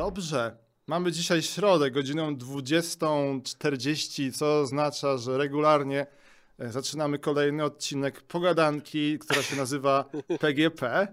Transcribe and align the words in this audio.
Dobrze. 0.00 0.56
Mamy 0.86 1.12
dzisiaj 1.12 1.42
środę, 1.42 1.90
godzinę 1.90 2.22
20.40, 2.22 4.32
co 4.32 4.60
oznacza, 4.60 5.18
że 5.18 5.38
regularnie 5.38 6.06
e, 6.58 6.72
zaczynamy 6.72 7.18
kolejny 7.18 7.64
odcinek 7.64 8.22
pogadanki, 8.22 9.18
która 9.18 9.42
się 9.42 9.56
nazywa 9.56 10.04
PGP. 10.40 11.08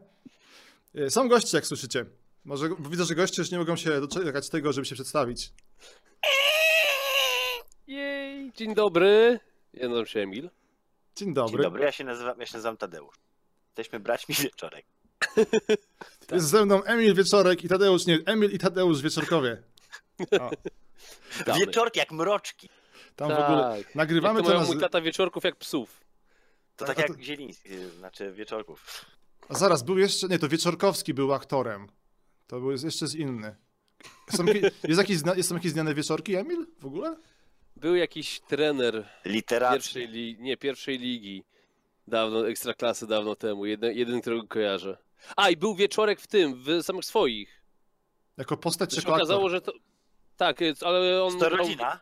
E, 0.95 1.09
Są 1.09 1.29
goście, 1.29 1.57
jak 1.57 1.65
słyszycie. 1.65 2.05
Może, 2.45 2.69
bo 2.69 2.89
widzę, 2.89 3.05
że 3.05 3.15
goście 3.15 3.41
już 3.41 3.51
nie 3.51 3.57
mogą 3.57 3.75
się 3.75 4.01
doczekać 4.01 4.49
tego, 4.49 4.73
żeby 4.73 4.85
się 4.85 4.95
przedstawić. 4.95 5.51
Jej, 7.87 8.51
dzień 8.51 8.75
dobry. 8.75 9.39
Ja 9.73 9.83
nazywam 9.83 10.05
się 10.05 10.19
Emil. 10.19 10.49
Dzień 11.15 11.33
dobry. 11.33 11.53
Dzień 11.53 11.63
dobry, 11.63 11.83
ja 11.83 11.91
się 11.91 12.03
nazywam, 12.03 12.39
ja 12.39 12.45
się 12.45 12.53
nazywam 12.53 12.77
Tadeusz. 12.77 13.15
Jesteśmy 13.67 13.99
braćmi 13.99 14.35
wieczorek. 14.35 14.85
Jest 16.31 16.47
ze 16.47 16.65
mną 16.65 16.83
Emil 16.83 17.15
Wieczorek 17.15 17.63
i 17.63 17.67
Tadeusz, 17.69 18.05
nie, 18.05 18.19
Emil 18.25 18.51
i 18.51 18.57
Tadeusz 18.57 19.01
Wieczorkowie. 19.01 19.57
O. 20.39 20.49
Wieczorki 21.59 21.99
jak 21.99 22.11
mroczki. 22.11 22.69
tam 23.15 23.29
w 23.29 23.31
ogóle 23.31 23.83
Tak. 23.83 23.95
nagrywamy 23.95 24.43
to 24.43 24.49
mają 24.49 24.65
mój 24.65 24.79
tata 24.79 25.01
wieczorków 25.01 25.43
jak 25.43 25.55
psów. 25.55 26.01
To 26.75 26.85
tak 26.85 26.97
a 26.99 27.01
jak 27.01 27.15
to- 27.15 27.23
Zieliński, 27.23 27.69
znaczy 27.99 28.31
wieczorków. 28.31 29.05
A 29.49 29.53
zaraz, 29.55 29.83
był 29.83 29.97
jeszcze, 29.97 30.27
nie, 30.27 30.39
to 30.39 30.47
Wieczorkowski 30.49 31.13
był 31.13 31.33
aktorem. 31.33 31.87
To 32.47 32.59
był 32.59 32.71
jeszcze 32.71 33.07
z 33.07 33.15
inny. 33.15 33.55
Są, 34.35 34.45
jakieś- 34.45 34.63
jest 34.89 34.97
jakiś, 34.97 35.45
są 35.45 35.55
jakieś 35.55 35.71
znane 35.71 35.93
Wieczorki, 35.93 36.35
Emil, 36.35 36.67
w 36.79 36.85
ogóle? 36.85 37.15
Był 37.75 37.95
jakiś 37.95 38.39
trener 38.39 39.09
pierwszej 39.23 40.07
ligi, 40.07 40.43
nie, 40.43 40.57
pierwszej 40.57 40.97
ligi. 40.99 41.43
Dawno, 42.07 42.47
ekstraklasy 42.49 43.07
dawno 43.07 43.35
temu. 43.35 43.65
Jeden, 43.65 43.93
jeden, 43.97 44.21
którego 44.21 44.47
kojarzę. 44.47 44.97
A, 45.35 45.49
i 45.49 45.57
był 45.57 45.75
wieczorek 45.75 46.21
w 46.21 46.27
tym, 46.27 46.63
w 46.63 46.83
samych 46.83 47.05
swoich. 47.05 47.63
Jako 48.37 48.57
postać 48.57 48.93
się 48.95 49.07
okazało, 49.07 49.49
że 49.49 49.61
to... 49.61 49.73
Tak, 50.37 50.59
ale 50.85 51.23
on... 51.23 51.39
To 51.39 51.49
rodzina? 51.49 51.99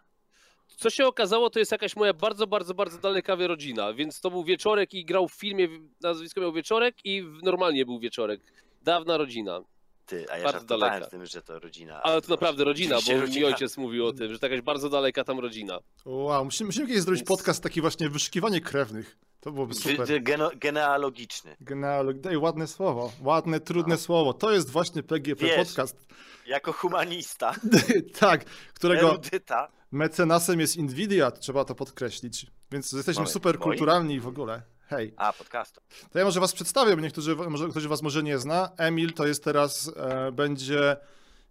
Co 0.78 0.90
się 0.90 1.08
okazało, 1.08 1.50
to 1.50 1.60
jest 1.60 1.72
jakaś 1.72 1.96
moja 1.96 2.14
bardzo, 2.14 2.48
bardzo, 2.48 2.74
bardzo 2.74 2.98
daleka 2.98 3.36
rodzina, 3.36 3.94
więc 3.94 4.22
to 4.22 4.32
był 4.32 4.44
wieczorek 4.44 4.94
i 4.94 5.06
grał 5.06 5.28
w 5.28 5.34
filmie, 5.34 5.68
nazwisko 6.02 6.42
miał 6.42 6.54
wieczorek 6.54 6.96
i 7.04 7.24
normalnie 7.44 7.86
był 7.86 8.00
wieczorek. 8.00 8.42
Dawna 8.84 9.18
rodzina. 9.18 9.62
Ty, 10.06 10.26
a 10.32 10.38
ja 10.38 10.44
Bardzo 10.44 10.60
żartowałem 10.60 10.92
daleka. 10.94 11.08
z 11.08 11.12
tym, 11.12 11.26
że 11.26 11.42
to 11.42 11.60
rodzina. 11.60 12.04
Ale 12.04 12.22
to 12.22 12.30
naprawdę 12.32 12.64
rodzina, 12.64 12.96
bo 12.96 13.02
Rzeczywiście 13.02 13.40
mi 13.40 13.46
ojciec 13.46 13.78
mówił 13.78 14.06
o 14.08 14.14
tym, 14.14 14.34
że 14.34 14.40
to 14.40 14.46
jakaś 14.48 14.62
bardzo 14.62 14.90
daleka 14.90 15.24
tam 15.24 15.40
rodzina. 15.40 15.80
Wow, 16.06 16.46
musimy, 16.46 16.66
musimy 16.68 16.88
kiedyś 16.88 17.02
zrobić 17.04 17.24
podcast 17.24 17.64
taki 17.64 17.82
właśnie 17.82 18.10
wyszukiwanie 18.10 18.62
krewnych. 18.62 19.18
To 19.40 19.52
byłoby 19.52 19.74
super. 19.74 20.24
Geno, 20.24 20.52
genealogiczny. 20.56 21.56
Genealog... 21.62 22.20
Daj 22.20 22.38
ładne 22.38 22.68
słowo. 22.68 23.12
Ładne, 23.22 23.60
trudne 23.60 23.96
No. 23.96 24.00
słowo. 24.02 24.34
To 24.34 24.52
jest 24.52 24.70
właśnie 24.70 25.04
PGP 25.04 25.46
Wiesz. 25.46 25.68
podcast. 25.68 26.08
Jako 26.48 26.74
humanista, 26.74 27.56
tak, 28.20 28.46
którego 28.74 29.10
erudyta. 29.10 29.68
mecenasem 29.92 30.60
jest 30.60 30.78
Nvidia, 30.78 31.32
trzeba 31.32 31.66
to 31.66 31.76
podkreślić. 31.76 32.46
Więc 32.72 32.92
jesteśmy 32.92 33.20
Moment, 33.20 33.34
super 33.34 33.56
moi? 33.60 33.64
kulturalni 33.64 34.20
w 34.20 34.28
ogóle. 34.28 34.62
Hej. 34.88 35.14
A, 35.18 35.34
podcastu. 35.34 35.82
To 36.12 36.20
ja 36.20 36.26
może 36.26 36.40
was 36.40 36.54
przedstawię, 36.54 36.96
bo 36.96 37.02
niektórzy, 37.02 37.36
może, 37.36 37.70
ktoś 37.70 37.88
was 37.88 38.02
może 38.02 38.24
nie 38.24 38.38
zna. 38.38 38.70
Emil 38.78 39.14
to 39.14 39.28
jest 39.28 39.44
teraz, 39.44 39.92
e, 39.98 40.32
będzie 40.32 40.98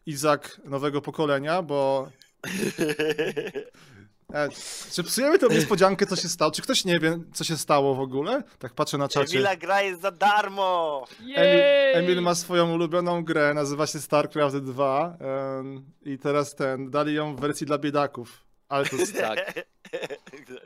Izak 0.07 0.61
nowego 0.65 1.01
pokolenia, 1.03 1.63
bo... 1.63 2.09
E, 4.35 4.49
czy 4.93 5.05
psujemy 5.05 5.39
tą 5.39 5.49
niespodziankę, 5.49 6.07
co 6.07 6.17
się 6.17 6.29
stało? 6.29 6.51
Czy 6.51 6.63
ktoś 6.63 6.85
nie 6.85 6.99
wie, 6.99 7.19
co 7.33 7.45
się 7.45 7.57
stało 7.57 7.95
w 7.95 8.01
ogóle? 8.01 8.43
Tak 8.59 8.73
patrzę 8.73 8.99
na 8.99 9.09
czacie. 9.09 9.37
Emila 9.39 9.57
gra 9.57 9.83
jest 9.83 10.01
za 10.01 10.11
darmo! 10.11 11.05
Emil, 11.21 11.61
Emil 11.95 12.23
ma 12.23 12.35
swoją 12.35 12.75
ulubioną 12.75 13.25
grę, 13.25 13.55
nazywa 13.55 13.87
się 13.87 14.01
StarCraft 14.01 14.57
2 14.57 15.17
em, 15.21 15.85
i 16.03 16.19
teraz 16.19 16.55
ten, 16.55 16.91
dali 16.91 17.15
ją 17.15 17.37
w 17.37 17.41
wersji 17.41 17.67
dla 17.67 17.79
biedaków. 17.79 18.44
Ale 18.69 18.87
to 18.87 18.97
jest 18.97 19.17
Tak, 19.21 19.55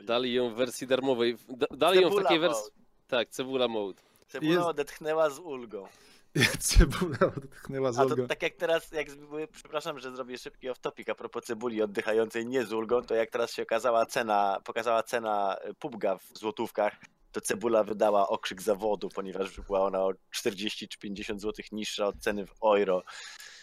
dali 0.01 0.33
ją 0.33 0.49
w 0.49 0.55
wersji 0.55 0.87
darmowej. 0.87 1.37
Da, 1.49 1.67
dali 1.71 2.01
ją 2.01 2.07
w 2.07 2.11
Cebula 2.11 2.23
takiej 2.23 2.39
mode. 2.39 2.53
wersji. 2.53 2.71
Tak, 3.07 3.29
cebula 3.29 3.67
mode. 3.67 4.01
Cebula 4.27 4.51
Jest- 4.53 4.65
odetchnęła 4.65 5.29
z 5.29 5.39
ulgą. 5.39 5.87
cebula 6.59 7.17
odetchnęła 7.37 7.91
z 7.91 7.99
A 7.99 8.01
Olgą. 8.01 8.15
to 8.15 8.27
tak 8.27 8.41
jak 8.43 8.53
teraz, 8.55 8.91
jak 8.91 9.07
przepraszam, 9.51 9.99
że 9.99 10.11
zrobię 10.11 10.37
szybki 10.37 10.69
off-topic 10.69 11.11
a 11.11 11.15
propos 11.15 11.43
cebuli 11.45 11.81
oddychającej 11.81 12.45
nie 12.45 12.65
z 12.65 12.73
ulgą, 12.73 13.01
to 13.01 13.15
jak 13.15 13.29
teraz 13.29 13.53
się 13.53 13.63
okazała 13.63 14.05
cena, 14.05 14.61
pokazała 14.63 15.03
cena 15.03 15.57
y, 15.69 15.73
pubga 15.73 16.17
w 16.17 16.37
złotówkach, 16.37 16.95
to 17.31 17.41
cebula 17.41 17.83
wydała 17.83 18.27
okrzyk 18.29 18.61
zawodu, 18.61 19.09
ponieważ 19.09 19.59
była 19.61 19.79
ona 19.81 19.99
o 20.03 20.13
40 20.31 20.87
czy 20.87 20.99
50 20.99 21.41
zł 21.41 21.65
niższa 21.71 22.07
od 22.07 22.15
ceny 22.19 22.45
w 22.45 22.53
euro. 22.63 23.03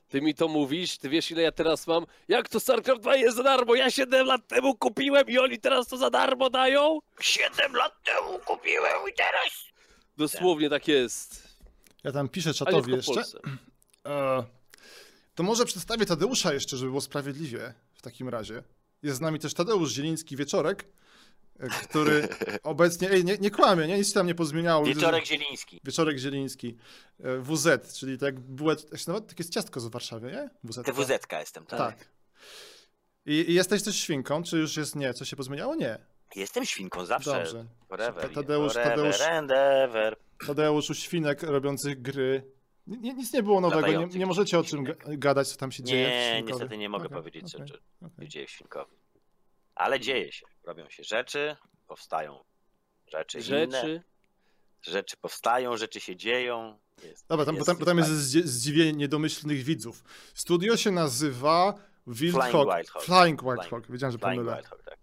Ty 0.08 0.20
mi 0.22 0.34
to 0.34 0.48
mówisz, 0.48 0.98
ty 0.98 1.08
wiesz 1.08 1.30
ile 1.30 1.42
ja 1.42 1.52
teraz 1.52 1.86
mam? 1.86 2.06
Jak 2.28 2.48
to 2.48 2.60
StarCraft 2.60 3.00
2 3.02 3.16
jest 3.16 3.36
za 3.36 3.42
darmo? 3.42 3.74
Ja 3.74 3.90
7 3.90 4.26
lat 4.26 4.48
temu 4.48 4.74
kupiłem 4.74 5.28
i 5.28 5.38
oni 5.38 5.58
teraz 5.58 5.86
to 5.86 5.96
za 5.96 6.10
darmo 6.10 6.50
dają? 6.50 6.98
7 7.20 7.74
lat 7.74 7.92
temu 8.04 8.38
kupiłem 8.38 9.08
i 9.10 9.12
teraz... 9.16 9.66
Dosłownie 10.16 10.70
tak 10.70 10.88
jest. 10.88 11.48
Ja 12.04 12.12
tam 12.12 12.28
piszę 12.28 12.54
czatowi 12.54 12.92
jeszcze. 12.92 13.22
E, 14.06 14.44
to 15.34 15.42
może 15.42 15.64
przedstawię 15.64 16.06
Tadeusza 16.06 16.52
jeszcze, 16.54 16.76
żeby 16.76 16.90
było 16.90 17.00
sprawiedliwie 17.00 17.74
w 17.94 18.02
takim 18.02 18.28
razie. 18.28 18.62
Jest 19.02 19.18
z 19.18 19.20
nami 19.20 19.38
też 19.38 19.54
Tadeusz 19.54 19.92
Zieliński 19.92 20.36
Wieczorek, 20.36 20.84
który 21.82 22.28
obecnie, 22.62 23.10
ej, 23.10 23.24
nie, 23.24 23.38
nie 23.38 23.50
kłamie, 23.50 23.86
nie? 23.86 23.98
nic 23.98 24.08
się 24.08 24.14
tam 24.14 24.26
nie 24.26 24.34
pozmieniało. 24.34 24.84
Wieczorek 24.84 25.24
Zieliński. 25.26 25.80
Wieczorek 25.84 26.18
Zieliński. 26.18 26.76
E, 27.20 27.38
WZ, 27.38 27.94
czyli 27.98 28.18
tak 28.18 28.34
się 28.36 28.90
nazywa? 28.92 29.20
takie 29.20 29.34
jest 29.42 29.52
ciastko 29.52 29.80
z 29.80 29.86
Warszawy, 29.86 30.32
nie? 30.32 30.50
WZ. 30.64 30.82
TWZ 30.86 31.10
jestem, 31.32 31.66
tak? 31.66 31.78
Tak. 31.78 32.08
I, 33.26 33.32
I 33.50 33.54
jesteś 33.54 33.82
też 33.82 33.96
świnką, 33.96 34.42
czy 34.42 34.58
już 34.58 34.76
jest 34.76 34.96
nie? 34.96 35.14
Co 35.14 35.24
się 35.24 35.36
pozmieniało? 35.36 35.74
Nie. 35.74 35.98
Jestem 36.36 36.64
świnką, 36.64 37.04
zawsze. 37.04 37.30
Dobrze. 37.30 37.64
Forever, 37.88 38.30
Tadeusz- 38.30 38.72
forever 38.72 39.14
Tadeusz- 39.14 39.54
ever. 39.84 40.16
Tadeusz 40.46 40.90
u 40.90 40.94
świnek 40.94 41.42
robiących 41.42 42.02
gry. 42.02 42.42
Ni- 42.86 42.98
Nie, 42.98 43.14
nic 43.14 43.32
nie 43.32 43.42
było 43.42 43.60
nowego, 43.60 43.80
nie, 43.80 43.86
Latających 43.92 44.18
nie 44.20 44.26
możecie 44.26 44.58
o 44.58 44.64
czym 44.64 44.84
świnek. 44.86 45.18
gadać, 45.18 45.48
co 45.48 45.56
tam 45.56 45.72
się 45.72 45.82
dzieje. 45.82 46.08
Nie, 46.08 46.42
niestety 46.42 46.78
nie 46.78 46.88
mogę 46.88 47.06
Okej, 47.06 47.18
powiedzieć, 47.18 47.50
co 47.50 47.58
okej, 47.58 47.68
czy 47.70 47.78
okej. 48.06 48.28
dzieje 48.28 48.46
w 48.46 48.50
Świnkowie. 48.50 48.92
Ale 49.74 50.00
dzieje 50.00 50.32
się. 50.32 50.46
Robią 50.66 50.88
się 50.90 51.04
rzeczy, 51.04 51.56
powstają 51.86 52.44
rzeczy, 53.06 53.38
inne. 53.38 53.70
Rzeczy. 53.80 54.02
Rzeczy 54.82 55.16
powstają, 55.16 55.76
rzeczy 55.76 56.00
się 56.00 56.16
dzieją. 56.16 56.78
Jest, 57.02 57.26
Dobra, 57.28 57.46
tam, 57.46 57.56
bo 57.56 57.64
tam, 57.64 57.76
tam 57.78 57.98
jest 57.98 58.10
zdziwienie 58.30 58.92
niedomyślnych 58.92 59.62
widzów. 59.64 60.04
Studio 60.34 60.76
się 60.76 60.90
nazywa 60.90 61.74
Wildhawk. 62.06 62.50
Flying 62.50 62.74
Wild 62.76 62.90
Hog. 62.90 63.02
Flying 63.02 63.42
Wild 63.42 63.58
Flying- 63.60 63.70
Hog. 63.70 63.90
Wiedziałem, 63.90 64.12
że 64.12 64.18
Flying 64.18 64.36
pomylę. 64.36 64.56
Wild 64.56 64.66
Hog, 64.68 64.82
tak. 64.82 64.98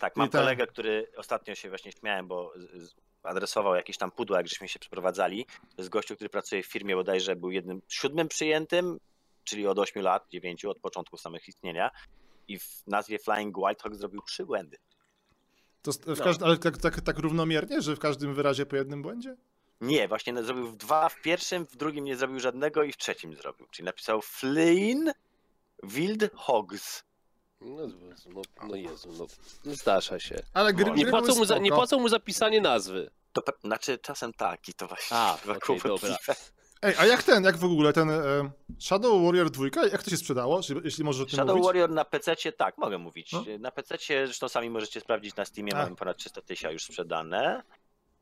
Tak, 0.00 0.16
mam 0.16 0.26
I 0.28 0.30
tak. 0.30 0.40
kolegę, 0.40 0.66
który 0.66 1.12
ostatnio 1.16 1.54
się 1.54 1.68
właśnie 1.68 1.92
śmiałem, 1.92 2.28
bo 2.28 2.52
z- 2.56 2.82
z- 2.88 2.94
adresował 3.22 3.74
jakieś 3.74 3.96
tam 3.98 4.10
pudła, 4.10 4.36
jak 4.36 4.48
żeśmy 4.48 4.68
się 4.68 4.78
przeprowadzali. 4.78 5.46
To 5.46 5.74
jest 5.78 5.88
gościu, 5.90 6.14
który 6.14 6.30
pracuje 6.30 6.62
w 6.62 6.66
firmie, 6.66 6.94
bodajże 6.94 7.36
był 7.36 7.50
jednym 7.50 7.82
siódmym 7.88 8.28
przyjętym, 8.28 8.98
czyli 9.44 9.66
od 9.66 9.78
8 9.78 10.02
lat, 10.02 10.28
9 10.28 10.64
od 10.64 10.78
początku 10.78 11.16
samych 11.16 11.48
istnienia. 11.48 11.90
I 12.48 12.58
w 12.58 12.82
nazwie 12.86 13.18
Flying 13.18 13.56
Wild 13.56 13.82
Hog 13.82 13.94
zrobił 13.94 14.22
trzy 14.22 14.46
błędy. 14.46 14.76
To 15.94 16.14
w 16.14 16.18
No. 16.18 16.24
każd- 16.24 16.44
ale 16.44 16.58
tak, 16.58 16.78
tak, 16.78 17.00
tak 17.00 17.18
równomiernie, 17.18 17.82
że 17.82 17.96
w 17.96 17.98
każdym 17.98 18.34
wyrazie 18.34 18.66
po 18.66 18.76
jednym 18.76 19.02
błędzie? 19.02 19.36
Nie, 19.80 20.08
właśnie 20.08 20.42
zrobił 20.42 20.66
w 20.66 20.76
dwa 20.76 21.08
w 21.08 21.22
pierwszym, 21.22 21.66
w 21.66 21.76
drugim 21.76 22.04
nie 22.04 22.16
zrobił 22.16 22.40
żadnego 22.40 22.82
i 22.82 22.92
w 22.92 22.96
trzecim 22.96 23.34
zrobił. 23.36 23.66
Czyli 23.70 23.86
napisał 23.86 24.22
Flynn 24.22 25.10
Wild 25.82 26.30
Hogs. 26.34 27.04
No, 27.60 27.86
no, 28.26 28.42
no 28.68 28.76
Jezu, 28.76 29.12
no, 29.18 29.26
no 29.64 29.74
zdarza 29.74 30.18
się. 30.20 30.42
Ale 30.54 30.72
gry, 30.74 30.84
Może. 30.84 30.96
Nie 30.98 31.04
gry 31.04 31.10
płacą, 31.10 31.34
mu 31.34 31.44
za, 31.44 31.58
nie 31.58 31.70
płacą 31.70 31.98
mu 31.98 32.08
za 32.08 32.20
pisanie 32.20 32.60
nazwy. 32.60 33.10
To 33.32 33.42
znaczy 33.64 33.98
czasem 33.98 34.32
tak 34.32 34.68
i 34.68 34.74
to 34.74 34.86
właśnie 34.86 35.16
A, 35.16 35.38
okej, 35.44 35.60
kłopotliwe. 35.60 36.34
Ej, 36.82 36.94
a 36.98 37.06
jak 37.06 37.22
ten, 37.22 37.44
jak 37.44 37.56
w 37.56 37.64
ogóle 37.64 37.92
ten 37.92 38.10
e, 38.10 38.50
Shadow 38.80 39.22
Warrior 39.24 39.50
2, 39.50 39.64
jak 39.92 40.02
to 40.02 40.10
się 40.10 40.16
sprzedało, 40.16 40.56
jeśli- 40.56 40.80
jeśli 40.84 41.04
możesz 41.04 41.22
o 41.22 41.26
tym 41.26 41.34
Shadow 41.36 41.54
mówić? 41.56 41.66
Warrior 41.66 41.90
na 41.90 42.04
PC, 42.04 42.36
tak, 42.56 42.78
mogę 42.78 42.98
mówić. 42.98 43.32
No. 43.32 43.44
Na 43.58 43.70
PC, 43.70 43.96
zresztą 44.08 44.48
sami 44.48 44.70
możecie 44.70 45.00
sprawdzić 45.00 45.36
na 45.36 45.44
Steamie, 45.44 45.74
A. 45.76 45.82
mamy 45.84 45.96
ponad 45.96 46.16
300 46.16 46.40
tysięcy 46.42 46.72
już 46.72 46.82
sprzedane. 46.84 47.62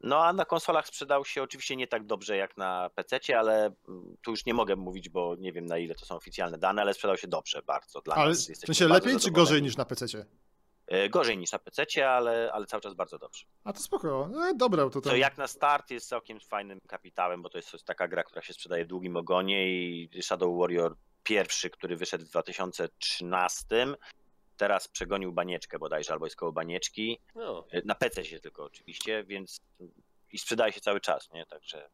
No 0.00 0.24
a 0.24 0.32
na 0.32 0.44
konsolach 0.44 0.86
sprzedał 0.86 1.24
się 1.24 1.42
oczywiście 1.42 1.76
nie 1.76 1.86
tak 1.86 2.06
dobrze 2.06 2.36
jak 2.36 2.56
na 2.56 2.90
PC, 2.94 3.38
ale 3.38 3.64
mm, 3.88 4.16
tu 4.22 4.30
już 4.30 4.46
nie 4.46 4.54
mogę 4.54 4.76
mówić, 4.76 5.08
bo 5.08 5.36
nie 5.38 5.52
wiem 5.52 5.66
na 5.66 5.78
ile 5.78 5.94
to 5.94 6.06
są 6.06 6.16
oficjalne 6.16 6.58
dane, 6.58 6.82
ale 6.82 6.94
sprzedał 6.94 7.16
się 7.16 7.28
dobrze 7.28 7.62
bardzo 7.62 8.00
dla 8.00 8.14
Ale 8.14 8.28
nas. 8.28 8.46
w 8.46 8.48
Jesteśmy 8.48 8.74
sensie 8.74 8.94
lepiej 8.94 9.18
czy 9.20 9.30
gorzej 9.30 9.62
niż 9.62 9.76
na 9.76 9.84
PC? 9.84 10.06
E, 10.86 11.08
Gorzej 11.08 11.38
niż 11.38 11.52
na 11.52 11.58
PC, 11.58 12.08
ale, 12.08 12.52
ale 12.52 12.66
cały 12.66 12.80
czas 12.80 12.94
bardzo 12.94 13.18
dobrze. 13.18 13.44
A 13.64 13.72
to 13.72 13.80
spoko, 13.80 14.30
e, 14.50 14.54
dobra, 14.54 14.90
to 14.90 15.00
tam... 15.00 15.16
jak 15.16 15.38
na 15.38 15.46
start 15.46 15.90
jest 15.90 16.08
całkiem 16.08 16.40
fajnym 16.40 16.78
kapitałem, 16.86 17.42
bo 17.42 17.48
to 17.50 17.58
jest 17.58 17.84
taka 17.84 18.08
gra, 18.08 18.22
która 18.22 18.42
się 18.42 18.52
sprzedaje 18.52 18.84
w 18.84 18.88
długim 18.88 19.16
ogonie 19.16 19.68
i 19.68 20.10
Shadow 20.22 20.58
Warrior 20.58 20.96
pierwszy, 21.22 21.70
który 21.70 21.96
wyszedł 21.96 22.24
w 22.24 22.28
2013, 22.28 23.86
teraz 24.56 24.88
przegonił 24.88 25.32
banieczkę 25.32 25.78
bodajże, 25.78 26.12
albo 26.12 26.26
jest 26.26 26.36
koło 26.36 26.52
banieczki. 26.52 27.20
No. 27.34 27.66
Na 27.84 27.94
PC 27.94 28.24
się 28.24 28.40
tylko 28.40 28.64
oczywiście, 28.64 29.24
więc 29.24 29.60
i 30.32 30.38
sprzedaje 30.38 30.72
się 30.72 30.80
cały 30.80 31.00
czas, 31.00 31.32
nie? 31.32 31.46
Także 31.46 31.90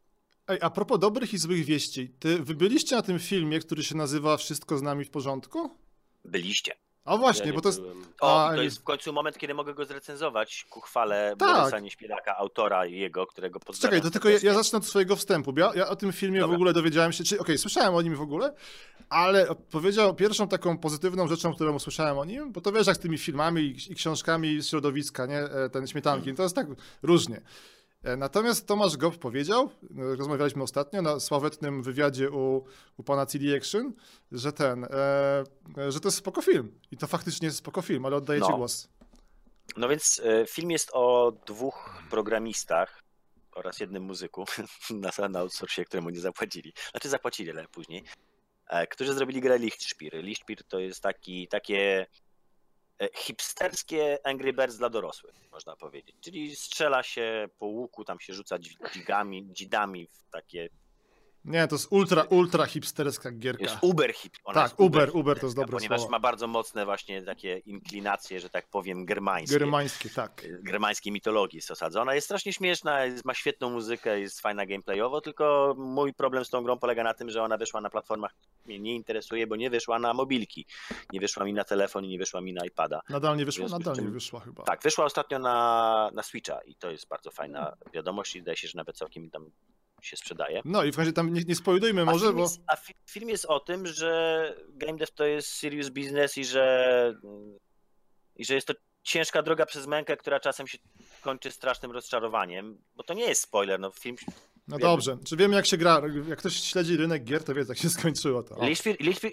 Ej, 0.49 0.59
a 0.63 0.71
propos 0.71 0.99
dobrych 0.99 1.33
i 1.33 1.39
złych 1.39 1.65
wieści, 1.65 2.09
ty, 2.09 2.39
wy 2.39 2.55
byliście 2.55 2.97
na 2.97 3.03
tym 3.03 3.19
filmie, 3.19 3.61
który 3.61 3.83
się 3.83 3.97
nazywa 3.97 4.37
Wszystko 4.37 4.79
z 4.79 4.83
nami 4.83 5.05
w 5.05 5.11
porządku? 5.11 5.71
Byliście. 6.25 6.77
A 7.05 7.17
właśnie, 7.17 7.47
Ja 7.47 7.53
bo 7.53 7.61
to 7.61 7.69
jest... 7.69 7.81
O, 8.21 8.47
A, 8.47 8.55
to 8.55 8.63
jest 8.63 8.79
w 8.79 8.83
końcu 8.83 9.13
moment, 9.13 9.39
kiedy 9.39 9.55
mogę 9.55 9.75
go 9.75 9.85
zrecenzować 9.85 10.67
ku 10.71 10.81
chwale 10.81 11.35
Tak. 11.39 11.57
Borysa 11.57 11.81
Nieśpielaka, 11.81 12.37
autora 12.37 12.87
jego, 12.87 13.27
którego 13.27 13.61
pozdrawiam 13.61 14.01
Czekaj, 14.01 14.11
to 14.11 14.13
tylko 14.13 14.29
ja, 14.29 14.39
ja 14.43 14.55
zacznę 14.55 14.79
od 14.79 14.87
swojego 14.87 15.17
wstępu, 15.17 15.55
ja, 15.57 15.71
ja 15.75 15.89
o 15.89 15.97
tym 15.97 16.13
filmie 16.13 16.39
w 16.39 16.41
Dobra. 16.41 16.57
ogóle 16.57 16.73
dowiedziałem 16.73 17.13
się, 17.13 17.25
czy 17.25 17.39
okej, 17.39 17.59
słyszałem 17.59 17.95
o 17.95 18.03
nim 18.03 18.17
w 18.17 18.21
ogóle, 18.21 18.55
ale 19.09 19.47
powiedział 19.71 20.15
pierwszą 20.15 20.49
taką 20.49 20.79
pozytywną 20.79 21.29
rzeczą, 21.29 21.55
którą 21.55 21.75
usłyszałem 21.75 22.19
o 22.19 22.25
nim, 22.25 22.53
bo 22.53 22.61
to 22.61 22.73
wiesz 22.73 22.87
jak 22.87 22.97
z 22.97 22.99
tymi 22.99 23.19
filmami 23.19 23.63
i, 23.63 23.93
i 23.93 23.95
książkami 23.95 24.61
z 24.61 24.69
środowiska, 24.69 25.27
nie, 25.27 25.39
E, 25.39 25.71
ten 25.71 25.87
śmietanki, 25.87 26.35
to 26.35 26.43
jest 26.43 26.55
tak 26.55 26.67
różnie. 27.03 27.41
E, 28.05 28.17
Natomiast 28.17 28.67
Tomasz 28.67 28.97
Goff 28.97 29.19
powiedział, 29.19 29.71
e, 29.99 30.17
rozmawialiśmy 30.17 30.63
ostatnio 30.63 31.03
na 31.03 31.21
sławetnym 31.21 31.83
wywiadzie 31.83 32.31
u, 32.31 32.65
u 32.97 33.03
pana 33.03 33.27
CD 33.27 33.57
Action, 33.57 33.93
że 34.33 34.53
ten, 34.53 34.85
e, 34.85 34.89
e, 35.79 35.93
że 35.93 36.01
to 36.01 36.09
jest 36.09 36.19
spoko 36.19 36.43
film. 36.43 36.81
I 36.91 36.97
to 36.97 37.07
faktycznie 37.07 37.47
jest 37.47 37.59
spoko 37.59 37.83
film, 37.83 38.07
ale 38.07 38.17
oddaję 38.17 38.41
ci 38.41 38.49
No. 38.51 38.57
głos. 38.57 38.89
No 39.77 39.89
więc 39.89 40.21
e, 40.25 40.47
film 40.47 40.71
jest 40.71 40.91
o 40.93 41.33
dwóch 41.47 42.03
programistach 42.11 43.03
oraz 43.53 43.81
jednym 43.81 44.03
muzyku 44.03 44.45
na, 44.91 45.29
na 45.29 45.39
outsourcie, 45.39 45.85
któremu 45.85 46.11
nie 46.11 46.21
zapłacili. 46.21 46.73
Znaczy 46.91 47.09
zapłacili, 47.09 47.51
ale 47.51 47.69
później. 47.69 48.05
Którzy 48.91 49.15
zrobili 49.15 49.41
grę 49.41 49.59
Lichtspiel. 49.59 50.23
Lichtspiel 50.23 50.57
to 50.69 50.79
jest 50.79 51.01
taki, 51.03 51.49
takie 51.49 52.07
hipsterskie 53.15 54.19
Angry 54.25 54.53
Birds 54.53 54.77
dla 54.77 54.91
dorosłych, 54.91 55.35
można 55.53 55.77
powiedzieć. 55.77 56.17
Czyli 56.21 56.57
strzela 56.57 57.03
się 57.03 57.49
po 57.59 57.67
łuku, 57.67 58.05
tam 58.05 58.21
się 58.21 58.35
rzuca 58.35 58.59
dź- 58.59 58.77
dzigami, 58.95 59.49
dzidami 59.53 60.07
w 60.07 60.31
takie... 60.31 60.69
Nie, 61.45 61.69
to 61.69 61.75
jest 61.75 61.87
ultra, 61.91 62.23
ultra 62.23 62.67
hipsterska 62.67 63.33
gierka. 63.33 63.63
Jest 63.63 63.77
uber 63.81 64.13
hip. 64.13 64.33
ona 64.45 64.55
Tak, 64.55 64.71
jest 64.71 64.81
Uber, 64.81 65.11
Uber 65.15 65.41
to 65.41 65.47
jest 65.47 65.57
dobre 65.57 65.73
Ponieważ 65.73 66.01
słowo. 66.01 66.11
ma 66.11 66.21
bardzo 66.21 66.47
mocne 66.47 66.85
właśnie 66.85 67.23
takie 67.23 67.59
inklinacje, 67.59 68.41
że 68.41 68.51
tak 68.51 68.69
powiem, 68.69 69.05
germańskie. 69.05 69.59
Germańskie, 69.59 70.11
tak. 70.11 70.47
germańskiej 70.63 71.13
mitologii 71.13 71.57
jest 71.57 71.71
osadzona. 71.71 72.15
Jest 72.15 72.25
strasznie 72.25 72.53
śmieszna, 72.53 73.05
jest, 73.05 73.25
ma 73.25 73.35
świetną 73.35 73.71
muzykę, 73.71 74.21
jest 74.21 74.41
fajna 74.41 74.67
gameplayowo, 74.67 75.21
tylko 75.21 75.75
mój 75.79 76.15
problem 76.15 76.45
z 76.45 76.51
tą 76.51 76.63
grą 76.63 76.79
polega 76.79 77.05
na 77.05 77.15
tym, 77.15 77.31
że 77.31 77.43
ona 77.43 77.57
wyszła 77.57 77.81
na 77.81 77.91
platformach, 77.91 78.35
mnie 78.67 78.79
nie 78.79 78.95
interesuje, 78.95 79.47
bo 79.47 79.57
nie 79.57 79.71
wyszła 79.71 79.99
na 79.99 80.15
mobilki. 80.15 80.67
Nie 81.13 81.21
wyszła 81.21 81.45
mi 81.45 81.53
na 81.53 81.65
telefon 81.65 82.05
i 82.05 82.09
nie 82.09 82.19
wyszła 82.19 82.41
mi 82.41 82.53
na 82.53 82.65
iPada. 82.67 83.01
Nadal 83.09 83.37
nie 83.37 83.45
wyszła? 83.45 83.69
Nadal 83.69 83.97
nie 83.97 84.11
wyszła 84.11 84.41
chyba. 84.41 84.63
Tak, 84.65 84.83
wyszła 84.83 85.05
ostatnio 85.05 85.39
na, 85.39 86.11
na 86.15 86.23
Switcha 86.23 86.61
i 86.63 86.75
to 86.75 86.91
jest 86.91 87.09
bardzo 87.09 87.31
fajna 87.31 87.77
wiadomość 87.93 88.37
i 88.37 88.39
wydaje 88.39 88.57
się, 88.57 88.69
że 88.69 88.77
nawet 88.77 88.97
całkiem 88.97 89.31
tam 89.31 89.51
się 90.07 90.17
sprzedaje. 90.17 90.63
No 90.65 90.85
i 90.85 90.93
w 90.93 90.99
razie 90.99 91.13
tam 91.13 91.33
nie, 91.33 91.43
nie 91.43 91.55
spoilujmy 91.55 92.05
może, 92.05 92.27
film, 92.27 92.37
bo... 92.37 92.47
a 92.67 92.77
fi- 92.77 92.95
film 93.07 93.29
jest 93.29 93.45
o 93.45 93.61
tym, 93.61 93.87
że 93.87 94.55
game 94.69 94.99
dev 94.99 95.13
to 95.15 95.25
jest 95.25 95.49
serious 95.49 95.89
business 95.89 96.39
i 96.39 96.45
że, 96.45 97.15
i 98.37 98.45
że 98.45 98.55
jest 98.55 98.67
to 98.67 98.75
ciężka 99.03 99.43
droga 99.43 99.67
przez 99.67 99.87
mękę, 99.87 100.17
która 100.17 100.41
czasem 100.41 100.67
się 100.67 100.79
kończy 101.23 101.51
strasznym 101.51 101.91
rozczarowaniem, 101.91 102.79
bo 102.97 103.03
to 103.03 103.15
nie 103.15 103.25
jest 103.25 103.43
spoiler, 103.43 103.81
no 103.81 103.91
film... 103.91 104.17
No 104.69 104.77
wiemy. 104.77 104.91
dobrze, 104.91 105.19
czy 105.27 105.37
wiemy 105.37 105.57
jak 105.57 105.67
się 105.67 105.77
gra, 105.77 106.03
jak 106.29 106.39
ktoś 106.39 106.57
śledzi 106.57 106.97
rynek 106.97 107.25
gier, 107.25 107.45
to 107.45 107.55
wie 107.55 107.65
jak 107.69 107.79
się 107.79 107.91
skończyło 107.91 108.43
to. 108.43 108.57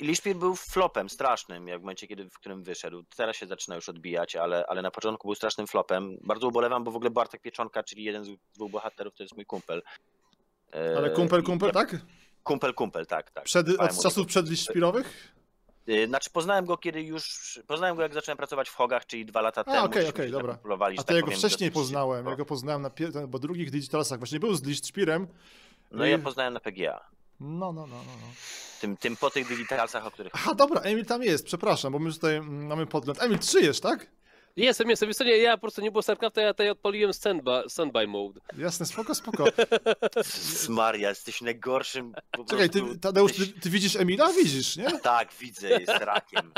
Lichspiel 0.02 0.36
był 0.36 0.56
flopem 0.56 1.10
strasznym, 1.10 1.68
jak 1.68 1.80
w 1.80 1.82
momencie, 1.82 2.08
kiedy, 2.08 2.30
w 2.30 2.34
którym 2.34 2.64
wyszedł. 2.64 3.04
Teraz 3.18 3.36
się 3.36 3.48
zaczyna 3.48 3.76
już 3.76 3.90
odbijać, 3.90 4.36
ale, 4.36 4.66
ale 4.68 4.82
na 4.82 4.92
początku 4.92 5.28
był 5.28 5.36
strasznym 5.36 5.68
flopem. 5.68 6.18
Bardzo 6.22 6.48
ubolewam, 6.48 6.84
bo 6.84 6.92
w 6.92 6.96
ogóle 6.96 7.10
Bartek 7.10 7.42
Pieczonka, 7.42 7.84
czyli 7.84 8.04
jeden 8.04 8.26
z 8.26 8.30
dwóch 8.56 8.72
bohaterów, 8.72 9.14
to 9.14 9.24
jest 9.24 9.36
mój 9.36 9.46
kumpel. 9.46 9.82
Ale 10.98 11.10
kumpel, 11.10 11.42
i 11.42 11.44
kumpel, 11.44 11.72
tak? 11.72 11.96
Kumpel, 12.44 12.74
kumpel, 12.74 13.06
tak, 13.06 13.32
tak. 13.32 13.44
Przed, 13.44 13.70
od 13.70 13.90
czasów 13.90 14.14
tego. 14.14 14.26
przedliśpirowych? 14.26 15.34
Y, 15.90 16.08
Znaczy 16.08 16.30
poznałem 16.30 16.66
go 16.66 16.78
kiedy 16.78 17.02
już, 17.02 17.60
poznałem 17.68 17.96
go 17.96 18.02
jak 18.02 18.14
zacząłem 18.14 18.38
pracować 18.38 18.70
w 18.70 18.76
Hogach, 18.76 19.06
czyli 19.06 19.26
dwa 19.26 19.42
lata 19.42 19.64
temu. 19.64 19.86
okej, 19.86 20.02
żeśmy 20.02 20.10
okej, 20.10 20.28
się 20.28 20.32
dobra. 20.32 20.58
A 20.80 20.96
to 20.96 21.04
tak 21.04 21.16
ja 21.16 21.22
go 21.22 21.32
wcześniej 21.32 21.72
poznałem, 21.72 22.26
ja 22.26 22.36
go 22.36 22.46
poznałem 22.46 22.82
na 22.82 22.90
pier... 22.90 23.28
bo 23.28 23.40
drugich 23.40 23.72
Digitalsach 23.72 24.20
właśnie 24.20 24.40
był 24.40 24.56
z 24.56 24.64
Lichtspirem. 24.64 25.28
No 25.92 26.06
i- 26.06 26.12
ja 26.12 26.20
poznałem 26.20 26.54
na 26.54 26.60
PGA. 26.60 27.10
No, 27.40 27.74
no, 27.74 27.88
no, 27.88 27.88
no. 27.88 28.04
no. 28.22 28.28
Tym, 28.82 28.98
tym 28.98 29.18
po 29.18 29.30
tych 29.30 29.48
digitalsach, 29.48 30.06
o 30.06 30.12
których... 30.12 30.32
Aha, 30.36 30.56
dobra, 30.56 30.82
Emil 30.82 31.06
tam 31.06 31.24
jest, 31.24 31.46
przepraszam, 31.46 31.94
bo 31.94 32.00
my 32.00 32.14
tutaj 32.14 32.36
mm, 32.36 32.66
mamy 32.68 32.86
podgląd. 32.86 33.22
Emil, 33.22 33.38
żyjesz, 33.42 33.80
tak? 33.80 34.08
Jestem, 34.58 34.90
jestem. 34.90 35.10
Wiesz 35.10 35.18
co, 35.18 35.24
nie, 35.24 35.38
ja 35.38 35.58
po 35.58 35.62
prostu 35.62 35.82
nie 35.82 35.92
było 35.92 36.02
StarCrafta, 36.02 36.42
ja 36.42 36.54
tutaj 36.54 36.70
odpaliłem 36.70 37.14
standby, 37.14 37.64
standby 37.68 38.08
mode. 38.08 38.42
Jasne, 38.58 38.86
spoko, 38.86 39.16
spoko. 39.16 39.46
Z 40.24 40.70
Maria, 40.80 41.10
jesteś 41.10 41.42
najgorszym 41.42 42.14
Czekaj, 42.50 42.70
ty, 42.70 42.82
Tadeusz, 43.02 43.34
ty, 43.34 43.48
ty 43.48 43.70
widzisz 43.70 43.96
Emila? 43.96 44.34
Widzisz, 44.34 44.78
nie? 44.78 45.00
Tak, 45.02 45.34
widzę, 45.40 45.70
jest 45.70 45.92
rakiem. 46.00 46.52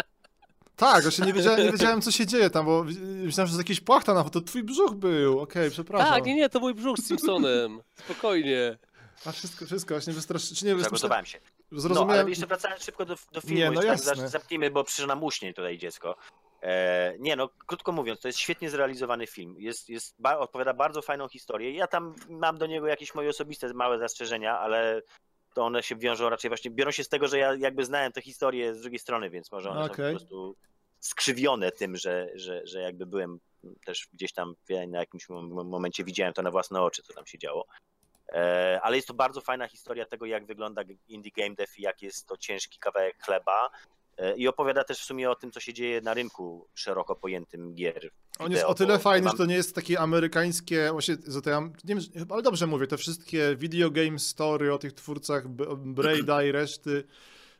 Tak, 0.75 1.01
właśnie 1.03 1.25
nie 1.25 1.33
wiedziałem, 1.33 1.65
nie 1.65 1.71
wiedziałem 1.71 2.01
co 2.01 2.11
się 2.11 2.25
dzieje 2.25 2.49
tam, 2.49 2.65
bo 2.65 2.85
myślałem, 3.23 3.47
że 3.47 3.53
to 3.53 3.59
jakiś 3.59 3.79
płachta 3.79 4.13
na 4.13 4.23
to 4.23 4.41
twój 4.41 4.63
brzuch 4.63 4.95
był. 4.95 5.39
Okej, 5.39 5.71
przepraszam. 5.71 6.09
Tak, 6.09 6.25
nie, 6.25 6.35
nie, 6.35 6.49
to 6.49 6.59
mój 6.59 6.73
brzuch 6.73 6.97
z 6.97 7.07
Simpsonem. 7.07 7.81
Spokojnie. 7.95 8.77
A 9.25 9.31
wszystko, 9.31 9.65
wszystko, 9.65 9.93
właśnie 9.93 10.13
wystraszy... 10.13 10.55
Czy 10.55 10.65
nie. 10.65 10.79
Zagotowałem 10.79 11.25
się. 11.25 11.39
No, 11.41 11.67
ale 11.71 11.81
Zrozumiałem... 11.81 12.29
jeszcze 12.29 12.47
wracając 12.47 12.83
szybko 12.83 13.05
do, 13.05 13.15
do 13.31 13.41
filmu, 13.41 13.57
Nie, 13.57 13.71
no 13.71 13.81
tak 13.81 13.85
jasne. 13.85 14.29
zamknijmy, 14.29 14.71
bo 14.71 14.83
przecież 14.83 15.07
nam 15.07 15.23
uśnie 15.23 15.53
tutaj 15.53 15.77
dziecko. 15.77 16.15
E, 16.61 17.13
nie 17.19 17.35
no, 17.35 17.50
krótko 17.65 17.91
mówiąc, 17.91 18.19
to 18.19 18.27
jest 18.27 18.39
świetnie 18.39 18.69
zrealizowany 18.69 19.27
film. 19.27 19.56
Jest, 19.59 19.89
jest, 19.89 20.15
ba, 20.19 20.38
odpowiada 20.38 20.73
bardzo 20.73 21.01
fajną 21.01 21.27
historię. 21.27 21.71
Ja 21.71 21.88
tam 21.88 22.15
mam 22.29 22.57
do 22.57 22.65
niego 22.65 22.88
jakieś 22.88 23.15
moje 23.15 23.29
osobiste 23.29 23.73
małe 23.73 24.00
zastrzeżenia, 24.00 24.59
ale 24.59 25.01
to 25.53 25.65
one 25.65 25.83
się 25.83 25.95
wiążą 25.95 26.29
raczej 26.29 26.50
właśnie, 26.50 26.71
biorą 26.71 26.91
się 26.91 27.03
z 27.03 27.09
tego, 27.09 27.27
że 27.27 27.38
ja 27.38 27.56
jakby 27.56 27.85
znałem 27.85 28.11
tę 28.11 28.21
historię 28.21 28.75
z 28.75 28.81
drugiej 28.81 29.00
strony, 29.00 29.29
więc 29.29 29.51
może 29.51 29.69
one 29.69 29.85
są 29.85 29.91
Okej. 29.91 30.13
po 30.13 30.19
prostu 30.19 30.56
skrzywione 31.00 31.71
tym, 31.71 31.97
że, 31.97 32.29
że, 32.35 32.67
że 32.67 32.81
jakby 32.81 33.06
byłem 33.06 33.39
też 33.85 34.07
gdzieś 34.13 34.33
tam 34.33 34.56
na 34.88 35.00
jakimś 35.00 35.27
mom- 35.29 35.65
momencie 35.65 36.03
widziałem 36.03 36.33
to 36.33 36.41
na 36.41 36.51
własne 36.51 36.81
oczy, 36.81 37.03
co 37.03 37.13
tam 37.13 37.25
się 37.25 37.38
działo. 37.38 37.65
E, 38.33 38.79
Ale 38.83 38.95
jest 38.95 39.07
to 39.07 39.13
bardzo 39.13 39.41
fajna 39.41 39.67
historia 39.67 40.06
tego, 40.06 40.25
jak 40.25 40.45
wygląda 40.45 40.81
indie 41.07 41.31
game 41.38 41.56
dev 41.56 41.73
i 41.77 41.81
jak 41.81 42.01
jest 42.01 42.27
to 42.27 42.38
ciężki 42.38 42.79
kawałek 42.79 43.23
chleba. 43.23 43.69
E, 44.19 44.36
I 44.38 44.48
opowiada 44.48 44.83
też 44.83 45.00
w 45.00 45.04
sumie 45.04 45.30
o 45.30 45.36
tym, 45.36 45.51
co 45.51 45.60
się 45.60 45.74
dzieje 45.74 46.01
na 46.01 46.13
rynku 46.13 46.68
szeroko 46.74 47.16
pojętym 47.16 47.75
gier. 47.75 48.10
On 48.39 48.51
jest 48.51 48.63
o 48.63 48.74
tyle 48.74 49.00
fajny, 49.00 49.25
mam- 49.25 49.31
że 49.31 49.38
to 49.38 49.45
nie 49.45 49.56
jest 49.56 49.75
takie 49.75 50.00
amerykańskie, 50.00 50.89
właśnie, 50.92 51.18
ja, 51.45 51.60
nie 51.83 51.95
wiem, 51.95 52.04
ale 52.30 52.42
dobrze 52.42 52.68
mówię, 52.68 52.88
te 52.88 52.98
wszystkie 52.98 53.56
video 53.56 53.89
game 53.92 54.19
story 54.19 54.74
o 54.74 54.77
tych 54.77 54.94
twórcach 54.94 55.48
Braida 55.77 56.44
i 56.44 56.51
reszty, 56.51 57.04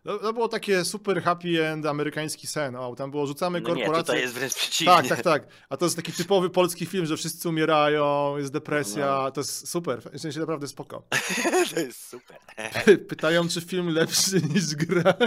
no, 0.06 0.18
to 0.18 0.34
było 0.34 0.48
takie 0.48 0.86
super 0.86 1.22
happy 1.24 1.68
end 1.68 1.86
amerykański 1.86 2.48
sen, 2.48 2.75
o, 2.75 2.96
tam 2.96 3.12
było 3.12 3.25
rzucamy 3.25 3.62
No 3.62 3.70
nie, 3.70 3.75
korporacje. 3.75 4.03
tutaj 4.03 4.22
jest 4.22 4.34
wręcz 4.34 4.53
przeciwnie. 4.56 4.94
Tak, 4.94 5.08
tak, 5.08 5.22
tak. 5.22 5.48
A 5.70 5.77
to 5.77 5.86
jest 5.86 5.96
taki 5.96 6.13
typowy 6.13 6.50
polski 6.50 6.86
film, 6.86 7.06
że 7.06 7.18
wszyscy 7.18 7.50
umierają, 7.50 8.38
jest 8.38 8.51
depresja, 8.53 9.22
No. 9.24 9.32
to 9.32 9.41
jest 9.41 9.70
super, 9.70 10.01
w 10.01 10.20
sensie 10.20 10.39
naprawdę 10.39 10.68
spoko. 10.68 11.03
to 11.74 11.79
jest 11.79 12.08
super. 12.08 12.38
Pytają, 13.10 13.48
czy 13.50 13.62
film 13.62 13.89
lepszy 13.89 14.41
niż 14.41 14.75
gra. 14.75 15.13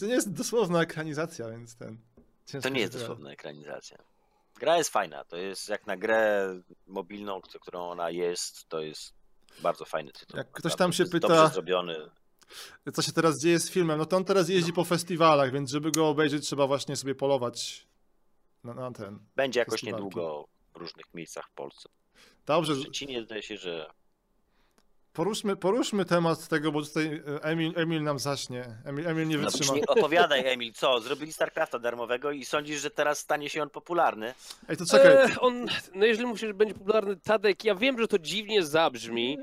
To 0.00 0.06
nie 0.06 0.12
jest 0.12 0.32
dosłowna 0.32 0.82
ekranizacja, 0.82 1.50
więc 1.50 1.76
ten... 1.76 1.98
ciężko 2.46 2.68
To 2.68 2.74
nie 2.74 2.80
jest 2.80 2.92
dosłowna 2.92 3.30
ekranizacja. 3.32 3.98
Gra 4.60 4.76
jest 4.78 4.90
fajna. 4.90 5.24
To 5.24 5.36
jest 5.36 5.68
jak 5.68 5.86
na 5.86 5.96
grę 5.96 6.48
mobilną, 6.86 7.40
którą 7.40 7.90
ona 7.90 8.10
jest, 8.10 8.68
to 8.68 8.80
jest 8.80 9.14
bardzo 9.62 9.84
fajny 9.84 10.12
tytuł. 10.12 10.36
Jak 10.36 10.50
ktoś 10.52 10.76
tam 10.76 10.92
się 10.92 11.04
pyta- 11.04 11.52
zrobiony. 11.52 11.96
Co 12.92 13.02
się 13.02 13.12
teraz 13.12 13.40
dzieje 13.40 13.58
z 13.58 13.70
filmem, 13.70 13.98
no 13.98 14.06
to 14.06 14.16
on 14.16 14.24
teraz 14.24 14.48
jeździ 14.48 14.72
po 14.72 14.84
festiwalach, 14.84 15.52
więc 15.52 15.70
żeby 15.70 15.90
go 15.92 16.08
obejrzeć, 16.08 16.44
trzeba 16.44 16.66
właśnie 16.66 16.96
sobie 16.96 17.14
polować 17.14 17.86
na, 18.64 18.74
na 18.74 18.90
ten. 18.92 19.18
Będzie 19.36 19.60
jakoś 19.60 19.80
Festiwalki. 19.80 20.04
niedługo 20.04 20.48
w 20.74 20.76
różnych 20.76 21.14
miejscach 21.14 21.48
w 21.48 21.52
Polsce. 21.54 21.88
Dobrze, 22.46 22.74
W 22.74 22.80
Szczecinie 22.80 23.22
zdaje 23.22 23.42
się, 23.42 23.56
że 23.56 23.90
poruszmy, 25.18 25.56
poruszmy 25.56 26.04
temat 26.04 26.48
tego, 26.48 26.72
bo 26.72 26.82
tutaj 26.82 27.06
e, 27.06 27.42
Emil, 27.42 27.72
Emil 27.76 28.02
nam 28.02 28.18
zaśnie. 28.18 28.64
Emil, 28.84 29.08
Emil 29.08 29.28
nie 29.28 29.36
No 29.36 29.50
wytrzyma. 29.50 29.74
nie 29.78 29.86
opowiadaj, 29.86 30.46
Emil, 30.46 30.72
co? 30.72 31.00
Zrobili 31.00 31.32
StarCrafta 31.32 31.78
darmowego 31.78 32.30
i 32.30 32.44
sądzisz, 32.44 32.80
że 32.80 32.90
teraz 32.90 33.18
stanie 33.18 33.48
się 33.50 33.62
on 33.62 33.70
popularny? 33.70 34.34
Ej, 34.68 34.76
to 34.76 34.86
czekaj. 34.86 35.12
E, 35.12 35.40
on, 35.40 35.66
no 35.94 36.06
jeżeli 36.06 36.26
mówisz, 36.26 36.40
że 36.40 36.54
będzie 36.54 36.74
popularny 36.74 37.16
Tadek, 37.16 37.64
ja 37.64 37.74
wiem, 37.74 37.98
że 37.98 38.08
to 38.08 38.18
dziwnie 38.18 38.62
zabrzmi, 38.62 39.38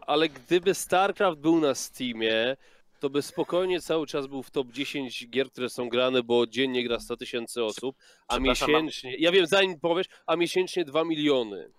ale 0.00 0.28
gdyby 0.28 0.74
StarCraft 0.74 1.38
był 1.38 1.60
na 1.60 1.74
Steamie, 1.74 2.56
to 3.00 3.10
by 3.10 3.22
spokojnie 3.22 3.80
cały 3.80 4.06
czas 4.06 4.26
był 4.26 4.42
w 4.42 4.50
top 4.50 4.68
10 4.72 5.28
gier, 5.28 5.50
które 5.50 5.68
są 5.68 5.88
grane, 5.88 6.22
bo 6.22 6.46
dziennie 6.46 6.84
gra 6.84 7.00
100 7.00 7.16
tysięcy 7.16 7.64
osób, 7.64 7.96
a 8.28 8.38
miesięcznie, 8.38 9.16
ja 9.16 9.32
wiem, 9.32 9.46
zanim 9.46 9.80
powiesz, 9.80 10.06
a 10.26 10.36
miesięcznie 10.36 10.84
2 10.84 11.04
miliony. 11.04 11.70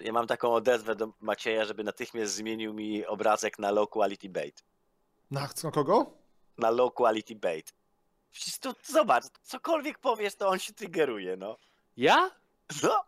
Ja 0.00 0.12
mam 0.12 0.26
taką 0.26 0.52
odezwę 0.54 0.96
do 0.96 1.12
Macieja, 1.20 1.64
żeby 1.64 1.84
natychmiast 1.84 2.34
zmienił 2.34 2.74
mi 2.74 3.06
obrazek 3.06 3.58
na 3.58 3.70
low 3.70 3.90
quality 3.90 4.28
bait. 4.28 4.64
Na 5.30 5.48
kogo? 5.72 6.12
Na 6.58 6.70
low 6.70 6.94
quality 6.94 7.34
bait. 7.36 7.72
Przecież 8.30 8.58
tu, 8.58 8.74
zobacz, 8.84 9.24
cokolwiek 9.42 9.98
powiesz, 9.98 10.34
to 10.34 10.48
on 10.48 10.58
się 10.58 10.72
triggeruje, 10.72 11.36
no. 11.36 11.56
Ja? 11.96 12.30
No, 12.82 13.04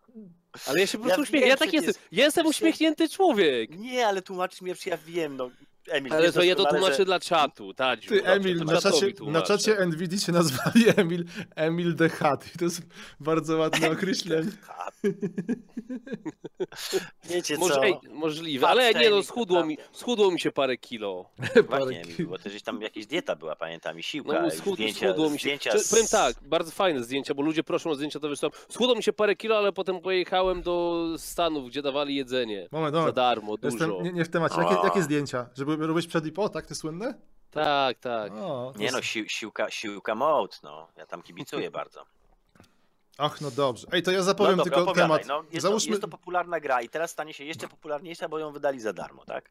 Ale 0.66 0.80
ja 0.80 0.86
się 0.86 0.98
po 0.98 1.04
prostu 1.04 1.20
Ja 1.20 1.22
uśmiecham. 1.22 1.48
Ja 1.48 1.56
tak 1.56 1.68
przecież- 1.68 1.86
jestem. 1.86 2.04
Ja 2.12 2.24
jestem 2.24 2.46
uśmiechnięty 2.46 3.08
człowiek. 3.08 3.70
Nie, 3.78 4.06
ale 4.08 4.22
tłumaczysz 4.22 4.60
mi, 4.60 4.74
że 4.74 4.90
ja 4.90 4.96
wiem, 4.96 5.36
no. 5.36 5.50
Emil, 5.88 6.12
Ale 6.14 6.32
to 6.32 6.42
ja 6.42 6.54
to 6.54 6.64
tłumaczę 6.66 6.96
że- 6.96 7.04
dla 7.04 7.20
czatu, 7.20 7.74
Tadziu. 7.74 8.08
Ty, 8.08 8.24
Emil, 8.24 8.64
na 8.64 8.80
czacie, 8.80 9.12
na 9.26 9.42
czacie 9.42 9.86
NVIDIA 9.86 10.18
się 10.18 10.32
nazwali 10.32 10.84
Emil, 10.96 11.24
Emil 11.56 11.96
the 11.96 12.08
Hat. 12.08 12.54
I 12.54 12.58
to 12.58 12.64
jest 12.64 12.82
bardzo 13.20 13.56
ładne 13.56 13.90
określenie. 13.90 14.50
Wiecie 17.24 17.56
Może, 17.58 17.74
co? 17.74 17.84
ej, 17.84 17.94
możliwe, 18.10 18.68
ale 18.68 18.94
nie 18.94 19.10
no, 19.10 19.22
schudło 19.22 19.66
mi, 19.66 19.78
schudło 19.92 20.30
mi 20.30 20.40
się 20.40 20.50
parę 20.52 20.76
kilo. 20.76 21.30
Właśnie, 21.68 22.00
Emil, 22.02 22.26
bo 22.26 22.38
też 22.38 22.62
tam 22.62 22.82
jakaś 22.82 23.06
dieta 23.06 23.36
była, 23.36 23.56
pamiętam, 23.56 23.98
i 23.98 24.02
siłka, 24.02 24.42
No 24.42 24.50
schud, 24.50 24.74
zdjęcia, 24.74 25.08
schudło 25.08 25.30
mi 25.30 25.38
się. 25.38 25.42
zdjęcia 25.42 25.72
Czy, 25.72 25.78
z... 25.78 25.90
powiem 25.90 26.06
tak, 26.10 26.36
bardzo 26.42 26.70
fajne 26.70 27.04
zdjęcia, 27.04 27.34
bo 27.34 27.42
ludzie 27.42 27.62
proszą 27.64 27.90
o 27.90 27.94
zdjęcia, 27.94 28.20
to 28.20 28.28
wysłałem. 28.28 28.58
Schudło 28.68 28.94
mi 28.96 29.02
się 29.02 29.12
parę 29.12 29.36
kilo, 29.36 29.58
ale 29.58 29.72
potem 29.72 30.00
pojechałem 30.00 30.62
do 30.62 31.06
Stanów, 31.18 31.68
gdzie 31.68 31.82
dawali 31.82 32.14
jedzenie. 32.14 32.68
Moment, 32.72 32.94
Za 32.94 32.98
moment. 33.00 33.16
darmo, 33.16 33.56
dużo. 33.56 33.76
Jestem 33.76 34.02
nie, 34.02 34.12
nie 34.12 34.24
w 34.24 34.28
temacie. 34.28 34.60
Jakie, 34.60 34.76
jakie 34.84 35.02
zdjęcia? 35.02 35.46
Żeby 35.56 35.71
robić 35.76 36.06
przed 36.06 36.26
i 36.26 36.32
po, 36.32 36.48
tak? 36.48 36.66
Te 36.66 36.74
słynne? 36.74 37.14
Tak, 37.50 37.98
tak. 37.98 38.32
O, 38.32 38.72
Nie 38.76 38.92
no, 38.92 38.98
s- 38.98 39.04
sił, 39.04 39.24
siłka, 39.28 39.70
siłka 39.70 40.14
mode, 40.14 40.56
no. 40.62 40.88
Ja 40.96 41.06
tam 41.06 41.22
kibicuję 41.22 41.70
bardzo. 41.80 42.04
Ach, 43.18 43.40
no 43.40 43.50
dobrze. 43.50 43.86
Ej, 43.92 44.02
to 44.02 44.10
ja 44.10 44.22
zapowiem 44.22 44.56
no 44.56 44.64
dobra, 44.64 44.76
tylko 44.76 44.90
opowiadaj, 44.90 45.20
temat. 45.24 45.44
No, 45.44 45.50
jest, 45.52 45.62
Załóżmy, 45.62 45.86
to, 45.88 45.92
jest 45.92 46.02
to 46.02 46.08
popularna 46.08 46.60
gra 46.60 46.82
i 46.82 46.88
teraz 46.88 47.10
stanie 47.10 47.34
się 47.34 47.44
jeszcze 47.44 47.68
popularniejsza, 47.68 48.28
bo 48.28 48.38
ją 48.38 48.52
wydali 48.52 48.80
za 48.80 48.92
darmo, 48.92 49.24
tak? 49.24 49.50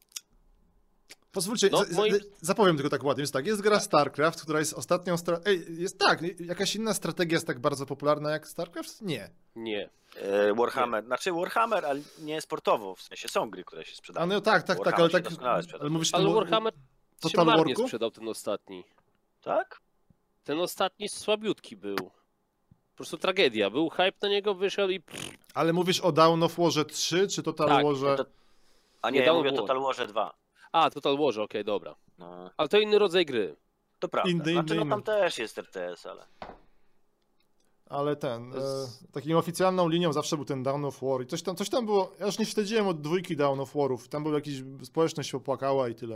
Pozwólcie, 1.31 1.69
No, 1.71 1.77
za- 1.83 2.01
moim- 2.01 2.19
zapowiem 2.41 2.75
tylko 2.77 2.89
tak 2.89 3.03
ładnie. 3.03 3.21
Jest 3.21 3.33
tak, 3.33 3.45
jest 3.45 3.61
gra 3.61 3.79
StarCraft, 3.79 4.41
która 4.41 4.59
jest 4.59 4.73
ostatnią... 4.73 5.17
Stra... 5.17 5.39
Ej, 5.45 5.65
jest 5.81 5.99
tak, 5.99 6.19
jakaś 6.39 6.75
inna 6.75 6.93
strategia 6.93 7.35
jest 7.35 7.47
tak 7.47 7.59
bardzo 7.59 7.85
popularna 7.85 8.31
jak 8.31 8.47
StarCraft? 8.47 9.01
Nie. 9.01 9.29
Nie. 9.55 9.89
E, 10.15 10.53
Warhammer, 10.53 11.05
znaczy 11.05 11.31
Warhammer, 11.31 11.85
ale 11.85 12.01
nie 12.19 12.41
sportowo, 12.41 12.95
w 12.95 13.01
sensie 13.01 13.27
są 13.29 13.49
gry, 13.49 13.63
które 13.63 13.85
się 13.85 13.91
A 13.93 13.95
sprzedają. 13.95 14.27
no 14.27 14.41
tak, 14.41 14.63
tak, 14.63 14.83
tak, 14.83 14.99
ale 14.99 15.09
się 15.09 15.21
tak... 15.21 15.33
Ale 15.79 15.89
mówisz 15.89 16.13
Ale 16.13 16.33
Warhammer 16.33 16.73
się 16.73 16.79
Total 17.19 17.45
marnie 17.45 17.63
Warku? 17.73 17.83
sprzedał 17.83 18.11
ten 18.11 18.27
ostatni. 18.27 18.83
Tak? 19.41 19.79
Ten 20.43 20.59
ostatni 20.59 21.09
słabiutki 21.09 21.75
był. 21.77 21.95
Po 21.95 22.95
prostu 22.95 23.17
tragedia. 23.17 23.69
Był 23.69 23.89
hype 23.89 24.13
na 24.21 24.27
niego, 24.29 24.55
wyszedł 24.55 24.91
i... 24.93 25.01
Ale 25.53 25.73
mówisz 25.73 25.99
o 25.99 26.11
Dawn 26.11 26.43
of 26.43 26.55
Warze 26.57 26.85
3, 26.85 27.27
czy 27.27 27.43
Total 27.43 27.67
Tak, 27.67 27.85
Warze... 27.85 28.15
to- 28.17 28.25
A 29.01 29.09
nie, 29.09 29.13
Nie, 29.13 29.19
ja 29.19 29.25
Dawn 29.25 29.37
mówię 29.37 29.49
o. 29.49 29.61
Total 29.61 29.79
Warze 29.81 30.07
2. 30.07 30.33
A, 30.71 30.89
Total 30.89 31.17
Warze, 31.17 31.43
okej, 31.43 31.63
dobra. 31.65 31.95
No, 32.17 32.49
Ale 32.57 32.69
to 32.69 32.79
inny 32.79 32.99
rodzaj 32.99 33.25
gry. 33.25 33.55
to 33.99 34.07
prawda. 34.09 34.29
Inny, 34.31 34.51
znaczy, 34.53 34.75
no 34.75 34.85
tam 34.85 35.03
też 35.03 35.37
jest 35.37 35.57
RTS, 35.57 36.05
ale... 36.05 36.25
Ale 37.89 38.15
ten, 38.15 38.51
To 38.51 38.57
e, 38.57 38.81
jest- 38.81 39.11
taką 39.11 39.37
oficjalną 39.37 39.87
linią 39.89 40.13
zawsze 40.13 40.35
był 40.35 40.45
ten 40.45 40.63
Down 40.63 40.85
of 40.85 40.99
War 41.01 41.21
i 41.21 41.25
coś 41.27 41.41
tam, 41.43 41.55
coś 41.55 41.69
tam 41.69 41.85
było, 41.85 42.11
ja 42.19 42.25
już 42.25 42.39
nie 42.39 42.45
śledziłem 42.45 42.87
od 42.87 43.01
dwójki 43.01 43.35
Down 43.37 43.59
of 43.59 43.73
Warów, 43.75 44.07
tam 44.07 44.23
był 44.23 44.33
jakiś, 44.33 44.63
społeczność 44.83 45.29
się 45.29 45.37
opłakała 45.37 45.89
i 45.89 45.95
tyle. 45.95 46.15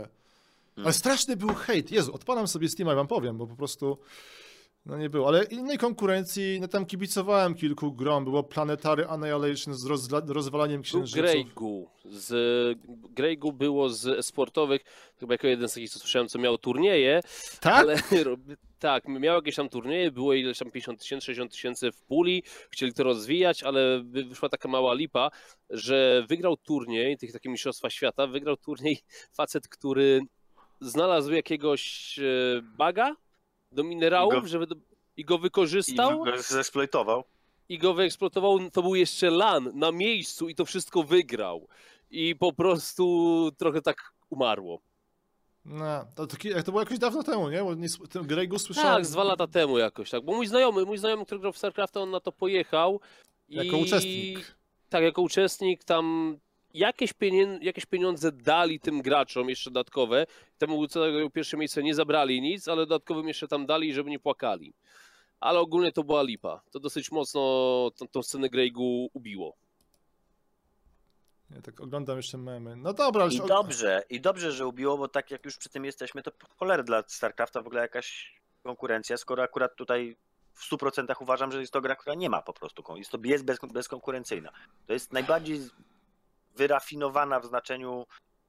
Ale 0.76 0.82
Mm. 0.84 0.92
straszny 0.92 1.36
był 1.36 1.54
hejt, 1.54 1.90
Jezu, 1.90 2.14
odpalam 2.14 2.48
sobie 2.48 2.68
Steama 2.68 2.92
i 2.92 2.96
wam 2.96 3.06
powiem, 3.06 3.38
bo 3.38 3.46
po 3.46 3.56
prostu, 3.56 3.98
no 4.86 4.98
nie 4.98 5.10
było, 5.10 5.28
ale 5.28 5.44
innej 5.44 5.78
konkurencji, 5.78 6.58
no 6.60 6.68
tam 6.68 6.86
kibicowałem 6.86 7.54
kilku 7.54 7.92
grom, 7.92 8.24
było 8.24 8.42
Planetary 8.42 9.06
Annihilation 9.06 9.74
z 9.74 9.86
rozla- 9.86 10.28
rozwalaniem 10.32 10.82
księżyców. 10.82 11.22
Greygu. 11.22 11.90
Z... 12.04 12.78
Greygu 12.88 13.52
było 13.52 13.88
z 13.88 14.26
sportowych, 14.26 14.82
chyba 15.20 15.34
jako 15.34 15.46
jeden 15.46 15.68
z 15.68 15.74
takich, 15.74 15.90
co 15.90 15.98
słyszałem, 15.98 16.28
co 16.28 16.38
miał 16.38 16.58
turnieje, 16.58 17.20
Tak? 17.60 17.74
ale 17.74 17.96
tak, 18.78 19.08
miał 19.08 19.34
jakieś 19.36 19.54
tam 19.56 19.68
turnieje, 19.68 20.10
było 20.10 20.34
ileś 20.34 20.58
tam 20.58 20.70
50 20.70 21.00
tysięcy, 21.00 21.26
60 21.26 21.52
tysięcy 21.52 21.92
w 21.92 22.02
puli, 22.02 22.42
chcieli 22.70 22.92
to 22.92 23.04
rozwijać, 23.04 23.62
ale 23.62 24.02
wy- 24.04 24.24
wyszła 24.24 24.48
taka 24.48 24.68
mała 24.68 24.94
lipa, 24.94 25.30
że 25.70 26.24
wygrał 26.28 26.56
turniej, 26.56 27.16
tych 27.18 27.32
takie 27.32 27.48
mistrzostwa 27.48 27.90
świata, 27.90 28.26
wygrał 28.26 28.56
turniej 28.56 28.98
facet, 29.36 29.68
który 29.68 30.20
znalazł 30.80 31.32
jakiegoś 31.32 32.18
e, 32.18 32.22
baga 32.62 33.16
do 33.72 33.84
minerałów, 33.84 34.34
I 34.34 34.40
go- 34.40 34.48
żeby 34.48 34.66
do... 34.66 34.76
i 35.16 35.24
go 35.24 35.36
I 35.36 35.40
wykorzystał 35.40 36.24
go 36.24 36.42
zeksploitował. 36.42 37.24
i 37.68 37.78
go 37.78 37.94
wyeksploatował, 37.94 38.70
to 38.70 38.82
był 38.82 38.94
jeszcze 38.94 39.30
LAN 39.30 39.70
na 39.74 39.92
miejscu 39.92 40.48
i 40.48 40.54
to 40.54 40.64
wszystko 40.64 41.02
wygrał. 41.02 41.68
I 42.10 42.36
po 42.36 42.52
prostu 42.52 43.50
trochę 43.58 43.82
tak 43.82 44.12
umarło. 44.30 44.80
No, 45.64 46.04
to, 46.14 46.26
to, 46.26 46.36
to 46.64 46.72
było 46.72 46.80
jakoś 46.80 46.98
dawno 46.98 47.22
temu, 47.22 47.50
nie? 47.50 47.62
Bo 47.62 47.74
nie, 47.74 47.88
ten 48.10 48.26
Greygu 48.26 48.58
słyszałem. 48.58 48.94
Tak, 48.96 49.06
z 49.06 49.10
dwa 49.10 49.24
lata 49.24 49.46
temu 49.46 49.78
jakoś, 49.78 50.10
tak. 50.10 50.24
Bo 50.24 50.32
mój 50.32 50.46
znajomy, 50.46 50.84
mój 50.84 50.98
znajomy, 50.98 51.24
który 51.24 51.40
grał 51.40 51.52
w 51.52 51.58
StarCrafta, 51.58 52.00
on 52.00 52.10
na 52.10 52.20
to 52.20 52.32
pojechał. 52.32 53.00
Jako 53.48 53.76
i... 53.76 53.82
uczestnik. 53.82 54.56
Tak, 54.88 55.02
jako 55.02 55.22
uczestnik 55.22 55.84
tam 55.84 56.36
jakieś, 56.76 57.12
pienien... 57.12 57.58
jakieś 57.62 57.86
pieniądze 57.86 58.32
dali 58.32 58.80
tym 58.80 59.02
graczom 59.02 59.48
jeszcze 59.48 59.70
dodatkowe. 59.70 60.26
Temu, 60.58 60.88
co 60.88 61.00
zajął 61.00 61.30
pierwsze 61.30 61.56
miejsce, 61.56 61.82
nie 61.82 61.94
zabrali 61.94 62.40
nic, 62.40 62.68
ale 62.68 62.86
dodatkowym 62.86 63.28
jeszcze 63.28 63.48
tam 63.48 63.66
dali, 63.66 63.94
żeby 63.94 64.10
nie 64.10 64.18
płakali. 64.18 64.74
Ale 65.40 65.60
ogólnie 65.60 65.92
to 65.92 66.04
była 66.04 66.22
lipa. 66.22 66.60
To 66.70 66.80
dosyć 66.80 67.10
mocno 67.12 67.40
tą, 67.96 68.08
tą 68.08 68.22
scenę 68.22 68.48
Greygu 68.48 69.10
ubiło. 69.12 69.56
Ja 71.50 71.62
tak 71.62 71.80
oglądam 71.80 72.16
jeszcze 72.16 72.38
memy. 72.38 72.76
No 72.76 72.92
dobra, 72.92 73.22
ale 73.22 73.32
I 73.32 73.36
już- 73.36 73.48
dobrze, 73.48 74.02
i 74.10 74.20
dobrze, 74.20 74.52
że 74.52 74.66
ubiło, 74.66 74.98
bo 74.98 75.08
tak 75.08 75.30
jak 75.30 75.44
już 75.44 75.56
przy 75.56 75.68
tym 75.68 75.84
jesteśmy, 75.84 76.22
to 76.22 76.32
cholery 76.56 76.84
dla 76.84 77.02
StarCrafta 77.06 77.62
w 77.62 77.66
ogóle 77.66 77.82
jakaś 77.82 78.36
konkurencja, 78.62 79.16
skoro 79.16 79.42
akurat 79.42 79.76
tutaj 79.76 80.16
w 80.52 80.70
100% 80.70 81.14
uważam, 81.20 81.52
że 81.52 81.60
jest 81.60 81.72
to 81.72 81.80
gra, 81.80 81.96
która 81.96 82.14
nie 82.14 82.30
ma 82.30 82.42
po 82.42 82.52
prostu, 82.52 82.96
jest 82.96 83.10
to 83.10 83.18
jest 83.24 83.44
bez, 83.44 83.58
bezkonkurencyjna. 83.72 84.50
To 84.86 84.92
jest 84.92 85.12
najbardziej 85.12 85.60
wyrafinowana 86.56 87.40
w 87.40 87.46
znaczeniu 87.46 88.06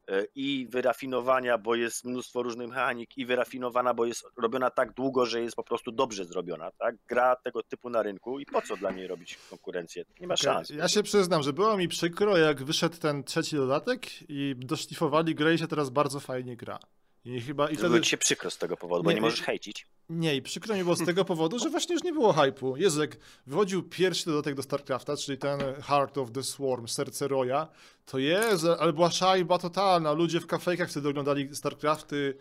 e, 0.08 0.26
i 0.36 0.68
wyrafinowania, 0.70 1.58
bo 1.58 1.76
jest 1.76 2.06
mnóstwo 2.06 2.44
różnych 2.44 2.68
mechanik 2.68 3.18
i 3.18 3.26
wyrafinowana, 3.26 3.94
bo 3.94 4.06
jest 4.06 4.26
robiona 4.38 4.70
tak 4.70 4.94
długo, 4.94 5.26
że 5.26 5.42
jest 5.42 5.56
po 5.56 5.64
prostu 5.64 5.92
dobrze 5.92 6.26
zrobiona, 6.26 6.72
tak? 6.72 6.96
Gra 7.08 7.36
tego 7.36 7.64
typu 7.64 7.90
na 7.90 8.04
rynku 8.04 8.40
i 8.40 8.46
po 8.46 8.62
co 8.62 8.78
dla 8.78 8.92
niej 8.92 9.08
robić 9.08 9.38
konkurencję? 9.50 10.04
Nie 10.20 10.28
ma 10.28 10.34
Okej, 10.34 10.44
szans. 10.44 10.70
Ja 10.70 10.88
się 10.88 11.04
przyznam, 11.04 11.44
że 11.44 11.54
było 11.54 11.78
mi 11.78 11.88
przykro, 11.88 12.38
jak 12.38 12.64
wyszedł 12.64 12.98
ten 12.98 13.24
trzeci 13.24 13.56
dodatek 13.56 14.30
i 14.30 14.56
doszlifowali 14.58 15.36
grę 15.36 15.54
i 15.54 15.58
się 15.58 15.68
teraz 15.68 15.90
bardzo 15.90 16.20
fajnie 16.20 16.58
gra. 16.58 16.80
I 17.26 17.42
chyba 17.42 17.70
i 17.70 17.74
Wtedy... 17.76 17.90
wtedy. 17.90 18.02
ci 18.04 18.10
się 18.10 18.18
przykro 18.18 18.52
z 18.52 18.58
tego 18.58 18.78
powodu, 18.78 19.04
bo 19.04 19.10
Nie, 19.10 19.16
nie 19.16 19.22
nie- 19.22 19.28
możesz 19.28 19.42
hejcić. 19.42 19.88
Nie, 20.10 20.36
i 20.36 20.42
przykro 20.42 20.76
mi 20.76 20.84
było 20.84 20.96
z 20.96 21.06
tego 21.06 21.26
powodu, 21.26 21.60
że 21.60 21.70
właśnie 21.70 21.94
już 21.94 22.04
nie 22.04 22.14
było 22.14 22.34
hypu. 22.34 22.78
Jezu, 22.78 23.02
jak 23.02 23.18
wychodził 23.48 23.84
pierwszy 23.84 24.26
dodatek 24.26 24.56
do 24.56 24.64
StarCrafta, 24.64 25.18
czyli 25.18 25.38
ten 25.38 25.60
Heart 25.82 26.18
of 26.18 26.32
the 26.32 26.44
Swarm, 26.44 26.88
Serce 26.88 27.28
Roya, 27.28 27.68
to 28.06 28.18
Jezu, 28.20 28.72
ale 28.80 28.94
była 28.94 29.12
szajba 29.12 29.58
totalna. 29.58 30.12
Ludzie 30.14 30.40
w 30.40 30.48
kafejkach 30.48 30.90
wtedy 30.90 31.10
oglądali 31.10 31.56
StarCrafty. 31.56 32.38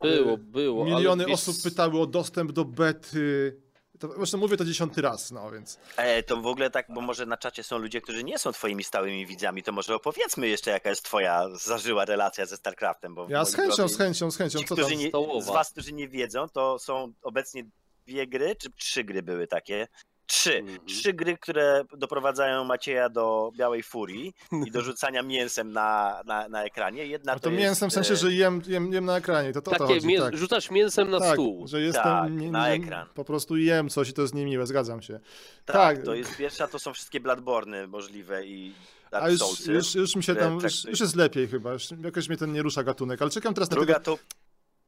Było, 0.00 0.32
E, 0.34 0.38
było. 0.38 0.84
Miliony 0.84 1.26
osób 1.26 1.56
pytały 1.62 2.00
o 2.00 2.06
dostęp 2.06 2.52
do 2.52 2.64
bety. 2.64 3.56
To, 3.98 4.08
zresztą 4.16 4.38
mówię 4.38 4.56
to 4.56 4.64
dziesiąty 4.64 5.02
raz, 5.02 5.30
no 5.30 5.50
więc. 5.50 5.78
E, 5.96 6.22
to 6.22 6.36
w 6.36 6.46
ogóle 6.46 6.70
tak, 6.70 6.86
bo 6.88 7.00
może 7.00 7.26
na 7.26 7.36
czacie 7.36 7.62
są 7.62 7.78
ludzie, 7.78 8.00
którzy 8.00 8.24
nie 8.24 8.38
są 8.38 8.52
twoimi 8.52 8.84
stałymi 8.84 9.26
widzami, 9.26 9.62
to 9.62 9.72
może 9.72 9.94
opowiedzmy 9.94 10.48
jeszcze, 10.48 10.70
jaka 10.70 10.90
jest 10.90 11.02
twoja 11.02 11.48
zażyła 11.54 12.04
relacja 12.04 12.46
ze 12.46 12.56
StarCraftem. 12.56 13.14
Bo 13.14 13.26
Ja 13.28 13.44
z 13.44 13.54
chęcią, 13.54 13.88
z 13.88 13.98
chęcią, 13.98 14.30
z 14.30 14.36
chęcią. 14.36 14.58
Co 14.76 14.90
nie, 14.90 15.08
Stołowa. 15.08 15.40
z 15.40 15.46
was, 15.46 15.70
którzy 15.70 15.92
nie 15.92 16.08
wiedzą, 16.08 16.48
to 16.48 16.78
są 16.78 17.12
obecnie 17.22 17.64
dwie 18.06 18.26
gry, 18.26 18.56
czy 18.56 18.70
trzy 18.70 19.04
gry 19.04 19.22
były 19.22 19.46
takie? 19.46 19.88
Trzy. 20.26 20.58
Mhm. 20.58 20.78
Trzy 20.86 21.12
gry, 21.12 21.38
które 21.38 21.84
doprowadzają 21.96 22.64
Macieja 22.64 23.08
do 23.08 23.52
białej 23.56 23.82
furii 23.82 24.34
i 24.66 24.70
do 24.70 24.80
rzucania 24.80 25.22
mięsem 25.22 25.72
na, 25.72 26.20
na, 26.26 26.48
na 26.48 26.64
ekranie. 26.64 27.06
Jedna 27.06 27.32
A 27.32 27.34
to, 27.34 27.40
to 27.40 27.50
jest, 27.50 27.62
mięsem 27.62 27.90
w 27.90 27.92
sensie, 27.92 28.12
e, 28.12 28.16
że 28.16 28.32
jem, 28.32 28.62
jem, 28.66 28.92
jem 28.92 29.04
na 29.04 29.16
ekranie. 29.16 29.52
To, 29.52 29.62
to, 29.62 29.70
o 29.70 29.74
to 29.74 29.80
Takie 29.80 29.94
chodzi, 29.94 30.06
mię... 30.06 30.20
tak. 30.20 30.36
rzucasz 30.36 30.70
mięsem 30.70 31.10
na 31.10 31.20
tak, 31.20 31.32
stół. 31.32 31.66
że 31.66 31.80
jestem. 31.80 32.02
Tak, 32.02 32.32
nie, 32.32 32.50
na 32.50 32.68
nie, 32.68 32.74
ekran. 32.74 33.06
Po 33.14 33.24
prostu 33.24 33.56
jem 33.56 33.88
coś 33.88 34.08
i 34.08 34.12
to 34.12 34.22
jest 34.22 34.34
niemiłe, 34.34 34.66
zgadzam 34.66 35.02
się. 35.02 35.20
Tak, 35.64 35.74
tak. 35.74 36.04
to 36.04 36.14
jest 36.14 36.36
pierwsza, 36.36 36.68
to 36.68 36.78
są 36.78 36.92
wszystkie 36.92 37.20
Bloodborne 37.20 37.86
możliwe 37.86 38.46
i 38.46 38.74
Dark 39.10 39.24
A 39.24 39.30
już, 39.30 39.40
Soulsy. 39.40 39.72
już, 39.72 39.94
już 39.94 40.16
mi 40.16 40.22
się 40.22 40.34
tam, 40.34 40.54
już, 40.60 40.84
już 40.84 41.00
jest 41.00 41.16
lepiej 41.16 41.48
chyba, 41.48 41.72
już 41.72 41.88
jakoś 42.04 42.28
mnie 42.28 42.38
ten 42.38 42.52
nie 42.52 42.62
rusza 42.62 42.82
gatunek, 42.82 43.22
ale 43.22 43.30
czekam 43.30 43.54
teraz 43.54 43.70
na 43.70 43.76
Druga 43.76 43.94
tego... 43.94 44.16
to 44.16 44.22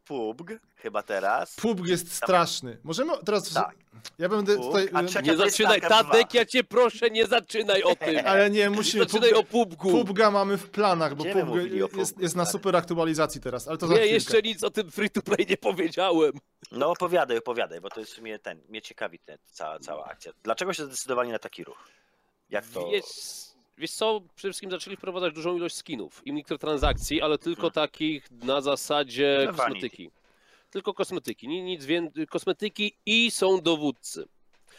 PUBG, 0.06 0.50
chyba 0.76 1.02
teraz. 1.02 1.56
PUBG 1.56 1.86
jest 1.88 2.12
straszny. 2.14 2.78
Możemy 2.84 3.12
teraz... 3.24 3.52
Tak. 3.52 3.74
Ja 4.18 4.28
będę 4.28 4.56
PUBG, 4.56 4.66
tutaj... 4.66 4.88
a 4.92 5.20
y, 5.20 5.22
Nie 5.22 5.36
zaczynaj, 5.36 5.80
Tadek, 5.80 6.28
2. 6.28 6.38
ja 6.38 6.46
cię 6.46 6.64
proszę, 6.64 7.10
nie 7.10 7.26
zaczynaj 7.26 7.82
o 7.82 7.96
tym. 7.96 8.26
Ale 8.26 8.50
nie, 8.50 8.60
Nie 8.60 8.70
musimy... 8.70 9.04
zaczynaj 9.04 9.30
PUBG, 9.30 9.40
o 9.40 9.44
pubgu. 9.44 9.90
PUBG'a 9.90 10.30
mamy 10.32 10.56
w 10.56 10.70
planach, 10.70 11.14
bo 11.14 11.24
PUBG 11.24 11.50
o 11.50 11.56
jest, 11.98 12.14
PUBG, 12.14 12.22
jest 12.22 12.36
na 12.36 12.44
tak. 12.44 12.52
super 12.52 12.76
aktualizacji 12.76 13.40
teraz, 13.40 13.68
ale 13.68 13.78
to 13.78 13.86
Nie, 13.86 14.06
jeszcze 14.06 14.42
nic 14.42 14.64
o 14.64 14.70
tym 14.70 14.90
free 14.90 15.10
to 15.10 15.22
play 15.22 15.46
nie 15.50 15.56
powiedziałem. 15.56 16.32
No 16.72 16.90
opowiadaj, 16.90 17.38
opowiadaj, 17.38 17.80
bo 17.80 17.90
to 17.90 18.00
jest 18.00 18.12
w 18.12 18.14
sumie 18.14 18.38
ten, 18.38 18.60
mnie 18.68 18.82
ciekawi 18.82 19.18
ten, 19.18 19.38
cała, 19.52 19.78
cała 19.78 20.04
akcja. 20.04 20.32
Dlaczego 20.42 20.72
się 20.72 20.84
zdecydowali 20.84 21.30
na 21.30 21.38
taki 21.38 21.64
ruch? 21.64 21.88
Jak 22.50 22.66
to? 22.66 22.88
Wiesz, 22.88 23.04
wiesz 23.78 23.90
co, 23.92 24.20
przede 24.34 24.52
wszystkim 24.52 24.70
zaczęli 24.70 24.96
wprowadzać 24.96 25.34
dużą 25.34 25.56
ilość 25.56 25.74
skinów 25.76 26.22
i 26.26 26.32
mikrotransakcji, 26.32 27.22
ale 27.22 27.38
tylko 27.38 27.60
Hmm. 27.60 27.72
takich 27.72 28.30
na 28.30 28.60
zasadzie 28.60 29.48
kosmetyki. 29.56 30.10
Tylko 30.70 30.94
kosmetyki, 30.94 31.48
ni- 31.48 31.62
nic 31.62 31.84
więcej, 31.84 32.26
kosmetyki 32.26 32.92
i 33.06 33.30
są 33.30 33.60
dowódcy. 33.60 34.28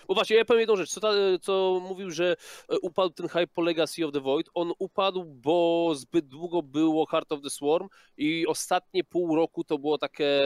Bo 0.08 0.14
właśnie, 0.14 0.36
ja 0.36 0.46
powiem 0.46 0.60
jedną 0.60 0.76
rzecz, 0.76 0.90
co, 0.90 1.00
ta, 1.00 1.12
co 1.42 1.82
mówił, 1.90 2.12
że 2.12 2.36
e, 2.70 2.80
upadł 2.80 3.14
ten 3.14 3.28
hype 3.28 3.48
po 3.48 3.62
Legacy 3.62 4.06
of 4.06 4.14
the 4.14 4.20
Void. 4.20 4.50
On 4.54 4.74
upadł, 4.80 5.24
bo 5.26 5.92
zbyt 5.96 6.28
długo 6.28 6.62
było 6.62 7.06
Heart 7.06 7.32
of 7.32 7.42
the 7.42 7.50
Swarm 7.50 7.88
i 8.18 8.48
ostatnie 8.48 9.04
pół 9.04 9.36
roku 9.36 9.64
to 9.64 9.78
było 9.78 9.98
takie... 9.98 10.42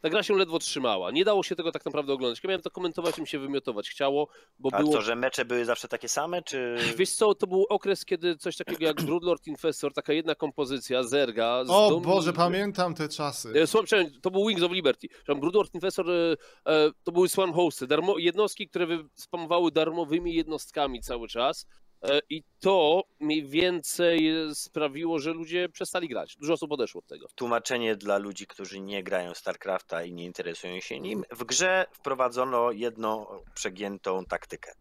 Ta 0.00 0.08
gra 0.08 0.22
się 0.22 0.34
ledwo 0.36 0.58
trzymała. 0.58 1.10
Nie 1.10 1.24
dało 1.24 1.42
się 1.42 1.56
tego 1.56 1.72
tak 1.72 1.84
naprawdę 1.84 2.12
oglądać. 2.12 2.40
Ja 2.44 2.48
miałem 2.48 2.62
to 2.62 2.70
komentować, 2.70 3.18
mi 3.18 3.26
się 3.26 3.38
wymiotować 3.38 3.90
chciało, 3.90 4.28
bo 4.58 4.68
A 4.72 4.78
było... 4.78 4.92
co, 4.92 5.02
że 5.02 5.16
mecze 5.16 5.44
były 5.44 5.64
zawsze 5.64 5.88
takie 5.88 6.08
same, 6.08 6.42
czy... 6.42 6.76
Wiesz 6.96 7.10
co, 7.10 7.34
to 7.34 7.46
był 7.46 7.66
okres, 7.68 8.04
kiedy 8.04 8.36
coś 8.36 8.56
takiego 8.56 8.84
jak 8.84 9.02
Broodlord 9.02 9.46
Infestor, 9.46 9.92
taka 9.92 10.12
jedna 10.12 10.34
kompozycja, 10.34 11.02
Zerga... 11.02 11.64
z 11.64 11.70
O 11.70 11.90
Domi- 11.90 12.04
Boże, 12.06 12.32
pamiętam 12.32 12.94
te 12.94 13.08
czasy. 13.08 13.52
E, 13.54 13.66
Słucham, 13.66 13.86
przepraszam, 13.86 14.20
to 14.20 14.30
był 14.30 14.46
Wings 14.46 14.62
of 14.62 14.72
Liberty. 14.72 15.08
Broodlord 15.40 15.74
Infestor 15.74 16.10
e, 16.10 16.36
e, 16.66 16.90
to 17.04 17.12
były 17.12 17.28
Swarm 17.28 17.52
Hosty, 17.52 17.86
darmo, 17.86 18.18
jednostki, 18.18 18.68
które 18.68 18.86
wy- 18.86 19.04
spamowały 19.14 19.72
darmowymi 19.72 20.34
jednostkami 20.34 21.00
cały 21.00 21.28
czas. 21.28 21.66
E, 22.02 22.20
I 22.30 22.42
to 22.60 23.04
mniej 23.20 23.44
więcej 23.46 24.32
sprawiło, 24.54 25.18
że 25.18 25.32
ludzie 25.32 25.68
przestali 25.68 26.08
grać. 26.08 26.36
Dużo 26.36 26.52
osób 26.52 26.72
odeszło 26.72 26.98
od 26.98 27.06
tego. 27.06 27.26
Tłumaczenie 27.34 27.96
dla 27.96 28.18
ludzi, 28.18 28.46
którzy 28.46 28.80
nie 28.80 29.02
grają 29.02 29.34
StarCrafta 29.34 30.04
i 30.04 30.12
nie 30.12 30.24
interesują 30.24 30.80
się 30.80 31.00
nim. 31.00 31.24
W 31.30 31.44
grze 31.44 31.86
wprowadzono 31.92 32.72
jedną 32.72 33.26
przegiętą 33.54 34.24
taktykę. 34.24 34.72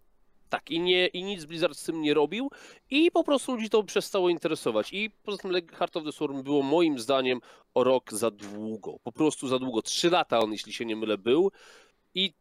Tak, 0.49 0.71
i, 0.71 0.79
nie, 0.79 1.07
i 1.07 1.23
nic 1.23 1.45
Blizzard 1.45 1.77
z 1.77 1.83
tym 1.83 2.01
nie 2.01 2.13
robił 2.13 2.51
i 2.89 3.11
po 3.11 3.23
prostu 3.23 3.51
ludzi 3.51 3.69
to 3.69 3.83
przestało 3.83 4.29
interesować. 4.29 4.93
I 4.93 5.11
poza 5.23 5.37
tym 5.37 5.51
Heart 5.73 5.97
of 5.97 6.03
the 6.03 6.11
Swarm 6.11 6.43
było 6.43 6.63
moim 6.63 6.99
zdaniem 6.99 7.39
o 7.73 7.83
rok 7.83 8.13
za 8.13 8.31
długo. 8.31 8.99
Po 9.03 9.11
prostu 9.11 9.47
za 9.47 9.59
długo. 9.59 9.81
Trzy 9.81 10.09
lata 10.09 10.39
on, 10.39 10.51
jeśli 10.51 10.73
się 10.73 10.85
nie 10.85 10.95
mylę, 10.95 11.17
był 11.17 11.51
i 12.13 12.33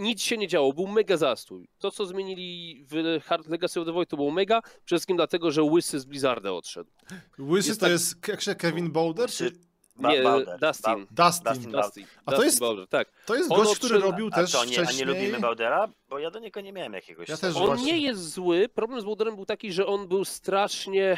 nic 0.00 0.22
się 0.22 0.36
nie 0.38 0.48
działo. 0.48 0.72
Był 0.72 0.86
mega 0.86 1.16
zastój. 1.16 1.68
To, 1.78 1.90
co 1.90 2.06
zmienili 2.06 2.84
w 2.90 3.20
Hard 3.24 3.48
Legacy 3.48 3.80
of 3.80 3.86
the 3.86 3.92
Void, 3.92 4.08
to 4.08 4.16
było 4.16 4.30
mega. 4.30 4.62
Przede 4.62 4.98
wszystkim 4.98 5.16
dlatego, 5.16 5.50
że 5.50 5.62
Łysy 5.62 6.00
z 6.00 6.04
Blizzarda 6.04 6.52
odszedł. 6.52 6.90
Łysy 7.38 7.68
jest 7.68 7.80
to 7.80 7.86
tak- 7.86 7.92
jest 7.92 8.28
jak 8.28 8.40
się 8.40 8.54
Kevin 8.54 8.90
Boulder? 8.92 9.30
Czy... 9.30 9.52
Ba- 9.96 10.12
Nie, 10.12 10.22
Bowder. 10.22 10.58
Dustin. 10.60 11.06
Ba- 11.10 11.24
Dustin. 11.24 11.44
Dustin. 11.52 11.72
Dustin. 11.72 12.06
A 12.26 12.30
to 12.30 12.30
Dustin 12.30 12.44
jest- 12.46 12.60
Bowder, 12.60 12.88
tak. 12.88 13.08
To 13.26 13.34
jest 13.36 13.48
gość, 13.48 13.78
który 13.78 13.94
odszedł- 13.98 14.10
robił 14.10 14.28
A 14.32 14.36
też 14.36 14.50
co, 14.50 14.64
nie, 14.64 14.76
a 14.78 14.80
nie 14.80 14.86
wcześniej... 14.86 15.06
lubimy 15.06 15.40
Bowdera? 15.40 15.88
Bo 16.08 16.18
ja 16.18 16.30
do 16.30 16.38
niego 16.38 16.60
nie 16.60 16.72
miałem 16.72 16.92
jakiegoś... 16.92 17.28
Ja 17.28 17.36
też 17.36 17.56
On 17.56 17.66
właśnie. 17.66 17.86
nie 17.92 17.98
jest 17.98 18.30
zły. 18.32 18.68
Problem 18.68 19.00
z 19.00 19.04
Bowderem 19.04 19.36
był 19.36 19.46
taki, 19.46 19.72
że 19.72 19.86
on 19.86 20.08
był 20.08 20.24
strasznie... 20.24 21.16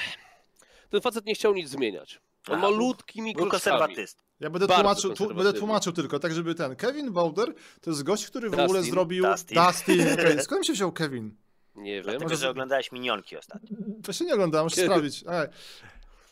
Ten 0.91 1.01
facet 1.01 1.25
nie 1.27 1.35
chciał 1.35 1.55
nic 1.55 1.69
zmieniać. 1.69 2.21
On 2.49 2.55
Aha, 2.59 2.67
był- 2.67 2.71
malutkimi 2.77 3.35
Był 3.35 3.47
konserwatyst. 3.47 4.19
Ja 4.43 4.51
będę 4.51 4.67
Bardzo 4.67 4.83
tłumaczył, 5.03 5.29
tu, 5.29 5.35
będę 5.35 5.53
tłumaczył 5.53 5.93
tylko, 5.93 6.19
tak 6.19 6.35
żeby 6.35 6.55
ten. 6.55 6.77
Kevin 6.77 7.13
Boulder 7.13 7.55
to 7.81 7.91
jest 7.91 8.03
gość, 8.03 8.27
który 8.27 8.51
w 8.51 8.53
ogóle 8.53 8.67
Dustin. 8.69 8.93
zrobił. 8.93 9.25
Dustin. 9.25 9.59
Dustin. 9.67 10.13
okej. 10.15 10.43
Skąd 10.43 10.67
się 10.67 10.73
wziął 10.73 10.93
Kevin? 10.93 11.37
Nie 11.75 11.95
wiem. 11.95 12.03
Dlatego, 12.03 12.25
Może- 12.25 12.37
że 12.37 12.51
oglądałeś 12.51 12.93
Minionki 12.93 13.37
ostatnio. 13.37 13.77
Właśnie 14.05 14.27
nie 14.27 14.35
oglądałem, 14.35 14.67
muszę 14.67 14.85
sprawdzić. 14.85 15.25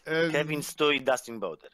Ej. 0.07 0.33
Kevin 0.33 0.62
Stu 0.62 0.93
i 0.93 1.00
Dustin 1.00 1.40
Bowder. 1.40 1.71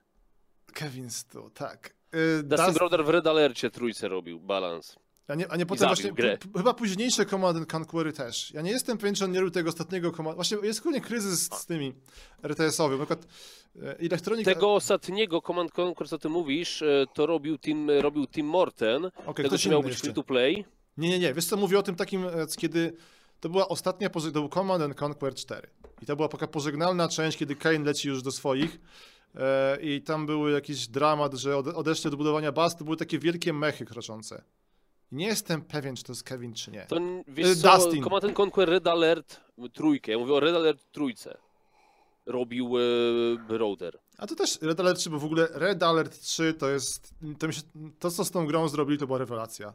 Kevin 0.72 1.10
Stu, 1.10 1.50
tak. 1.50 1.94
E, 2.12 2.42
Dustin 2.42 2.74
Dust- 2.74 3.04
w 3.04 3.08
Red 3.08 3.26
Alercie 3.26 3.70
trójce 3.70 4.08
robił 4.08 4.40
balans. 4.40 4.96
A 5.28 5.34
nie, 5.34 5.48
a 5.52 5.56
nie 5.56 5.66
potem 5.66 5.88
właśnie, 5.88 6.12
grę. 6.12 6.38
chyba 6.56 6.74
późniejsze 6.74 7.26
Command 7.26 7.58
and 7.58 7.74
Conquery 7.74 8.12
też. 8.12 8.50
Ja 8.50 8.62
nie 8.62 8.70
jestem 8.70 8.98
pewien, 8.98 9.14
czy 9.14 9.24
on 9.24 9.32
nie 9.32 9.40
robił 9.40 9.50
tego 9.50 9.68
ostatniego 9.68 10.12
Command... 10.12 10.34
Właśnie 10.34 10.58
jest 10.62 10.82
głównie 10.82 11.00
kryzys 11.00 11.48
z 11.52 11.66
tymi 11.66 11.94
RTS-owymi. 12.42 12.98
Na 12.98 13.06
przykład 13.06 13.26
e, 13.82 13.98
Electronic... 13.98 14.44
Tego 14.44 14.74
ostatniego 14.74 15.40
Command 15.42 15.78
Conquer, 15.78 16.08
co 16.08 16.18
ty 16.18 16.28
mówisz, 16.28 16.82
e, 16.82 17.06
to 17.14 17.26
robił 17.26 17.58
Tim, 17.58 17.90
robił 17.90 18.26
Tim 18.26 18.46
Morten. 18.46 19.04
Okej, 19.26 19.44
Tego, 19.44 19.58
co 19.58 19.68
miał 19.70 19.82
być 19.82 19.96
free 19.98 20.14
to 20.14 20.22
play. 20.22 20.64
Nie, 20.96 21.08
nie, 21.08 21.18
nie. 21.18 21.34
Wiesz 21.34 21.46
co, 21.46 21.56
mówię 21.56 21.78
o 21.78 21.82
tym 21.82 21.94
takim, 21.96 22.24
e, 22.26 22.30
kiedy 22.58 22.96
to 23.40 23.48
była 23.48 23.68
ostatnia, 23.68 24.10
to 24.10 24.20
był 24.20 24.48
Command 24.48 24.82
and 24.82 25.02
Conquer 25.02 25.34
4. 25.34 25.68
I 26.02 26.06
to 26.06 26.16
była 26.16 26.28
taka 26.28 26.46
pożegnalna 26.46 27.08
część, 27.08 27.38
kiedy 27.38 27.56
Kane 27.56 27.78
leci 27.78 28.08
już 28.08 28.22
do 28.22 28.32
swoich 28.32 28.80
i 29.80 30.02
tam 30.02 30.26
był 30.26 30.48
jakiś 30.48 30.88
dramat, 30.88 31.34
że 31.34 31.56
ode- 31.56 31.74
odeszli 31.74 32.08
od 32.08 32.14
budowania 32.14 32.52
baz, 32.52 32.76
to 32.76 32.84
były 32.84 32.96
takie 32.96 33.18
wielkie 33.18 33.52
mechy 33.52 33.84
kroczące. 33.84 34.42
Nie 35.12 35.26
jestem 35.26 35.62
pewien, 35.62 35.96
czy 35.96 36.04
to 36.04 36.12
jest 36.12 36.22
Kevin, 36.24 36.54
czy 36.54 36.70
nie. 36.70 36.86
To 36.88 36.96
n- 36.96 37.24
wiesz 37.28 37.58
co, 37.58 37.76
Dustin. 37.76 38.02
Command 38.02 38.24
and 38.24 38.40
Conquer 38.40 38.68
Red 38.68 38.86
Alert 38.86 39.40
trójkę. 39.72 40.12
Ja 40.12 40.18
mówię 40.18 40.32
o 40.32 40.40
Red 40.40 40.54
Alert 40.54 40.92
trójce. 40.92 41.38
Robił 42.26 42.78
e. 42.78 42.82
A 44.18 44.26
to 44.26 44.34
też 44.34 44.58
Red 44.62 44.80
Alert 44.80 44.98
3, 44.98 45.10
bo 45.10 45.18
w 45.18 45.24
ogóle 45.24 45.48
Red 45.52 45.82
Alert 45.82 46.20
3 46.20 46.54
to 46.54 46.70
jest, 46.70 47.14
to, 47.38 47.52
się, 47.52 47.60
to 47.98 48.10
co 48.10 48.24
z 48.24 48.30
tą 48.30 48.46
grą 48.46 48.68
zrobili, 48.68 48.98
to 48.98 49.06
była 49.06 49.18
rewelacja. 49.18 49.72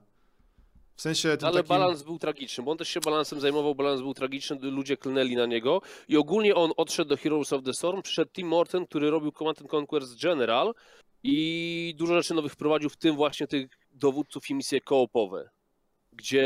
W 0.96 1.02
sensie 1.02 1.30
Ale 1.30 1.38
takim... 1.40 1.68
balans 1.68 2.04
był 2.04 2.20
tragiczny, 2.20 2.64
bo 2.64 2.72
on 2.72 2.78
też 2.78 2.90
się 2.90 3.00
balansem 3.00 3.40
zajmował, 3.40 3.76
balans 3.76 4.02
był 4.02 4.14
tragiczny, 4.14 4.58
ludzie 4.62 4.98
klnęli 4.98 5.36
na 5.36 5.46
niego 5.46 5.82
i 6.08 6.18
ogólnie 6.18 6.56
on 6.56 6.72
odszedł 6.78 7.10
do 7.10 7.18
Heroes 7.18 7.54
of 7.54 7.64
the 7.64 7.74
Storm, 7.74 8.02
przyszedł 8.02 8.32
Tim 8.32 8.48
Morton, 8.48 8.86
który 8.86 9.10
robił 9.10 9.32
Command 9.32 9.62
and 9.62 9.74
Conquer 9.74 10.06
z 10.06 10.16
General 10.16 10.74
i 11.24 11.96
dużo 11.98 12.14
rzeczy 12.14 12.34
nowych 12.34 12.54
wprowadził, 12.54 12.90
w 12.90 12.98
tym 12.98 13.16
właśnie 13.16 13.48
tych 13.48 13.81
dowódców 13.94 14.50
i 14.50 14.56
misje 14.56 14.82
koopowe, 14.82 15.50
gdzie 16.14 16.46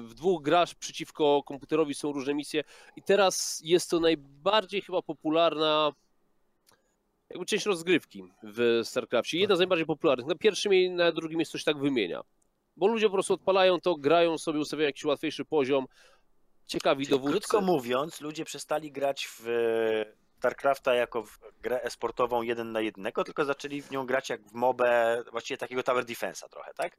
w 0.00 0.14
dwóch 0.14 0.42
grasz 0.42 0.74
przeciwko 0.74 1.42
komputerowi 1.42 1.94
są 1.94 2.12
różne 2.12 2.34
misje 2.34 2.64
i 2.96 3.02
teraz 3.02 3.60
jest 3.64 3.90
to 3.90 4.00
najbardziej 4.00 4.82
chyba 4.82 5.02
popularna 5.02 5.92
jakby 7.30 7.46
część 7.46 7.66
rozgrywki 7.66 8.24
w 8.42 8.80
StarCraftie. 8.84 9.38
Jedna 9.38 9.56
z 9.56 9.58
najbardziej 9.58 9.86
popularnych. 9.86 10.26
Na 10.26 10.34
pierwszym 10.34 10.74
i 10.74 10.90
na 10.90 11.12
drugim 11.12 11.40
jest 11.40 11.52
coś 11.52 11.64
tak 11.64 11.78
wymienia. 11.78 12.20
Bo 12.76 12.86
ludzie 12.86 13.06
po 13.06 13.12
prostu 13.12 13.34
odpalają 13.34 13.80
to, 13.80 13.96
grają 13.96 14.38
sobie, 14.38 14.60
ustawiają 14.60 14.86
jakiś 14.86 15.04
łatwiejszy 15.04 15.44
poziom. 15.44 15.86
Ciekawi 16.66 17.04
Czyli 17.04 17.16
dowódcy. 17.16 17.32
Krótko 17.32 17.60
mówiąc, 17.60 18.20
ludzie 18.20 18.44
przestali 18.44 18.92
grać 18.92 19.28
w 19.38 19.46
StarCrafta 20.48 20.94
jako 20.94 21.22
w 21.22 21.38
grę 21.62 21.82
esportową 21.82 22.42
jeden 22.42 22.72
na 22.72 22.80
jednego, 22.80 23.24
tylko 23.24 23.44
zaczęli 23.44 23.82
w 23.82 23.90
nią 23.90 24.06
grać 24.06 24.28
jak 24.30 24.42
w 24.42 24.52
mobę, 24.52 25.22
właściwie 25.30 25.58
takiego 25.58 25.82
Tower 25.82 26.04
Defense'a 26.04 26.48
trochę, 26.48 26.74
tak? 26.74 26.96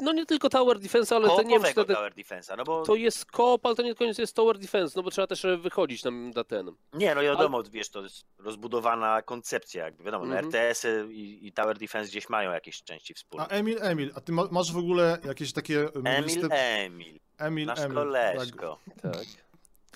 No 0.00 0.12
nie 0.12 0.26
tylko 0.26 0.48
Tower 0.48 0.78
Defense, 0.78 1.16
ale 1.16 1.28
to 1.28 1.42
nie 1.42 1.60
wiem, 1.60 1.74
to, 1.74 1.84
Tower 1.84 2.12
Defense'a, 2.14 2.56
no 2.56 2.64
bo 2.64 2.82
to 2.82 2.94
jest 2.94 3.26
koop, 3.26 3.66
ale 3.66 3.74
to 3.74 3.82
nie 3.82 3.94
końca 3.94 4.22
jest 4.22 4.36
Tower 4.36 4.58
Defense, 4.58 4.92
no 4.96 5.02
bo 5.02 5.10
trzeba 5.10 5.26
też 5.26 5.46
wychodzić 5.60 6.04
na, 6.04 6.10
na 6.10 6.44
ten. 6.44 6.66
nie, 6.92 7.14
no 7.14 7.22
i 7.22 7.26
ale- 7.26 7.36
wiadomo, 7.36 7.62
wiesz, 7.62 7.88
to 7.90 8.02
jest 8.02 8.24
rozbudowana 8.38 9.22
koncepcja, 9.22 9.84
jakby 9.84 10.04
wiadomo, 10.04 10.24
no 10.24 10.30
Mhm. 10.30 10.46
RTS-y 10.46 11.08
i, 11.12 11.46
i 11.46 11.52
Tower 11.52 11.78
Defense 11.78 12.10
gdzieś 12.10 12.28
mają 12.28 12.52
jakieś 12.52 12.82
części 12.82 13.14
wspólne. 13.14 13.44
A 13.46 13.48
Emil, 13.48 13.78
Emil, 13.82 14.12
a 14.16 14.20
ty 14.20 14.32
ma, 14.32 14.44
masz 14.50 14.72
w 14.72 14.78
ogóle 14.78 15.18
jakieś 15.24 15.52
takie... 15.52 15.88
um, 15.90 16.06
Emil, 16.06 16.28
listę- 16.28 16.48
Emil, 16.52 17.20
Emil, 17.38 17.66
nasz 17.66 17.80
Emil, 17.80 17.94
koleżko. 17.94 18.78
Tak. 19.02 19.22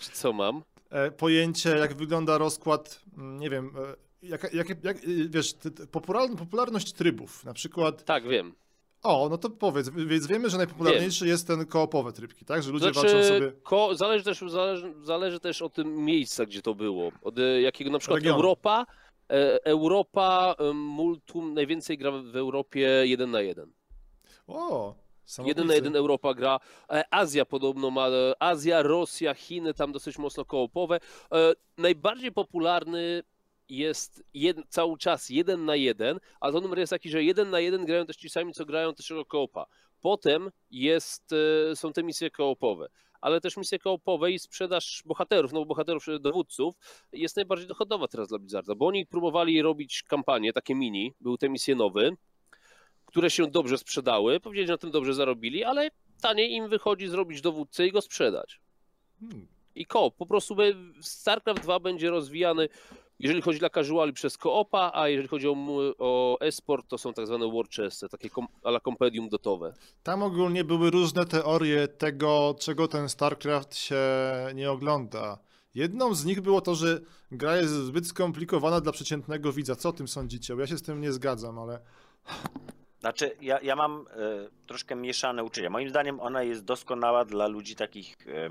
Czy 0.00 0.10
Co 0.10 0.32
mam? 0.32 0.62
E, 0.94 1.10
pojęcie, 1.10 1.68
jak 1.70 1.94
wygląda 1.94 2.38
rozkład, 2.38 3.00
mm, 3.18 3.38
nie 3.40 3.50
wiem, 3.50 3.70
e, 4.22 4.26
jak, 4.28 4.54
jak, 4.54 4.84
jak, 4.84 4.96
wiesz, 5.28 5.54
popularność 6.36 6.92
trybów, 6.92 7.44
na 7.44 7.54
przykład, 7.54 8.04
Tak, 8.04 8.28
wiem. 8.28 8.54
o, 9.02 9.28
no 9.30 9.38
to 9.38 9.50
powiedz, 9.50 9.88
więc 9.88 10.26
wiemy, 10.26 10.50
że 10.50 10.56
najpopularniejszy 10.58 11.26
jest 11.26 11.46
ten 11.46 11.66
koopowe 11.66 12.12
trybki, 12.12 12.44
tak, 12.44 12.62
że 12.62 12.70
ludzie 12.72 12.92
Znaczy, 12.92 13.08
walczą 13.14 13.28
sobie, 13.28 13.52
ko- 13.62 13.94
zależy, 13.94 14.24
też, 14.24 14.40
zależy, 14.48 14.94
zależy 15.02 15.40
też 15.40 15.62
od 15.62 15.74
tym 15.74 16.04
miejsca, 16.04 16.46
gdzie 16.46 16.62
to 16.62 16.74
było. 16.74 17.12
Od 17.22 17.38
e, 17.38 17.60
jakiego 17.60 17.90
na 17.90 17.98
przykład 17.98 18.16
Regionu. 18.20 18.36
Europa, 18.36 18.86
e, 19.30 19.64
Europa, 19.64 20.54
Multum 20.74 21.54
najwięcej 21.54 21.98
gra 21.98 22.10
w 22.12 22.36
Europie 22.36 22.88
jeden 23.04 23.30
na 23.30 23.40
jeden. 23.40 23.72
o, 24.46 24.94
Jeden 25.44 25.66
na 25.66 25.74
jeden 25.74 25.96
Europa 25.96 26.34
gra. 26.34 26.60
E, 26.90 27.04
Azja 27.10 27.44
podobno 27.44 27.90
ma. 27.90 28.08
e, 28.08 28.34
Azja, 28.42 28.82
Rosja, 28.82 29.34
Chiny 29.34 29.74
tam 29.74 29.92
dosyć 29.92 30.18
mocno 30.18 30.44
koopowe. 30.44 31.00
E, 31.32 31.52
Najbardziej 31.78 32.32
popularny 32.32 33.22
jest 33.68 34.24
jed, 34.34 34.56
cały 34.68 34.98
czas 34.98 35.28
jeden 35.30 35.64
na 35.64 35.76
jeden, 35.76 36.20
ale 36.40 36.52
to 36.52 36.60
numer 36.60 36.78
jest 36.78 36.90
taki, 36.90 37.10
że 37.10 37.22
jeden 37.22 37.50
na 37.50 37.60
jeden 37.60 37.84
grają 37.84 38.06
też 38.06 38.16
ci 38.16 38.30
sami, 38.30 38.52
co 38.52 38.64
grają 38.64 38.94
też 38.94 39.12
koopa. 39.28 39.66
Potem 40.00 40.50
jest, 40.70 41.32
e, 41.72 41.76
są 41.76 41.92
te 41.92 42.02
misje 42.02 42.30
koopowe. 42.30 42.88
Ale 43.20 43.40
też 43.40 43.56
misje 43.56 43.78
koopowe 43.78 44.32
i 44.32 44.38
sprzedaż 44.38 45.02
bohaterów, 45.06 45.52
no 45.52 45.64
bohaterów, 45.64 46.08
e, 46.08 46.18
dowódców 46.18 46.74
jest 47.12 47.36
najbardziej 47.36 47.68
dochodowa 47.68 48.08
teraz 48.08 48.28
dla 48.28 48.38
Blizzarda, 48.38 48.74
bo 48.74 48.86
oni 48.86 49.06
próbowali 49.06 49.62
robić 49.62 50.02
kampanie, 50.02 50.52
takie 50.52 50.74
mini, 50.74 51.14
były 51.20 51.38
te 51.38 51.48
misje 51.48 51.74
nowe, 51.74 52.10
które 53.14 53.30
się 53.30 53.46
dobrze 53.46 53.78
sprzedały, 53.78 54.40
powiedzieli, 54.40 54.66
że 54.66 54.72
na 54.72 54.78
tym 54.78 54.90
dobrze 54.90 55.14
zarobili, 55.14 55.64
ale 55.64 55.90
taniej 56.20 56.52
im 56.52 56.68
wychodzi 56.68 57.08
zrobić 57.08 57.40
dowódcę 57.40 57.86
i 57.86 57.92
go 57.92 58.00
sprzedać. 58.00 58.60
Hmm. 59.20 59.46
I 59.74 59.86
koop, 59.86 60.16
po 60.16 60.26
prostu 60.26 60.56
StarCraft 61.00 61.62
2 61.62 61.80
będzie 61.80 62.10
rozwijany, 62.10 62.68
jeżeli 63.18 63.42
chodzi 63.42 63.58
dla 63.58 63.70
casuali 63.70 64.12
przez 64.12 64.38
koopa, 64.38 64.90
a 64.94 65.08
jeżeli 65.08 65.28
chodzi 65.28 65.48
o, 65.48 65.54
o 65.98 66.38
esport, 66.40 66.88
to 66.88 66.98
są 66.98 67.12
tak 67.12 67.26
zwane 67.26 67.52
war 67.52 67.68
chesty, 67.76 68.08
takie 68.08 68.30
kom, 68.30 68.46
ala 68.62 68.80
kompendium 68.80 69.28
dotowe. 69.28 69.74
Tam 70.02 70.22
ogólnie 70.22 70.64
były 70.64 70.90
różne 70.90 71.26
teorie 71.26 71.88
tego, 71.88 72.56
czego 72.60 72.88
ten 72.88 73.08
StarCraft 73.08 73.76
się 73.76 74.02
nie 74.54 74.70
ogląda. 74.70 75.38
Jedną 75.74 76.14
z 76.14 76.24
nich 76.24 76.40
było 76.40 76.60
to, 76.60 76.74
że 76.74 77.00
gra 77.30 77.56
jest 77.56 77.74
zbyt 77.74 78.06
skomplikowana 78.06 78.80
dla 78.80 78.92
przeciętnego 78.92 79.52
widza. 79.52 79.76
Co 79.76 79.88
o 79.88 79.92
tym 79.92 80.08
sądzicie? 80.08 80.54
Bo 80.54 80.60
ja 80.60 80.66
się 80.66 80.78
z 80.78 80.82
tym 80.82 81.00
nie 81.00 81.12
zgadzam, 81.12 81.58
ale 81.58 81.80
Znaczy, 83.04 83.36
ja, 83.40 83.60
ja 83.62 83.76
mam 83.76 84.06
e, 84.10 84.66
troszkę 84.66 84.94
mieszane 84.94 85.44
uczucia. 85.44 85.70
Moim 85.70 85.88
zdaniem 85.88 86.20
ona 86.20 86.42
jest 86.42 86.64
doskonała 86.64 87.24
dla 87.24 87.46
ludzi 87.46 87.76
takich 87.76 88.16
e, 88.26 88.50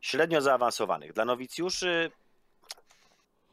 średnio 0.00 0.40
zaawansowanych. 0.40 1.12
Dla 1.12 1.24
nowicjuszy 1.24 2.10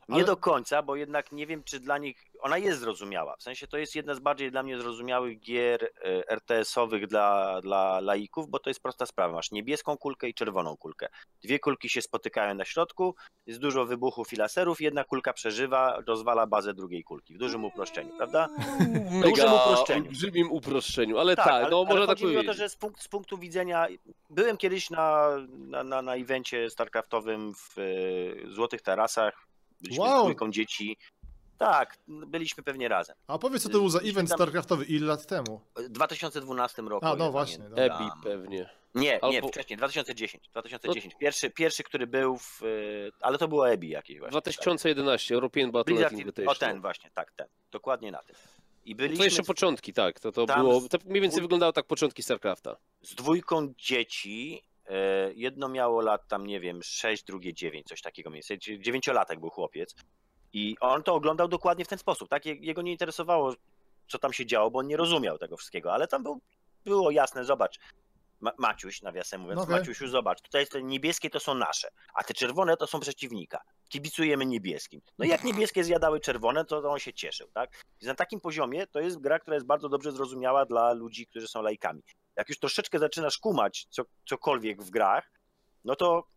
nie 0.10 0.16
Ale- 0.16 0.26
do 0.26 0.38
końca, 0.38 0.82
bo 0.82 0.96
jednak 0.96 1.32
nie 1.32 1.48
wiem, 1.48 1.64
czy 1.64 1.80
dla 1.80 1.98
nich 1.98 2.26
ona 2.40 2.58
jest 2.58 2.80
zrozumiała. 2.80 3.36
W 3.38 3.44
sensie 3.44 3.68
to 3.68 3.78
jest 3.78 3.96
jedna 3.96 4.16
z 4.16 4.20
bardziej 4.20 4.52
dla 4.52 4.64
mnie 4.64 4.80
zrozumiałych 4.80 5.40
gier 5.40 5.84
e, 5.84 6.30
RTS-owych 6.30 7.08
dla, 7.08 7.62
dla 7.62 8.00
laików, 8.00 8.50
bo 8.50 8.60
to 8.60 8.70
jest 8.70 8.82
prosta 8.82 9.06
sprawa. 9.06 9.34
Masz 9.34 9.52
niebieską 9.52 9.98
kulkę 9.98 10.30
i 10.30 10.34
czerwoną 10.34 10.78
kulkę. 10.78 11.08
Dwie 11.44 11.60
kulki 11.60 11.90
się 11.90 12.02
spotykają 12.02 12.56
na 12.56 12.66
środku, 12.66 13.16
jest 13.46 13.60
dużo 13.60 13.86
wybuchów 13.86 14.34
i 14.34 14.36
laserów, 14.36 14.82
jedna 14.82 15.04
kulka 15.04 15.34
przeżywa, 15.34 16.02
rozwala 16.08 16.48
bazę 16.48 16.74
drugiej 16.74 17.04
kulki. 17.04 17.34
W 17.36 17.38
dużym 17.38 17.66
uproszczeniu, 17.66 18.18
prawda? 18.18 18.50
Mega 19.12 19.30
dużym 19.30 19.54
uproszczeniu. 19.54 20.06
olbrzymim 20.06 20.52
uproszczeniu, 20.52 21.18
ale 21.18 21.36
tak, 21.36 21.48
ale, 21.48 21.70
no 21.70 21.78
ale 21.78 21.86
można 21.86 22.08
tak 22.08 22.22
mi 22.22 22.26
o 22.26 22.30
to, 22.30 22.34
powiedzieć. 22.34 22.58
że 22.58 22.70
z, 22.70 22.76
punkt, 22.76 23.02
z 23.02 23.08
punktu 23.08 23.38
widzenia. 23.38 23.88
Byłem 24.30 24.58
kiedyś 24.58 24.90
na, 24.90 25.30
na, 25.48 25.84
na, 25.84 26.02
na 26.02 26.16
evencie 26.16 26.70
StarCraftowym 26.70 27.54
w 27.54 27.78
e, 27.80 28.52
Złotych 28.52 28.82
Tarasach. 28.82 29.48
Byliśmy 29.86 30.04
Wow. 30.06 30.20
z 30.20 30.24
dwójką 30.24 30.52
dzieci. 30.52 30.98
Tak, 31.58 31.98
byliśmy 32.08 32.64
pewnie 32.64 32.88
razem. 32.88 33.16
A 33.28 33.38
powiedz, 33.38 33.64
co 33.64 33.70
to 33.70 33.78
był 33.78 33.90
za 33.90 34.00
event 34.00 34.30
tam- 34.30 34.38
StarCraftowy 34.38 34.86
ile 34.86 35.08
lat 35.08 35.26
temu? 35.26 35.62
W 35.76 35.90
2012 35.90 36.82
roku. 36.90 37.06
A, 37.06 37.16
no 37.16 37.32
właśnie, 37.32 37.64
dobra. 37.70 37.84
Ebi 37.84 38.10
pewnie. 38.24 38.70
Nie, 38.96 39.02
nie, 39.02 39.24
Albo- 39.24 39.48
wcześniej, 39.48 39.78
2010. 39.78 40.50
2010. 40.52 41.16
Pierwszy, 41.20 41.50
pierwszy, 41.50 41.84
który 41.84 42.08
był 42.08 42.38
w. 42.38 42.62
e, 42.64 42.66
Ale 43.22 43.38
to 43.38 43.48
było 43.48 43.70
Ebi 43.70 43.90
jakieś 43.90 44.20
właśnie. 44.20 44.32
2011, 44.32 45.36
European 45.36 45.68
tak. 45.68 45.74
Battle 45.74 45.94
Blizzard, 45.94 46.14
Invitational. 46.14 46.56
o 46.56 46.60
ten 46.60 46.82
właśnie, 46.82 47.10
tak, 47.14 47.32
ten. 47.32 47.48
Dokładnie 47.72 48.12
na 48.12 48.24
tym. 48.24 48.36
I 48.86 48.92
To 48.96 48.98
byliśmy 48.98 49.26
jeszcze 49.26 49.44
z- 49.44 49.48
początki, 49.48 49.94
tak. 49.94 50.20
To, 50.20 50.32
to 50.32 50.46
było. 50.46 50.82
To 50.90 50.98
mniej 51.06 51.22
więcej 51.22 51.42
wyglądało 51.42 51.74
tak 51.74 51.86
początki 51.86 52.24
StarCrafta. 52.24 52.76
z 53.02 53.16
dwójką 53.16 53.74
dzieci. 53.78 54.62
E, 54.88 55.34
Jedno 55.34 55.70
miało 55.70 56.02
lat 56.02 56.28
tam, 56.28 56.46
nie 56.48 56.60
wiem, 56.60 56.80
6, 56.84 57.24
drugie 57.24 57.54
9, 57.54 57.88
coś 57.88 58.02
takiego 58.02 58.30
mniej 58.30 58.38
więcej. 58.42 58.60
Dzie- 58.60 58.80
Dziewięciolatek 58.80 59.40
był 59.40 59.50
chłopiec. 59.50 59.96
I 60.54 60.76
on 60.80 61.04
to 61.04 61.14
oglądał 61.14 61.48
dokładnie 61.48 61.86
w 61.86 61.88
ten 61.88 62.00
sposób. 62.00 62.30
Tak, 62.30 62.46
Je- 62.46 62.56
jego 62.56 62.82
nie 62.82 62.92
interesowało, 62.92 63.54
co 64.08 64.20
tam 64.20 64.34
się 64.34 64.46
działo, 64.46 64.72
bo 64.72 64.80
on 64.80 64.88
nie 64.88 64.98
rozumiał 64.98 65.38
tego 65.38 65.58
wszystkiego, 65.58 65.94
ale 65.94 66.08
tam 66.08 66.24
był, 66.24 66.42
było 66.86 67.12
jasne, 67.12 67.46
zobacz. 67.46 67.80
Ma 68.40 68.52
Maciuś, 68.58 69.02
nawiasem 69.02 69.42
mówiąc, 69.42 69.58
No 69.58 69.64
Okej. 69.64 69.76
Maciusiu, 69.76 70.08
zobacz, 70.08 70.42
tutaj 70.42 70.68
te 70.68 70.84
niebieskie 70.84 71.30
to 71.30 71.40
są 71.40 71.56
nasze, 71.56 71.88
a 72.16 72.24
te 72.24 72.34
czerwone 72.34 72.78
to 72.78 72.88
są 72.88 73.00
przeciwnika. 73.00 73.62
Kibicujemy 73.90 74.46
niebieskim. 74.46 75.02
No 75.18 75.26
i 75.26 75.30
jak 75.30 75.44
niebieskie 75.44 75.84
zjadały 75.84 76.20
czerwone, 76.20 76.66
to 76.66 76.92
on 76.92 77.00
się 77.00 77.14
cieszył, 77.14 77.48
tak? 77.54 77.84
I 78.02 78.06
na 78.06 78.16
takim 78.16 78.42
poziomie 78.42 78.88
to 78.88 79.00
jest 79.00 79.20
gra, 79.20 79.40
która 79.40 79.56
jest 79.56 79.68
bardzo 79.68 79.90
dobrze 79.90 80.12
zrozumiała 80.12 80.66
dla 80.66 80.94
ludzi, 80.94 81.28
którzy 81.28 81.48
są 81.48 81.62
laikami. 81.62 82.04
Jak 82.36 82.50
już 82.50 82.60
troszeczkę 82.60 83.00
zaczynasz 83.00 83.38
kumać 83.38 83.88
co, 83.90 84.04
cokolwiek 84.26 84.84
w 84.84 84.90
grach, 84.90 85.32
no 85.84 85.96
to 85.96 86.28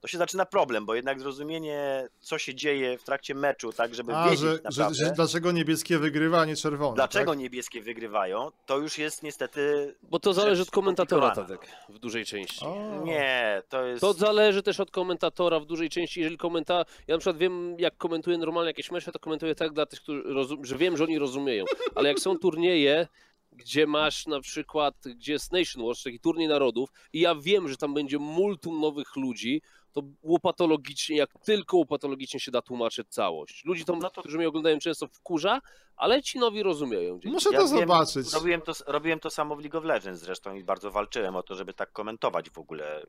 to 0.00 0.08
się 0.08 0.18
zaczyna 0.18 0.46
problem, 0.46 0.86
bo 0.86 0.94
jednak 0.94 1.20
zrozumienie, 1.20 2.08
co 2.20 2.38
się 2.38 2.54
dzieje 2.54 2.98
w 2.98 3.04
trakcie 3.04 3.34
meczu, 3.34 3.72
tak, 3.72 3.94
żeby 3.94 4.16
A, 4.16 4.24
wiedzieć 4.24 4.40
że, 4.40 4.50
że, 4.50 4.62
naprawdę, 4.62 4.94
że 4.94 5.12
dlaczego 5.12 5.52
niebieskie 5.52 5.98
wygrywa, 5.98 6.40
a 6.40 6.44
nie 6.44 6.56
czerwone. 6.56 6.94
dlaczego 6.94 7.32
tak? 7.32 7.38
niebieskie 7.38 7.82
wygrywają, 7.82 8.50
to 8.66 8.78
już 8.78 8.98
jest 8.98 9.22
niestety... 9.22 9.94
Bo 10.02 10.20
to 10.20 10.32
zależy 10.32 10.62
od 10.62 10.70
komentatora, 10.70 11.34
skomplikowana. 11.34 11.62
Tadek, 11.62 11.96
w 11.96 11.98
dużej 11.98 12.24
części. 12.24 12.64
O. 12.64 13.02
Nie, 13.04 13.62
to 13.68 13.84
jest... 13.84 14.00
To 14.00 14.12
zależy 14.12 14.62
też 14.62 14.80
od 14.80 14.90
komentatora 14.90 15.60
w 15.60 15.66
dużej 15.66 15.90
części. 15.90 16.20
Jeżeli 16.20 16.38
komenta... 16.38 16.84
Ja 17.06 17.14
na 17.14 17.18
przykład 17.18 17.36
wiem, 17.36 17.76
jak 17.78 17.96
komentuję 17.96 18.38
normalnie 18.38 18.70
jakieś 18.70 18.90
mecze, 18.90 19.12
to 19.12 19.18
komentuję 19.18 19.54
tak 19.54 19.72
dla 19.72 19.86
tych, 19.86 20.00
którzy 20.00 20.22
rozum... 20.22 20.64
że 20.64 20.76
wiem, 20.76 20.96
że 20.96 21.04
oni 21.04 21.18
rozumieją. 21.18 21.64
Ale 21.94 22.08
jak 22.08 22.18
są 22.18 22.38
turnieje, 22.38 23.06
gdzie 23.52 23.86
masz 23.86 24.26
na 24.26 24.40
przykład, 24.40 24.94
gdzie 25.16 25.32
jest 25.32 25.52
Nation 25.52 25.86
Wars, 25.86 26.02
taki 26.02 26.20
turniej 26.20 26.48
narodów 26.48 26.90
i 27.12 27.20
ja 27.20 27.34
wiem, 27.34 27.68
że 27.68 27.76
tam 27.76 27.94
będzie 27.94 28.18
multum 28.18 28.80
nowych 28.80 29.16
ludzi, 29.16 29.62
to 29.92 30.02
łopatologicznie, 30.22 31.16
jak 31.16 31.30
tylko 31.44 31.76
łopatologicznie 31.76 32.40
się 32.40 32.50
da 32.50 32.62
tłumaczyć 32.62 33.08
całość. 33.08 33.64
Ludzi 33.64 33.84
tam, 33.84 33.98
No 33.98 34.10
to- 34.10 34.20
którzy 34.20 34.38
mnie 34.38 34.48
oglądają 34.48 34.78
często 34.78 35.06
wkurza, 35.06 35.60
ale 35.96 36.22
ci 36.22 36.38
nowi 36.38 36.62
rozumieją. 36.62 37.12
Dzięki. 37.12 37.28
Muszę 37.28 37.48
Ja 37.52 37.58
to 37.58 37.68
wiem, 37.68 37.78
zobaczyć. 37.78 38.32
Robiłem 38.34 38.60
to, 38.60 38.72
robiłem 38.86 39.20
to 39.20 39.30
samo 39.30 39.56
w 39.56 39.60
League 39.60 39.78
of 39.78 39.84
Legends 39.84 40.20
zresztą 40.22 40.54
i 40.54 40.64
bardzo 40.64 40.90
walczyłem 40.90 41.36
o 41.36 41.42
to, 41.42 41.54
żeby 41.54 41.74
tak 41.74 41.92
komentować 41.92 42.50
w 42.50 42.58
ogóle 42.58 43.06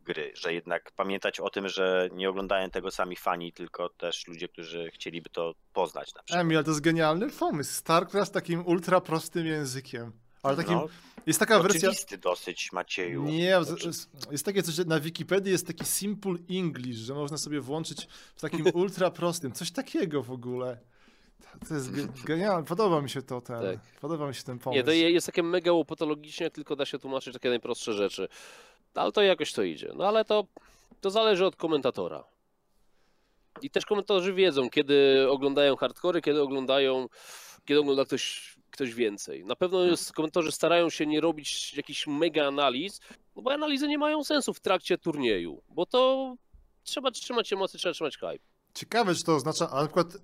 gry, 0.00 0.32
że 0.34 0.54
jednak 0.54 0.92
pamiętać 0.92 1.40
o 1.40 1.50
tym, 1.50 1.68
że 1.68 2.08
nie 2.12 2.30
oglądają 2.30 2.70
tego 2.70 2.90
sami 2.90 3.16
fani, 3.16 3.52
tylko 3.52 3.88
też 3.88 4.26
ludzie, 4.28 4.48
którzy 4.48 4.90
chcieliby 4.90 5.30
to 5.30 5.54
poznać 5.72 6.14
na 6.14 6.22
przykład. 6.22 6.44
Emil, 6.44 6.56
ale 6.56 6.64
to 6.64 6.70
jest 6.70 6.80
genialny 6.80 7.30
pomysł. 7.30 7.74
StarCraft 7.74 8.34
takim 8.34 8.66
ultra 8.66 9.00
prostym 9.00 9.46
językiem. 9.46 10.12
Ale 10.44 10.56
takim. 10.56 10.74
No, 10.74 10.86
jest 11.26 11.38
taka 11.40 11.60
wersja. 11.60 11.88
Oczywisty 11.88 12.18
dosyć, 12.18 12.72
Macieju. 12.72 13.22
Nie, 13.24 13.64
z- 13.64 13.70
Oczy- 13.72 13.92
z- 13.92 14.08
jest 14.30 14.44
takie 14.44 14.62
coś, 14.62 14.74
że 14.74 14.84
na 14.84 15.00
Wikipedii 15.00 15.52
jest 15.52 15.66
taki 15.66 15.84
simple 15.84 16.34
English, 16.50 16.96
że 16.96 17.14
można 17.14 17.38
sobie 17.38 17.60
włączyć 17.60 18.08
w 18.36 18.40
takim 18.40 18.66
ultra 18.74 19.10
prostym. 19.10 19.52
Coś 19.52 19.70
takiego 19.70 20.22
w 20.22 20.30
ogóle. 20.30 20.78
To- 21.68 21.74
jest 21.74 21.92
ge- 21.92 22.08
genialne. 22.26 22.64
Podoba 22.66 23.00
mi 23.02 23.10
się 23.10 23.22
to 23.22 23.40
ten. 23.40 23.60
Tak. 23.62 24.00
Podoba 24.00 24.28
mi 24.28 24.34
się 24.34 24.42
ten 24.42 24.58
pomysł. 24.58 24.76
Nie, 24.76 24.84
to 24.84 24.90
je- 24.90 25.10
jest 25.10 25.26
takie 25.26 25.42
mega 25.42 25.72
łopatologicznie, 25.72 26.50
tylko 26.50 26.76
da 26.76 26.86
się 26.86 26.98
tłumaczyć 26.98 27.32
takie 27.34 27.48
najprostsze 27.48 27.92
rzeczy. 27.92 28.28
Ale 28.94 29.12
to 29.12 29.22
jakoś 29.22 29.52
to 29.52 29.62
idzie. 29.62 29.92
No 29.96 30.08
ale 30.08 30.24
to, 30.24 30.46
to 31.00 31.10
zależy 31.10 31.46
od 31.46 31.56
komentatora. 31.56 32.24
I 33.62 33.70
też 33.70 33.86
komentatorzy 33.86 34.34
wiedzą, 34.34 34.70
kiedy 34.70 35.26
oglądają 35.30 35.76
hardcory, 35.76 36.20
kiedy 36.22 36.42
oglądają, 36.42 37.08
kiedy 37.64 37.80
ogląda 37.80 38.04
ktoś, 38.04 38.54
ktoś 38.74 38.94
więcej. 38.94 39.44
Na 39.44 39.56
pewno 39.56 39.84
jest, 39.84 40.12
komentatorzy 40.12 40.52
starają 40.52 40.90
się 40.90 41.06
nie 41.06 41.20
robić 41.20 41.74
jakichś 41.74 42.06
mega 42.06 42.46
analiz, 42.46 43.00
no 43.36 43.42
bo 43.42 43.52
analizy 43.52 43.88
nie 43.88 43.98
mają 43.98 44.24
sensu 44.24 44.54
w 44.54 44.60
trakcie 44.60 44.98
turnieju, 44.98 45.62
bo 45.68 45.86
to 45.86 46.34
trzeba 46.84 47.10
trzymać 47.10 47.52
emocje, 47.52 47.78
trzeba 47.78 47.92
trzymać 47.92 48.16
hype. 48.16 48.44
Ciekawe, 48.74 49.14
czy 49.14 49.24
to 49.24 49.34
oznacza, 49.34 49.70
a 49.70 49.80
na 49.80 49.86
przykład, 49.86 50.16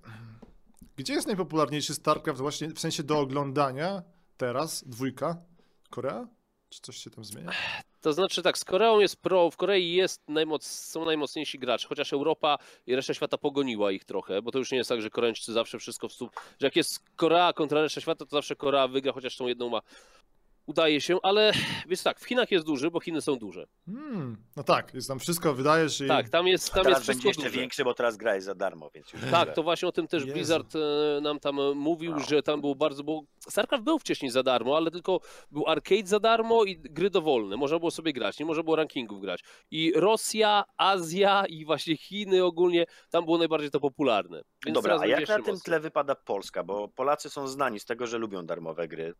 gdzie 0.95 1.13
jest 1.13 1.27
najpopularniejszy 1.27 1.93
StarCraft 1.93 2.41
właśnie 2.41 2.67
w 2.67 2.79
sensie 2.79 3.03
do 3.03 3.19
oglądania 3.19 4.03
teraz? 4.37 4.83
Dwójka? 4.87 5.37
Korea? 5.89 6.27
Czy 6.69 6.81
coś 6.81 6.97
się 6.97 7.09
tam 7.09 7.23
zmienia? 7.25 7.51
To 8.01 8.13
znaczy 8.13 8.41
tak, 8.41 8.57
z 8.57 8.65
Koreą 8.65 8.99
jest 8.99 9.21
pro, 9.21 9.51
w 9.51 9.57
Korei 9.57 9.93
jest 9.93 10.21
najmoc, 10.27 10.65
są 10.65 11.05
najmocniejsi 11.05 11.59
gracze, 11.59 11.87
chociaż 11.87 12.13
Europa 12.13 12.57
i 12.87 12.95
reszta 12.95 13.13
świata 13.13 13.37
pogoniła 13.37 13.91
ich 13.91 14.05
trochę, 14.05 14.41
bo 14.41 14.51
to 14.51 14.59
już 14.59 14.71
nie 14.71 14.77
jest 14.77 14.89
tak, 14.89 15.01
że 15.01 15.09
Koreańczycy 15.09 15.53
zawsze 15.53 15.79
wszystko 15.79 16.07
w 16.07 16.13
stóp, 16.13 16.31
że 16.59 16.67
jak 16.67 16.75
jest 16.75 16.99
Korea 17.15 17.53
kontra 17.53 17.81
reszta 17.81 18.01
świata, 18.01 18.25
to 18.25 18.31
zawsze 18.31 18.55
Korea 18.55 18.87
wygra, 18.87 19.13
chociaż 19.13 19.37
tą 19.37 19.47
jedną 19.47 19.69
ma. 19.69 19.81
Udaje 20.65 21.01
się, 21.01 21.17
ale 21.23 21.51
więc 21.87 22.03
tak, 22.03 22.19
w 22.19 22.25
Chinach 22.25 22.51
jest 22.51 22.65
duży, 22.65 22.91
bo 22.91 22.99
Chiny 22.99 23.21
są 23.21 23.35
duże. 23.35 23.65
Hmm, 23.85 24.37
no 24.55 24.63
tak, 24.63 24.93
jest 24.93 25.07
tam 25.07 25.19
wszystko, 25.19 25.53
wydajesz 25.53 26.01
i... 26.01 26.07
Tak, 26.07 26.29
tam 26.29 26.47
jest, 26.47 26.73
tam 26.73 26.83
teraz 26.83 26.99
jest 26.99 27.07
będzie 27.07 27.19
wszystko 27.21 27.29
jeszcze 27.29 27.49
duże. 27.49 27.59
większy, 27.59 27.83
bo 27.83 27.93
teraz 27.93 28.17
gra 28.17 28.35
jest 28.35 28.45
za 28.45 28.55
darmo, 28.55 28.89
więc 28.95 29.13
już 29.13 29.21
Tak, 29.31 29.53
to 29.55 29.63
właśnie 29.63 29.87
o 29.87 29.91
tym 29.91 30.07
też 30.07 30.23
Jezu. 30.23 30.33
Blizzard 30.33 30.73
e, 30.75 31.21
nam 31.21 31.39
tam 31.39 31.59
e, 31.59 31.73
mówił, 31.75 32.11
No. 32.11 32.19
że 32.19 32.43
tam 32.43 32.61
było 32.61 32.75
bardzo, 32.75 33.03
bo 33.03 33.21
StarCraft 33.49 33.83
był 33.83 33.99
wcześniej 33.99 34.31
za 34.31 34.43
darmo, 34.43 34.77
ale 34.77 34.91
tylko 34.91 35.19
był 35.51 35.67
arcade 35.67 36.07
za 36.07 36.19
darmo 36.19 36.63
i 36.63 36.77
gry 36.77 37.09
dowolne. 37.09 37.57
Można 37.57 37.79
było 37.79 37.91
sobie 37.91 38.13
grać, 38.13 38.39
nie 38.39 38.45
można 38.45 38.63
było 38.63 38.75
rankingów 38.75 39.21
grać. 39.21 39.43
I 39.71 39.93
Rosja, 39.95 40.63
Azja 40.77 41.45
i 41.45 41.65
właśnie 41.65 41.97
Chiny 41.97 42.43
ogólnie, 42.43 42.85
tam 43.09 43.25
było 43.25 43.37
najbardziej 43.37 43.71
to 43.71 43.79
popularne. 43.79 44.41
Więc 44.65 44.75
Dobra, 44.75 44.99
a 44.99 45.05
jak 45.05 45.27
na 45.27 45.39
tym 45.41 45.59
tle 45.59 45.79
wypada 45.79 46.15
Polska? 46.15 46.63
Bo 46.63 46.87
Polacy 46.87 47.29
są 47.29 47.47
znani 47.47 47.79
z 47.79 47.85
tego, 47.85 48.07
że 48.07 48.17
lubią 48.17 48.45
darmowe 48.45 48.87
gry. 48.87 49.13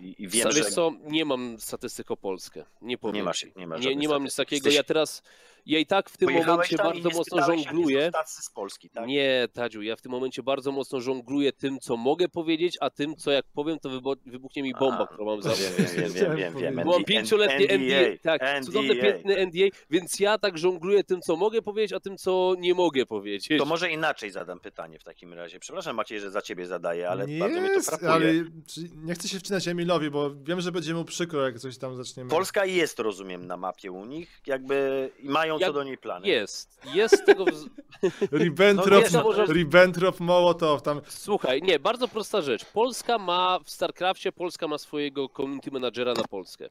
I, 0.00 0.14
i 0.18 0.28
wiem, 0.28 0.42
Sa- 0.48 0.50
że 0.50 0.58
Wiesz 0.62 0.74
co, 0.74 0.92
nie 1.04 1.24
mam 1.24 1.56
statystyk 1.60 2.10
o 2.10 2.16
Polskę. 2.16 2.64
Nie 2.82 2.98
powiem 2.98 3.16
Nie 3.16 3.22
masz- 3.22 3.46
nie 3.56 3.66
masz 3.66 3.84
nie, 3.84 3.96
nie 3.96 4.08
mam 4.08 4.24
nic 4.24 4.36
takiego. 4.36 4.70
Ja 4.70 4.82
teraz, 4.82 5.22
ja 5.66 5.78
i 5.78 5.86
tak 5.86 6.10
w 6.10 6.16
tym 6.16 6.26
pojechałeś 6.28 6.72
momencie 6.72 6.76
bardzo 6.76 7.10
mocno 7.18 7.42
żongluję. 7.46 8.10
z 8.26 8.50
Polski, 8.50 8.90
tak? 8.90 9.06
Nie, 9.06 9.48
Tadziu, 9.52 9.82
ja 9.82 9.96
w 9.96 10.00
tym 10.02 10.12
momencie 10.12 10.42
bardzo 10.42 10.72
mocno 10.72 11.00
żongluję 11.00 11.52
tym, 11.52 11.78
co 11.80 11.96
mogę 11.96 12.28
powiedzieć, 12.28 12.76
a 12.80 12.90
tym, 12.90 13.16
co 13.16 13.30
jak 13.30 13.44
powiem, 13.54 13.78
to 13.78 13.90
wybuchnie 14.26 14.62
mi 14.62 14.72
bomba, 14.74 14.98
A, 15.02 15.06
którą 15.06 15.24
mam 15.26 15.42
za 15.42 15.50
Wiem, 15.54 15.72
wiem, 15.96 16.12
wiem, 16.12 16.36
wiem, 16.36 16.54
wiem, 16.76 16.76
ND- 16.88 17.04
pięcioletnie 17.04 17.66
NDA, 17.78 18.18
tak, 18.22 18.42
NDA. 18.42 18.60
cudowne 18.66 18.94
piękne 18.96 19.34
NDA, 19.36 19.66
więc 19.90 20.20
ja 20.20 20.38
tak 20.38 20.58
żongluję 20.58 21.04
tym, 21.04 21.20
co 21.20 21.36
mogę 21.36 21.62
powiedzieć, 21.62 21.92
a 21.92 22.00
tym, 22.00 22.16
co 22.16 22.54
nie 22.58 22.74
mogę 22.74 23.06
powiedzieć. 23.06 23.48
To 23.58 23.64
może 23.64 23.90
inaczej 23.90 24.30
zadam 24.30 24.60
pytanie 24.60 24.98
w 24.98 25.04
takim 25.04 25.32
razie. 25.34 25.60
Przepraszam 25.60 25.96
Maciej, 25.96 26.20
że 26.20 26.30
za 26.30 26.42
ciebie 26.42 26.66
zadaję, 26.66 27.08
ale 27.08 27.26
nie 27.26 27.38
bardzo 27.38 27.60
mnie 27.60 27.70
to 27.74 27.82
frapuje. 27.82 28.10
ale 28.10 28.24
czy- 28.66 28.88
nie 29.04 29.14
chcę 29.14 29.28
się 29.28 29.38
wcinać 29.38 29.66
Emilowi, 29.88 30.10
bo 30.10 30.30
wiem, 30.42 30.60
że 30.60 30.72
będzie 30.72 30.94
mu 30.94 31.04
przykro, 31.04 31.42
jak 31.44 31.58
coś 31.58 31.78
tam 31.78 31.96
zaczniemy. 31.96 32.30
Polska 32.30 32.64
jest, 32.64 32.98
rozumiem, 32.98 33.46
na 33.46 33.56
mapie 33.56 33.92
u 33.92 34.04
nich, 34.04 34.40
jakby 34.46 35.10
i 35.22 35.28
mają 35.28 35.58
co 35.58 35.64
Jak- 35.64 35.72
do 35.72 35.84
niej 35.84 35.98
plany. 35.98 36.28
Jest, 36.28 36.80
jest 36.94 37.26
tego... 37.26 37.44
wz- 37.44 37.68
Ribbentrop, 38.38 39.04
No 39.12 39.22
może- 39.22 39.44
Ribbentrop, 39.46 40.20
Mołotow, 40.20 40.82
tam... 40.82 41.00
Słuchaj, 41.08 41.62
nie, 41.62 41.78
bardzo 41.78 42.08
prosta 42.08 42.42
rzecz. 42.42 42.64
Polska 42.64 43.18
ma 43.18 43.58
w 43.64 43.70
StarCraftie, 43.70 44.32
Polska 44.32 44.68
ma 44.68 44.78
swojego 44.78 45.28
community 45.28 45.70
managera 45.70 46.14
na 46.14 46.24
Polskę. 46.24 46.68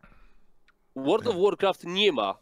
World 0.96 1.28
of 1.28 1.36
Warcraft 1.36 1.84
nie 1.84 2.12
ma 2.12 2.38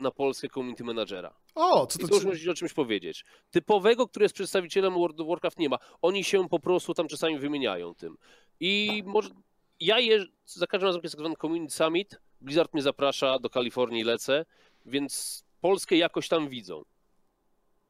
na 0.00 0.10
Polskę 0.10 0.48
community 0.48 0.84
managera. 0.84 1.34
O, 1.54 1.86
co 1.86 1.98
I 1.98 2.08
to... 2.08 2.14
już 2.14 2.22
czy- 2.22 2.28
musisz 2.28 2.48
o 2.48 2.54
czymś 2.54 2.72
powiedzieć. 2.72 3.24
Typowego, 3.50 4.08
który 4.08 4.24
jest 4.24 4.34
przedstawicielem 4.34 4.94
World 4.94 5.20
of 5.20 5.28
Warcraft 5.28 5.58
nie 5.58 5.68
ma. 5.68 5.78
Oni 6.02 6.24
się 6.24 6.48
po 6.48 6.58
prostu 6.58 6.94
tam 6.94 7.08
czasami 7.08 7.38
wymieniają 7.38 7.94
tym. 7.94 8.16
I 8.60 9.02
może 9.06 9.30
ja 9.80 10.00
je, 10.00 10.26
za 10.44 10.66
każdym 10.66 10.86
razem, 10.86 11.00
kiedy 11.00 11.06
jest 11.06 11.14
tak 11.16 11.20
zwany 11.20 11.36
Community 11.36 11.74
Summit, 11.74 12.20
Blizzard 12.40 12.74
mnie 12.74 12.82
zaprasza, 12.82 13.38
do 13.38 13.50
Kalifornii 13.50 14.04
lecę, 14.04 14.44
więc 14.86 15.44
Polskę 15.60 15.96
jakoś 15.96 16.28
tam 16.28 16.48
widzą. 16.48 16.82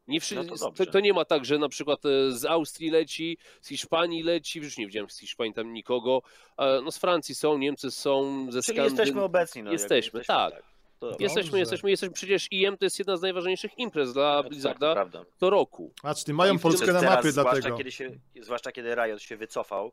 Nie 0.09 0.20
wszy... 0.20 0.35
No 0.35 0.44
to 0.44 0.57
to, 0.57 0.57
dobrze. 0.57 0.87
to 0.87 1.01
nie 1.01 1.12
ma 1.12 1.25
tak, 1.25 1.44
że 1.44 1.59
na 1.59 1.68
przykład 1.68 2.07
e, 2.07 2.33
z 2.33 2.44
Austrii 2.44 2.90
leci, 2.90 3.38
z 3.61 3.68
Hiszpanii 3.68 4.22
leci, 4.22 4.59
już 4.59 4.79
nie 4.79 4.87
widziałem 4.87 5.11
z 5.11 5.18
Hiszpanii 5.18 5.55
tam 5.55 5.72
nikogo, 5.72 6.22
e, 6.59 6.81
no 6.85 6.90
z 6.90 6.99
Francji 6.99 7.35
są, 7.35 7.59
Niemcy 7.59 7.90
są, 7.90 8.44
ze 8.44 8.62
Czyli 8.62 8.62
Skandynawii. 8.62 8.96
jesteśmy 8.99 9.22
obecni. 9.22 9.62
No, 9.62 9.72
Jesteśmy, 9.72 10.18
jakby 10.18 10.27
tak. 10.27 10.62
To, 10.99 11.11
dobrze. 11.11 11.25
Jesteśmy, 11.25 11.59
jesteśmy, 11.59 11.90
jesteśmy, 11.90 12.14
przecież 12.14 12.49
IM 12.51 12.79
to 12.79 12.85
jest 12.85 12.99
jedna 12.99 13.16
z 13.16 13.22
najważniejszych 13.22 13.79
imprez 13.79 14.12
dla 14.12 14.37
Tak, 14.37 14.44
to 14.44 14.49
Blizzarda 14.49 15.07
to 15.38 15.51
roku. 15.51 15.92
A, 16.03 16.14
czyli 16.14 16.35
mają 16.35 16.59
Polskę 16.59 16.92
na 16.92 17.03
mapie 17.03 17.33
zwłaszcza 17.33 17.53
dlatego. 17.53 17.77
Kiedy 17.77 17.92
się, 17.92 18.11
zwłaszcza 18.42 18.72
kiedy 18.72 18.94
Riot 18.94 19.22
się 19.22 19.37
wycofał, 19.37 19.92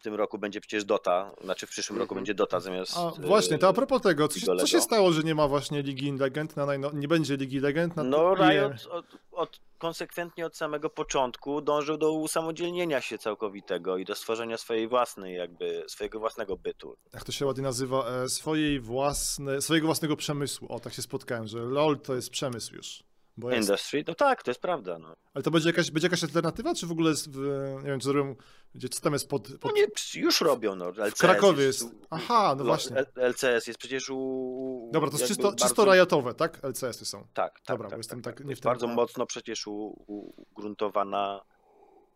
w 0.00 0.02
tym 0.02 0.14
roku 0.14 0.38
będzie 0.38 0.60
przecież 0.60 0.84
Dota, 0.84 1.30
znaczy 1.44 1.66
w 1.66 1.70
przyszłym 1.70 1.98
roku 1.98 2.12
Mhm. 2.14 2.16
będzie 2.20 2.34
Dota 2.34 2.60
zamiast... 2.60 2.96
A 2.96 3.10
właśnie, 3.26 3.58
to 3.58 3.68
a 3.68 3.72
propos 3.72 4.02
tego, 4.02 4.28
co, 4.28 4.40
się- 4.40 4.46
co 4.46 4.66
się 4.66 4.80
stało, 4.80 5.12
że 5.12 5.22
nie 5.22 5.34
ma 5.34 5.48
właśnie 5.48 5.82
Ligi 5.82 6.12
Legend 6.12 6.56
na 6.56 6.66
najno... 6.66 6.90
nie 6.92 7.08
będzie 7.08 7.36
Ligi 7.36 7.60
Legend 7.60 7.96
na 7.96 8.02
No 8.02 8.34
Riot 8.34 8.86
od, 8.90 9.04
od, 9.32 9.60
konsekwentnie 9.78 10.46
od 10.46 10.56
samego 10.56 10.90
początku 10.90 11.60
dążył 11.60 11.96
do 11.98 12.12
usamodzielnienia 12.12 13.00
się 13.00 13.18
całkowitego 13.18 13.96
i 13.96 14.04
do 14.04 14.14
stworzenia 14.14 14.56
swojej 14.56 14.88
własnej 14.88 15.36
jakby, 15.36 15.84
swojego 15.88 16.20
własnego 16.20 16.56
bytu. 16.56 16.96
jak 17.14 17.24
to 17.24 17.32
się 17.32 17.46
ładnie 17.46 17.62
nazywa, 17.62 18.08
e, 18.08 18.28
swojej 18.28 18.80
własne, 18.80 19.62
swojego 19.62 19.86
własnego 19.86 20.16
przemysłu. 20.16 20.72
O, 20.72 20.80
tak 20.80 20.92
się 20.92 21.02
spotkałem, 21.02 21.46
że 21.46 21.58
LOL 21.58 21.98
to 22.00 22.14
jest 22.14 22.30
przemysł 22.30 22.74
już. 22.74 23.02
Bo 23.40 23.50
jest. 23.50 23.68
Industry, 23.68 24.04
no 24.08 24.14
tak, 24.14 24.42
to 24.42 24.50
jest 24.50 24.60
prawda. 24.60 24.98
No, 24.98 25.16
Ale 25.34 25.42
to 25.42 25.50
będzie 25.50 25.68
jakaś, 25.68 25.90
będzie 25.90 26.06
jakaś 26.06 26.22
alternatywa, 26.24 26.74
czy 26.74 26.86
w 26.86 26.92
ogóle 26.92 27.10
jest, 27.10 27.30
w, 27.30 27.38
nie 27.82 27.90
wiem, 27.90 28.00
co 28.00 28.12
robią, 28.12 28.36
gdzie, 28.74 28.88
co 28.88 29.00
tam 29.00 29.12
jest 29.12 29.28
pod... 29.28 29.50
no 29.50 29.58
pod... 29.58 29.74
nie, 29.74 29.86
już 30.14 30.40
robią, 30.40 30.74
no. 30.76 30.88
LCS 30.88 31.14
w 31.14 31.18
Krakowie 31.18 31.64
jest... 31.64 31.82
u- 31.82 31.90
Aha, 32.10 32.54
no 32.58 32.64
Lo- 32.64 32.66
właśnie. 32.66 32.96
LCS 33.16 33.66
jest 33.66 33.78
przecież 33.78 34.10
u... 34.10 34.90
Dobra, 34.92 35.10
to 35.10 35.16
jest 35.16 35.28
czysto, 35.28 35.42
bardzo- 35.42 35.64
czysto 35.66 35.84
riotowe, 35.94 36.34
tak? 36.34 36.64
LCS-y 36.64 37.04
są. 37.06 37.26
Tak, 37.34 37.60
tak, 37.60 37.76
Dobra, 37.76 37.88
tak, 37.88 37.96
bo 37.96 38.00
jestem 38.00 38.22
tak, 38.22 38.34
tak 38.34 38.38
tak. 38.38 38.46
nie 38.46 38.48
w 38.48 38.50
Jest 38.50 38.62
tym- 38.62 38.70
Bardzo 38.70 38.86
mocno 38.86 39.26
przecież 39.26 39.66
ugruntowana 39.66 41.40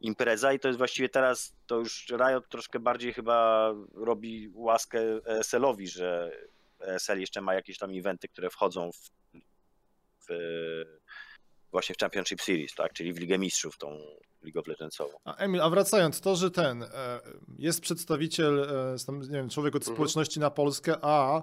impreza 0.01 0.53
i 0.53 0.59
to 0.61 0.69
jest 0.69 0.79
właściwie 0.79 1.09
teraz, 1.09 1.53
to 1.67 1.77
już 1.79 2.07
Riot 2.11 2.49
troszkę 2.49 2.79
bardziej 2.79 3.13
chyba 3.13 3.71
robi 3.95 4.51
łaskę 4.55 5.01
ESL-owi, 5.27 5.89
że 5.89 6.33
ESL 6.81 7.21
jeszcze 7.21 7.41
ma 7.41 7.55
jakieś 7.55 7.79
tam 7.79 7.91
eventy, 7.99 8.29
które 8.29 8.51
wchodzą 8.51 8.91
w, 8.93 9.11
w 10.29 10.29
właśnie 11.75 11.95
w 11.95 11.99
Championship 11.99 12.43
Series, 12.43 12.75
tak, 12.75 12.93
czyli 12.93 13.13
w 13.13 13.19
Ligę 13.19 13.39
Mistrzów, 13.39 13.79
tą 13.79 13.99
League 14.43 14.61
of 14.61 14.67
Legendsową. 14.67 15.13
A 15.25 15.37
Emil, 15.37 15.61
a 15.61 15.71
wracając, 15.71 16.21
to, 16.21 16.37
że 16.37 16.51
ten 16.51 16.83
e, 16.83 16.89
jest 17.59 17.81
przedstawiciel, 17.81 18.61
e, 19.09 19.13
nie 19.23 19.29
wiem, 19.37 19.49
człowiek 19.49 19.77
od 19.77 19.83
Mhm. 19.83 19.97
społeczności 19.97 20.41
na 20.41 20.51
Polskę, 20.51 20.97
a 21.03 21.43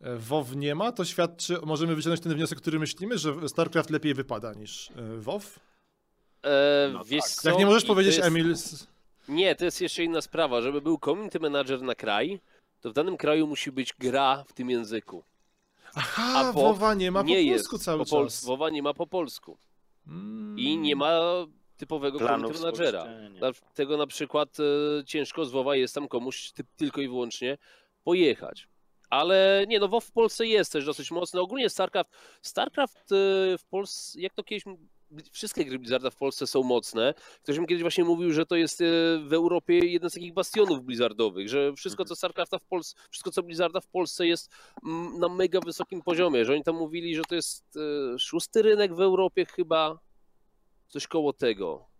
e, 0.00 0.16
WoW 0.16 0.54
nie 0.56 0.74
ma, 0.74 0.92
to 0.92 1.04
świadczy, 1.04 1.58
możemy 1.66 1.94
wyciągnąć 1.94 2.20
ten 2.20 2.34
wniosek, 2.34 2.58
który 2.60 2.78
myślimy, 2.78 3.18
że 3.18 3.48
StarCraft 3.48 3.90
lepiej 3.90 4.14
wypada 4.14 4.54
niż 4.54 4.88
WoW? 5.18 5.58
E, 6.44 6.90
No 6.92 7.04
wiesz 7.04 7.22
tak. 7.22 7.30
co? 7.30 7.48
Jak 7.48 7.58
nie 7.58 7.66
możesz 7.66 7.84
powiedzieć, 7.84 8.16
jest... 8.16 8.28
Emil, 8.28 8.54
Nie, 9.28 9.54
to 9.56 9.64
jest 9.64 9.80
jeszcze 9.80 10.04
inna 10.04 10.20
sprawa. 10.20 10.60
Żeby 10.62 10.80
był 10.80 10.98
community 11.04 11.40
manager 11.40 11.82
na 11.82 11.94
kraj, 11.94 12.40
to 12.80 12.90
w 12.90 12.92
danym 12.92 13.16
kraju 13.16 13.46
musi 13.46 13.72
być 13.72 13.94
gra 13.98 14.44
w 14.48 14.52
tym 14.52 14.70
języku. 14.70 15.24
Aha, 15.94 16.32
A 16.36 16.52
WoW 16.52 16.54
WoWa 16.64 16.94
nie 16.94 17.10
ma 17.10 17.20
po 17.22 17.28
nie 17.28 17.34
polsku 17.52 17.74
jest 17.76 17.84
cały 17.84 17.98
po 17.98 18.04
czas. 18.04 18.10
polsku. 18.10 18.46
WoWa 18.46 18.70
nie 18.70 18.82
ma 18.82 18.94
po 18.94 19.06
polsku. 19.06 19.58
Mm. 20.06 20.58
I 20.58 20.78
nie 20.78 20.96
ma 20.96 21.20
typowego 21.76 22.18
Planów 22.18 22.52
community 22.56 22.78
managera. 22.82 23.00
spolszczenia. 23.02 23.38
Dla- 23.38 23.52
Tego 23.74 23.96
na 23.96 24.06
przykład 24.06 24.56
e, 24.60 25.04
ciężko 25.04 25.44
z 25.44 25.50
WoWa 25.50 25.76
jest 25.76 25.94
tam 25.94 26.08
komuś 26.08 26.52
ty, 26.52 26.64
tylko 26.76 27.00
i 27.00 27.08
wyłącznie 27.08 27.58
pojechać. 28.04 28.68
Ale 29.10 29.64
nie, 29.68 29.78
no 29.80 29.88
WoW 29.88 30.04
w 30.04 30.12
Polsce 30.12 30.46
jest 30.46 30.72
też 30.72 30.84
dosyć 30.86 31.10
mocny. 31.10 31.40
Ogólnie 31.40 31.70
StarCraft, 31.70 32.10
StarCraft 32.42 33.12
e, 33.12 33.14
w 33.58 33.64
Polsce, 33.70 34.20
jak 34.20 34.34
to 34.34 34.44
kiedyś, 34.44 34.64
wszystkie 35.32 35.64
gry 35.64 35.78
Blizzarda 35.78 36.10
w 36.10 36.16
Polsce 36.16 36.46
są 36.46 36.62
mocne. 36.62 37.14
Ktoś 37.42 37.58
mi 37.58 37.66
kiedyś 37.66 37.82
właśnie 37.82 38.04
mówił, 38.04 38.32
że 38.32 38.46
to 38.46 38.56
jest 38.56 38.80
e, 38.80 38.84
w 39.24 39.32
Europie 39.32 39.78
jeden 39.78 40.10
z 40.10 40.12
takich 40.12 40.32
bastionów 40.32 40.84
Blizzardowych, 40.84 41.48
że 41.48 41.72
wszystko 41.72 42.04
co 42.04 42.16
StarCrafta 42.16 42.58
w 42.58 42.64
Polsce, 42.64 42.96
wszystko 43.10 43.30
co 43.30 43.42
Blizzarda 43.42 43.80
w 43.80 43.86
Polsce 43.86 44.26
jest 44.26 44.50
mm, 44.86 45.18
na 45.18 45.28
mega 45.28 45.60
wysokim 45.60 46.02
poziomie, 46.02 46.44
że 46.44 46.52
oni 46.52 46.64
tam 46.64 46.76
mówili, 46.76 47.16
że 47.16 47.22
to 47.28 47.34
jest 47.34 47.76
e, 47.76 48.18
szósty 48.18 48.62
rynek 48.62 48.94
w 48.94 49.00
Europie 49.00 49.46
chyba, 49.46 49.98
coś 50.88 51.06
koło 51.06 51.32
tego. 51.32 51.90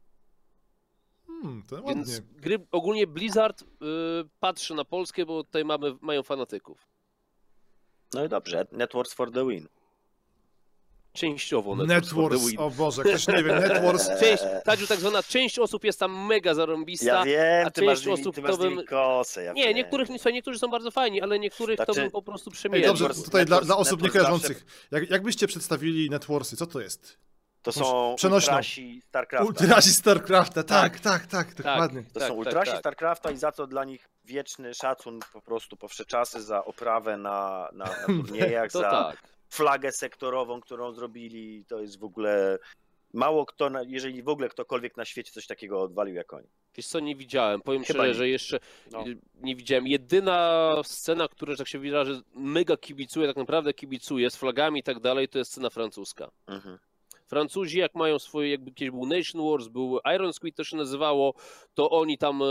Hmm, 1.26 1.62
to 1.62 1.74
ładnie. 1.74 1.94
Więc 1.94 2.20
gry, 2.20 2.66
ogólnie 2.70 3.06
Blizzard 3.06 3.62
y, 3.62 3.66
patrzy 4.40 4.74
na 4.74 4.84
Polskę, 4.84 5.26
bo 5.26 5.44
tutaj 5.44 5.64
mamy, 5.64 5.96
mają 6.00 6.22
fanatyków. 6.22 6.86
No 8.14 8.24
i 8.24 8.28
dobrze, 8.28 8.66
Networks 8.72 9.12
for 9.12 9.32
the 9.32 9.48
win. 9.48 9.68
Częściowo 11.12 11.76
Networks 11.76 12.06
Networks, 12.12 12.44
o 12.58 12.70
Boże, 12.70 13.02
ktoś 13.02 13.28
nie 13.28 13.42
wie, 13.42 13.54
Networks, 13.54 14.08
Część, 14.20 14.42
Tadziu, 14.64 14.86
tak 14.86 14.98
zwana 15.00 15.22
część 15.22 15.58
osób 15.58 15.84
jest 15.84 16.00
tam 16.00 16.26
mega 16.26 16.54
zarąbista. 16.54 17.06
Ja 17.06 17.24
wiem, 17.24 17.66
a 17.66 17.70
ty 17.70 17.82
masz, 17.82 17.88
część 17.94 18.02
z 18.02 18.06
nimi, 18.06 18.20
osób 18.20 18.34
ty 18.34 18.42
to 18.42 18.48
masz 18.48 18.56
bym- 18.56 18.84
kosę, 18.86 19.44
ja 19.44 19.52
nie, 19.52 19.64
wiem. 19.66 19.76
niektórych, 19.76 20.08
słuchaj, 20.08 20.32
niektórzy 20.32 20.58
są 20.58 20.68
bardzo 20.68 20.90
fajni, 20.90 21.22
ale 21.22 21.38
niektórych 21.38 21.78
to 21.78 21.84
Znaczy- 21.84 22.00
bym 22.00 22.10
po 22.10 22.22
prostu 22.22 22.50
przemijał. 22.50 22.94
dobrze, 22.94 23.22
tutaj 23.24 23.44
dla, 23.46 23.56
Networks- 23.58 23.64
dla 23.66 23.76
osób 23.76 24.02
Networks 24.02 24.14
niekojarzących, 24.14 24.64
jak, 24.90 25.10
jakbyście 25.10 25.46
przedstawili 25.46 26.10
Networksy, 26.10 26.56
co 26.56 26.66
to 26.66 26.80
jest? 26.80 27.18
To 27.62 27.72
są 27.72 28.14
Przenośną. 28.16 28.52
ultrasi 28.52 29.02
StarCrafta. 29.08 29.46
Ultrasi 29.46 29.92
StarCrafta, 29.92 30.62
tak, 30.62 31.00
tak, 31.00 31.26
tak, 31.26 31.54
dokładnie. 31.54 32.02
To 32.02 32.20
Tak, 32.20 32.22
są 32.22 32.28
tak, 32.28 32.38
ultrasi 32.38 32.70
tak. 32.70 32.80
StarCrafta 32.80 33.30
i 33.30 33.36
za 33.36 33.52
to 33.52 33.66
dla 33.66 33.84
nich 33.84 34.08
wieczny 34.24 34.74
szacun 34.74 35.20
po 35.32 35.40
prostu 35.40 35.76
po 35.76 35.88
wsze 35.88 36.04
czasy 36.04 36.42
za 36.42 36.64
oprawę 36.64 37.16
na, 37.16 37.68
na, 37.72 37.84
na 37.84 38.06
turniejach, 38.06 38.72
To 38.72 38.78
za 38.78 38.90
tak. 38.90 39.22
Flagę 39.50 39.92
sektorową, 39.92 40.60
którą 40.60 40.92
zrobili. 40.92 41.64
To 41.64 41.80
jest 41.80 41.98
w 41.98 42.04
ogóle 42.04 42.58
mało 43.12 43.46
kto, 43.46 43.70
jeżeli 43.86 44.22
w 44.22 44.28
ogóle 44.28 44.48
ktokolwiek 44.48 44.96
na 44.96 45.04
świecie 45.04 45.32
coś 45.32 45.46
takiego 45.46 45.82
odwalił 45.82 46.14
jak 46.14 46.32
oni. 46.32 46.46
Wiesz 46.74 46.86
co, 46.86 47.00
nie 47.00 47.16
widziałem. 47.16 47.60
Powiem 47.60 47.84
Chyba 47.84 47.98
szczerze, 47.98 48.08
nie. 48.08 48.14
że 48.14 48.28
jeszcze 48.28 48.60
No. 48.92 49.04
nie 49.34 49.56
widziałem. 49.56 49.86
Jedyna 49.86 50.74
scena, 50.82 51.28
która, 51.28 51.52
że 51.52 51.58
tak 51.58 51.68
się 51.68 51.78
wyrażę, 51.78 52.20
mega 52.34 52.76
kibicuje, 52.76 53.26
tak 53.26 53.36
naprawdę 53.36 53.74
kibicuje 53.74 54.30
z 54.30 54.36
flagami 54.36 54.80
i 54.80 54.82
tak 54.82 55.00
dalej, 55.00 55.28
to 55.28 55.38
jest 55.38 55.50
scena 55.50 55.70
francuska. 55.70 56.30
Mhm. 56.46 56.78
Francuzi, 57.28 57.78
jak 57.78 57.94
mają 57.94 58.18
swoje, 58.18 58.50
jakby 58.50 58.72
kiedyś 58.72 58.90
był 58.90 59.06
Nation 59.06 59.50
Wars, 59.50 59.68
był 59.68 59.98
Iron 60.14 60.32
Squid 60.32 60.56
to 60.56 60.64
się 60.64 60.76
nazywało, 60.76 61.34
to 61.74 61.90
oni 61.90 62.18
tam 62.18 62.42
e, 62.42 62.46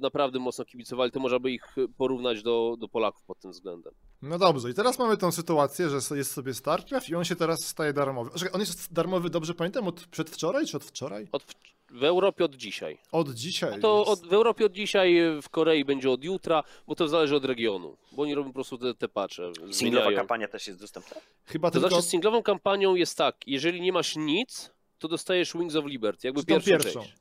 naprawdę 0.00 0.38
mocno 0.38 0.64
kibicowali, 0.64 1.10
to 1.10 1.20
można 1.20 1.38
by 1.38 1.50
ich 1.52 1.76
porównać 1.98 2.42
do, 2.42 2.76
do 2.78 2.88
Polaków 2.88 3.24
pod 3.24 3.38
tym 3.40 3.50
względem. 3.50 3.92
No 4.22 4.38
dobrze, 4.38 4.70
i 4.70 4.74
teraz 4.74 4.98
mamy 4.98 5.16
tą 5.16 5.32
sytuację, 5.32 5.88
że 5.90 6.16
jest 6.16 6.32
sobie 6.32 6.54
StarCraft 6.54 7.08
i 7.08 7.14
on 7.14 7.24
się 7.24 7.36
teraz 7.36 7.64
staje 7.64 7.92
darmowy. 7.92 8.30
Czekaj, 8.38 8.54
on 8.54 8.60
jest 8.60 8.92
darmowy, 8.92 9.30
dobrze 9.30 9.54
pamiętam, 9.54 9.88
od 9.88 10.06
przedwczoraj 10.06 10.66
czy 10.66 10.76
od 10.76 10.84
wczoraj? 10.84 11.28
Od, 11.32 11.44
w 11.90 12.04
Europie 12.04 12.44
od 12.44 12.54
dzisiaj. 12.54 12.98
Od 13.12 13.30
dzisiaj. 13.30 13.70
No 13.70 13.78
to 13.78 13.98
jest. 13.98 14.10
od, 14.10 14.28
w 14.30 14.32
Europie 14.32 14.66
od 14.66 14.72
dzisiaj, 14.72 15.16
w 15.42 15.48
Korei 15.48 15.84
będzie 15.84 16.10
od 16.10 16.24
jutra, 16.24 16.62
bo 16.86 16.94
to 16.94 17.08
zależy 17.08 17.36
od 17.36 17.44
regionu, 17.44 17.96
bo 18.12 18.22
oni 18.22 18.34
robią 18.34 18.48
po 18.48 18.54
prostu 18.54 18.78
te, 18.78 18.94
te 18.94 19.08
patche, 19.08 19.42
Singlowa 19.54 19.72
zmieniają. 19.72 20.16
kampania 20.16 20.48
też 20.48 20.66
jest 20.66 20.80
dostępna. 20.80 21.16
Chyba 21.44 21.70
To 21.70 21.72
tylko 21.72 21.88
znaczy 21.88 22.02
z 22.02 22.10
singlową 22.10 22.42
kampanią 22.42 22.94
jest 22.94 23.18
tak, 23.18 23.36
jeżeli 23.46 23.80
nie 23.80 23.92
masz 23.92 24.16
nic, 24.16 24.70
to 24.98 25.08
dostajesz 25.08 25.52
Wings 25.52 25.76
of 25.76 25.84
Liberty, 25.84 26.26
jakby 26.26 26.44
pierwszą, 26.44 26.70
pierwszą? 26.70 27.00
część. 27.00 27.14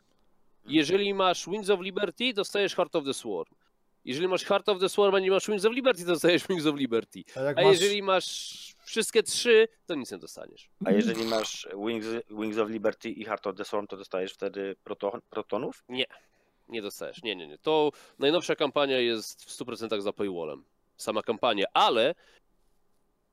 Jeżeli 0.68 1.14
masz 1.14 1.46
Wings 1.50 1.70
of 1.70 1.82
Liberty, 1.82 2.34
dostajesz 2.34 2.76
Heart 2.76 2.96
of 2.96 3.06
the 3.06 3.14
Swarm. 3.14 3.50
Jeżeli 4.06 4.28
masz 4.28 4.44
Heart 4.44 4.70
of 4.70 4.80
the 4.80 4.90
Swarm, 4.90 5.16
a 5.16 5.20
nie 5.20 5.32
masz 5.32 5.48
Wings 5.48 5.66
of 5.66 5.74
Liberty, 5.74 6.02
to 6.06 6.08
dostajesz 6.08 6.48
Wings 6.48 6.66
of 6.66 6.76
Liberty. 6.76 7.24
A 7.36 7.40
A 7.40 7.64
masz... 7.64 7.82
jeżeli 7.82 8.02
masz 8.04 8.76
wszystkie 8.86 9.24
trzy, 9.24 9.68
to 9.86 9.96
nic 9.96 10.12
nie 10.12 10.18
dostaniesz. 10.18 10.70
A 10.86 10.92
jeżeli 10.92 11.26
masz 11.26 11.68
Wings, 11.86 12.06
Wings 12.30 12.58
of 12.58 12.70
Liberty 12.70 13.10
i 13.10 13.26
Heart 13.26 13.48
of 13.48 13.56
the 13.56 13.66
Storm, 13.66 13.88
to 13.88 13.98
dostajesz 13.98 14.34
wtedy 14.34 14.76
proton, 14.84 15.22
protonów? 15.30 15.84
Nie 16.70 16.82
dostajesz. 16.82 17.24
Nie, 17.24 17.36
nie, 17.36 17.48
nie. 17.48 17.58
To 17.58 17.92
najnowsza 18.20 18.56
kampania 18.56 19.00
jest 19.00 19.44
w 19.46 19.50
100% 19.58 20.02
za 20.02 20.14
paywallem. 20.14 20.64
Sama 20.98 21.24
kampania, 21.24 21.66
ale 21.74 22.16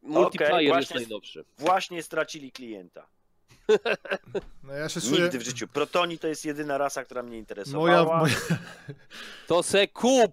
multiplayer 0.03 0.63
jest 0.63 0.73
właśnie- 0.89 0.97
najnowszy. 1.01 1.45
Właśnie 1.59 2.03
stracili 2.03 2.53
klienta. 2.53 3.07
No 4.65 4.73
ja 4.73 4.89
się 4.89 5.01
czuję... 5.01 5.23
Nigdy 5.23 5.39
w 5.39 5.43
życiu. 5.43 5.69
Protoni 5.69 6.19
to 6.19 6.29
jest 6.29 6.45
jedyna 6.45 6.79
rasa, 6.79 7.05
która 7.05 7.23
mnie 7.23 7.31
Moja, 7.31 7.39
interesowała. 7.41 8.19
moja, 8.21 8.35
To 9.47 9.63
se 9.63 9.89
kup! 9.89 10.33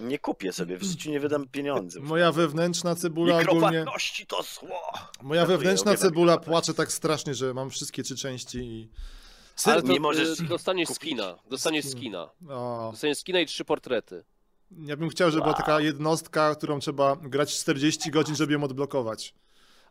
Nie 0.00 0.18
kupię 0.18 0.52
sobie, 0.52 0.76
w 0.76 0.82
życiu 0.82 1.10
nie 1.10 1.20
wydam 1.20 1.48
pieniędzy. 1.48 2.00
moja 2.00 2.32
wewnętrzna 2.32 2.94
cebula 2.94 3.38
ogólnie... 3.48 3.84
To 4.28 4.42
zło! 4.42 4.80
Moja 5.22 5.46
wewnętrzna 5.46 5.96
cebula 5.96 6.38
płacze 6.38 6.74
tak 6.74 6.92
strasznie, 6.92 7.34
że 7.34 7.54
mam 7.54 7.70
wszystkie 7.70 8.02
trzy 8.02 8.16
części 8.16 8.58
i... 8.58 8.88
Ale 9.64 9.74
Ser... 9.76 9.82
to, 9.86 9.92
nie 9.92 10.00
możesz 10.00 10.40
y, 10.40 10.44
dostaniesz 10.44 10.88
kupić. 10.88 11.02
skina. 11.02 11.38
Dostaniesz 11.50 11.84
Skin. 11.84 11.98
skina. 11.98 12.30
O, 12.48 12.88
Dostaniesz 12.92 13.18
skina 13.18 13.40
i 13.40 13.46
trzy 13.46 13.64
portrety. 13.64 14.24
ja 14.70 14.96
bym 14.96 15.08
chciał, 15.08 15.30
żeby 15.30 15.42
była 15.42 15.54
taka 15.54 15.80
jednostka, 15.80 16.54
którą 16.54 16.78
trzeba 16.80 17.16
grać 17.16 17.58
40 17.60 18.10
godzin, 18.10 18.36
żeby 18.36 18.52
ją 18.52 18.64
odblokować. 18.64 19.34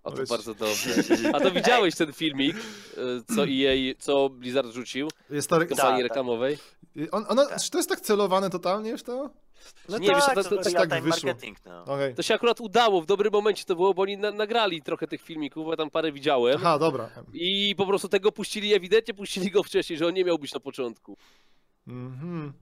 A 0.03 0.11
to 0.11 0.23
bardzo 0.29 0.55
dobrze. 0.55 0.89
A 1.33 1.39
to 1.39 1.51
widziałeś 1.51 1.95
ten 1.95 2.13
filmik, 2.13 2.55
y, 2.57 3.35
co 3.35 3.43
EA, 3.47 3.93
co 3.99 4.29
Blizzard 4.29 4.71
rzucił 4.73 5.09
Jest 5.29 5.47
w 5.47 5.49
kampanii 5.51 5.77
tak. 5.77 6.03
reklamowej? 6.03 6.57
I 6.95 7.11
On, 7.11 7.25
ona, 7.27 7.59
Czy 7.59 7.71
to 7.71 7.77
jest 7.77 7.89
tak 7.89 8.01
celowane 8.01 8.49
totalnie 8.49 8.97
w 8.97 9.03
to? 9.03 9.29
No 9.89 9.97
Nie, 9.97 10.07
wiesz, 10.09 10.25
tak, 10.25 10.35
to- 10.35 10.43
to, 10.43 10.49
to- 10.49 10.63
to, 10.63 10.71
tak 10.87 11.03
wyszło. 11.03 11.27
marketing, 11.27 11.57
no. 11.65 11.83
Okej. 11.83 12.15
To 12.15 12.21
się 12.23 12.33
akurat 12.33 12.61
udało, 12.61 13.01
w 13.01 13.05
dobrym 13.05 13.33
momencie 13.33 13.65
to 13.65 13.75
było, 13.75 13.93
bo 13.93 14.01
oni 14.01 14.17
na, 14.17 14.31
nagrali 14.31 14.81
trochę 14.81 15.07
tych 15.07 15.21
filmików, 15.21 15.65
bo 15.65 15.71
ja 15.71 15.77
tam 15.77 15.89
parę 15.89 16.11
widziałem. 16.11 16.55
Aha, 16.57 16.79
dobra. 16.79 17.09
I 17.33 17.75
po 17.77 17.85
prostu 17.85 18.07
tego 18.09 18.31
puścili, 18.31 18.73
ewidentnie 18.73 19.13
puścili 19.13 19.51
go 19.51 19.63
wcześniej, 19.63 19.99
że 19.99 20.07
on 20.07 20.13
nie 20.13 20.25
miał 20.25 20.39
być 20.39 20.53
na 20.53 20.59
początku. 20.59 21.17
Mhm. 21.87 22.53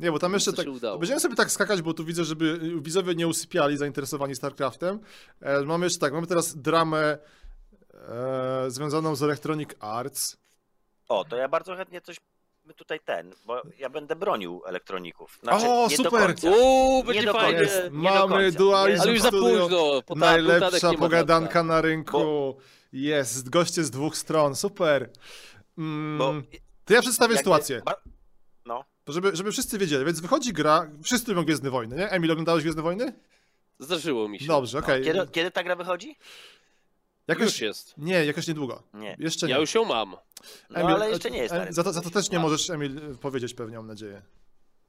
Nie, 0.00 0.12
bo 0.12 0.18
tam 0.18 0.32
jeszcze 0.32 0.52
tak. 0.52 0.66
Będziemy 0.98 1.20
sobie 1.20 1.34
tak 1.36 1.50
skakać, 1.50 1.82
bo 1.82 1.94
tu 1.94 2.04
widzę, 2.04 2.24
żeby 2.24 2.60
widzowie 2.80 3.14
nie 3.14 3.26
usypiali 3.28 3.76
zainteresowani 3.76 4.34
StarCraftem. 4.34 5.00
E, 5.40 5.62
mamy 5.62 5.86
jeszcze 5.86 6.00
tak, 6.00 6.12
mamy 6.12 6.26
teraz 6.26 6.56
dramę 6.56 7.18
e, 8.08 8.70
związaną 8.70 9.16
z 9.16 9.22
Electronic 9.22 9.70
Arts. 9.80 10.36
O, 11.08 11.24
to 11.24 11.36
ja 11.36 11.48
bardzo 11.48 11.76
chętnie 11.76 12.00
coś 12.00 12.16
my 12.68 12.74
tutaj 12.74 13.00
ten, 13.04 13.32
bo 13.46 13.62
ja 13.78 13.90
będę 13.90 14.16
bronił 14.16 14.62
elektroników. 14.66 15.38
Znaczy, 15.42 15.66
O, 15.66 15.86
nie 15.90 15.96
super! 15.96 16.34
Uuu, 16.42 16.96
Nie 16.98 17.04
będzie 17.04 17.32
fajnie. 17.32 17.60
Jest, 17.60 17.82
nie 17.92 18.08
do 18.08 18.28
mamy. 18.28 18.52
Dualizm 18.52 19.02
Ale 19.02 19.12
już 19.12 19.22
za 19.22 19.30
późno. 19.30 20.02
Po 20.06 20.14
Najlepsza 20.14 20.92
pogadanka 20.92 21.62
na 21.62 21.80
rynku. 21.80 22.56
Jest, 22.92 23.50
goście 23.50 23.84
z 23.84 23.90
dwóch 23.90 24.16
stron, 24.16 24.56
super. 24.56 25.10
Mm, 25.78 26.18
Bo 26.18 26.34
to 26.84 26.94
ja 26.94 27.00
przedstawię 27.02 27.36
sytuację, 27.36 27.82
ba- 27.84 27.94
to 29.08 29.12
żeby, 29.12 29.36
żeby 29.36 29.52
wszyscy 29.52 29.78
wiedzieli. 29.78 30.04
Więc 30.04 30.20
wychodzi 30.20 30.52
gra, 30.52 30.90
wszyscy 31.02 31.30
lubią 31.30 31.44
Gwiezdne 31.44 31.70
Wojny, 31.70 31.96
nie? 31.96 32.10
Emil, 32.10 32.30
oglądałeś 32.30 32.62
Gwiezdne 32.62 32.82
Wojny? 32.82 33.12
Zdarzyło 33.78 34.28
mi 34.28 34.40
się. 34.40 34.46
Dobrze, 34.46 34.78
okej. 34.78 35.04
kiedy, 35.04 35.26
kiedy 35.32 35.50
ta 35.50 35.64
gra 35.64 35.76
wychodzi? 35.76 36.08
Już 36.08 36.16
Jakoś, 37.28 37.60
jest. 37.60 37.94
nie, 37.98 38.24
jakoś 38.24 38.48
niedługo. 38.48 38.82
Nie. 38.94 39.16
Jeszcze 39.18 39.46
nie. 39.46 39.52
Ja 39.52 39.58
już 39.58 39.74
ją 39.74 39.84
mam. 39.84 40.16
No 40.70 40.88
ale 40.88 41.10
jeszcze 41.10 41.30
nie 41.30 41.38
jest 41.38 41.54
e, 41.54 41.58
rynku. 41.58 41.74
za 41.74 41.84
to, 41.84 41.92
za 41.92 42.00
to 42.00 42.10
też 42.10 42.30
nie 42.30 42.38
A. 42.38 42.40
możesz, 42.40 42.70
Emil, 42.70 43.16
powiedzieć 43.20 43.54
pewnie, 43.54 43.76
mam 43.76 43.86
nadzieję. 43.86 44.22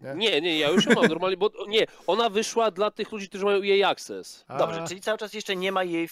Nie? 0.01 0.13
Nie, 0.13 0.41
nie, 0.41 0.59
ja 0.59 0.69
już 0.69 0.85
ją 0.85 0.93
mam 0.95 1.05
normalnie, 1.05 1.37
bo 1.37 1.51
nie, 1.67 1.85
ona 2.07 2.29
wyszła 2.29 2.71
dla 2.71 2.91
tych 2.91 3.11
ludzi, 3.11 3.29
którzy 3.29 3.45
mają 3.45 3.61
jej 3.61 3.83
access. 3.83 4.45
A, 4.47 4.57
Dobrze, 4.57 4.85
czyli 4.87 5.01
cały 5.01 5.17
czas 5.17 5.33
jeszcze 5.33 5.55
nie 5.55 5.71
ma 5.71 5.83
jej 5.83 6.09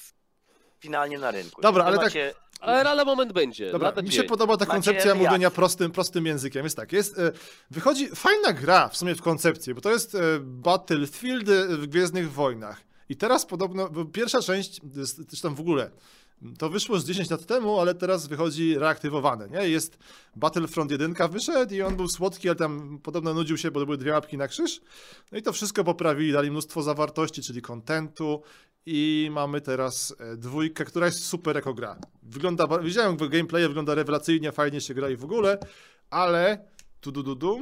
finalnie 0.80 1.20
na 1.20 1.32
rynku. 1.32 1.62
Dobra, 1.62 1.84
ale 1.84 1.96
tak- 1.96 2.06
macie... 2.06 2.34
Ale 2.60 2.84
lada 2.84 3.06
moment 3.06 3.34
będzie. 3.34 3.72
Dobra, 3.72 3.92
mi 3.92 4.10
dzień. 4.10 4.12
się 4.12 4.24
podoba 4.24 4.58
ta 4.58 4.66
Macie 4.66 4.72
koncepcja 4.74 5.04
reakcję. 5.06 5.26
mówienia 5.26 5.52
prostym, 5.52 5.92
prostym 5.92 6.26
językiem. 6.26 6.64
Jest 6.64 6.76
tak, 6.76 6.92
jest, 6.92 7.20
e, 7.20 7.32
wychodzi 7.72 8.08
fajna 8.10 8.54
gra 8.54 8.90
w 8.90 8.98
sumie 8.98 9.16
w 9.16 9.22
koncepcji, 9.22 9.74
bo 9.74 9.82
to 9.82 9.92
jest 9.92 10.16
e, 10.16 10.20
Battlefield 10.42 11.50
e, 11.50 11.68
w 11.68 11.88
Gwiezdnych 11.88 12.32
Wojnach. 12.32 12.82
I 13.10 13.16
teraz 13.16 13.46
podobno, 13.46 13.90
bo 13.90 14.06
pierwsza 14.06 14.42
część, 14.42 14.80
jest- 14.96 15.30
zresztą 15.30 15.56
w 15.56 15.60
ogóle, 15.60 15.92
to 16.58 16.70
wyszło 16.70 17.00
z 17.00 17.06
10 17.06 17.30
lat 17.30 17.46
temu, 17.46 17.80
ale 17.80 17.96
teraz 17.96 18.28
wychodzi 18.28 18.76
reaktywowane, 18.80 19.50
nie? 19.50 19.70
Jest 19.70 19.98
Battlefront 20.36 20.92
1 20.92 21.14
wyszedł 21.30 21.74
i 21.74 21.82
on 21.82 21.96
był 21.96 22.08
słodki, 22.08 22.50
ale 22.50 22.56
tam 22.56 23.00
podobno 23.04 23.34
nudził 23.34 23.58
się, 23.58 23.72
bo 23.72 23.80
to 23.80 23.86
były 23.86 23.98
dwie 23.98 24.12
łapki 24.12 24.38
na 24.38 24.48
krzyż. 24.48 24.82
No 25.32 25.38
i 25.38 25.42
to 25.42 25.54
wszystko 25.54 25.84
poprawili, 25.84 26.32
dali 26.34 26.52
mnóstwo 26.52 26.84
zawartości, 26.84 27.42
czyli 27.42 27.62
kontentu 27.62 28.42
i 28.90 29.30
mamy 29.32 29.62
teraz 29.62 30.16
e, 30.20 30.38
dwójkę, 30.38 30.86
która 30.86 31.06
jest 31.06 31.26
super 31.26 31.56
jako 31.56 31.74
gra. 31.74 32.00
Wygląda, 32.24 32.68
widziałem 32.82 33.18
w 33.18 33.30
gameplaye, 33.30 33.68
wygląda 33.68 33.96
rewelacyjnie, 33.96 34.52
fajnie 34.52 34.82
się 34.82 34.94
gra 34.94 35.10
i 35.10 35.16
w 35.16 35.24
ogóle, 35.24 35.58
ale 36.10 36.66
tu 37.02 37.12
du, 37.12 37.24
du, 37.24 37.36
dum, 37.36 37.62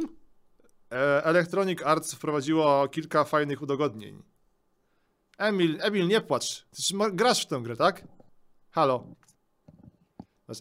e, 0.91 1.23
Electronic 1.25 1.81
Arts 1.81 2.13
wprowadziło 2.13 2.87
kilka 2.87 3.23
fajnych 3.23 3.61
udogodnień. 3.61 4.23
Emil, 5.37 5.77
Emil, 5.81 6.07
nie 6.07 6.21
płacz. 6.21 6.65
Grasz 7.13 7.43
w 7.43 7.45
tę 7.47 7.59
grę, 7.63 7.75
tak? 7.75 8.07
Halo. 8.71 9.07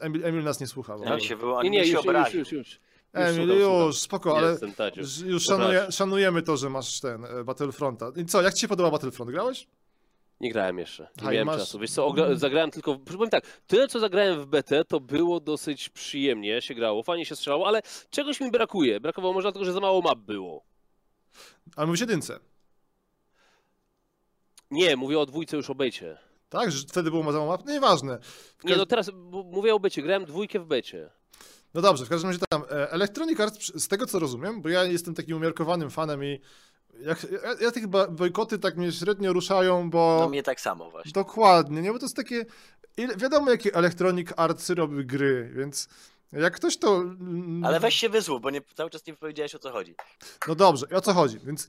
Emil, 0.00 0.24
Emil 0.27 0.44
nas 0.44 0.61
nie 0.61 0.66
słucha. 0.66 0.98
bo- 0.98 1.05
On 1.05 1.20
się, 1.20 1.37
wyłą... 1.37 1.62
Nie, 1.62 1.70
nie, 1.70 1.85
się 1.85 1.90
już, 1.92 2.05
już, 2.05 2.35
już, 2.35 2.53
już. 2.53 2.81
Emil, 3.12 3.48
już, 3.48 3.98
spoko, 4.00 4.37
ale 4.38 4.57
już 4.96 5.18
już 5.18 5.44
szanuje, 5.44 5.92
szanujemy 5.92 6.42
to, 6.42 6.57
że 6.57 6.70
masz 6.70 7.00
ten 7.00 7.24
e, 7.24 7.44
Battlefronta. 7.44 8.12
I 8.16 8.24
co, 8.24 8.42
jak 8.42 8.55
ci 8.55 8.61
się 8.61 8.68
podoba 8.68 8.90
Battlefront? 8.90 9.31
Grałeś? 9.31 9.66
Nie 10.45 10.53
grałem 10.53 10.79
jeszcze. 10.79 11.09
Nie 11.23 11.31
miałem 11.31 11.47
masz- 11.47 11.59
czasu. 11.61 11.79
Wiesz 11.79 11.91
co, 11.91 12.07
ogra- 12.09 12.37
zagrałem 12.37 12.71
tylko. 12.71 12.99
Powiem 12.99 13.31
tak, 13.31 13.45
tyle 13.67 13.89
co 13.89 14.01
zagrałem 14.01 14.41
w 14.41 14.47
BT, 14.47 14.85
to 14.85 15.01
było 15.01 15.41
dosyć 15.41 15.89
przyjemnie 15.89 16.63
się 16.63 16.75
grało, 16.75 17.03
fajnie 17.03 17.27
się 17.27 17.37
strzelało, 17.37 17.67
ale 17.67 17.83
czegoś 18.11 18.41
mi 18.41 18.51
brakuje. 18.51 19.01
Brakowało 19.01 19.35
może 19.35 19.45
dlatego, 19.45 19.65
że 19.65 19.73
za 19.73 19.81
mało 19.81 20.03
map 20.03 20.19
było. 20.19 20.65
Ale 21.77 21.87
mówisz 21.87 22.01
jedynce. 22.01 22.39
Nie, 24.71 24.97
mówię 24.97 25.19
o 25.19 25.27
dwójce 25.27 25.57
już 25.57 25.71
o 25.71 25.75
becie. 25.75 26.19
Tak, 26.49 26.73
że 26.73 26.87
wtedy 26.89 27.11
było 27.11 27.33
za 27.33 27.39
mało 27.39 27.51
map? 27.51 27.63
No 27.67 27.73
nieważne. 27.73 28.19
Nie, 28.65 28.77
no 28.77 28.87
teraz 28.87 29.11
mówię 29.45 29.75
o 29.75 29.81
becie, 29.81 30.03
grałem 30.03 30.25
dwójkę 30.25 30.61
w 30.61 30.67
becie. 30.67 31.11
No 31.75 31.83
dobrze, 31.83 32.07
w 32.07 32.09
każdym 32.09 32.31
razie 32.31 32.41
tam 32.51 32.63
e, 32.71 32.91
Electronic 32.91 33.41
Arts, 33.41 33.73
z 33.83 33.89
tego 33.89 34.07
co 34.07 34.19
rozumiem, 34.19 34.63
bo 34.63 34.69
ja 34.69 34.85
jestem 34.85 35.15
takim 35.15 35.37
umiarkowanym 35.37 35.91
fanem 35.91 36.25
i 36.25 36.41
jak, 37.01 37.27
ja, 37.31 37.39
ja 37.61 37.71
tych 37.71 37.87
bojkoty 38.11 38.59
tak 38.59 38.77
mnie 38.77 38.93
średnio 38.93 39.33
ruszają, 39.33 39.91
bo... 39.91 40.17
No 40.21 40.29
mnie 40.29 40.43
tak 40.43 40.61
samo 40.61 40.91
właśnie. 40.91 41.13
Dokładnie, 41.13 41.83
nie? 41.83 41.93
Bo 41.93 41.99
to 41.99 42.05
jest 42.05 42.17
takie... 42.17 42.47
Wiadomo, 43.17 43.51
jakie 43.51 43.75
Electronic 43.75 44.29
Arts 44.37 44.71
robi 44.71 45.07
gry, 45.07 45.53
więc 45.57 45.89
jak 46.33 46.55
ktoś 46.57 46.77
to... 46.77 46.97
mm, 46.97 47.65
Ale 47.65 47.81
weź 47.81 47.95
się 47.95 48.09
wyzwól, 48.09 48.41
bo 48.41 48.51
nie, 48.51 48.61
cały 48.75 48.91
czas 48.91 49.07
nie 49.07 49.15
powiedziałeś 49.15 49.55
o 49.55 49.59
co 49.59 49.71
chodzi. 49.73 49.95
No 50.49 50.55
dobrze, 50.55 50.87
o 50.89 51.01
co 51.01 51.13
chodzi? 51.15 51.39
Więc... 51.45 51.69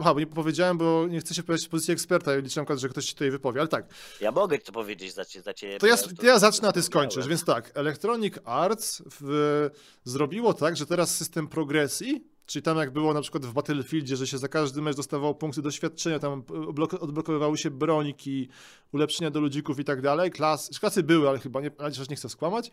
Aha, 0.00 0.14
bo 0.14 0.20
nie 0.20 0.26
powiedziałem, 0.26 0.78
bo 0.78 1.06
nie 1.08 1.20
chcę 1.20 1.34
się 1.34 1.42
powiedzieć 1.42 1.66
z 1.66 1.68
pozycji 1.68 1.92
eksperta 1.92 2.36
i 2.36 2.42
liczę 2.42 2.60
na 2.60 2.64
przykład, 2.64 2.78
że 2.78 2.88
ktoś 2.88 3.06
się 3.06 3.12
tutaj 3.12 3.30
wypowie, 3.30 3.60
ale 3.60 3.68
tak. 3.68 3.84
Ja 4.20 4.32
mogę 4.32 4.58
to 4.58 4.72
powiedzieć 4.72 5.14
za, 5.14 5.24
cie- 5.24 5.42
za 5.42 5.54
ciebie. 5.54 5.78
To 5.78 5.86
ja, 5.86 5.96
to 5.96 6.26
ja 6.26 6.38
zacznę, 6.38 6.68
a 6.68 6.72
ty 6.72 6.82
skończysz. 6.82 7.28
Więc 7.28 7.44
tak, 7.44 7.70
Electronic 7.74 8.34
Arts 8.44 9.02
w, 9.20 9.70
zrobiło 10.04 10.54
tak, 10.54 10.76
że 10.76 10.86
teraz 10.86 11.16
system 11.16 11.48
progresji, 11.48 12.24
czyli 12.46 12.62
tam 12.62 12.76
jak 12.76 12.92
było 12.92 13.14
na 13.14 13.20
przykład 13.20 13.46
w 13.46 13.52
Battlefieldzie, 13.52 14.16
że 14.16 14.26
się 14.26 14.38
za 14.38 14.48
każdy 14.48 14.82
mecz 14.82 14.96
dostawało 14.96 15.34
punkty 15.34 15.62
doświadczenia, 15.62 16.18
tam 16.18 16.42
odblok- 16.42 16.98
odblokowywały 16.98 17.58
się 17.58 17.70
broniki, 17.70 18.48
ulepszenia 18.92 19.30
do 19.30 19.40
ludzików 19.40 19.78
i 19.78 19.84
tak 19.84 20.00
dalej. 20.00 20.30
Klas, 20.30 20.78
klasy 20.78 21.02
były, 21.02 21.28
ale 21.28 21.38
chyba 21.38 21.60
nie, 21.60 21.70
ale 21.78 21.90
nie 22.10 22.16
chcę 22.16 22.28
skłamać. 22.28 22.70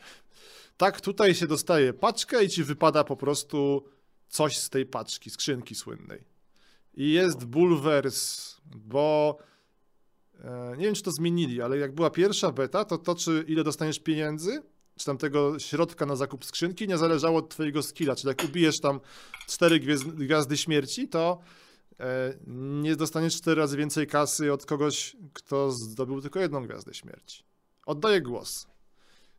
Tak, 0.78 1.02
tutaj 1.02 1.36
się 1.36 1.48
dostaje 1.48 1.94
paczkę 1.94 2.44
i 2.44 2.50
ci 2.50 2.64
wypada 2.64 3.04
po 3.04 3.16
prostu 3.16 3.84
coś 4.28 4.58
z 4.58 4.70
tej 4.70 4.86
paczki, 4.86 5.30
skrzynki 5.30 5.76
słynnej. 5.76 6.24
I 6.94 7.12
jest 7.12 7.46
bulwers, 7.46 8.58
bo 8.66 9.38
e, 10.40 10.74
nie 10.78 10.86
wiem, 10.86 10.96
czy 10.96 11.04
to 11.04 11.12
zmienili, 11.12 11.62
ale 11.62 11.78
jak 11.78 11.96
była 11.96 12.10
pierwsza 12.10 12.52
beta, 12.52 12.86
to 12.86 12.98
to, 12.98 13.16
czy 13.16 13.46
ile 13.48 13.64
dostaniesz 13.64 14.00
pieniędzy, 14.00 14.62
czy 14.98 15.06
tam 15.06 15.18
tego 15.18 15.60
środka 15.60 16.06
na 16.06 16.16
zakup 16.16 16.46
skrzynki, 16.46 16.88
nie 16.88 16.98
zależało 16.98 17.40
od 17.40 17.50
twojego 17.50 17.84
skilla. 17.84 18.16
Czyli 18.16 18.28
jak 18.28 18.44
ubijesz 18.44 18.80
tam 18.80 19.00
cztery 19.48 19.80
gwiazd, 19.80 20.04
gwiazdy 20.06 20.58
śmierci, 20.58 21.10
to 21.10 21.40
e, 22.00 22.06
nie 22.82 22.96
dostaniesz 22.96 23.38
cztery 23.38 23.62
razy 23.62 23.78
więcej 23.78 24.08
kasy 24.08 24.54
od 24.54 24.66
kogoś, 24.66 25.16
kto 25.34 25.72
zdobył 25.72 26.22
tylko 26.22 26.40
jedną 26.40 26.66
gwiazdę 26.66 26.94
śmierci. 26.94 27.44
Oddaję 27.86 28.22
głos. 28.22 28.68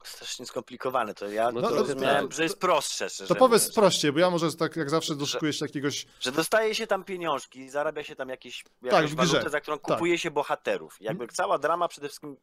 Strasznie 0.05 0.47
skomplikowane 0.47 1.14
to. 1.14 1.29
Ja 1.29 1.53
No 1.53 1.62
to- 1.62 1.85
to 1.95 2.31
że 2.31 2.43
jest 2.43 2.59
prostsze. 2.59 3.11
szczerze 3.11 3.29
To 3.29 3.35
powiedz 3.35 3.75
prościej, 3.75 4.12
bo 4.12 4.19
ja 4.19 4.31
może 4.31 4.53
tak 4.53 4.77
jak 4.77 4.90
zawsze 4.90 5.17
doszukuję 5.17 5.53
się 5.53 5.64
jakiegoś... 5.64 6.07
Że 6.21 6.33
dostaje 6.33 6.75
się 6.75 6.87
tam 6.87 7.05
pieniążki, 7.05 7.71
zarabia 7.71 8.05
się 8.05 8.17
tam 8.17 8.29
jakieś, 8.29 8.62
Tak, 8.62 8.93
jakąś 8.93 9.11
w 9.11 9.14
grze. 9.14 9.27
walutę, 9.27 9.51
za 9.51 9.61
którą 9.61 9.79
Tak. 9.79 9.93
Kupuje 9.93 10.19
się 10.19 10.31
bohaterów. 10.31 10.97
Jakby 11.01 11.29
cała 11.29 11.59
drama 11.59 11.88
przede 11.88 12.09
wszystkim 12.09 12.37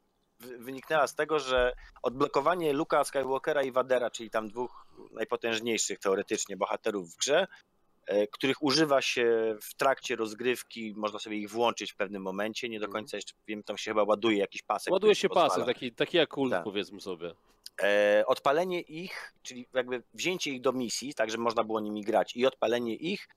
wyniknęła 0.59 1.07
z 1.07 1.15
tego, 1.15 1.39
że 1.39 1.73
odblokowanie 2.01 2.73
Luka 2.73 3.03
Skywalkera 3.03 3.63
i 3.63 3.71
Vadera, 3.71 4.09
czyli 4.09 4.29
tam 4.29 4.47
dwóch 4.47 4.85
najpotężniejszych 5.11 5.99
teoretycznie 5.99 6.57
bohaterów 6.57 7.13
w 7.13 7.17
grze, 7.17 7.47
e, 8.05 8.27
których 8.27 8.63
używa 8.63 9.01
się 9.01 9.55
w 9.61 9.73
trakcie 9.73 10.15
rozgrywki, 10.15 10.93
można 10.97 11.19
sobie 11.19 11.37
ich 11.37 11.49
włączyć 11.49 11.91
w 11.91 11.95
pewnym 11.95 12.21
momencie, 12.21 12.69
nie 12.69 12.79
do 12.79 12.85
Mhm. 12.85 13.03
końca 13.03 13.17
jeszcze 13.17 13.33
wiem, 13.47 13.63
tam 13.63 13.77
się 13.77 13.91
chyba 13.91 14.03
ładuje 14.03 14.37
jakiś 14.37 14.61
pasek. 14.61 14.93
Ładuje 14.93 15.15
się 15.15 15.29
pozwala. 15.29 15.49
pasek, 15.49 15.65
taki, 15.65 15.91
taki 15.91 16.17
jak 16.17 16.29
kult 16.29 16.51
Tak. 16.51 16.63
powiedzmy 16.63 17.01
sobie. 17.01 17.33
E, 17.83 18.23
odpalenie 18.27 18.81
ich, 18.81 19.33
czyli 19.43 19.67
jakby 19.73 20.03
wzięcie 20.13 20.51
ich 20.51 20.61
do 20.61 20.71
misji, 20.71 21.13
tak 21.13 21.31
żeby 21.31 21.43
można 21.43 21.63
było 21.63 21.79
nimi 21.79 22.01
grać 22.03 22.35
i 22.35 22.45
odpalenie 22.45 22.95
ich, 22.95 23.29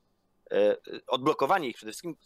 e, 0.52 0.76
odblokowanie 1.06 1.68
ich 1.68 1.76
przede 1.76 1.92
wszystkim 1.92 2.16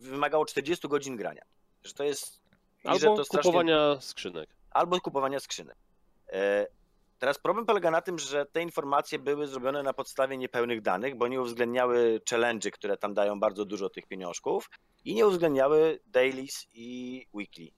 wymagało 0.00 0.46
40 0.46 0.88
godzin 0.88 1.16
grania. 1.16 1.42
Że 1.84 1.92
to 1.94 2.04
jest... 2.04 2.45
Albo 2.86 3.24
strasznie- 3.24 3.38
kupowania 3.38 4.00
skrzynek. 4.00 4.48
albo 4.70 5.00
kupowania 5.00 5.40
skrzynek. 5.40 5.76
E, 6.32 6.66
Teraz 7.18 7.38
problem 7.38 7.66
polega 7.66 7.90
na 7.90 8.00
tym, 8.00 8.18
że 8.18 8.46
te 8.46 8.62
informacje 8.62 9.18
były 9.18 9.46
zrobione 9.46 9.82
na 9.82 9.92
podstawie 9.92 10.36
niepełnych 10.36 10.80
danych, 10.82 11.14
bo 11.16 11.28
nie 11.28 11.40
uwzględniały 11.40 12.20
challenge, 12.30 12.70
które 12.70 12.96
tam 12.96 13.14
dają 13.14 13.40
bardzo 13.40 13.64
dużo 13.64 13.90
tych 13.90 14.06
pieniążków 14.06 14.70
i 15.04 15.14
nie 15.14 15.26
uwzględniały 15.26 15.98
dailies 16.06 16.66
i 16.74 17.26
weekly, 17.34 17.68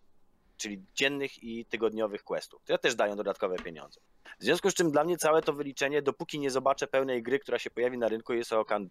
czyli 0.57 0.83
dziennych 0.95 1.43
i 1.43 1.65
tygodniowych 1.67 2.25
questów, 2.25 2.63
które 2.63 2.79
też 2.79 2.95
dają 2.95 3.17
dodatkowe 3.17 3.57
pieniądze. 3.57 4.01
W 4.41 4.45
związku 4.45 4.71
z 4.71 4.75
czym 4.75 4.91
dla 4.91 5.05
mnie 5.05 5.17
całe 5.17 5.43
to 5.43 5.53
wyliczenie, 5.53 6.03
dopóki 6.03 6.39
nie 6.39 6.51
zobaczę 6.51 6.87
pełnej 6.87 7.23
gry, 7.23 7.39
która 7.39 7.59
się 7.59 7.71
pojawi 7.71 7.99
na 7.99 8.09
rynku, 8.09 8.33
jest 8.33 8.53
o 8.53 8.61
okan. 8.61 8.89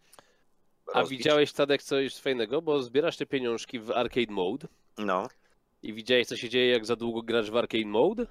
A 0.93 1.03
widziałeś 1.03 1.53
Tadek 1.53 1.83
coś 1.83 2.15
fajnego, 2.17 2.61
bo 2.61 2.83
zbierasz 2.83 3.17
te 3.17 3.25
pieniążki 3.25 3.79
w 3.79 3.91
arcade 3.91 4.31
mode 4.33 4.67
No. 4.97 5.27
I 5.83 5.93
widziałeś 5.93 6.27
co 6.27 6.37
się 6.37 6.49
dzieje 6.49 6.71
jak 6.71 6.85
za 6.85 6.95
długo 6.95 7.21
grasz 7.21 7.51
w 7.51 7.57
arcade 7.57 7.85
mode? 7.85 8.25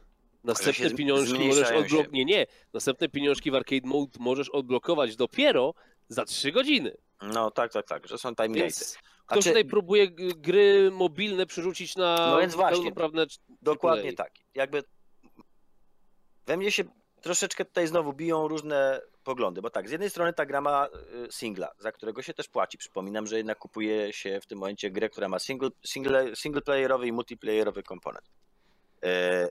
Następne 0.44 0.90
pieniążki 0.90 1.38
możesz 1.38 1.70
odblokować. 1.70 2.12
Nie, 2.12 2.24
nie. 2.24 2.46
Następne 2.72 3.08
pieniążki 3.08 3.50
w 3.50 3.54
Arcade 3.54 3.88
Mode 3.88 4.12
możesz 4.20 4.48
odblokować 4.48 5.16
dopiero 5.16 5.74
za 6.08 6.24
3 6.24 6.52
godziny. 6.52 6.96
No 7.22 7.50
tak, 7.50 7.72
tak, 7.72 7.86
tak, 7.86 8.08
że 8.08 8.18
są 8.18 8.34
time. 8.34 8.48
Więc 8.54 8.98
ktoś 9.26 9.44
Znaczy- 9.44 9.48
tutaj 9.48 9.64
próbuje 9.64 10.10
gry 10.36 10.90
mobilne 10.90 11.46
przerzucić 11.46 11.96
na 11.96 12.16
No 12.30 12.40
więc 12.40 12.54
właśnie. 12.54 12.76
pełnoprawne 12.76 13.26
Dokładnie 13.62 14.02
kolei. 14.02 14.16
tak. 14.16 14.32
Jakby 14.54 14.82
we 16.46 16.56
mnie 16.56 16.70
się 16.72 16.84
troszeczkę 17.26 17.64
tutaj 17.64 17.86
znowu 17.86 18.12
biją 18.12 18.48
różne 18.48 19.00
poglądy, 19.24 19.62
bo 19.62 19.70
tak, 19.70 19.88
z 19.88 19.92
jednej 19.92 20.10
strony 20.10 20.32
ta 20.32 20.46
gra 20.46 20.60
ma 20.60 20.86
y, 20.86 21.32
singla, 21.32 21.68
za 21.78 21.92
którego 21.92 22.22
się 22.22 22.34
też 22.34 22.48
płaci. 22.48 22.78
Przypominam, 22.78 23.26
że 23.26 23.36
jednak 23.36 23.58
kupuje 23.58 24.12
się 24.12 24.40
w 24.40 24.46
tym 24.46 24.58
momencie 24.58 24.90
grę, 24.90 25.08
która 25.08 25.28
ma 25.28 25.38
single, 25.38 25.70
single, 25.86 26.36
singleplayerowy 26.36 27.06
i 27.06 27.12
multiplayerowy 27.12 27.82
komponent. 27.82 28.24
E, 29.04 29.48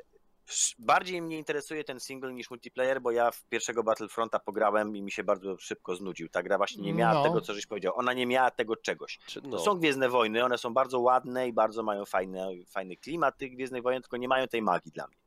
Bardziej 0.80 1.22
mnie 1.22 1.38
interesuje 1.38 1.84
ten 1.84 2.00
single 2.00 2.34
niż 2.34 2.50
multiplayer, 2.50 3.02
bo 3.02 3.12
ja 3.12 3.32
w 3.32 3.44
pierwszego 3.46 3.84
Battlefronta 3.84 4.40
pograłem 4.40 4.96
i 4.96 5.02
mi 5.02 5.12
się 5.12 5.24
bardzo 5.24 5.58
szybko 5.58 5.96
znudził. 5.96 6.30
Ta 6.30 6.44
gra 6.44 6.58
właśnie 6.58 6.84
nie 6.84 6.94
miała 6.94 7.14
No. 7.14 7.24
tego, 7.24 7.42
co 7.42 7.54
żeś 7.54 7.66
powiedział. 7.66 7.94
Ona 7.96 8.14
nie 8.14 8.28
miała 8.28 8.52
tego 8.52 8.76
czegoś. 8.76 9.20
No. 9.44 9.60
są 9.60 9.76
Gwiezdne 9.80 10.10
Wojny, 10.10 10.44
one 10.46 10.58
są 10.58 10.74
bardzo 10.74 11.00
ładne 11.00 11.48
i 11.48 11.54
bardzo 11.54 11.84
mają 11.84 12.06
fajne, 12.06 12.48
fajny 12.68 12.96
klimat 12.98 13.38
tych 13.38 13.52
Gwiezdnych 13.56 13.84
Wojen, 13.84 14.02
tylko 14.02 14.18
nie 14.18 14.28
mają 14.28 14.48
tej 14.48 14.62
magii 14.62 14.92
dla 14.92 15.08
mnie. 15.08 15.18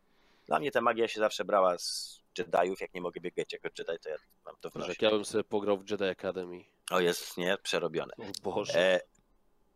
Dla 0.49 0.59
mnie 0.59 0.70
ta 0.70 0.80
magia 0.80 1.09
się 1.09 1.20
zawsze 1.20 1.44
brała 1.44 1.78
z 1.78 2.18
Jediów, 2.38 2.80
jak 2.80 2.94
nie 2.94 3.01
mogę 3.01 3.20
biegać 3.20 3.53
jako 3.53 3.68
Jedi, 3.78 3.99
to 4.03 4.09
ja 4.09 4.16
mam 4.44 4.57
to 4.61 4.70
w 4.70 4.72
Boże, 4.72 4.86
nosie. 4.86 4.92
jak 4.92 5.03
ja 5.03 5.11
bym 5.11 5.24
sobie 5.24 5.44
pograł 5.44 5.78
w 5.78 5.90
Jedi 5.90 6.05
Academy. 6.05 6.64
O 6.90 7.01
jest, 7.01 7.36
nie? 7.36 7.59
Przerobione. 7.59 8.12
O 8.18 8.24
Boże. 8.42 8.78
E, 8.78 9.01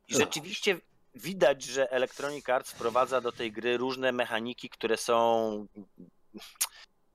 I 0.09 0.15
rzeczywiście 0.15 0.81
widać, 1.15 1.63
że 1.63 1.91
Electronic 1.91 2.49
Arts 2.49 2.71
wprowadza 2.71 3.21
do 3.21 3.33
tej 3.33 3.53
gry 3.53 3.77
różne 3.77 4.13
mechaniki, 4.13 4.69
które 4.69 4.97
są 4.97 5.67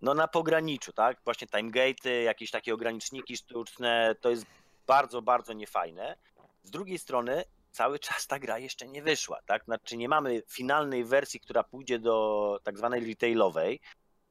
no 0.01 0.13
na 0.13 0.27
pograniczu, 0.27 0.93
tak? 0.93 1.17
Właśnie 1.23 1.47
time 1.47 1.71
gate'y, 1.71 2.09
jakieś 2.09 2.51
takie 2.51 2.73
ograniczniki 2.73 3.37
sztuczne, 3.37 4.15
to 4.21 4.29
jest 4.29 4.45
bardzo, 4.87 5.21
bardzo 5.21 5.53
niefajne. 5.53 6.17
Z 6.63 6.71
drugiej 6.71 6.99
strony 6.99 7.43
cały 7.77 7.99
czas 7.99 8.27
ta 8.27 8.39
gra 8.39 8.59
jeszcze 8.59 8.87
nie 8.87 9.01
wyszła, 9.01 9.39
tak? 9.45 9.63
Znaczy 9.65 9.97
nie 9.97 10.09
mamy 10.09 10.41
finalnej 10.49 11.05
wersji, 11.05 11.39
która 11.39 11.63
pójdzie 11.63 11.99
do 11.99 12.59
tak 12.63 12.77
zwanej 12.77 13.05
retailowej, 13.07 13.79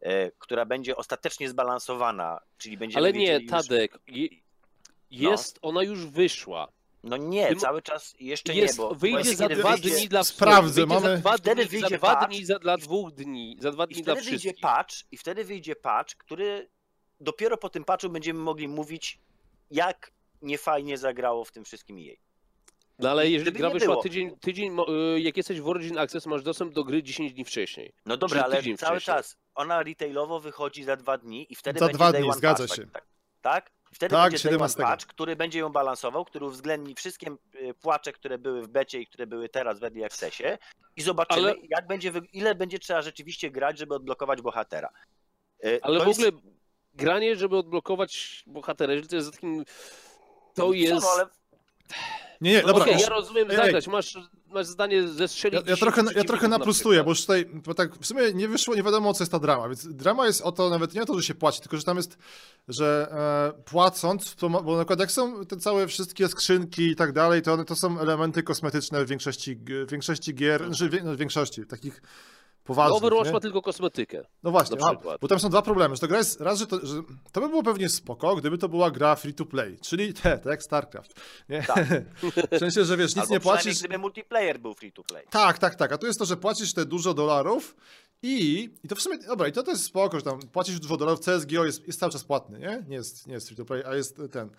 e, 0.01 0.30
która 0.30 0.64
będzie 0.64 0.97
ostatecznie 0.97 1.49
zbalansowana, 1.49 2.40
czyli 2.59 2.76
będziemy 2.76 2.99
Ale 3.07 3.12
nie, 3.12 3.38
już- 3.38 3.51
Tadek. 3.51 3.99
je- 4.07 4.28
Jest, 5.11 5.59
ona 5.62 5.82
już 5.82 6.07
wyszła. 6.07 6.68
No 7.05 7.16
nie, 7.16 7.49
Ty 7.49 7.55
mo- 7.55 7.61
cały 7.61 7.82
czas 7.82 8.14
jeszcze 8.20 8.55
Jest, 8.55 8.78
nie, 8.78 8.84
bo 8.84 8.94
wyjdzie 8.94 9.36
za 9.36 9.49
dwa 9.49 9.70
wyjdzie- 9.76 9.90
dni 9.90 10.09
dla 10.09 10.24
Sprawdzę, 10.24 10.86
mamy- 10.86 11.01
za 11.01 11.16
dwa 11.16 11.36
Wtedy 11.36 11.55
dni, 11.66 11.80
za 11.80 11.80
wyjdzie 11.80 11.99
dwa 11.99 12.14
patch. 12.16 12.28
dni 12.28 12.44
za, 12.44 12.59
dla 12.59 12.76
dwóch 12.76 13.12
dni, 13.12 13.57
za 13.61 13.70
dwa 13.70 13.84
I 13.84 13.94
dni 13.94 14.03
dla 14.03 14.14
wyjdzie 14.14 14.30
wszystkich. 14.30 14.61
patch, 14.62 14.94
i 15.12 15.16
wtedy 15.16 15.44
wyjdzie 15.44 15.76
patch, 15.76 16.14
który 16.16 16.68
dopiero 17.20 17.57
po 17.57 17.68
tym 17.68 17.84
patchu 17.84 18.09
będziemy 18.11 18.40
mogli 18.40 18.68
mówić, 18.68 19.18
jak 19.70 20.12
niefajnie 20.42 20.99
zagrało 20.99 21.44
w 21.44 21.53
tym 21.53 21.64
wszystkim 21.64 21.99
jej. 21.99 22.18
No 22.99 23.11
ale 23.11 23.30
jeżeli 23.30 23.51
gdyby 23.51 23.59
gra 23.59 23.70
wyszła 23.70 23.88
było- 23.88 24.03
tydzień, 24.03 24.36
tydzień, 24.38 24.76
y, 25.16 25.20
jak 25.20 25.36
jesteś 25.36 25.61
w 25.61 25.68
Origin 25.68 25.99
Access, 25.99 26.26
masz 26.26 26.42
dostęp 26.42 26.72
do 26.74 26.84
gry 26.84 27.03
10 27.03 27.32
dni 27.32 27.44
wcześniej. 27.44 27.92
No 28.07 28.16
dobra, 28.16 28.42
ale 28.42 28.53
cały 28.62 28.74
wcześniej. 28.76 29.01
czas 29.01 29.36
ona 29.55 29.82
retailowo 29.82 30.40
wychodzi 30.40 30.84
za 30.84 30.97
dwa 30.97 31.18
dni 31.18 31.47
i 31.53 31.55
wtedy 31.55 31.78
Za 31.80 31.86
będzie 31.86 31.97
dwa 31.97 32.12
day 32.12 32.20
dni, 32.20 32.30
one 32.30 32.38
zgadza 32.38 32.64
patch, 32.64 32.76
się. 32.76 32.86
Tak, 32.86 33.07
tak? 33.42 33.70
Wtedy 33.92 34.14
Tak, 34.14 34.30
będzie 34.32 34.49
day 34.49 34.59
one 34.59 34.68
17. 34.68 34.82
patch, 34.82 35.07
który 35.07 35.36
będzie 35.36 35.59
ją 35.59 35.68
balansował, 35.68 36.24
który 36.24 36.47
uwzględni 36.47 36.94
wszystkie 36.94 37.36
y, 37.55 37.74
płacze, 37.74 38.12
które 38.12 38.38
były 38.38 38.62
w 38.62 38.68
becie 38.68 39.01
i 39.01 39.07
które 39.07 39.26
były 39.26 39.49
teraz 39.49 39.80
w 39.80 39.84
Early 39.84 40.05
Accessie 40.05 40.44
i 40.97 41.03
zobaczymy, 41.03 41.49
Ale- 41.49 41.55
jak 41.70 41.86
będzie, 41.86 42.12
ile 42.32 42.55
będzie 42.55 42.78
trzeba 42.78 43.03
rzeczywiście 43.03 43.51
grać, 43.51 43.78
żeby 43.78 43.94
odblokować 43.94 44.42
bohatera. 44.42 44.88
Y, 45.64 45.78
Ale 45.82 45.99
to 45.99 46.05
w 46.05 46.09
jest- 46.09 46.20
ogóle 46.20 46.42
granie, 46.94 47.36
żeby 47.36 47.57
odblokować 47.57 48.42
bohatera, 48.47 48.92
jeżeli 48.92 49.09
to 49.09 49.16
jest 49.16 49.32
takim... 49.32 49.64
To 50.55 50.72
jest... 50.72 51.03
No, 51.05 51.11
ale 51.16 51.26
Nie, 52.41 52.53
nie, 52.53 52.62
No 52.62 52.68
dobra. 52.72 52.93
Już- 52.93 53.03
ja 53.03 53.09
rozumiem 53.09 53.51
ej, 53.51 53.57
zagrać, 53.57 53.89
masz, 53.89 54.18
masz 54.49 54.66
zdanie 54.66 55.09
zestrzelić 55.09 55.55
Ja, 55.55 55.61
ja, 55.70 55.76
10 55.76 55.80
trochę, 55.80 56.14
ja 56.18 56.24
trochę 56.24 56.49
na 56.49 56.59
naprostuję, 56.59 56.99
przykład. 56.99 57.05
bo 57.07 57.11
już 57.11 57.20
tutaj, 57.20 57.62
bo 57.66 57.74
tak 57.74 57.95
w 57.95 58.07
sumie 58.07 58.32
nie 58.34 58.49
wyszło, 58.49 58.74
nie 58.74 58.82
wiadomo 58.82 59.14
co 59.14 59.24
jest 59.24 59.32
ta 59.32 59.39
drama, 59.39 59.68
więc 59.68 59.87
drama 59.89 60.26
jest 60.26 60.41
o 60.43 60.53
to 60.53 60.70
nawet 60.70 60.95
nie 60.95 61.03
o 61.03 61.07
to, 61.07 61.14
że 61.14 61.22
się 61.22 61.34
płaci, 61.34 61.61
tylko 61.61 61.76
że 61.76 61.82
tam 61.82 61.97
jest, 61.97 62.18
że 62.68 63.09
e, 63.57 63.62
płacąc, 63.62 64.34
to 64.34 64.49
bo 64.51 64.76
na 64.76 64.78
przykład 64.82 65.01
jak 65.01 65.12
są 65.12 65.47
te 65.47 65.57
całe 65.57 65.87
wszystkie 65.87 66.28
skrzynki 66.28 66.82
i 66.91 66.97
tak 66.97 67.12
dalej, 67.12 67.43
to 67.43 67.53
one 67.53 67.64
to 67.64 67.76
są 67.76 68.01
elementy 68.01 68.43
kosmetyczne 68.43 69.05
w 69.05 69.09
większości, 69.09 69.57
w 69.87 69.91
większości 69.91 70.34
gier, 70.34 70.66
znaczy, 70.66 70.89
w 70.89 71.16
większości, 71.16 71.66
takich 71.66 72.03
poważnych, 72.67 72.97
Overwatch 72.97 73.27
nie? 73.27 73.33
ma 73.33 73.41
tylko 73.41 73.62
kosmetykę. 73.62 74.27
No 74.43 74.51
właśnie, 74.51 74.77
a, 74.85 75.19
bo 75.21 75.29
tam 75.29 75.41
są 75.41 75.49
dwa 75.49 75.62
problemy, 75.62 75.95
że 75.97 76.01
to 76.01 76.09
gra 76.09 76.19
jest, 76.19 76.41
raz, 76.41 76.59
że 76.59 76.67
to, 76.67 76.87
że 76.87 77.03
to 77.33 77.41
by 77.41 77.49
było 77.49 77.62
pewnie 77.62 77.89
spoko, 77.89 78.37
gdyby 78.37 78.59
to 78.59 78.69
była 78.69 78.91
gra 78.91 79.17
free 79.17 79.35
to 79.35 79.47
play, 79.47 79.79
czyli 79.81 80.14
te, 80.23 80.39
tak 80.39 80.47
jak 80.47 80.62
StarCraft, 80.62 81.21
nie? 81.49 81.62
Tak. 81.62 81.87
w 82.53 82.59
sensie, 82.59 82.85
że 82.85 82.97
wiesz, 82.97 83.17
nic 83.17 83.23
albo 83.23 83.35
nie 83.35 83.41
płacisz, 83.41 83.79
gdyby 83.79 83.99
multiplayer 83.99 84.61
był 84.61 84.75
free 84.75 84.93
to 84.93 85.05
play. 85.05 85.27
tak, 85.31 85.59
tak, 85.59 85.75
tak. 85.75 85.93
A 85.93 85.99
tu 85.99 86.07
jest 86.07 86.19
to, 86.19 86.25
że 86.25 86.37
płacisz 86.37 86.73
te 86.73 86.85
dużo 86.85 87.14
dolarów 87.14 87.77
i, 88.23 88.71
i 88.85 88.89
to 88.89 88.95
w 88.95 89.01
sumie, 89.03 89.19
dobra, 89.19 89.49
i 89.49 89.53
to, 89.53 89.62
to 89.62 89.71
jest 89.71 89.85
spoko, 89.85 90.19
że 90.19 90.25
tam 90.25 90.41
płacisz 90.41 90.81
dużo 90.81 90.97
dolarów, 90.97 91.21
CSGO 91.21 91.64
jest, 91.64 91.87
jest 91.87 92.01
cały 92.01 92.12
czas 92.12 92.25
płatny, 92.25 92.59
nie? 92.59 92.85
Nie 92.89 92.97
jest, 92.97 93.27
nie 93.27 93.35
jest 93.35 93.47
free 93.47 93.57
to 93.57 93.64
play, 93.64 93.83
a 93.85 93.95
jest 93.95 94.21
ten. 94.33 94.51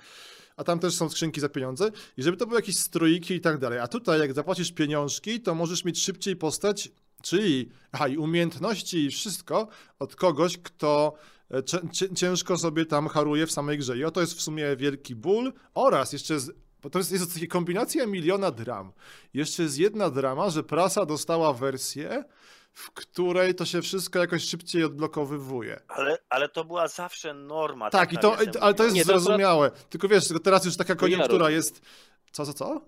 A 0.58 0.64
tam 0.64 0.80
też 0.80 0.96
są 0.96 1.10
skrzynki 1.10 1.42
za 1.42 1.50
pieniądze 1.50 1.92
i 2.18 2.24
żeby 2.24 2.38
to 2.38 2.46
były 2.46 2.60
jakieś 2.60 2.78
stroiki 2.78 3.34
i 3.34 3.42
tak 3.42 3.58
dalej. 3.58 3.80
A 3.80 3.88
tutaj 3.88 4.20
jak 4.20 4.34
zapłacisz 4.34 4.72
pieniążki, 4.72 5.42
to 5.42 5.56
możesz 5.56 5.86
mieć 5.86 6.04
szybciej 6.04 6.36
postać, 6.36 6.90
czyli, 7.30 7.70
aha, 7.92 8.08
i 8.08 8.18
umiejętności 8.18 9.06
i 9.06 9.12
wszystko 9.12 9.68
od 10.00 10.16
kogoś, 10.16 10.58
kto 10.58 11.14
e, 11.52 11.64
cię- 11.64 11.90
cię- 11.92 12.16
ciężko 12.16 12.58
sobie 12.58 12.86
tam 12.86 13.08
haruje 13.08 13.48
w 13.48 13.52
samej 13.52 13.78
grze. 13.78 13.98
I 13.98 14.04
oto 14.04 14.22
jest 14.22 14.34
w 14.34 14.42
sumie 14.42 14.76
wielki 14.76 15.16
ból 15.16 15.54
oraz 15.74 16.14
jeszcze 16.14 16.40
z, 16.40 16.52
bo 16.82 16.90
to 16.90 17.00
jest, 17.00 17.12
jest 17.12 17.34
taka 17.34 17.48
kombinacja 17.48 18.06
miliona 18.06 18.52
dram. 18.52 18.92
Jeszcze 19.34 19.64
jest 19.64 19.78
jedna 19.80 20.10
drama, 20.10 20.50
że 20.50 20.64
prasa 20.64 21.06
dostała 21.06 21.54
wersję, 21.54 22.24
w 22.74 22.92
której 22.92 23.56
to 23.56 23.66
się 23.66 23.82
wszystko 23.82 24.20
jakoś 24.20 24.44
szybciej 24.44 24.84
odblokowywuje. 24.84 25.82
Ale, 25.88 26.18
ale 26.30 26.50
to 26.50 26.66
była 26.66 26.88
zawsze 26.88 27.34
norma. 27.34 27.90
Tak, 27.90 28.12
i 28.12 28.16
na 28.16 28.22
to, 28.22 28.38
ale 28.62 28.74
to 28.74 28.84
jest 28.84 28.96
Nie, 28.96 29.06
to 29.06 29.08
zrozumiałe. 29.20 29.72
Tylko 29.90 30.08
wiesz, 30.08 30.28
tylko 30.28 30.44
teraz 30.44 30.66
już 30.66 30.78
taka 30.78 30.96
To 30.96 31.08
ja 31.08 31.18
koniunktura 31.18 31.50
jest... 31.50 31.82
Co, 32.32 32.46
co, 32.46 32.54
co? 32.54 32.82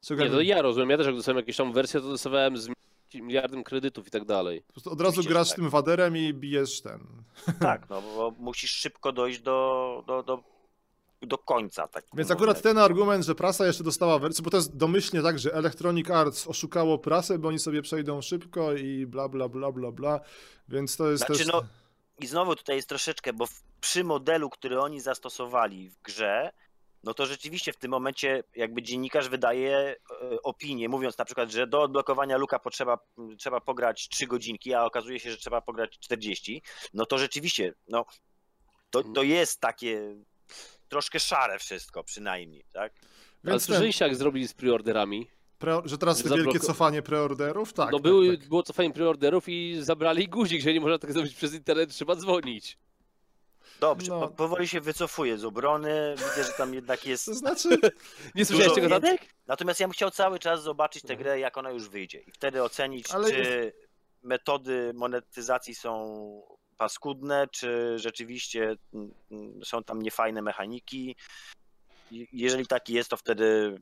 Czego 0.00 0.22
Nie, 0.22 0.28
ja 0.28 0.34
to 0.34 0.40
ja 0.40 0.62
rozumiem, 0.62 0.90
ja 0.90 0.96
też 0.96 1.06
jak 1.06 1.16
dostałem 1.16 1.36
jakieś 1.36 1.56
tam 1.56 1.72
wersje, 1.72 2.00
to 2.00 2.08
dostawałem 2.08 2.56
z 2.56 2.68
miliardem 3.14 3.64
kredytów 3.64 4.06
i 4.06 4.10
tak 4.10 4.24
dalej. 4.24 4.62
Po 4.66 4.72
prostu 4.72 4.90
od 4.90 5.00
razu 5.00 5.10
Oczywiście, 5.10 5.30
grasz 5.30 5.48
tak. 5.48 5.56
tym 5.56 5.70
waderem 5.70 6.16
i 6.16 6.34
bijesz 6.34 6.80
ten. 6.80 7.06
Tak, 7.60 7.88
no 7.88 8.02
bo 8.02 8.32
musisz 8.38 8.70
szybko 8.70 9.12
dojść 9.12 9.40
do, 9.40 10.04
do, 10.06 10.22
do, 10.22 10.42
do 11.22 11.38
końca. 11.38 11.88
Tak 11.88 12.04
Więc 12.14 12.30
akurat 12.30 12.62
ten 12.62 12.78
argument, 12.78 13.24
że 13.24 13.34
prasa 13.34 13.66
jeszcze 13.66 13.84
dostała 13.84 14.18
wersję, 14.18 14.44
bo 14.44 14.50
to 14.50 14.56
jest 14.56 14.76
domyślnie 14.76 15.22
tak, 15.22 15.38
że 15.38 15.54
Electronic 15.54 16.10
Arts 16.10 16.46
oszukało 16.46 16.98
prasę, 16.98 17.38
bo 17.38 17.48
oni 17.48 17.58
sobie 17.58 17.82
przejdą 17.82 18.22
szybko 18.22 18.74
i 18.74 19.06
bla, 19.06 19.28
bla, 19.28 19.48
bla, 19.48 19.72
bla, 19.72 19.92
bla. 19.92 20.20
Więc 20.68 20.96
to 20.96 21.10
jest 21.10 21.26
Znaczy, 21.26 21.44
też... 21.44 21.52
no, 21.52 21.62
I 22.20 22.26
znowu 22.26 22.56
tutaj 22.56 22.76
jest 22.76 22.88
troszeczkę, 22.88 23.32
bo 23.32 23.46
w, 23.46 23.62
przy 23.80 24.04
modelu, 24.04 24.50
który 24.50 24.80
oni 24.80 25.00
zastosowali 25.00 25.90
w 25.90 26.02
grze, 26.02 26.52
no 27.06 27.14
to 27.14 27.26
rzeczywiście 27.26 27.72
w 27.72 27.76
tym 27.76 27.90
momencie 27.90 28.44
jakby 28.56 28.82
dziennikarz 28.82 29.28
wydaje 29.28 29.76
e, 29.76 29.96
opinię, 30.42 30.88
mówiąc 30.88 31.18
na 31.18 31.24
przykład, 31.24 31.50
że 31.50 31.66
do 31.66 31.82
odblokowania 31.82 32.36
luka 32.36 32.58
potrzeba, 32.58 32.98
trzeba 33.38 33.60
pograć 33.60 34.08
3 34.08 34.26
godzinki, 34.26 34.74
a 34.74 34.84
okazuje 34.84 35.20
się, 35.20 35.30
że 35.30 35.36
trzeba 35.36 35.60
pograć 35.60 35.98
40, 35.98 36.62
no 36.94 37.06
to 37.06 37.18
rzeczywiście, 37.18 37.74
no 37.88 38.04
to, 38.90 39.02
to 39.02 39.22
jest 39.22 39.60
takie 39.60 40.16
troszkę 40.88 41.20
szare 41.20 41.58
wszystko 41.58 42.04
przynajmniej, 42.04 42.64
tak? 42.72 42.92
Ale 43.02 43.52
Więc 43.52 43.66
ten, 43.66 43.74
słyszeliście 43.74 44.04
jak 44.04 44.16
zrobili 44.16 44.48
z 44.48 44.54
preorderami? 44.54 45.30
pre, 45.58 45.82
że 45.84 45.98
teraz 45.98 46.22
te 46.22 46.28
wielkie 46.28 46.60
cofanie 46.60 47.02
preorderów? 47.02 47.72
Tak, 47.72 47.92
no 47.92 47.98
tak, 47.98 48.02
były, 48.02 48.38
tak. 48.38 48.48
było 48.48 48.62
cofanie 48.62 48.92
preorderów 48.92 49.48
i 49.48 49.76
zabrali 49.80 50.28
guzik, 50.28 50.62
że 50.62 50.72
nie 50.72 50.80
można 50.80 50.98
tak 50.98 51.12
zrobić 51.12 51.34
przez 51.34 51.54
internet, 51.54 51.90
trzeba 51.90 52.16
dzwonić. 52.16 52.78
Dobrze, 53.80 54.10
No. 54.10 54.20
po, 54.20 54.28
powoli 54.28 54.68
się 54.68 54.80
wycofuję 54.80 55.38
z 55.38 55.44
obrony, 55.44 56.14
widzę, 56.16 56.44
że 56.44 56.52
tam 56.52 56.74
jednak 56.74 57.06
jest... 57.06 57.24
To 57.24 57.34
znaczy, 57.34 57.68
Nie 58.34 58.44
słyszałeś 58.44 58.74
tego, 58.74 58.88
więcej. 58.88 59.18
Tadek? 59.18 59.34
Natomiast 59.46 59.80
ja 59.80 59.86
bym 59.86 59.92
chciał 59.92 60.10
cały 60.10 60.38
czas 60.38 60.62
zobaczyć 60.62 61.02
tę 61.02 61.16
grę, 61.16 61.38
jak 61.40 61.56
ona 61.58 61.70
już 61.70 61.88
wyjdzie 61.88 62.20
i 62.20 62.32
wtedy 62.32 62.62
ocenić, 62.62 63.10
Ale- 63.10 63.30
czy 63.30 63.72
metody 64.22 64.92
monetyzacji 64.94 65.74
są 65.74 66.42
paskudne, 66.76 67.46
czy 67.52 67.98
rzeczywiście 67.98 68.76
mm, 68.94 69.14
mm, 69.30 69.64
są 69.64 69.84
tam 69.84 70.02
niefajne 70.02 70.42
mechaniki. 70.42 71.16
Jeżeli 72.32 72.66
taki 72.66 72.92
jest, 72.92 73.10
to 73.10 73.16
wtedy 73.16 73.78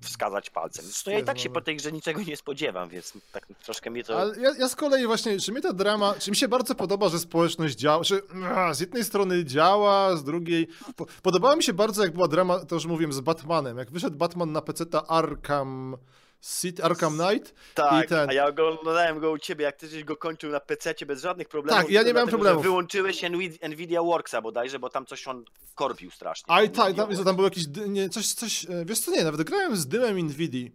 wskazać 0.00 0.50
palcem. 0.50 0.84
Zresztą 0.84 1.10
ja 1.10 1.18
i 1.18 1.24
tak 1.24 1.38
się 1.38 1.50
po 1.50 1.60
tej 1.60 1.76
grze 1.76 1.92
niczego 1.92 2.22
nie 2.22 2.36
spodziewam, 2.36 2.88
więc 2.88 3.12
tak 3.32 3.46
troszkę 3.64 3.90
mnie 3.90 4.04
to... 4.04 4.20
Ale 4.20 4.40
ja, 4.40 4.50
ja 4.58 4.68
z 4.68 4.76
kolei 4.76 5.06
właśnie, 5.06 5.40
czy 5.40 5.52
mi 5.52 5.62
ta 5.62 5.72
drama, 5.72 6.14
czy 6.18 6.30
mi 6.30 6.36
się 6.36 6.48
bardzo 6.48 6.74
podoba, 6.74 7.08
że 7.08 7.18
społeczność 7.18 7.76
działa, 7.76 8.02
ah, 8.44 8.74
z 8.74 8.80
jednej 8.80 9.04
strony 9.04 9.44
działa, 9.44 10.16
z 10.16 10.24
drugiej... 10.24 10.68
Po, 10.96 11.06
podobała 11.22 11.56
mi 11.56 11.62
się 11.62 11.72
bardzo, 11.72 12.02
jak 12.02 12.14
była 12.14 12.28
drama, 12.28 12.64
to 12.64 12.74
już 12.74 12.86
mówiłem, 12.86 13.12
z 13.12 13.20
Batmanem. 13.20 13.78
Jak 13.78 13.90
wyszedł 13.90 14.16
Batman 14.16 14.52
na 14.52 14.62
PC, 14.62 14.86
ta 14.86 15.06
Arkham 15.06 15.96
City, 16.40 16.82
Arkham 16.84 17.18
Knight. 17.18 17.54
Tak, 17.74 18.04
I 18.04 18.08
ten- 18.08 18.30
a 18.30 18.32
ja 18.32 18.46
oglądałem 18.46 19.20
go 19.20 19.30
u 19.30 19.38
ciebie, 19.38 19.64
jak 19.64 19.76
ty 19.76 19.88
żeś 19.88 20.04
go 20.04 20.16
kończył 20.16 20.50
na 20.50 20.60
PC 20.60 20.94
bez 21.06 21.22
żadnych 21.22 21.48
problemów. 21.48 21.82
Tak, 21.82 21.90
ja 21.90 22.02
nie 22.02 22.12
miałem 22.14 22.28
problemów. 22.28 22.62
Wyłączyłeś 22.62 23.22
Nvi- 23.22 23.68
Nvidia 23.68 24.02
Worksa 24.02 24.42
bodajże, 24.42 24.78
bo 24.78 24.90
tam 24.90 25.06
coś 25.06 25.28
on 25.28 25.44
korpił 25.74 26.10
strasznie. 26.10 26.44
A 26.54 26.62
i 26.62 26.70
tak, 26.70 26.94
tam, 26.96 27.24
tam 27.24 27.36
był 27.36 27.44
jakiś, 27.44 27.64
nie, 27.88 28.08
coś, 28.08 28.32
coś, 28.32 28.64
e, 28.64 28.84
wiesz 28.84 29.00
co, 29.00 29.10
nie, 29.10 29.24
nawet 29.24 29.42
grałem 29.42 29.76
z 29.76 29.86
dymem 29.86 30.18
Nvidii. 30.18 30.72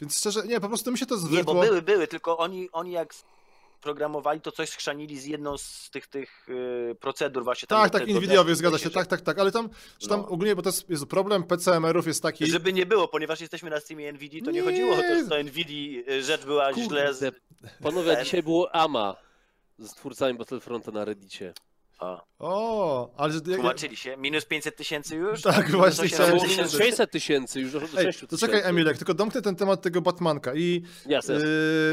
Więc 0.00 0.18
szczerze, 0.18 0.42
nie, 0.46 0.60
po 0.60 0.68
prostu 0.68 0.92
mi 0.92 0.98
się 0.98 1.06
to 1.06 1.14
Nie, 1.14 1.20
bo 1.22 1.26
zwykło. 1.28 1.54
były, 1.54 1.82
były, 1.82 2.08
tylko 2.08 2.38
oni, 2.38 2.68
oni 2.72 2.92
jak 2.92 3.14
programowali, 3.80 4.40
to 4.40 4.52
coś 4.52 4.68
schrzanili 4.68 5.18
z 5.18 5.24
jedną 5.24 5.58
z 5.58 5.90
tych, 5.90 6.06
tych 6.06 6.46
yy, 6.48 6.94
procedur 7.00 7.44
właśnie. 7.44 7.66
tam 7.66 7.82
Tak, 7.82 7.90
tak, 7.92 8.06
desktop 8.06 8.48
zgadza 8.54 8.78
się, 8.78 8.90
tak, 8.90 9.06
tak, 9.06 9.20
tak, 9.20 9.38
ale 9.38 9.52
tam, 9.52 9.68
że 10.00 10.08
tam 10.08 10.20
No. 10.20 10.28
ogólnie, 10.28 10.56
bo 10.56 10.62
to 10.62 10.68
jest, 10.68 10.90
jest 10.90 11.06
problem 11.06 11.42
PCMR-ów 11.44 12.06
jest 12.06 12.22
taki... 12.22 12.46
Żeby 12.46 12.72
nie 12.72 12.86
było, 12.86 13.08
ponieważ 13.08 13.40
jesteśmy 13.40 13.70
na 13.70 13.80
streamie 13.80 14.12
NVIDII, 14.12 14.42
to 14.42 14.50
nie, 14.50 14.60
Nie. 14.60 14.66
chodziło 14.66 14.92
o 14.92 14.96
to, 14.96 15.14
że 15.22 15.28
to 15.28 15.42
NVIDII 15.42 16.04
y, 16.10 16.22
rzecz 16.22 16.44
była 16.44 16.72
Kurde, 16.72 16.82
źle 16.88 17.14
z... 17.14 17.34
Panowie, 17.82 18.16
dzisiaj 18.24 18.42
było 18.42 18.74
AMA 18.74 19.16
z 19.78 19.94
twórcami 19.94 20.38
Battlefronta 20.38 20.90
na 20.90 21.04
Reddicie. 21.04 21.54
O, 22.00 22.30
O, 22.38 23.14
ale 23.16 23.32
że... 23.32 23.40
tłumaczyli 23.40 23.96
się. 23.96 24.16
Minus 24.16 24.44
500 24.44 24.76
tysięcy 24.76 25.16
już? 25.16 25.42
Tak, 25.42 25.56
Minus 25.56 25.72
właśnie 25.72 26.04
800 26.04 26.12
chciałem 26.14 26.32
Było 26.32 26.42
minus 26.44 26.56
tysięcy? 26.56 26.84
600 26.84 27.10
tysięcy, 27.10 27.60
już 27.60 27.72
do 27.72 27.80
Ej, 27.80 27.88
6 27.88 27.96
tysięcy. 27.96 28.26
to 28.26 28.38
czekaj 28.38 28.60
Emilek, 28.64 28.98
tylko 28.98 29.14
domknę 29.14 29.42
ten 29.42 29.56
temat 29.56 29.82
tego 29.82 30.00
Batmanka 30.00 30.54
i 30.54 30.82
Jasne. 31.06 31.34
Yy, 31.34 31.40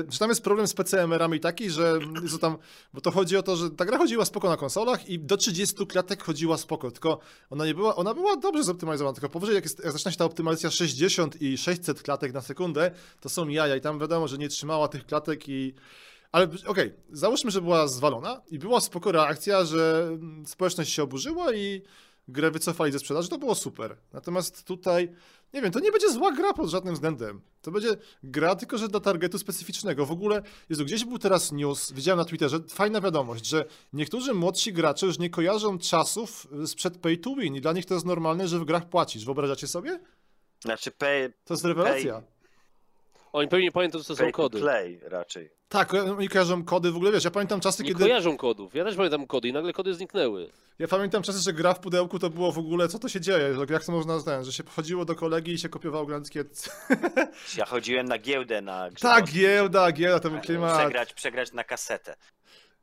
że 0.10 0.20
tam 0.20 0.30
jest 0.30 0.44
problem 0.44 0.68
z 0.68 0.74
PCMR-ami 0.74 1.40
taki, 1.40 1.70
że 1.70 2.00
że 2.24 2.40
tam, 2.40 2.58
bo 2.94 3.02
to 3.02 3.12
chodzi 3.12 3.38
o 3.38 3.44
to, 3.44 3.56
że 3.56 3.72
ta 3.72 3.86
gra 3.86 3.98
chodziła 3.98 4.26
spoko 4.26 4.50
na 4.50 4.58
konsolach 4.58 5.10
i 5.10 5.20
do 5.20 5.38
30 5.38 5.88
klatek 5.88 6.24
chodziła 6.24 6.58
spoko, 6.58 6.92
tylko 6.92 7.20
ona 7.50 7.66
nie 7.66 7.74
była, 7.74 7.96
ona 7.96 8.14
była 8.14 8.38
dobrze 8.38 8.64
zoptymalizowana, 8.64 9.14
tylko 9.16 9.30
powyżej 9.30 9.56
jak, 9.56 9.64
jest, 9.64 9.84
jak 9.84 9.94
zaczyna 9.94 10.12
się 10.12 10.18
ta 10.18 10.26
optymalizacja 10.26 10.72
60 10.72 11.42
i 11.42 11.58
600 11.58 12.02
klatek 12.02 12.34
na 12.34 12.42
sekundę, 12.42 12.92
to 13.22 13.30
są 13.30 13.48
jaja 13.48 13.76
i 13.76 13.82
tam 13.82 14.00
wiadomo, 14.00 14.28
że 14.28 14.38
nie 14.38 14.50
trzymała 14.50 14.88
tych 14.88 15.06
klatek 15.06 15.50
i 15.50 15.74
ale 16.32 16.48
okej, 16.66 16.94
załóżmy, 17.12 17.52
że 17.52 17.62
była 17.62 17.88
zwalona 17.88 18.42
i 18.52 18.60
była 18.60 18.82
spoko 18.82 19.12
reakcja, 19.12 19.66
że 19.66 20.08
mm, 20.08 20.46
społeczność 20.46 20.94
się 20.94 21.04
oburzyła 21.04 21.54
i 21.54 21.82
grę 22.28 22.52
wycofali 22.52 22.92
ze 22.92 23.00
sprzedaży, 23.00 23.30
to 23.30 23.38
było 23.38 23.56
super. 23.56 23.98
Natomiast 24.14 24.64
tutaj, 24.64 25.12
nie 25.54 25.62
wiem, 25.62 25.72
to 25.72 25.80
nie 25.80 25.92
będzie 25.92 26.12
zła 26.12 26.32
gra 26.32 26.54
pod 26.54 26.70
żadnym 26.70 26.94
względem. 26.94 27.42
To 27.62 27.72
będzie 27.72 27.90
gra 28.24 28.56
tylko, 28.56 28.78
że 28.78 28.88
dla 28.88 29.00
targetu 29.00 29.40
specyficznego. 29.40 30.06
W 30.06 30.12
ogóle, 30.12 30.42
Jezu, 30.70 30.86
gdzieś 30.86 31.06
był 31.06 31.20
teraz 31.20 31.52
news, 31.52 31.92
widziałem 31.92 32.20
na 32.20 32.26
Twitterze, 32.26 32.60
fajna 32.70 33.02
wiadomość, 33.02 33.46
że 33.46 33.66
niektórzy 33.94 34.34
młodsi 34.34 34.74
gracze 34.74 35.06
już 35.06 35.20
nie 35.20 35.30
kojarzą 35.30 35.78
czasów 35.78 36.48
sprzed 36.66 36.98
pay 36.98 37.18
to 37.18 37.36
win 37.36 37.56
i 37.56 37.62
dla 37.62 37.74
nich 37.74 37.86
to 37.86 37.94
jest 37.94 38.06
normalne, 38.06 38.48
że 38.48 38.60
w 38.60 38.66
grach 38.66 38.90
płacisz. 38.90 39.26
Wyobrażacie 39.26 39.68
sobie? 39.68 40.00
Znaczy 40.64 40.92
pay, 40.92 41.34
To 41.46 41.54
jest 41.54 41.66
rewelacja. 41.66 42.24
Oni 43.38 43.48
pewnie 43.48 43.72
pamiętają, 43.72 44.04
co 44.04 44.08
to 44.08 44.16
są 44.16 44.24
pay 44.24 44.32
to 44.32 44.38
kody. 44.38 44.60
play 44.60 45.00
raczej. 45.04 45.50
Tak, 45.70 45.94
oni 45.94 46.30
kojarzą 46.30 46.64
kody, 46.66 46.92
w 46.92 46.96
ogóle 46.96 47.12
wiesz, 47.12 47.24
ja 47.24 47.32
pamiętam 47.32 47.60
czasy, 47.60 47.84
Nie 47.84 47.90
kiedy... 47.90 48.04
kojarzą 48.04 48.38
kodów. 48.38 48.76
Ja 48.76 48.84
też 48.84 48.96
pamiętam 48.96 49.28
kody 49.28 49.48
i 49.48 49.54
nagle 49.54 49.74
kody 49.74 49.94
zniknęły. 49.94 50.50
Ja 50.80 50.88
pamiętam 50.88 51.24
czasy, 51.24 51.40
że 51.40 51.54
gra 51.54 51.74
w 51.74 51.80
pudełku 51.80 52.20
to 52.20 52.30
było 52.30 52.52
w 52.52 52.58
ogóle, 52.58 52.88
co 52.88 53.00
to 53.00 53.10
się 53.10 53.22
dzieje, 53.22 53.54
że 53.56 53.74
jak 53.74 53.86
to 53.86 53.92
można 53.92 54.20
znać, 54.20 54.46
że 54.46 54.52
się 54.52 54.64
chodziło 54.64 55.06
do 55.06 55.16
kolegi 55.16 55.52
i 55.52 55.58
się 55.58 55.70
kopiowało 55.70 56.06
grandzkie... 56.06 56.44
Ja 57.58 57.66
chodziłem 57.66 58.06
na 58.08 58.18
giełdę 58.18 58.62
na 58.62 58.90
Tak, 59.02 59.26
giełda, 59.26 59.92
giełda, 59.92 60.20
to 60.20 60.30
był 60.30 60.40
klimat. 60.42 60.80
Przegrać, 60.80 61.14
przegrać 61.14 61.54
na 61.54 61.64
kasetę. 61.64 62.16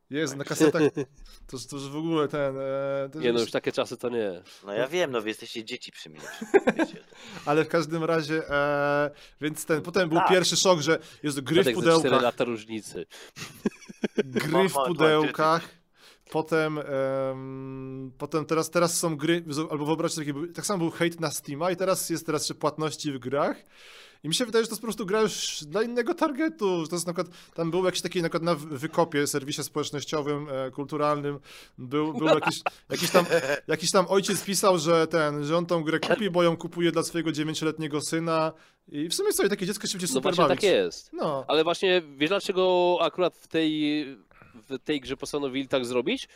Jest, 0.09 0.35
na 0.35 0.43
kasetach, 0.43 0.81
to, 1.47 1.57
to 1.69 1.75
już 1.75 1.89
w 1.89 1.95
ogóle 1.95 2.27
ten... 2.27 2.57
E, 2.57 3.09
to 3.13 3.19
Nie 3.19 3.33
no, 3.33 3.39
już- 3.39 3.51
takie 3.51 3.71
czasy 3.71 3.97
to 3.97 4.09
nie. 4.09 4.41
No 4.65 4.73
ja 4.73 4.87
wiem, 4.87 5.11
no 5.11 5.21
wy 5.21 5.29
jesteście 5.29 5.63
dzieci 5.63 5.91
przy 5.91 6.09
mnie. 6.09 6.21
Wiecie. 6.77 6.97
Ale 7.45 7.65
w 7.65 7.67
każdym 7.67 8.03
razie, 8.03 8.49
e, 8.49 9.11
więc 9.41 9.65
ten, 9.65 9.81
potem 9.81 10.09
był 10.09 10.17
Tak. 10.17 10.29
pierwszy 10.29 10.57
szok, 10.57 10.81
że 10.81 10.99
jest 11.23 11.41
gry 11.41 11.61
w 11.61 11.65
Tadek 11.65 11.75
ze 11.75 11.81
4 11.81 11.95
pudełkach, 11.95 12.21
lata 12.21 12.43
różnicy. 12.43 13.05
gry 14.17 14.69
w 14.69 14.73
pudełkach, 14.73 15.69
potem, 16.31 16.79
em, 16.79 18.11
potem 18.17 18.45
teraz, 18.45 18.69
teraz 18.69 18.97
są 18.99 19.17
gry, 19.17 19.43
albo 19.71 19.85
wyobraźcie 19.85 20.15
sobie, 20.25 20.33
tak 20.53 20.65
samo 20.65 20.79
był 20.79 20.91
hejt 20.91 21.19
na 21.19 21.31
Steama 21.31 21.71
i 21.71 21.75
teraz 21.75 22.09
jest 22.09 22.25
teraz 22.25 22.41
jeszcze 22.41 22.55
płatności 22.55 23.11
w 23.11 23.19
grach. 23.19 23.57
I 24.25 24.27
mi 24.27 24.35
się 24.35 24.45
wydaje, 24.45 24.63
że 24.63 24.67
to 24.67 24.73
jest 24.73 24.81
po 24.81 24.85
prostu 24.85 25.05
gra 25.05 25.21
już 25.21 25.63
dla 25.67 25.83
innego 25.83 26.13
targetu. 26.13 26.81
że 26.81 26.87
To 26.89 26.95
jest 26.95 27.07
na 27.07 27.13
przykład, 27.13 27.37
tam 27.53 27.71
był 27.71 27.85
jakiś 27.85 28.01
taki 28.01 28.21
na 28.21 28.29
przykład 28.29 28.43
na 28.43 28.55
wykopie, 28.55 29.27
serwisie 29.27 29.63
społecznościowym, 29.63 30.47
e, 30.49 30.71
kulturalnym, 30.71 31.39
był, 31.77 32.13
był 32.13 32.27
jakiś, 32.27 32.61
jakiś, 32.89 33.11
tam, 33.11 33.25
jakiś 33.67 33.91
tam 33.91 34.05
ojciec 34.09 34.43
pisał, 34.43 34.77
że 34.79 35.07
ten, 35.07 35.43
że 35.43 35.57
on 35.57 35.65
tą 35.65 35.83
grę 35.83 35.99
kupi, 35.99 36.29
bo 36.29 36.43
ją 36.43 36.57
kupuje 36.57 36.91
dla 36.91 37.03
swojego 37.03 37.31
dziewięcioletniego 37.31 38.01
syna. 38.01 38.51
I 38.87 39.09
w 39.09 39.13
sumie 39.13 39.33
sobie 39.33 39.49
takie 39.49 39.65
dziecko 39.65 39.87
się 39.87 39.93
będzie 39.93 40.07
No 40.07 40.13
super 40.13 40.33
właśnie 40.35 40.43
bawić. 40.47 40.61
tak 40.61 40.69
jest. 40.71 41.13
No. 41.13 41.45
Ale 41.47 41.63
właśnie, 41.63 42.01
wiesz 42.17 42.29
dlaczego 42.29 42.97
akurat 43.01 43.35
w 43.37 43.47
tej, 43.47 44.05
w 44.69 44.79
tej 44.83 45.01
grze 45.01 45.17
postanowili 45.17 45.67
tak 45.67 45.85
zrobić? 45.85 46.27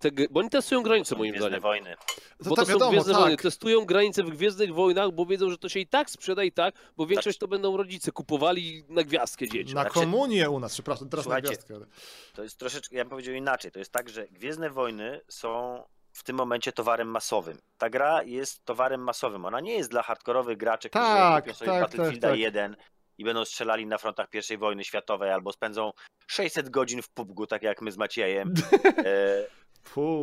Te, 0.00 0.10
bo 0.30 0.40
oni 0.40 0.50
testują 0.50 0.82
granice 0.82 1.16
moim 1.16 1.30
Gwiezdne 1.30 1.48
zdaniem. 1.48 1.62
wojny. 1.62 1.96
To 2.44 2.50
bo 2.50 2.56
tak 2.56 2.64
to 2.64 2.66
są 2.66 2.72
wiadomo, 2.72 2.90
Gwiezdne 2.90 3.12
tak. 3.12 3.22
Wojny. 3.22 3.36
Testują 3.36 3.84
granice 3.84 4.22
w 4.22 4.30
Gwiezdnych 4.30 4.74
Wojnach, 4.74 5.10
bo 5.10 5.26
wiedzą, 5.26 5.50
że 5.50 5.58
to 5.58 5.68
się 5.68 5.80
i 5.80 5.86
tak 5.86 6.10
sprzeda 6.10 6.42
i 6.44 6.52
tak, 6.52 6.74
bo 6.96 7.06
większość 7.06 7.38
to 7.38 7.48
będą 7.48 7.76
rodzice 7.76 8.12
kupowali 8.12 8.84
na 8.88 9.02
gwiazdkę 9.02 9.48
dzieci. 9.48 9.74
Na 9.74 9.80
Znaczy- 9.82 9.94
komunię 9.94 10.50
u 10.50 10.60
nas, 10.60 10.72
przepraszam, 10.72 11.08
teraz 11.08 11.26
na 11.26 11.40
gwiazdkę. 11.40 11.74
ale- 11.74 11.86
To 12.34 12.42
jest 12.42 12.58
troszeczkę, 12.58 12.96
ja 12.96 13.04
bym 13.04 13.10
powiedział 13.10 13.34
inaczej. 13.34 13.70
To 13.72 13.78
jest 13.78 13.92
tak, 13.92 14.08
że 14.08 14.26
Gwiezdne 14.28 14.70
Wojny 14.70 15.20
są 15.28 15.82
w 16.12 16.22
tym 16.24 16.36
momencie 16.36 16.72
towarem 16.72 17.08
masowym. 17.08 17.58
Ta 17.78 17.90
gra 17.90 18.22
jest 18.22 18.64
towarem 18.64 19.00
masowym. 19.02 19.44
Ona 19.44 19.60
nie 19.60 19.72
jest 19.74 19.90
dla 19.90 20.02
hardkorowych 20.02 20.56
graczy, 20.56 20.88
którzy 20.90 21.04
Tak, 21.04 21.44
kupią 21.44 21.54
sobie 21.56 21.70
tak, 21.70 21.80
Battlefielda 21.82 22.20
tak, 22.28 22.30
tak. 22.30 22.38
1 22.40 22.76
i 23.18 23.24
będą 23.24 23.44
strzelali 23.44 23.86
na 23.86 23.98
frontach 23.98 24.26
I 24.50 24.56
wojny 24.56 24.84
światowej 24.84 25.30
albo 25.30 25.52
spędzą 25.52 25.92
600 26.26 26.70
godzin 26.70 27.02
w 27.02 27.08
PUBG, 27.08 27.46
tak 27.48 27.62
jak 27.62 27.82
my 27.82 27.92
z 27.92 27.96
Maciejem. 27.96 28.54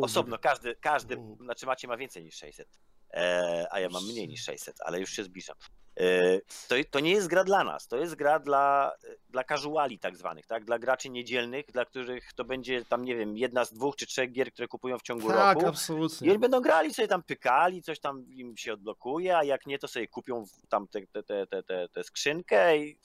Osobno, 0.03 0.37
każdy, 0.37 0.75
każdy, 0.75 1.17
znaczy 1.41 1.65
Maciej 1.65 1.87
ma 1.87 1.97
więcej 1.97 2.23
niż 2.23 2.35
600, 2.35 2.67
e, 3.13 3.67
a 3.71 3.79
ja 3.79 3.89
mam 3.89 4.03
mniej 4.07 4.27
niż 4.27 4.43
600, 4.43 4.81
ale 4.81 4.99
już 4.99 5.09
się 5.11 5.23
zbliżam. 5.23 5.55
E, 5.99 6.39
to, 6.67 6.75
to 6.91 6.99
nie 6.99 7.11
jest 7.11 7.27
gra 7.27 7.43
dla 7.43 7.63
nas, 7.63 7.87
to 7.87 7.97
jest 7.97 8.15
gra 8.15 8.39
dla, 8.39 8.91
dla 9.29 9.43
casuali 9.43 9.99
tak 9.99 10.17
zwanych, 10.17 10.45
tak? 10.47 10.65
dla 10.65 10.79
graczy 10.79 11.09
niedzielnych, 11.09 11.65
dla 11.65 11.85
których 11.85 12.33
to 12.33 12.43
będzie 12.45 12.85
tam, 12.85 13.05
nie 13.05 13.15
wiem, 13.15 13.37
jedna 13.37 13.65
z 13.65 13.73
dwóch 13.73 13.95
czy 13.95 14.07
trzech 14.07 14.31
gier, 14.31 14.51
które 14.53 14.67
kupują 14.67 14.97
w 14.97 15.01
ciągu 15.01 15.27
Tak, 15.27 15.55
roku. 15.55 15.65
I 15.65 15.69
absolutnie. 15.69 16.29
oni 16.29 16.39
będą 16.39 16.61
grali, 16.61 16.93
sobie 16.93 17.07
tam 17.07 17.23
pykali, 17.23 17.81
coś 17.81 17.99
tam 17.99 18.25
im 18.29 18.57
się 18.57 18.73
odblokuje, 18.73 19.37
a 19.37 19.43
jak 19.43 19.65
nie, 19.65 19.79
to 19.79 19.87
sobie 19.87 20.07
kupią 20.07 20.45
tam 20.69 20.87
tę 20.87 21.01
te, 21.11 21.23
te, 21.23 21.47
te, 21.47 21.63
te, 21.63 21.89
te 21.89 22.03
skrzynkę 22.03 22.77
i 22.77 22.99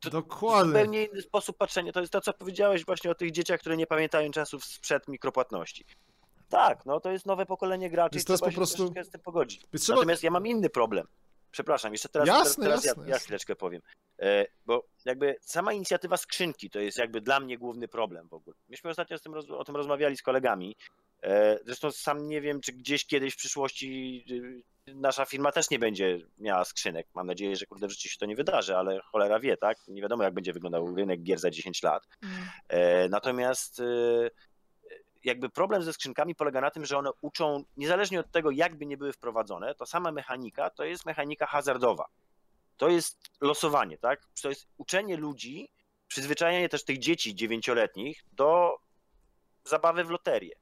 to 0.00 0.10
Dokładnie. 0.10 0.72
zupełnie 0.72 1.04
inny 1.04 1.22
sposób 1.22 1.56
patrzenia. 1.56 1.92
To 1.92 2.00
jest 2.00 2.12
to, 2.12 2.20
co 2.20 2.32
powiedziałeś 2.32 2.86
właśnie 2.86 3.10
o 3.10 3.14
tych 3.14 3.30
dzieciach, 3.30 3.60
które 3.60 3.76
nie 3.76 3.86
pamiętają 3.86 4.30
czasów 4.30 4.64
sprzed 4.64 5.08
mikropłatności. 5.08 5.84
Tak, 6.48 6.86
no 6.86 7.00
to 7.00 7.10
jest 7.12 7.26
nowe 7.26 7.46
pokolenie 7.46 7.90
graczy 7.90 8.14
Więc 8.18 8.24
trzeba 8.24 8.50
po 8.50 8.56
prostu- 8.56 8.92
z 9.04 9.10
tym 9.10 9.20
pogodzić. 9.20 9.62
Trzeba... 9.78 9.96
Natomiast 9.96 10.22
ja 10.22 10.30
mam 10.30 10.46
inny 10.46 10.70
problem. 10.70 11.06
Przepraszam, 11.50 11.92
jeszcze 11.92 12.08
teraz, 12.08 12.28
Jasne, 12.28 12.44
teraz, 12.44 12.56
teraz 12.64 12.84
jasne, 12.84 13.02
ja, 13.02 13.08
ja 13.08 13.14
jasne. 13.14 13.24
chwileczkę 13.24 13.56
powiem. 13.56 13.82
E, 14.18 14.46
bo 14.66 14.86
jakby 15.04 15.36
sama 15.40 15.72
inicjatywa 15.72 16.16
skrzynki 16.16 16.70
to 16.70 16.80
jest 16.80 16.98
jakby 16.98 17.20
dla 17.20 17.40
mnie 17.40 17.58
główny 17.58 17.88
problem 17.88 18.28
w 18.28 18.34
ogóle. 18.34 18.56
Myśmy 18.68 18.90
ostatnio 18.90 19.18
z 19.18 19.22
tym 19.22 19.34
roz, 19.34 19.50
o 19.50 19.64
tym 19.64 19.76
rozmawiali 19.76 20.16
z 20.16 20.22
kolegami. 20.22 20.76
E, 21.22 21.58
zresztą 21.64 21.92
sam 21.92 22.28
nie 22.28 22.40
wiem, 22.40 22.60
czy 22.60 22.72
gdzieś 22.72 23.06
kiedyś 23.06 23.34
w 23.34 23.36
przyszłości 23.36 24.24
y, 24.88 24.94
nasza 24.94 25.24
firma 25.24 25.52
też 25.52 25.70
nie 25.70 25.78
będzie 25.78 26.18
miała 26.38 26.64
skrzynek. 26.64 27.06
Mam 27.14 27.26
nadzieję, 27.26 27.56
że 27.56 27.66
kurde 27.66 27.86
w 27.86 27.90
życiu 27.90 28.08
się 28.08 28.18
to 28.18 28.26
nie 28.26 28.36
wydarzy, 28.36 28.76
ale 28.76 29.00
cholera 29.00 29.40
wie, 29.40 29.56
tak? 29.56 29.78
Nie 29.88 30.02
wiadomo, 30.02 30.22
jak 30.24 30.34
będzie 30.34 30.52
wyglądał 30.52 30.94
rynek 30.94 31.22
gier 31.22 31.38
za 31.38 31.50
10 31.50 31.82
lat. 31.82 32.08
E, 32.68 33.08
natomiast 33.08 33.80
e, 33.80 33.84
jakby 35.24 35.48
problem 35.48 35.82
ze 35.82 35.92
skrzynkami 35.92 36.34
polega 36.34 36.60
na 36.60 36.70
tym, 36.70 36.86
że 36.86 36.98
one 36.98 37.10
uczą, 37.20 37.64
niezależnie 37.76 38.20
od 38.20 38.30
tego, 38.30 38.50
jakby 38.50 38.86
nie 38.86 38.96
były 38.96 39.12
wprowadzone, 39.12 39.74
to 39.74 39.86
sama 39.86 40.12
mechanika 40.12 40.70
to 40.70 40.84
jest 40.84 41.06
mechanika 41.06 41.46
hazardowa. 41.46 42.06
To 42.76 42.88
jest 42.88 43.18
losowanie, 43.40 43.98
tak? 43.98 44.20
To 44.42 44.48
jest 44.48 44.66
uczenie 44.78 45.16
ludzi, 45.16 45.72
przyzwyczajanie 46.08 46.68
też 46.68 46.84
tych 46.84 46.98
dzieci 46.98 47.34
dziewięcioletnich 47.34 48.24
do 48.32 48.76
zabawy 49.64 50.04
w 50.04 50.10
loterię. 50.10 50.54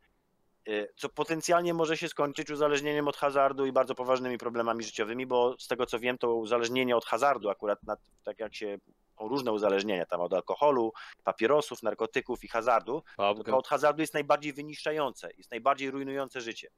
E, 0.68 0.86
Co 0.96 1.09
potencjalnie 1.09 1.74
może 1.74 1.96
się 1.96 2.09
skończyć 2.09 2.50
uzależnieniem 2.50 3.09
od 3.09 3.16
hazardu 3.16 3.66
i 3.66 3.72
bardzo 3.72 3.94
poważnymi 3.94 4.38
problemami 4.38 4.84
życiowymi, 4.84 5.26
bo 5.26 5.56
z 5.59 5.68
tego 5.68 5.86
co 5.86 5.98
wiem, 5.98 6.18
to 6.18 6.34
uzależnienie 6.34 6.96
od 6.96 7.04
hazardu, 7.04 7.50
akurat 7.50 7.82
na, 7.82 7.96
tak 8.24 8.38
jak 8.40 8.54
się 8.54 8.78
są 9.18 9.28
różne 9.28 9.52
uzależnienia, 9.52 10.06
tam 10.06 10.20
od 10.20 10.34
alkoholu, 10.34 10.92
papierosów, 11.24 11.82
narkotyków 11.82 12.44
i 12.44 12.48
hazardu, 12.48 13.02
to 13.46 13.58
od 13.58 13.68
hazardu 13.68 14.00
jest 14.00 14.14
najbardziej 14.14 14.52
wyniszczające, 14.52 15.30
jest 15.38 15.50
najbardziej 15.50 15.90
rujnujące 15.90 16.40
życie. 16.40 16.68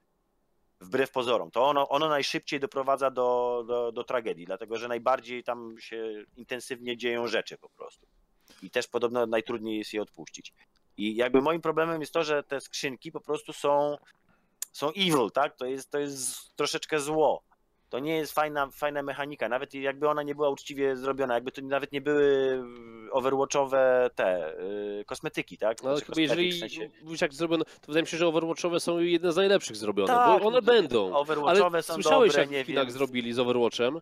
Wbrew 0.80 1.10
pozorom. 1.10 1.50
To 1.50 1.68
ono, 1.68 1.88
ono 1.88 2.08
najszybciej 2.08 2.60
doprowadza 2.60 3.10
do, 3.10 3.64
do, 3.66 3.92
do 3.92 4.04
tragedii, 4.04 4.46
dlatego 4.46 4.78
że 4.78 4.88
najbardziej 4.88 5.44
tam 5.44 5.74
się 5.78 6.24
intensywnie 6.36 6.96
dzieją 6.96 7.26
rzeczy 7.26 7.58
po 7.58 7.68
prostu. 7.68 8.06
I 8.62 8.70
też 8.70 8.88
podobno 8.88 9.26
najtrudniej 9.26 9.78
jest 9.78 9.92
je 9.92 10.02
odpuścić. 10.02 10.52
I 10.96 11.16
jakby 11.16 11.42
moim 11.42 11.60
problemem 11.60 12.00
jest 12.00 12.12
to, 12.12 12.24
że 12.24 12.42
te 12.42 12.60
skrzynki 12.60 13.12
po 13.12 13.20
prostu 13.20 13.52
są, 13.52 13.96
są 14.72 14.88
evil, 14.88 15.30
tak? 15.34 15.56
To 15.56 15.66
jest, 15.66 15.90
to 15.90 15.98
jest 15.98 16.56
troszeczkę 16.56 17.00
zło. 17.00 17.42
To 17.90 17.98
nie 17.98 18.16
jest 18.16 18.32
fajna, 18.32 18.68
fajna 18.72 19.02
mechanika, 19.02 19.48
nawet 19.48 19.74
jakby 19.74 20.08
ona 20.08 20.22
nie 20.22 20.34
była 20.34 20.50
uczciwie 20.50 20.96
zrobiona, 20.96 21.34
jakby 21.34 21.52
to 21.52 21.62
nawet 21.62 21.92
nie 21.92 22.00
były 22.00 22.58
overwatchowe 23.12 24.10
te 24.14 24.58
y, 25.00 25.04
kosmetyki, 25.06 25.58
tak? 25.58 25.82
No, 25.82 25.96
Znaczy 25.96 26.06
chyba 26.06 26.20
jeżeli 26.20 26.52
w 26.52 26.58
sensie- 26.58 26.90
mówisz 27.02 27.20
jak 27.20 27.34
zrobiono, 27.34 27.64
to 27.64 27.86
wydaje 27.86 28.02
mi 28.02 28.08
się, 28.08 28.16
że 28.16 28.26
Overwatchowe 28.26 28.80
są 28.80 28.98
jedne 28.98 29.32
z 29.32 29.36
najlepszych 29.36 29.76
zrobione, 29.76 30.08
Tak, 30.14 30.40
bo 30.42 30.48
one 30.48 30.62
będą. 30.62 31.14
Overwatchowe 31.14 31.76
Ale 31.76 31.82
są 31.82 31.94
słyszałeś 31.94 32.32
dobre, 32.32 32.56
jak 32.56 32.64
w 32.64 32.66
Chinach 32.66 32.86
wiem. 32.86 32.92
zrobili 32.92 33.32
z 33.32 33.38
Overwatchem? 33.38 34.00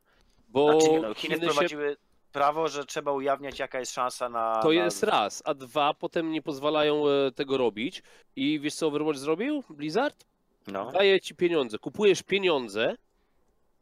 Bo 0.48 0.80
Znaczy, 0.80 1.00
no, 1.00 1.14
Chiny 1.14 1.40
Chiny 1.40 1.68
się 1.68 1.96
prawo, 2.32 2.68
że 2.68 2.84
trzeba 2.84 3.12
ujawniać 3.12 3.58
jaka 3.58 3.80
jest 3.80 3.92
szansa 3.92 4.28
na... 4.28 4.60
To 4.62 4.68
na... 4.68 4.74
jest 4.74 5.02
raz, 5.02 5.42
a 5.44 5.54
dwa, 5.54 5.94
potem 5.94 6.30
nie 6.32 6.42
pozwalają 6.42 7.08
e, 7.08 7.32
tego 7.32 7.56
robić. 7.56 8.02
I 8.36 8.60
wiesz 8.60 8.74
co 8.74 8.86
Overwatch 8.86 9.18
zrobił? 9.18 9.64
Blizzard? 9.70 10.24
No. 10.66 10.92
Daje 10.92 11.20
ci 11.20 11.34
pieniądze. 11.34 11.78
Kupujesz 11.78 12.22
pieniądze, 12.22 12.96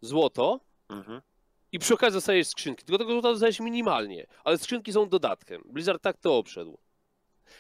złoto 0.01 0.61
Mhm. 0.89 1.21
i 1.73 1.79
przy 1.79 1.95
okazji 1.95 2.17
dostajesz 2.17 2.47
skrzynki. 2.49 2.85
Tylko 2.85 2.99
tego 2.99 3.13
złota 3.13 3.31
dostajesz 3.33 3.61
minimalnie, 3.61 4.27
ale 4.45 4.59
skrzynki 4.59 4.93
są 4.93 5.09
dodatkiem. 5.09 5.63
Blizzard 5.67 6.03
tak 6.03 6.17
to 6.19 6.39
obszedł. 6.39 6.79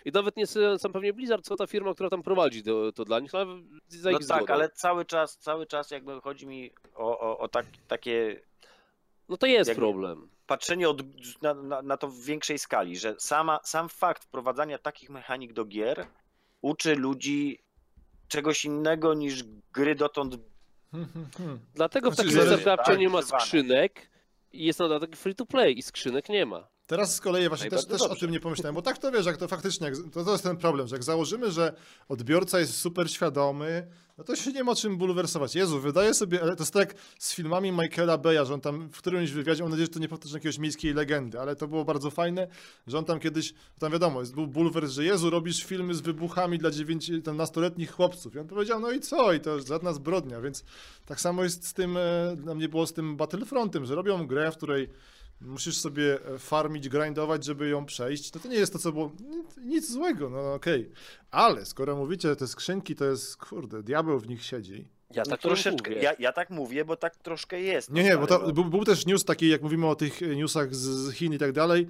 I 0.04 0.12
nawet 0.12 0.36
nie 0.36 0.46
sam 0.78 0.92
pewnie 0.92 1.12
Blizzard, 1.12 1.44
co 1.44 1.56
ta 1.56 1.66
firma, 1.66 1.94
która 1.94 2.10
tam 2.10 2.22
prowadzi 2.22 2.62
to, 2.62 2.92
to 2.92 3.04
dla 3.04 3.20
nich, 3.20 3.34
ale 3.34 3.46
za 3.88 4.10
No 4.10 4.18
ich 4.18 4.26
tak, 4.26 4.38
zgodą. 4.38 4.54
ale 4.54 4.70
cały 4.70 5.04
czas, 5.04 5.38
cały 5.38 5.66
czas 5.66 5.90
jakby 5.90 6.20
chodzi 6.20 6.46
mi 6.46 6.70
o, 6.94 7.18
o, 7.20 7.38
o 7.38 7.48
tak, 7.48 7.66
takie 7.88 8.40
No 9.28 9.36
to 9.36 9.46
jest 9.46 9.74
problem. 9.74 10.28
patrzenie 10.46 10.88
od, 10.88 11.02
na, 11.42 11.54
na, 11.54 11.82
na 11.82 11.96
to 11.96 12.08
w 12.08 12.20
większej 12.24 12.58
skali, 12.58 12.96
że 12.96 13.14
sama, 13.18 13.60
sam 13.64 13.88
fakt 13.88 14.24
wprowadzania 14.24 14.78
takich 14.78 15.10
mechanik 15.10 15.52
do 15.52 15.64
gier 15.64 16.06
uczy 16.62 16.96
ludzi 16.96 17.58
czegoś 18.28 18.64
innego 18.64 19.14
niż 19.14 19.42
gry 19.72 19.94
dotąd. 19.94 20.36
Dlatego 21.74 22.10
w 22.10 22.14
Znaczy, 22.14 22.30
takim 22.30 22.76
tak, 22.76 22.98
nie 22.98 23.08
ma 23.08 23.22
skrzynek 23.22 24.10
i 24.52 24.64
jest 24.64 24.78
na 24.78 24.88
dodatek 24.88 25.16
free 25.16 25.34
to 25.34 25.46
play 25.46 25.78
i 25.78 25.82
skrzynek 25.82 26.28
nie 26.28 26.46
ma. 26.46 26.68
Teraz 26.86 27.14
z 27.14 27.20
kolei 27.20 27.48
właśnie 27.48 27.70
No 27.72 27.76
też, 27.76 27.86
też 27.86 28.02
o 28.02 28.16
tym 28.16 28.30
nie 28.30 28.40
pomyślałem, 28.40 28.74
bo 28.74 28.82
tak 28.82 28.98
to 28.98 29.12
wiesz, 29.12 29.26
jak 29.26 29.36
to 29.36 29.48
faktycznie, 29.48 29.92
to, 30.12 30.24
to 30.24 30.32
jest 30.32 30.44
ten 30.44 30.56
problem, 30.56 30.88
że 30.88 30.96
jak 30.96 31.02
założymy, 31.02 31.50
że 31.50 31.72
odbiorca 32.08 32.60
jest 32.60 32.76
super 32.76 33.10
świadomy, 33.10 33.86
no 34.18 34.24
to 34.24 34.36
się 34.36 34.52
nie 34.52 34.64
ma 34.64 34.74
czym 34.74 34.96
bulwersować. 34.96 35.54
Jezu, 35.54 35.80
wydaje 35.80 36.14
sobie, 36.14 36.42
ale 36.42 36.56
to 36.56 36.62
jest 36.62 36.72
tak 36.72 36.94
z 37.18 37.34
filmami 37.34 37.72
Michaela 37.72 38.18
Beya, 38.18 38.46
że 38.46 38.54
on 38.54 38.60
tam 38.60 38.88
w 38.88 38.98
którymś 38.98 39.30
wywiadzie, 39.30 39.62
mam 39.62 39.70
nadzieję, 39.70 39.86
że 39.86 39.92
to 39.92 39.98
nie 39.98 40.08
powtórzy 40.08 40.36
jakiegoś 40.36 40.58
miejskiej 40.58 40.94
legendy, 40.94 41.40
ale 41.40 41.56
to 41.56 41.68
było 41.68 41.84
bardzo 41.84 42.10
fajne, 42.10 42.48
że 42.86 42.98
on 42.98 43.04
tam 43.04 43.20
kiedyś, 43.20 43.54
tam 43.78 43.92
wiadomo, 43.92 44.20
jest, 44.20 44.34
był 44.34 44.46
bulwer, 44.46 44.86
że 44.86 45.04
Jezu, 45.04 45.30
robisz 45.30 45.64
filmy 45.64 45.94
z 45.94 46.00
wybuchami 46.00 46.58
dla 46.58 46.70
dziewięci, 46.70 47.22
tam 47.22 47.36
nastoletnich 47.36 47.92
chłopców. 47.92 48.34
I 48.34 48.38
on 48.38 48.48
powiedział, 48.48 48.80
no 48.80 48.90
i 48.90 49.00
co? 49.00 49.32
I 49.32 49.40
to 49.40 49.54
jest 49.54 49.68
żadna 49.68 49.92
zbrodnia, 49.92 50.40
więc 50.40 50.64
tak 51.06 51.20
samo 51.20 51.42
jest 51.42 51.66
z 51.66 51.74
tym, 51.74 51.96
e, 51.96 52.36
dla 52.36 52.54
mnie 52.54 52.68
było 52.68 52.86
z 52.86 52.92
tym 52.92 53.16
Battlefrontem, 53.16 53.86
że 53.86 53.94
robią 53.94 54.26
grę, 54.26 54.52
w 54.52 54.56
której 54.56 54.88
musisz 55.40 55.76
sobie 55.76 56.26
e, 56.26 56.38
farmić, 56.38 56.88
grindować, 56.88 57.44
żeby 57.44 57.68
ją 57.68 57.86
przejść, 57.86 58.34
no 58.34 58.40
to 58.40 58.48
nie 58.48 58.56
jest 58.56 58.72
to, 58.72 58.78
co 58.78 58.92
było 58.92 59.12
nic, 59.64 59.92
złego, 59.92 60.30
no 60.30 60.54
okej. 60.54 60.90
Ale 61.30 61.66
skoro 61.66 61.96
mówicie, 61.96 62.28
że 62.28 62.36
te 62.36 62.46
skrzynki 62.46 62.94
to 62.94 63.04
jest, 63.04 63.36
kurde, 63.36 63.82
diabeł 63.82 64.18
w 64.18 64.28
nich 64.28 64.44
siedzi. 64.44 64.88
Ja 65.10 65.22
No 65.26 65.30
tak 65.30 65.40
troszeczkę. 65.40 65.90
mówię. 65.90 66.02
Ja, 66.02 66.12
ja 66.18 66.32
tak 66.32 66.50
mówię, 66.50 66.84
bo 66.84 66.96
tak 66.96 67.16
troszkę 67.16 67.60
jest. 67.60 67.90
Nie, 67.92 68.02
no, 68.02 68.08
nie, 68.08 68.16
bo 68.16 68.26
stary, 68.26 68.40
to 68.40 68.46
no. 68.46 68.52
był, 68.52 68.64
był 68.64 68.84
też 68.84 69.06
news 69.06 69.24
taki, 69.24 69.48
jak 69.48 69.62
mówimy 69.62 69.86
o 69.86 69.94
tych 69.94 70.22
e, 70.22 70.36
newsach 70.36 70.74
z, 70.74 70.78
z 70.78 71.12
Chin 71.12 71.32
i 71.32 71.38
tak 71.38 71.52
dalej, 71.52 71.88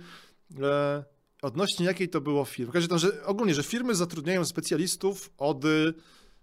e, 0.62 1.04
odnośnie 1.42 1.86
jakiej 1.86 2.08
to 2.08 2.20
było 2.20 2.44
firmy. 2.44 2.70
W 2.70 2.74
każdym 2.74 2.96
razie, 2.96 3.06
że 3.06 3.24
ogólnie, 3.24 3.54
że 3.54 3.62
firmy 3.62 3.94
zatrudniają 3.94 4.44
specjalistów 4.44 5.30
od 5.38 5.64
y, 5.64 5.94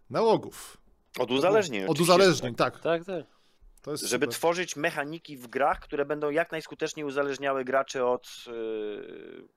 nałogów. 0.10 0.78
Od 1.20 1.32
uzależnień. 1.32 1.84
Od 1.84 1.89
oczywiście, 1.89 2.14
uzależnień, 2.14 2.56
tak. 2.56 2.80
Tak, 2.80 3.06
tak. 3.06 3.18
Jest 3.18 3.33
Żeby 3.88 4.26
super. 4.26 4.30
tworzyć 4.30 4.76
mechaniki 4.76 5.38
w 5.38 5.48
grach, 5.48 5.80
które 5.80 6.06
będą 6.06 6.30
jak 6.30 6.52
najskuteczniej 6.52 7.06
uzależniały 7.06 7.64
graczy 7.66 8.06
od, 8.06 8.28
yy, 8.48 9.48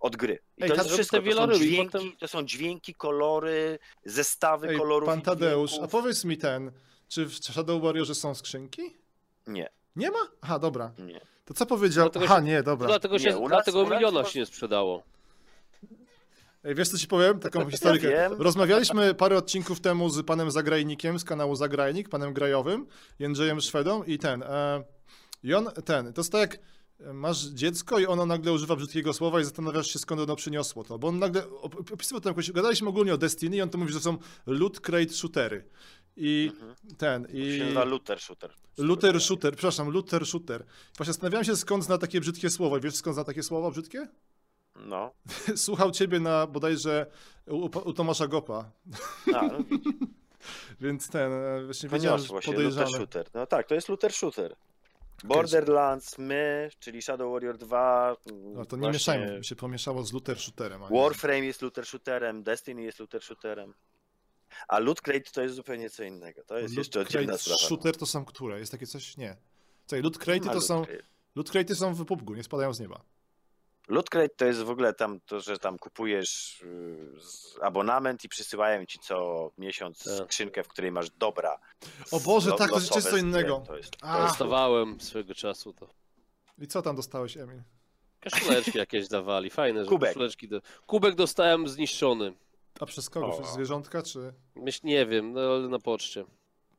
od 0.00 0.16
gry. 0.16 0.38
I 0.56 0.62
Ej, 0.62 0.68
to 0.68 0.74
jest 0.74 0.90
wszystko. 0.90 1.22
To 1.22 1.32
są, 1.46 1.52
dźwięki, 1.52 1.92
potem- 1.92 2.16
to 2.16 2.28
są 2.28 2.42
dźwięki, 2.42 2.94
kolory, 2.94 3.78
zestawy 4.04 4.68
Ej, 4.68 4.76
kolorów. 4.78 5.06
pan 5.06 5.20
Tadeusz, 5.22 5.72
a 5.82 5.88
powiedz 5.88 6.24
mi 6.24 6.38
ten, 6.38 6.72
czy 7.08 7.26
w 7.26 7.34
Shadow 7.34 7.82
Warriorze 7.82 8.14
są 8.14 8.34
skrzynki? 8.34 8.96
Nie, 9.46 9.68
Nie 9.96 10.10
ma? 10.10 10.18
Aha, 10.40 10.58
dobra. 10.58 10.92
nie. 10.98 11.20
To 11.44 11.54
co 11.54 11.66
powiedział? 11.66 12.04
Dlatego 12.04 12.24
Aha, 12.24 12.36
się- 12.36 12.42
nie, 12.46 12.62
dobra. 12.62 12.86
Dlatego, 12.88 13.18
się, 13.18 13.40
Nie, 13.40 13.48
dlatego 13.48 13.84
miliona 13.86 14.24
się 14.24 14.40
nie 14.40 14.46
sprzedało. 14.46 15.02
Wiesz 16.64 16.88
co 16.88 16.98
ci 16.98 17.06
powiem? 17.06 17.38
Taką 17.38 17.70
historykę. 17.70 18.08
wiem. 18.08 18.32
Rozmawialiśmy 18.42 19.14
parę 19.14 19.36
odcinków 19.36 19.80
temu 19.80 20.08
z 20.10 20.26
panem 20.26 20.50
Zagrajnikiem 20.50 21.18
z 21.18 21.24
kanału 21.24 21.56
Zagrajnik, 21.56 22.08
panem 22.08 22.32
Grajowym, 22.32 22.86
Jędrzejem 23.18 23.60
Szwedą 23.60 24.02
i 24.02 24.18
ten. 24.18 24.42
E, 24.42 24.84
I 25.42 25.54
on, 25.54 25.68
ten, 25.84 26.12
to 26.12 26.20
jest 26.20 26.32
tak 26.32 26.40
jak 26.40 26.60
e, 27.00 27.12
masz 27.12 27.44
dziecko 27.44 27.98
i 27.98 28.06
ono 28.06 28.26
nagle 28.26 28.52
używa 28.52 28.76
brzydkiego 28.76 29.12
słowa 29.12 29.40
i 29.40 29.44
zastanawiasz 29.44 29.86
się 29.92 29.98
skąd 29.98 30.20
ono 30.20 30.36
przyniosło 30.36 30.84
to, 30.84 30.98
bo 30.98 31.08
on 31.08 31.18
nagle 31.18 31.42
op- 31.42 31.92
opisywał 31.94 32.20
tam 32.20 32.30
jakoś, 32.30 32.52
gadaliśmy 32.52 32.88
ogólnie 32.88 33.14
o 33.14 33.18
Destiny 33.18 33.56
i 33.56 33.62
on 33.62 33.70
to 33.70 33.78
mówi, 33.78 33.92
że 33.92 34.00
są 34.00 34.18
loot 34.46 34.80
crate 34.80 35.12
shootery. 35.12 35.64
I 36.16 36.50
Mhm. 36.54 36.74
ten, 36.98 37.24
To 37.24 37.30
i... 37.32 37.52
się 37.58 37.62
nazywa 37.64 37.84
Luther 37.84 38.20
Shooter. 38.20 38.50
Luther 38.78 39.20
shooter, 39.20 39.52
przepraszam, 39.52 39.90
Luther 39.90 40.26
shooter. 40.26 40.64
Właśnie 40.96 41.12
zastanawiałem 41.12 41.44
się 41.44 41.56
skąd 41.56 41.84
zna 41.84 41.98
takie 41.98 42.20
brzydkie 42.20 42.50
słowa. 42.50 42.80
Wiesz 42.80 42.94
skąd 42.94 43.14
zna 43.16 43.24
takie 43.24 43.42
słowa 43.42 43.70
brzydkie? 43.70 44.08
No. 44.86 45.12
Słuchał 45.56 45.90
ciebie 45.90 46.20
na 46.20 46.46
bodajże 46.46 47.06
u, 47.46 47.64
u 47.64 47.92
Tomasza 47.92 48.26
Gopa. 48.26 48.70
A, 49.34 49.42
no, 49.42 49.58
Więc 50.80 51.08
ten, 51.08 51.32
e, 51.32 51.64
właśnie 51.64 51.88
wiedziałem, 51.88 52.20
że 52.20 52.26
się, 52.26 52.34
podejrzane. 52.34 52.86
Luther 52.86 52.88
Shooter. 52.98 53.26
No 53.34 53.46
tak, 53.46 53.66
to 53.66 53.74
jest 53.74 53.88
Luther 53.88 54.12
Shooter. 54.12 54.56
Borderlands, 55.24 56.18
my, 56.18 56.70
czyli 56.78 57.02
Shadow 57.02 57.32
Warrior 57.32 57.58
2. 57.58 58.16
No 58.54 58.64
to 58.64 58.76
nie 58.76 58.80
właśnie 58.80 58.92
mieszajmy, 58.92 59.38
mi 59.38 59.44
się 59.44 59.56
pomieszało 59.56 60.02
z 60.04 60.12
Luther 60.12 60.38
Shooterem. 60.40 60.80
nie- 60.90 61.00
Warframe 61.00 61.46
jest 61.46 61.62
Luther 61.62 61.86
Shooterem, 61.86 62.42
Destiny 62.42 62.82
jest 62.82 62.98
Luther 62.98 63.22
Shooterem. 63.22 63.74
A 64.68 64.78
Loot 64.78 65.00
Crate 65.00 65.30
to 65.32 65.42
jest 65.42 65.54
zupełnie 65.54 65.90
co 65.90 66.02
innego. 66.04 66.44
To 66.44 66.58
jest 66.58 66.74
Loot 66.74 66.78
jeszcze 66.78 67.00
oddzielna 67.00 67.38
sprawa. 67.38 67.58
Shooter 67.58 67.96
to 67.96 68.06
są 68.06 68.24
które? 68.24 68.58
Jest 68.58 68.72
takie 68.72 68.86
coś? 68.86 69.16
Nie. 69.16 69.36
Czekaj, 69.86 70.02
Loot 70.02 70.18
Crate 70.18 70.50
to 70.50 70.60
są. 70.60 70.86
Loot 71.36 71.50
Crate 71.50 71.74
są 71.74 71.94
w 71.94 72.04
PUBG, 72.04 72.36
nie 72.36 72.42
spadają 72.42 72.74
z 72.74 72.80
nieba. 72.80 73.02
Loot 73.88 74.10
Crate 74.10 74.28
to 74.36 74.44
jest 74.44 74.62
w 74.62 74.70
ogóle 74.70 74.94
tam 74.94 75.20
to, 75.26 75.40
że 75.40 75.58
tam 75.58 75.78
kupujesz 75.78 76.60
y, 76.62 77.62
abonament 77.62 78.24
i 78.24 78.28
przysyłają 78.28 78.86
ci 78.86 78.98
co 78.98 79.50
miesiąc 79.58 80.04
Tak. 80.04 80.12
skrzynkę, 80.26 80.62
w 80.64 80.68
której 80.68 80.92
masz 80.92 81.10
dobra. 81.10 81.58
O 82.10 82.20
Boże, 82.20 82.50
lo- 82.50 82.56
tak, 82.56 82.70
to 82.70 82.76
jest 82.78 83.10
co 83.10 83.16
innego. 83.16 83.62
To 83.66 83.76
jest, 83.76 83.90
to 83.90 84.22
Dostawałem 84.22 85.00
swego 85.00 85.34
czasu 85.34 85.72
to. 85.72 85.88
I 86.58 86.66
co 86.66 86.82
tam 86.82 86.96
dostałeś, 86.96 87.36
Emil? 87.36 87.62
Kaszuleczki 88.20 88.78
jakieś 88.78 89.08
dawali, 89.08 89.50
fajne, 89.50 89.84
że 89.84 89.88
Kubek. 89.90 90.16
do... 90.48 90.60
Kubek 90.86 91.14
dostałem 91.14 91.68
zniszczony. 91.68 92.32
A 92.80 92.86
przez 92.86 93.10
kogo? 93.10 93.26
O. 93.26 93.40
Przez 93.42 93.52
zwierzątka, 93.54 94.02
czy... 94.02 94.32
Myśl, 94.56 94.80
nie 94.84 95.06
wiem, 95.06 95.32
no 95.32 95.40
ale 95.40 95.68
na 95.68 95.78
poczcie. 95.78 96.24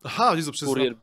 Aha, 0.04 0.36
Jezu, 0.36 0.52
przez... 0.52 0.70
Kurier, 0.70 0.96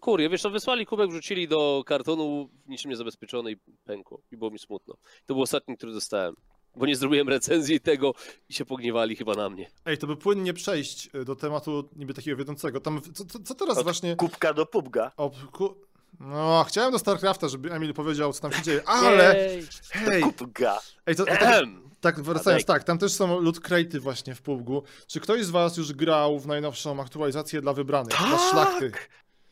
kurier, 0.00 0.30
wiesz 0.30 0.42
co, 0.42 0.50
wysłali 0.50 0.86
kubek, 0.86 1.10
wrzucili 1.10 1.48
do 1.48 1.82
kartonu, 1.86 2.48
niczym 2.66 2.90
niezabezpieczony 2.90 3.52
i 3.52 3.56
pękło. 3.84 4.20
I 4.32 4.36
było 4.36 4.50
mi 4.50 4.58
smutno. 4.58 4.94
To 5.26 5.34
był 5.34 5.42
ostatni, 5.42 5.76
który 5.76 5.92
dostałem. 5.92 6.34
Bo 6.76 6.86
nie 6.86 6.96
zrobiłem 6.96 7.28
recenzji 7.28 7.80
tego 7.80 8.14
i 8.48 8.54
się 8.54 8.64
pogniewali 8.64 9.16
chyba 9.16 9.34
na 9.34 9.50
mnie. 9.50 9.70
Ej, 9.84 9.98
to 9.98 10.06
by 10.06 10.16
płynnie 10.16 10.54
przejść 10.54 11.10
y, 11.14 11.24
do 11.24 11.36
tematu 11.36 11.88
niby 11.96 12.14
takiego 12.14 12.36
wiodącego. 12.36 12.80
Tam, 12.80 13.00
co, 13.14 13.24
co, 13.24 13.38
co 13.38 13.54
teraz 13.54 13.78
Od 13.78 13.84
właśnie... 13.84 14.16
Kubka 14.16 14.54
do 14.54 14.66
pubga. 14.66 15.12
O, 15.16 15.30
ku... 15.52 15.74
No, 16.20 16.64
chciałem 16.68 16.92
do 16.92 16.98
StarCrafta, 16.98 17.48
żeby 17.48 17.72
Emil 17.72 17.94
powiedział, 17.94 18.32
co 18.32 18.40
tam 18.40 18.52
się 18.52 18.62
dzieje, 18.62 18.88
ale... 18.88 19.48
Jej. 19.48 19.62
Hej, 19.90 20.22
Kubga. 20.22 20.78
ej, 21.06 21.16
to, 21.16 21.24
to, 21.24 21.30
to, 21.30 21.40
Ehem. 21.40 21.84
Tak, 22.00 22.20
wracając, 22.20 22.64
tak, 22.64 22.84
tam 22.84 22.98
też 22.98 23.12
są 23.12 23.40
loot 23.40 23.60
crate'y 23.60 23.98
właśnie 23.98 24.34
w 24.34 24.42
PUBG. 24.42 24.68
Czy 25.06 25.20
ktoś 25.20 25.44
z 25.44 25.50
was 25.50 25.76
już 25.76 25.92
grał 25.92 26.38
w 26.38 26.46
najnowszą 26.46 27.00
aktualizację 27.00 27.60
dla 27.60 27.72
wybranych, 27.72 28.18
dla 28.28 28.38
szlachty? 28.50 28.92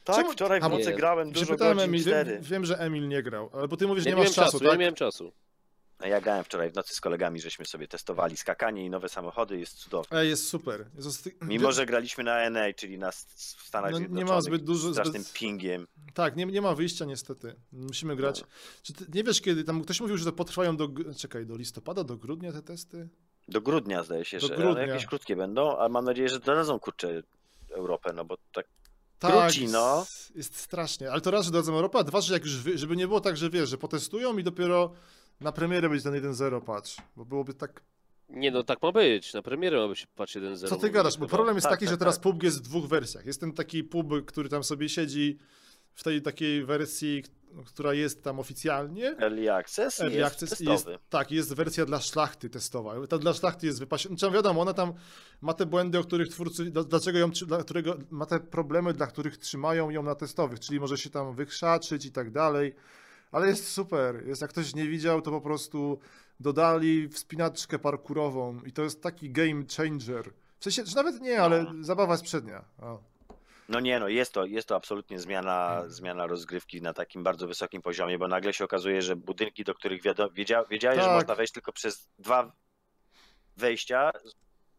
Tak, 0.04 0.16
Czemu- 0.16 0.32
wczoraj 0.32 0.60
w 0.60 0.64
A, 0.64 0.68
nocy 0.68 0.86
nie. 0.90 0.96
grałem 0.96 1.32
dużo 1.32 1.56
godzin, 1.56 1.80
Emil, 1.80 2.00
cztery. 2.02 2.32
wiem, 2.32 2.42
wiem, 2.42 2.64
że 2.64 2.78
Emil 2.78 3.08
nie 3.08 3.22
grał, 3.22 3.50
ale 3.52 3.68
bo 3.68 3.76
ty 3.76 3.86
mówisz, 3.86 4.04
że 4.04 4.10
nie 4.10 4.16
nie 4.16 4.16
miałem 4.16 4.28
masz 4.28 4.36
czasu, 4.36 4.52
czasu, 4.52 4.64
ja 4.64 4.70
tak? 4.70 4.78
nie 4.78 4.80
miałem 4.80 4.94
czasu. 4.94 5.32
No 6.00 6.06
ja 6.08 6.20
grałem 6.20 6.44
wczoraj 6.44 6.70
w 6.70 6.74
nocy 6.74 6.94
z 6.94 7.00
kolegami, 7.00 7.40
żeśmy 7.40 7.64
sobie 7.66 7.88
testowali 7.88 8.36
skakanie 8.36 8.86
i 8.86 8.90
nowe 8.90 9.08
samochody, 9.08 9.58
jest 9.58 9.74
cudownie. 9.74 10.18
Ej, 10.18 10.28
jest 10.28 10.48
super. 10.48 10.86
Jezus, 10.96 11.22
ty... 11.22 11.36
Mimo, 11.42 11.72
że 11.72 11.86
graliśmy 11.86 12.24
na 12.24 12.50
NA, 12.50 12.72
czyli 12.76 12.98
na 12.98 13.08
s- 13.08 13.26
w 13.58 13.66
Stanach 13.66 13.92
No, 13.92 13.98
nie 13.98 14.04
ma 14.08 14.08
Zjednoczonych, 14.14 14.42
zbyt 14.44 14.64
dużo- 14.64 14.92
strasznym 14.92 15.22
zbyt- 15.22 15.32
pingiem. 15.32 15.86
Tak, 16.14 16.36
nie, 16.36 16.46
nie 16.46 16.60
ma 16.62 16.74
wyjścia 16.74 17.04
niestety. 17.04 17.54
Musimy 17.72 18.16
grać. 18.16 18.40
No. 18.40 18.46
Czy 18.82 18.92
ty 18.92 19.04
nie 19.14 19.24
wiesz 19.24 19.40
kiedy, 19.40 19.64
tam 19.64 19.82
ktoś 19.82 20.00
mówił, 20.00 20.16
że 20.16 20.24
to 20.24 20.32
potrwają 20.32 20.76
do, 20.76 20.88
gr- 20.88 21.16
czekaj, 21.16 21.46
do 21.46 21.56
listopada, 21.56 22.04
do 22.04 22.16
grudnia 22.16 22.52
te 22.52 22.62
testy? 22.62 23.08
Do 23.48 23.60
grudnia 23.60 24.02
zdaje 24.02 24.24
się, 24.24 24.38
Do 24.38 24.46
że 24.46 24.56
grudnia. 24.56 24.86
jakieś 24.86 25.06
krótkie 25.06 25.36
będą, 25.36 25.76
ale 25.76 25.88
mam 25.88 26.04
nadzieję, 26.04 26.28
że 26.28 26.38
dodadzą 26.40 26.78
kurczę 26.80 27.22
Europę, 27.70 28.12
no 28.12 28.24
bo 28.24 28.36
tak 28.52 28.66
Tak, 29.22 29.52
no. 29.72 30.06
jest, 30.34 30.56
strasznie. 30.56 31.10
Ale 31.10 31.20
to 31.20 31.30
raz, 31.30 31.44
że 31.44 31.50
dadzą 31.50 31.74
Europę, 31.74 31.98
a 31.98 32.04
dwa, 32.04 32.20
że 32.20 32.34
jak 32.34 32.44
już, 32.44 32.56
wy, 32.56 32.78
żeby 32.78 32.96
nie 32.96 33.08
było 33.08 33.20
tak, 33.20 33.36
że 33.36 33.50
wiesz, 33.50 33.68
że 33.68 33.78
potestują 33.78 34.38
i 34.38 34.42
dopiero 34.42 34.92
na 35.40 35.52
premierę 35.52 35.88
będzie 35.88 36.04
ten 36.04 36.14
1-0 36.14 36.60
patch, 36.60 36.90
bo 37.16 37.24
byłoby 37.24 37.54
tak... 37.54 37.82
Nie 38.28 38.50
no, 38.50 38.62
tak 38.62 38.82
ma 38.82 38.92
być. 38.92 39.34
Na 39.34 39.42
premierę 39.42 39.78
ma 39.78 39.88
być 39.88 40.06
patch 40.06 40.32
1.0. 40.32 40.68
Co 40.68 40.76
ty 40.76 40.90
gadasz? 40.90 41.18
Bo 41.18 41.26
problem 41.26 41.56
jest 41.56 41.64
Tak, 41.64 41.72
taki, 41.72 41.84
tak, 41.84 41.92
że 41.94 41.98
teraz 41.98 42.14
tak. 42.14 42.22
PUBG 42.22 42.42
jest 42.42 42.58
w 42.58 42.60
dwóch 42.60 42.86
wersjach. 42.86 43.26
Jest 43.26 43.40
ten 43.40 43.52
taki 43.52 43.84
pub, 43.84 44.24
który 44.26 44.48
tam 44.48 44.64
sobie 44.64 44.88
siedzi 44.88 45.38
w 45.94 46.02
tej 46.02 46.22
takiej 46.22 46.64
wersji, 46.64 47.22
która 47.66 47.94
jest 47.94 48.22
tam 48.22 48.40
oficjalnie. 48.40 49.16
Early 49.18 49.52
Access 49.54 50.00
Early 50.00 50.16
jest 50.18 50.32
Access 50.32 50.50
testowy. 50.50 50.70
jest, 50.92 51.02
tak, 51.10 51.30
jest 51.30 51.54
wersja 51.54 51.86
dla 51.86 52.00
szlachty 52.00 52.50
testowa. 52.50 53.06
Ta 53.06 53.18
dla 53.18 53.32
szlachty 53.34 53.66
jest 53.66 53.78
wypasiona. 53.78 54.16
Znaczy, 54.16 54.34
wiadomo, 54.34 54.60
ona 54.60 54.72
tam 54.74 54.92
ma 55.40 55.54
te 55.54 55.66
błędy, 55.66 55.98
o 55.98 56.02
których 56.04 56.28
twórcy, 56.28 56.64
dla- 56.70 56.84
dlaczego 56.84 57.18
ją, 57.18 57.30
dla 57.30 57.58
którego, 57.62 57.96
ma 58.10 58.26
te 58.26 58.40
problemy, 58.40 58.92
dla 58.92 59.06
których 59.06 59.36
trzymają 59.38 59.90
ją 59.90 60.02
na 60.02 60.14
testowych, 60.14 60.60
czyli 60.60 60.80
może 60.80 60.98
się 60.98 61.10
tam 61.10 61.34
wykrzaczyć 61.34 62.04
i 62.06 62.12
tak 62.12 62.30
dalej. 62.30 62.74
Ale 63.32 63.46
jest 63.48 63.68
super. 63.68 64.26
Jest, 64.26 64.42
jak 64.42 64.50
ktoś 64.50 64.74
nie 64.74 64.88
widział, 64.88 65.22
to 65.22 65.30
po 65.30 65.40
prostu 65.40 65.98
dodali 66.40 67.08
wspinaczkę 67.08 67.78
parkurową 67.78 68.60
i 68.66 68.72
to 68.72 68.82
jest 68.82 69.02
taki 69.02 69.30
game 69.30 69.64
changer. 69.76 70.30
W 70.58 70.64
sensie, 70.64 70.86
że 70.86 70.94
nawet 70.96 71.20
nie, 71.20 71.42
ale 71.42 71.62
No. 71.62 71.84
zabawa 71.84 72.12
jest 72.14 72.24
przednia. 72.24 72.64
O. 72.78 73.11
No 73.72 73.80
nie, 73.80 74.00
no 74.00 74.08
jest 74.08 74.32
to, 74.32 74.44
jest 74.44 74.68
to 74.68 74.76
absolutnie 74.76 75.18
zmiana, 75.18 75.82
zmiana 75.86 76.26
rozgrywki 76.26 76.82
na 76.82 76.92
takim 76.92 77.22
bardzo 77.22 77.46
wysokim 77.46 77.82
poziomie, 77.82 78.18
bo 78.18 78.28
nagle 78.28 78.52
się 78.52 78.64
okazuje, 78.64 79.02
że 79.02 79.16
budynki, 79.16 79.64
do 79.64 79.74
których 79.74 80.02
wiado, 80.02 80.30
wiedzia, 80.30 80.64
wiedziałeś, 80.64 80.98
że 80.98 81.04
Tak. 81.04 81.14
można 81.14 81.34
wejść 81.34 81.52
tylko 81.52 81.72
przez 81.72 82.10
dwa 82.18 82.52
wejścia, 83.56 84.10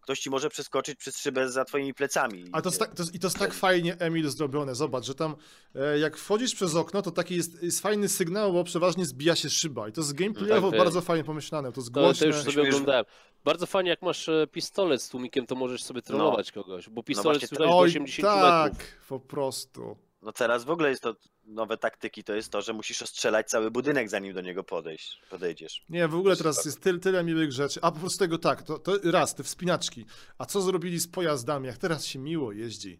ktoś 0.03 0.19
ci 0.19 0.29
może 0.29 0.49
przeskoczyć 0.49 0.95
przez 0.99 1.17
szybę 1.17 1.49
za 1.51 1.65
twoimi 1.65 1.93
plecami. 1.93 2.45
Ale 2.51 2.61
to 2.61 2.69
jest 2.69 2.79
tak, 2.79 2.95
to 2.95 3.03
jest, 3.03 3.15
i 3.15 3.19
to 3.19 3.27
jest 3.27 3.39
tak 3.39 3.53
fajnie, 3.53 3.97
Emil, 3.99 4.29
zrobione. 4.29 4.75
Zobacz, 4.75 5.05
że 5.05 5.15
tam 5.15 5.35
e, 5.75 5.99
jak 5.99 6.17
wchodzisz 6.17 6.55
przez 6.55 6.75
okno, 6.75 7.01
to 7.01 7.11
taki 7.11 7.35
jest, 7.35 7.63
jest 7.63 7.81
fajny 7.81 8.09
sygnał, 8.09 8.53
bo 8.53 8.63
przeważnie 8.63 9.05
zbija 9.05 9.35
się 9.35 9.49
szyba. 9.49 9.89
I 9.89 9.91
to 9.91 10.01
jest 10.01 10.13
gameplayowo 10.13 10.69
Tak, 10.69 10.79
bardzo 10.79 11.01
fajnie 11.01 11.23
pomyślane. 11.23 11.71
To 11.71 11.81
jest 11.81 11.93
To, 11.93 11.99
to 11.99 12.05
głośne. 12.05 12.27
już 12.27 12.35
sobie 12.35 12.61
oglądałem. 12.61 13.05
Bardzo 13.43 13.65
fajnie, 13.65 13.89
jak 13.89 14.01
masz 14.01 14.29
e, 14.29 14.47
pistolet 14.51 15.01
z 15.01 15.09
tłumikiem, 15.09 15.45
to 15.45 15.55
możesz 15.55 15.83
sobie 15.83 16.01
trollować 16.01 16.51
kogoś, 16.51 16.89
bo 16.89 17.03
pistolet 17.03 17.37
właśnie 17.41 17.47
słychać 17.47 17.67
do 17.67 17.77
Oj, 17.77 17.85
80 17.89 18.27
tak, 18.33 18.73
metrów. 18.73 19.05
po 19.09 19.19
prostu. 19.19 19.97
No 20.21 20.31
teraz 20.31 20.63
w 20.63 20.69
ogóle 20.69 20.89
jest 20.89 21.03
to 21.03 21.15
nowe 21.45 21.77
taktyki, 21.77 22.23
to 22.23 22.33
jest 22.33 22.51
to, 22.51 22.61
że 22.61 22.73
musisz 22.73 23.01
ostrzelać 23.01 23.49
cały 23.49 23.71
budynek, 23.71 24.09
zanim 24.09 24.33
do 24.33 24.41
niego 24.41 24.63
podejść, 24.63 25.21
podejdziesz. 25.29 25.85
Nie, 25.89 26.07
w 26.07 26.15
ogóle 26.15 26.35
teraz 26.35 26.55
super. 26.55 26.65
jest 26.65 26.81
tyle, 26.81 26.99
tyle 26.99 27.23
miłych 27.23 27.51
rzeczy. 27.51 27.79
A 27.81 27.91
po 27.91 27.99
prostu 27.99 28.19
tego 28.19 28.37
tak, 28.37 28.63
to, 28.63 28.79
to 28.79 28.91
raz, 29.03 29.35
te 29.35 29.43
wspinaczki. 29.43 30.05
A 30.37 30.45
co 30.45 30.61
zrobili 30.61 30.99
z 30.99 31.07
pojazdami? 31.07 31.67
Jak 31.67 31.77
teraz 31.77 32.05
się 32.05 32.19
miło 32.19 32.51
jeździ. 32.51 32.99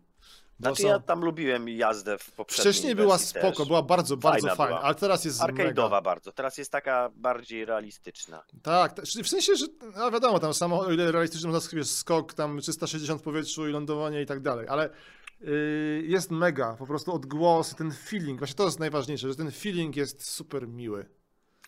Bo 0.60 0.68
Znaczy 0.68 0.82
są- 0.82 0.88
ja 0.88 1.00
tam 1.00 1.26
lubiłem 1.26 1.70
jazdę 1.70 2.18
w 2.18 2.32
poprzedniej 2.32 2.74
Wcześniej 2.74 2.96
była 2.96 3.18
spoko, 3.18 3.58
też. 3.58 3.68
była 3.68 3.82
bardzo, 3.82 4.18
bardzo 4.18 4.48
Fajna 4.48 4.56
fajna, 4.56 4.82
ale 4.82 4.96
teraz 4.96 5.26
jest 5.26 5.40
Arcade'owa 5.40 6.04
bardzo, 6.04 6.32
teraz 6.32 6.58
jest 6.58 6.72
taka 6.72 7.12
bardziej 7.16 7.66
realistyczna. 7.66 8.44
Tak, 8.64 8.94
tak, 8.94 9.06
w 9.06 9.30
sensie, 9.30 9.56
że 9.56 9.66
no 9.96 10.12
wiadomo, 10.12 10.40
tam 10.40 10.54
samo, 10.54 10.80
o 10.80 10.92
ile 10.92 11.12
realistyczny 11.12 11.84
skok, 11.84 12.34
tam 12.34 12.60
360 12.60 13.22
w 13.22 13.24
powietrzu 13.24 13.68
i 13.68 13.72
lądowanie 13.72 14.22
i 14.22 14.26
tak 14.26 14.40
dalej, 14.40 14.68
ale 14.68 14.90
jest 16.04 16.32
mega, 16.32 16.76
po 16.80 16.88
prostu 16.88 17.14
odgłosy, 17.14 17.76
ten 17.76 17.92
feeling, 17.92 18.40
właśnie 18.40 18.56
to 18.56 18.66
jest 18.66 18.80
najważniejsze, 18.80 19.28
że 19.28 19.36
ten 19.36 19.52
feeling 19.52 19.96
jest 19.96 20.30
super 20.30 20.68
miły. 20.68 21.06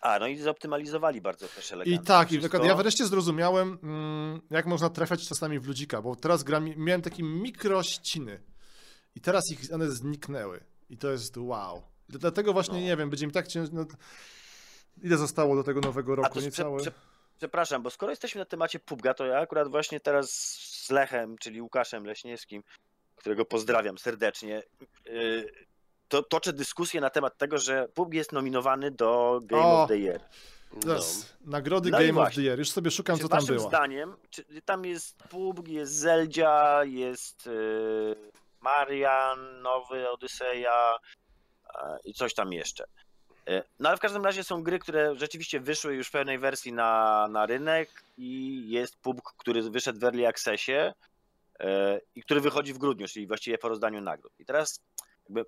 A, 0.00 0.18
no 0.18 0.26
i 0.26 0.38
zoptymalizowali 0.38 1.20
bardzo 1.20 1.48
też 1.48 1.70
I 1.70 1.74
elegancko. 1.74 2.04
tak, 2.06 2.32
i 2.32 2.34
na 2.34 2.40
wszystko. 2.40 2.64
ja 2.64 2.74
wreszcie 2.74 3.06
zrozumiałem, 3.06 3.78
mm, 3.82 4.40
jak 4.50 4.66
można 4.66 4.90
trafiać 4.90 5.28
czasami 5.28 5.58
w 5.60 5.66
ludzika, 5.66 6.02
bo 6.02 6.16
teraz 6.16 6.42
gram, 6.42 6.68
miałem 6.76 7.02
takie 7.02 7.22
mikrościny 7.22 8.42
i 9.14 9.20
teraz 9.20 9.50
ich 9.52 9.60
one 9.74 9.90
zniknęły 9.90 10.60
i 10.90 10.98
to 10.98 11.10
jest 11.10 11.36
wow. 11.36 11.82
I 12.08 12.12
dlatego 12.18 12.52
właśnie, 12.52 12.74
No. 12.74 12.80
nie 12.80 12.96
wiem, 12.96 13.10
będzie 13.10 13.26
mi 13.26 13.32
tak 13.32 13.48
ciężko, 13.48 13.76
no, 13.76 13.86
ile 15.02 15.16
zostało 15.16 15.56
do 15.56 15.62
tego 15.62 15.80
nowego 15.80 16.14
roku, 16.14 16.28
to 16.28 16.34
prze, 16.34 16.44
niecałe? 16.44 16.80
prze, 16.80 16.92
przepraszam, 17.38 17.82
bo 17.82 17.90
skoro 17.90 18.12
jesteśmy 18.12 18.38
na 18.38 18.44
temacie 18.44 18.78
PUBG'a, 18.78 19.14
to 19.14 19.26
ja 19.26 19.38
akurat 19.38 19.68
właśnie 19.68 20.00
teraz 20.00 20.30
z 20.84 20.90
Lechem, 20.90 21.38
czyli 21.38 21.62
Łukaszem 21.62 22.04
Leśniewskim, 22.06 22.62
którego 23.16 23.44
pozdrawiam 23.44 23.98
serdecznie, 23.98 24.62
yy, 25.04 25.50
to 26.08 26.22
toczę 26.22 26.52
dyskusję 26.52 27.00
na 27.00 27.10
temat 27.10 27.38
tego, 27.38 27.58
że 27.58 27.88
PUBG 27.94 28.14
jest 28.14 28.32
nominowany 28.32 28.90
do 28.90 29.40
Game 29.44 29.62
O! 29.64 29.82
of 29.82 29.88
the 29.88 29.98
Year. 29.98 30.20
No. 30.72 30.80
Teraz, 30.80 31.36
nagrody 31.40 31.90
No 31.90 31.98
Game 31.98 32.22
of 32.22 32.34
the 32.34 32.40
Year, 32.42 32.58
już 32.58 32.70
sobie 32.70 32.90
szukam, 32.90 33.16
Czy 33.16 33.22
co 33.22 33.28
tam 33.28 33.40
waszym 33.40 33.56
było. 33.56 33.68
zdaniem, 33.68 34.16
czy 34.30 34.44
tam 34.64 34.84
jest 34.84 35.22
PUBG, 35.22 35.68
jest 35.68 35.92
Zeldzia, 35.92 36.84
jest 36.84 37.46
yy, 37.46 38.16
Marian, 38.60 39.62
nowy 39.62 40.10
Odyseja 40.10 40.96
i 42.04 42.14
coś 42.14 42.34
tam 42.34 42.52
jeszcze. 42.52 42.84
E, 43.48 43.62
No 43.78 43.88
ale 43.88 43.98
w 43.98 44.00
każdym 44.00 44.24
razie 44.24 44.44
są 44.44 44.62
gry, 44.62 44.78
które 44.78 45.16
rzeczywiście 45.16 45.60
wyszły 45.60 45.94
już 45.94 46.08
w 46.08 46.10
pełnej 46.10 46.38
wersji 46.38 46.72
na, 46.72 47.28
na 47.30 47.46
rynek 47.46 47.88
i 48.18 48.62
jest 48.70 48.96
PUBG, 48.96 49.22
który 49.38 49.62
wyszedł 49.70 49.98
w 50.00 50.04
Early 50.04 50.26
Accessie 50.28 50.92
i 52.14 52.22
który 52.22 52.40
wychodzi 52.40 52.72
w 52.72 52.78
grudniu, 52.78 53.08
czyli 53.08 53.26
właściwie 53.26 53.58
po 53.58 53.68
rozdaniu 53.68 54.00
nagród. 54.00 54.32
I 54.38 54.44
teraz 54.44 54.80
jakby 55.28 55.44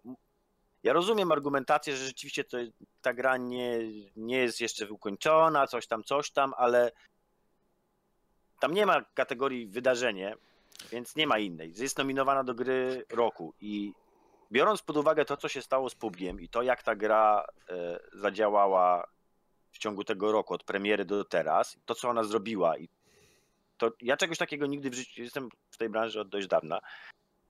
ja 0.83 0.93
rozumiem 0.93 1.33
argumentację, 1.33 1.97
że 1.97 2.07
rzeczywiście 2.07 2.45
to, 2.45 2.57
ta 3.01 3.15
gra 3.15 3.37
nie, 3.37 3.79
nie 4.17 4.37
jest 4.37 4.61
jeszcze 4.61 4.91
ukończona, 4.91 5.67
coś 5.67 5.87
tam, 5.87 6.05
coś 6.05 6.31
tam, 6.31 6.55
ale 6.57 6.93
tam 8.61 8.75
nie 8.75 8.87
ma 8.87 9.05
kategorii 9.15 9.67
wydarzenie, 9.67 10.37
więc 10.91 11.17
nie 11.17 11.27
ma 11.27 11.39
innej. 11.39 11.73
Jest 11.77 11.99
nominowana 11.99 12.45
do 12.45 12.55
gry 12.55 13.05
roku 13.11 13.55
i 13.61 13.93
biorąc 14.53 14.83
pod 14.83 14.97
uwagę 14.97 15.25
to, 15.25 15.37
co 15.37 15.49
się 15.49 15.63
stało 15.63 15.91
z 15.91 15.95
PUBGiem 15.95 16.41
i 16.41 16.49
to, 16.49 16.63
jak 16.63 16.83
ta 16.83 16.97
gra 16.97 17.47
e, 17.69 18.01
zadziałała 18.13 19.09
w 19.73 19.79
ciągu 19.79 20.05
tego 20.05 20.33
roku, 20.33 20.55
od 20.55 20.65
premiery 20.65 21.05
do 21.05 21.25
teraz, 21.25 21.79
to, 21.85 21.95
co 21.95 22.09
ona 22.09 22.23
zrobiła 22.23 22.77
i 22.77 22.89
to 23.79 23.93
ja 24.03 24.17
czegoś 24.17 24.39
takiego 24.39 24.67
nigdy 24.67 24.91
w 24.91 24.95
życiu, 24.95 25.23
jestem 25.23 25.49
w 25.71 25.77
tej 25.77 25.89
branży 25.89 26.21
od 26.21 26.29
dość 26.29 26.47
dawna, 26.47 26.81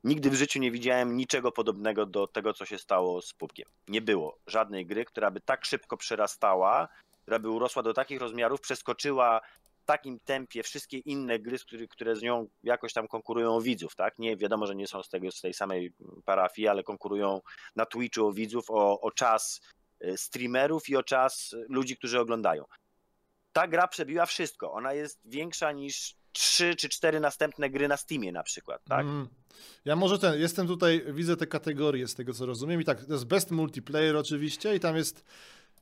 nigdy 0.05 0.31
w 0.31 0.35
życiu 0.35 0.59
nie 0.59 0.71
widziałem 0.71 1.17
niczego 1.17 1.53
podobnego 1.53 2.07
do 2.07 2.27
tego, 2.27 2.53
co 2.55 2.67
się 2.67 2.79
stało 2.79 3.23
z 3.23 3.33
PUBGiem. 3.33 3.69
Nie 3.89 4.03
było 4.03 4.39
żadnej 4.47 4.87
gry, 4.87 5.05
która 5.05 5.31
by 5.31 5.41
tak 5.41 5.65
szybko 5.65 5.97
przerastała, 5.97 6.89
która 7.23 7.39
by 7.39 7.51
urosła 7.51 7.83
do 7.83 7.95
takich 7.95 8.21
rozmiarów, 8.21 8.61
przeskoczyła 8.61 9.41
w 9.83 9.85
takim 9.85 10.21
tempie 10.21 10.63
wszystkie 10.63 10.99
inne 10.99 11.39
gry, 11.39 11.59
z 11.59 11.65
który- 11.65 11.89
które 11.89 12.17
z 12.17 12.23
nią 12.23 12.49
jakoś 12.63 12.93
tam 12.93 13.09
konkurują 13.09 13.57
o 13.57 13.61
widzów, 13.61 13.95
tak? 13.95 14.19
Nie 14.19 14.37
wiadomo, 14.37 14.67
że 14.67 14.75
nie 14.75 14.87
są 14.87 15.03
z, 15.03 15.09
tego, 15.09 15.31
z 15.33 15.41
tej 15.41 15.55
samej 15.55 15.93
parafii, 16.25 16.69
ale 16.69 16.83
konkurują 16.83 17.41
na 17.77 17.87
Twitchu 17.87 18.27
o 18.27 18.33
widzów, 18.33 18.71
o, 18.71 19.01
o 19.01 19.11
czas 19.11 19.61
y, 20.05 20.19
streamerów 20.19 20.89
i 20.89 20.97
o 20.97 21.03
czas 21.03 21.55
ludzi, 21.69 21.97
którzy 21.97 22.21
oglądają. 22.21 22.65
Ta 23.53 23.69
gra 23.69 23.89
przebiła 23.89 24.27
wszystko. 24.27 24.73
Ona 24.73 24.93
jest 24.93 25.21
większa 25.25 25.73
niż 25.73 26.15
trzy 26.39 26.77
czy 26.77 26.89
cztery 26.89 27.21
następne 27.21 27.71
gry 27.71 27.89
na 27.89 27.97
Steamie 27.97 28.33
na 28.33 28.43
przykład, 28.43 28.85
tak? 28.85 29.01
Mm. 29.01 29.29
Ja 29.85 29.97
może 29.97 30.19
ten, 30.19 30.41
jestem 30.41 30.67
tutaj, 30.67 31.05
widzę 31.13 31.37
te 31.37 31.47
kategorie 31.47 32.09
z 32.09 32.15
tego 32.15 32.35
co 32.35 32.47
rozumiem 32.47 32.81
i 32.81 32.85
tak, 32.85 33.05
to 33.05 33.13
jest 33.13 33.25
Best 33.25 33.51
Multiplayer 33.51 34.17
oczywiście 34.17 34.75
i 34.75 34.81
tam 34.81 34.97
jest, 34.97 35.25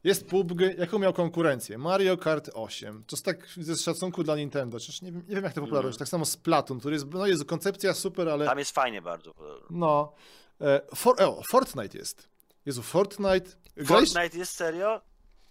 jest 0.04 0.26
PUBG, 0.26 0.60
jaką 0.78 0.98
miał 0.98 1.12
konkurencję? 1.12 1.78
Mario 1.78 2.16
Kart 2.16 2.50
8, 2.54 3.04
to 3.06 3.16
jest 3.16 3.24
tak 3.24 3.46
z 3.56 3.80
szacunku 3.82 4.22
dla 4.24 4.36
Nintendo, 4.36 4.78
chociaż 4.78 5.02
nie 5.02 5.12
wiem, 5.12 5.22
nie 5.28 5.34
wiem 5.34 5.44
jak 5.44 5.52
to 5.52 5.60
popularność, 5.60 5.94
Mm. 5.94 5.98
tak 5.98 6.08
samo 6.08 6.24
Splatoon, 6.24 6.80
który 6.80 6.94
jest, 6.96 7.06
no 7.12 7.26
jest 7.26 7.44
koncepcja 7.44 7.94
super, 7.94 8.28
ale 8.28 8.46
Tam 8.46 8.58
jest 8.58 8.70
fajnie 8.70 9.02
bardzo. 9.02 9.34
no, 9.70 10.12
e, 10.60 10.80
for, 10.94 11.22
o, 11.22 11.42
Fortnite 11.50 11.98
jest, 11.98 12.28
Jezu, 12.66 12.82
Fortnite? 12.82 13.50
Fortnite 13.84 14.38
jest 14.38 14.52
serio? 14.56 15.00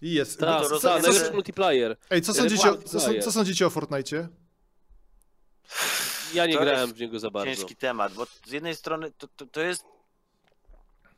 I 0.02 0.12
jest, 0.12 0.40
Tak, 0.40 0.62
to 0.62 0.68
co, 0.68 0.88
tak, 0.88 1.02
co, 1.02 1.08
najlepszy 1.08 1.32
multiplayer. 1.32 1.96
ej, 2.10 2.22
co 2.22 2.32
Najlepszy 2.32 2.56
sądzicie, 2.58 2.86
o, 2.86 2.88
co, 2.88 3.22
co 3.24 3.32
sądzicie 3.32 3.66
o 3.66 3.70
Fortnite? 3.70 4.28
Ja 6.34 6.46
nie 6.46 6.54
To 6.54 6.60
grałem 6.60 6.92
w 6.92 7.00
niego 7.00 7.18
za 7.18 7.30
bardzo. 7.30 7.54
Ciężki 7.54 7.76
temat, 7.76 8.12
bo 8.14 8.26
z 8.46 8.50
jednej 8.50 8.76
strony 8.76 9.12
to, 9.18 9.28
to, 9.36 9.46
to 9.46 9.60
jest 9.60 9.84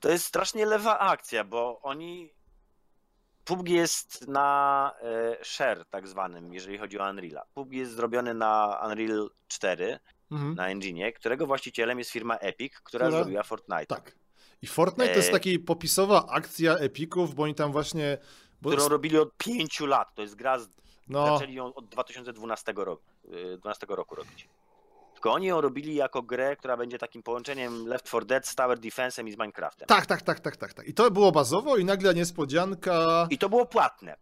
to 0.01 0.09
jest 0.09 0.25
strasznie 0.25 0.67
lewa 0.67 0.99
akcja, 0.99 1.45
bo 1.45 1.81
oni 1.83 2.33
PUBG 3.45 3.69
jest 3.69 4.29
na 4.29 4.93
e, 5.03 5.45
share 5.45 5.85
tak 5.91 6.09
zwanym, 6.09 6.55
jeżeli 6.55 6.79
chodzi 6.79 6.99
o 6.99 7.11
Unreala. 7.11 7.43
PUBG 7.55 7.73
jest 7.73 7.93
zrobiony 7.93 8.35
na 8.35 8.81
Unreal 8.87 9.31
4, 9.49 9.99
Mhm. 10.31 10.55
na 10.55 10.69
engine, 10.69 11.13
którego 11.13 11.47
właścicielem 11.47 11.99
jest 11.99 12.11
firma 12.11 12.37
Epic, 12.37 12.73
która, 12.83 13.07
Która- 13.07 13.19
zrobiła 13.23 13.43
Fortnite. 13.43 13.87
Tak. 13.87 14.15
I 14.63 14.67
Fortnite 14.67 15.11
to 15.11 15.17
jest 15.17 15.29
E, 15.29 15.33
taki 15.33 15.59
popisowa 15.59 16.27
akcja 16.27 16.75
Epików, 16.77 17.35
bo 17.35 17.43
oni 17.43 17.55
tam 17.55 17.73
właśnie... 17.73 18.19
Bo 18.63 18.71
Którą 18.71 18.89
robili 18.89 19.19
od 19.19 19.37
5 19.37 19.81
lat. 19.81 20.15
To 20.15 20.23
jest 20.23 20.35
gra, 20.35 20.59
z, 20.59 20.69
no, 21.09 21.27
zaczęli 21.39 21.55
ją 21.55 21.75
od 21.75 21.89
2012 21.89 22.73
roku, 22.77 23.03
y, 23.35 23.59
12 23.59 23.87
roku 23.97 24.15
robić. 24.15 24.49
Tylko 25.13 25.33
oni 25.33 25.47
ją 25.47 25.61
robili 25.61 25.95
jako 25.95 26.23
grę, 26.23 26.57
która 26.57 26.77
będzie 26.77 26.99
takim 26.99 27.23
połączeniem 27.23 27.87
Left 27.87 28.07
4 28.07 28.27
Dead 28.27 28.47
z 28.47 28.55
Tower 28.55 28.79
Defense'em 28.79 29.29
i 29.29 29.33
z 29.33 29.39
Minecraftem. 29.39 29.89
Tak, 29.89 30.07
tak, 30.07 30.23
tak, 30.23 30.41
tak, 30.41 30.57
tak, 30.57 30.75
tak. 30.75 30.89
I 30.89 30.95
to 30.95 31.11
było 31.11 31.33
bazowo 31.33 31.77
i 31.77 31.85
nagle 31.85 32.15
niespodzianka. 32.15 33.27
I 33.31 33.39
to 33.39 33.49
było 33.49 33.67
płatne. 33.67 34.17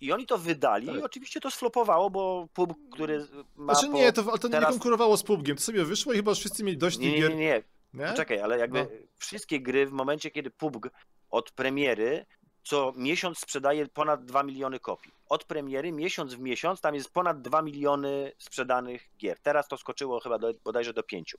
I 0.00 0.12
oni 0.12 0.26
to 0.26 0.38
wydali 0.38 0.86
Tak. 0.86 0.96
i 0.96 1.02
oczywiście 1.02 1.40
to 1.40 1.50
slopowało, 1.50 2.10
bo 2.10 2.48
PUBG, 2.54 2.76
który 2.92 3.26
ma 3.56 3.72
Znaczy 3.74 3.88
po... 3.90 3.96
nie, 3.96 4.12
to, 4.12 4.22
ale 4.28 4.38
to 4.38 4.48
nie 4.48 4.52
teraz- 4.52 4.70
konkurowało 4.70 5.16
z 5.16 5.22
PUBGiem. 5.22 5.56
To 5.56 5.62
sobie 5.62 5.84
wyszło 5.84 6.12
i 6.12 6.16
chyba 6.16 6.34
wszyscy 6.34 6.64
mieli 6.64 6.78
dość 6.78 6.98
nie, 6.98 7.04
tych 7.10 7.14
nie, 7.14 7.20
gier. 7.20 7.30
nie, 7.30 7.36
nie. 7.36 7.62
Nie? 7.94 8.12
Czekaj, 8.14 8.40
ale 8.40 8.58
jakby 8.58 8.78
No. 8.78 8.86
wszystkie 9.18 9.60
gry 9.60 9.86
w 9.86 9.92
momencie, 9.92 10.30
kiedy 10.30 10.50
PUBG 10.50 10.90
od 11.30 11.50
premiery 11.50 12.26
co 12.62 12.92
miesiąc 12.96 13.38
sprzedaje 13.38 13.86
ponad 13.86 14.24
2 14.24 14.42
miliony 14.42 14.80
kopii. 14.80 15.12
Od 15.28 15.44
premiery 15.44 15.92
miesiąc 15.92 16.34
w 16.34 16.40
miesiąc 16.40 16.80
tam 16.80 16.94
jest 16.94 17.12
ponad 17.12 17.42
2 17.42 17.62
miliony 17.62 18.32
sprzedanych 18.38 19.08
gier. 19.18 19.38
Teraz 19.42 19.68
to 19.68 19.76
skoczyło 19.76 20.20
chyba 20.20 20.38
do, 20.38 20.52
bodajże 20.64 20.92
do 20.92 21.02
5. 21.02 21.36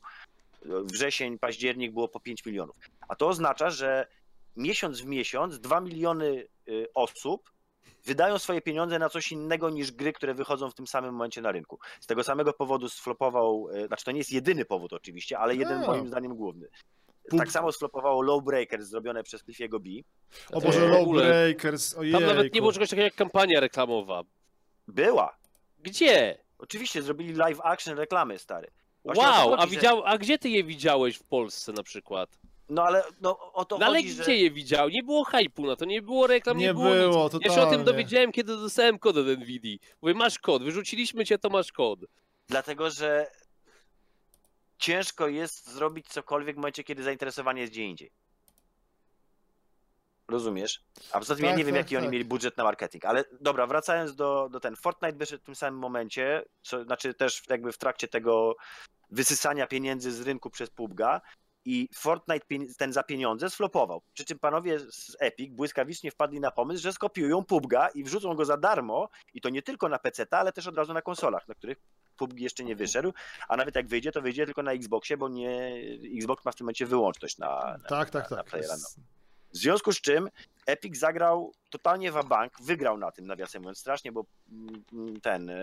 Wrzesień, 0.65 1.39
październik 1.39 1.91
było 1.91 2.07
po 2.07 2.19
5 2.19 2.45
milionów. 2.45 2.75
A 3.07 3.15
to 3.15 3.27
oznacza, 3.27 3.69
że 3.69 4.07
miesiąc 4.55 5.01
w 5.01 5.05
miesiąc 5.05 5.59
2 5.59 5.79
miliony 5.79 6.47
y, 6.67 6.87
osób 6.93 7.51
wydają 8.05 8.39
swoje 8.39 8.61
pieniądze 8.61 8.99
na 8.99 9.09
coś 9.09 9.31
innego 9.31 9.69
niż 9.69 9.91
gry, 9.91 10.13
które 10.13 10.33
wychodzą 10.33 10.69
w 10.69 10.75
tym 10.75 10.87
samym 10.87 11.13
momencie 11.13 11.41
na 11.41 11.51
rynku. 11.51 11.79
Z 12.01 12.07
tego 12.07 12.23
samego 12.23 12.53
powodu 12.53 12.89
sflopował, 12.89 13.69
y, 13.69 13.87
znaczy 13.87 14.05
to 14.05 14.11
nie 14.11 14.17
jest 14.17 14.31
jedyny 14.31 14.65
powód 14.65 14.93
oczywiście, 14.93 15.39
ale 15.39 15.55
jeden 15.55 15.83
A. 15.83 15.87
moim 15.87 16.07
zdaniem 16.07 16.35
główny. 16.35 16.67
Tak 17.37 17.51
samo 17.51 17.71
sflopowało 17.71 18.21
Lowbreaker 18.21 18.83
zrobione 18.83 19.23
przez 19.23 19.43
Cliffiego 19.43 19.79
B. 19.79 19.89
O 20.51 20.61
Boże, 20.61 20.85
ogóle- 20.85 20.99
Lowbreakers, 20.99 21.93
ojej. 21.97 22.13
Tam 22.13 22.25
nawet 22.25 22.53
nie 22.53 22.61
było 22.61 22.71
czegoś 22.73 22.89
takiego 22.89 23.03
jak 23.03 23.15
kampania 23.15 23.59
reklamowa. 23.59 24.21
Była. 24.87 25.37
Gdzie? 25.79 26.37
Oczywiście 26.57 27.01
zrobili 27.01 27.33
live 27.33 27.59
action 27.63 27.97
reklamy, 27.97 28.39
stary. 28.39 28.67
Właśnie 29.05 29.23
Wow, 29.23 29.49
chodzi, 29.49 29.63
a, 29.63 29.65
że- 29.65 29.67
widział, 29.71 30.01
a 30.05 30.17
gdzie 30.17 30.37
ty 30.37 30.49
je 30.49 30.63
widziałeś 30.63 31.15
w 31.15 31.23
Polsce 31.23 31.71
na 31.71 31.83
przykład? 31.83 32.29
No 32.69 32.83
ale 32.83 33.03
no, 33.21 33.53
o 33.53 33.65
to 33.65 33.77
No 33.77 33.85
ale 33.85 33.97
chodzi, 33.97 34.13
gdzie 34.13 34.23
że... 34.23 34.35
je 34.35 34.51
widział? 34.51 34.89
Nie 34.89 35.03
było 35.03 35.23
hype'u 35.25 35.67
na 35.67 35.75
to, 35.75 35.85
nie 35.85 36.01
było 36.01 36.27
reklam, 36.27 36.57
nie, 36.57 36.65
Nie 36.65 36.73
było, 36.73 36.89
było, 36.89 37.29
nic. 37.33 37.45
Ja 37.45 37.53
się 37.55 37.61
o 37.61 37.69
tym 37.69 37.83
dowiedziałem, 37.83 38.31
kiedy 38.31 38.57
dostałem 38.57 38.99
kod 38.99 39.17
od 39.17 39.25
NVIDII. 39.27 39.79
Mówię, 40.01 40.13
masz 40.13 40.39
kod, 40.39 40.63
wyrzuciliśmy 40.63 41.25
cię, 41.25 41.37
to 41.37 41.49
masz 41.49 41.71
kod. 41.71 41.99
Dlatego, 42.47 42.89
że 42.89 43.27
ciężko 44.83 45.27
jest 45.27 45.73
zrobić 45.73 46.07
cokolwiek 46.07 46.55
w 46.55 46.59
momencie, 46.59 46.83
kiedy 46.83 47.03
zainteresowanie 47.03 47.61
jest 47.61 47.73
gdzie 47.73 47.83
indziej. 47.83 48.11
Rozumiesz? 50.27 50.81
A 51.11 51.19
poza 51.19 51.35
tym 51.35 51.45
ja 51.45 51.51
Tak, 51.51 51.57
nie 51.57 51.63
wiem, 51.65 51.75
tak, 51.75 51.83
jaki 51.83 51.97
oni 51.97 52.05
tak. 52.05 52.11
mieli 52.11 52.25
budżet 52.25 52.57
na 52.57 52.63
marketing. 52.63 53.05
Ale 53.05 53.23
dobra, 53.41 53.67
wracając 53.67 54.15
do, 54.15 54.49
do 54.51 54.59
ten. 54.59 54.75
Fortnite 54.75 55.17
wyszedł 55.17 55.43
w 55.43 55.45
tym 55.45 55.55
samym 55.55 55.79
momencie, 55.79 56.43
co, 56.61 56.83
znaczy 56.83 57.13
też 57.13 57.43
jakby 57.49 57.71
w 57.71 57.77
trakcie 57.77 58.07
tego 58.07 58.55
wysysania 59.09 59.67
pieniędzy 59.67 60.11
z 60.11 60.21
rynku 60.21 60.49
przez 60.49 60.69
PUBG'a 60.71 61.21
i 61.65 61.89
Fortnite 61.95 62.45
ten 62.77 62.93
za 62.93 63.03
pieniądze 63.03 63.49
sflopował. 63.49 64.01
Przy 64.13 64.25
czym 64.25 64.39
panowie 64.39 64.79
z 64.79 65.17
Epic 65.19 65.53
błyskawicznie 65.53 66.11
wpadli 66.11 66.39
na 66.39 66.51
pomysł, 66.51 66.83
że 66.83 66.93
skopiują 66.93 67.39
PUBG'a 67.39 67.87
i 67.95 68.03
wrzucą 68.03 68.33
go 68.33 68.45
za 68.45 68.57
darmo 68.57 69.09
i 69.33 69.41
to 69.41 69.49
nie 69.49 69.61
tylko 69.61 69.89
na 69.89 69.99
PC, 69.99 70.27
ale 70.31 70.51
też 70.51 70.67
od 70.67 70.77
razu 70.77 70.93
na 70.93 71.01
konsolach, 71.01 71.47
na 71.47 71.55
których 71.55 71.77
PUBG 72.13 72.39
jeszcze 72.39 72.63
nie 72.63 72.75
wyszedł, 72.75 73.13
a 73.47 73.57
nawet 73.57 73.75
jak 73.75 73.87
wyjdzie, 73.87 74.11
to 74.11 74.21
wyjdzie 74.21 74.45
tylko 74.45 74.63
na 74.63 74.71
Xboxie, 74.71 75.17
bo 75.17 75.29
nie 75.29 75.73
Xbox 76.17 76.45
ma 76.45 76.51
w 76.51 76.55
tym 76.55 76.65
momencie 76.65 76.85
wyłączność 76.85 77.37
na, 77.37 77.77
na 77.83 77.89
Tak, 77.89 78.09
tak, 78.09 78.31
na 78.31 78.43
tak. 78.43 78.53
Jest- 78.53 78.99
w 79.53 79.57
związku 79.57 79.91
z 79.91 80.01
czym 80.01 80.29
Epic 80.65 80.97
zagrał 80.97 81.53
totalnie 81.69 82.11
w 82.11 82.25
bank, 82.25 82.53
wygrał 82.61 82.97
na 82.97 83.11
tym, 83.11 83.27
nawiasem 83.27 83.61
mówiąc, 83.61 83.79
strasznie, 83.79 84.11
bo 84.11 84.25
mm, 84.51 85.21
ten, 85.21 85.49
e, 85.49 85.55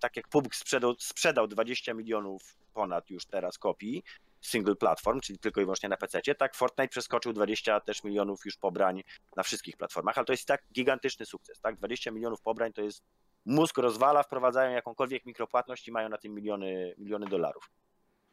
tak 0.00 0.16
jak 0.16 0.28
PUBG 0.28 0.54
sprzedał, 0.54 0.94
sprzedał 0.98 1.48
20 1.48 1.94
milionów 1.94 2.56
ponad 2.74 3.10
już 3.10 3.26
teraz 3.26 3.58
kopii 3.58 4.04
single 4.40 4.76
platform, 4.76 5.20
czyli 5.20 5.38
tylko 5.38 5.60
i 5.60 5.64
wyłącznie 5.64 5.88
na 5.88 5.96
PC, 5.96 6.20
tak 6.38 6.54
Fortnite 6.54 6.88
przeskoczył 6.88 7.32
20 7.32 7.80
też 7.80 8.04
milionów 8.04 8.44
już 8.44 8.56
pobrań 8.56 9.02
na 9.36 9.42
wszystkich 9.42 9.76
platformach, 9.76 10.18
ale 10.18 10.24
to 10.24 10.32
jest 10.32 10.46
tak 10.46 10.62
gigantyczny 10.72 11.26
sukces, 11.26 11.60
tak? 11.60 11.76
20 11.76 12.10
milionów 12.10 12.40
pobrań 12.40 12.72
to 12.72 12.82
jest 12.82 13.02
mózg 13.46 13.78
rozwala, 13.78 14.22
wprowadzają 14.22 14.72
jakąkolwiek 14.72 15.26
mikropłatność 15.26 15.88
i 15.88 15.92
mają 15.92 16.08
na 16.08 16.18
tym 16.18 16.34
miliony, 16.34 16.94
miliony 16.98 17.26
dolarów. 17.26 17.70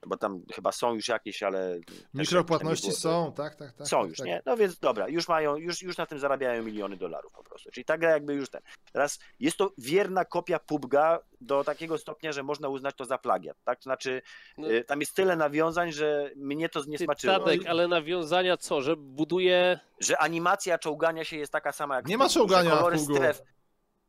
Bo 0.07 0.17
tam 0.17 0.41
chyba 0.53 0.71
są 0.71 0.95
już 0.95 1.07
jakieś, 1.07 1.43
ale... 1.43 1.79
Mikropłatności 2.13 2.87
było, 2.87 2.99
są, 2.99 3.33
tak, 3.33 3.55
tak, 3.55 3.73
tak. 3.73 3.87
są 3.87 4.01
tak, 4.01 4.09
już, 4.09 4.17
tak. 4.17 4.27
nie? 4.27 4.41
No 4.45 4.57
więc 4.57 4.79
dobra, 4.79 5.07
już 5.09 5.27
mają, 5.27 5.55
już, 5.55 5.81
już 5.81 5.97
na 5.97 6.05
tym 6.05 6.19
zarabiają 6.19 6.63
miliony 6.63 6.97
dolarów 6.97 7.31
po 7.31 7.43
prostu. 7.43 7.71
Czyli 7.71 7.85
ta 7.85 7.97
gra 7.97 8.09
jakby 8.09 8.33
już 8.33 8.49
ten. 8.49 8.61
Teraz 8.91 9.19
jest 9.39 9.57
to 9.57 9.71
wierna 9.77 10.25
kopia 10.25 10.57
PUBG'a 10.57 11.17
do 11.41 11.63
takiego 11.63 11.97
stopnia, 11.97 12.31
że 12.31 12.43
można 12.43 12.69
uznać 12.69 12.95
to 12.95 13.05
za 13.05 13.17
plagiat, 13.17 13.57
tak? 13.63 13.79
To 13.79 13.83
znaczy, 13.83 14.21
No. 14.57 14.71
y, 14.71 14.83
tam 14.83 14.99
jest 14.99 15.15
tyle 15.15 15.35
nawiązań, 15.35 15.91
że 15.91 16.31
mnie 16.35 16.69
to 16.69 16.81
zniesmaczyło. 16.81 17.39
Tadek, 17.39 17.65
ale 17.67 17.87
nawiązania 17.87 18.57
co, 18.57 18.81
że 18.81 18.95
buduje... 18.95 19.79
Że 19.99 20.17
animacja 20.17 20.77
czołgania 20.77 21.23
się 21.23 21.37
jest 21.37 21.51
taka 21.51 21.71
sama 21.71 21.95
jak 21.95 22.05
w 22.05 22.09
Nie 22.09 22.17
ma 22.17 22.29
czołgania 22.29 22.71
w 22.71 22.77
kolory 22.77 22.99
stref. 22.99 23.41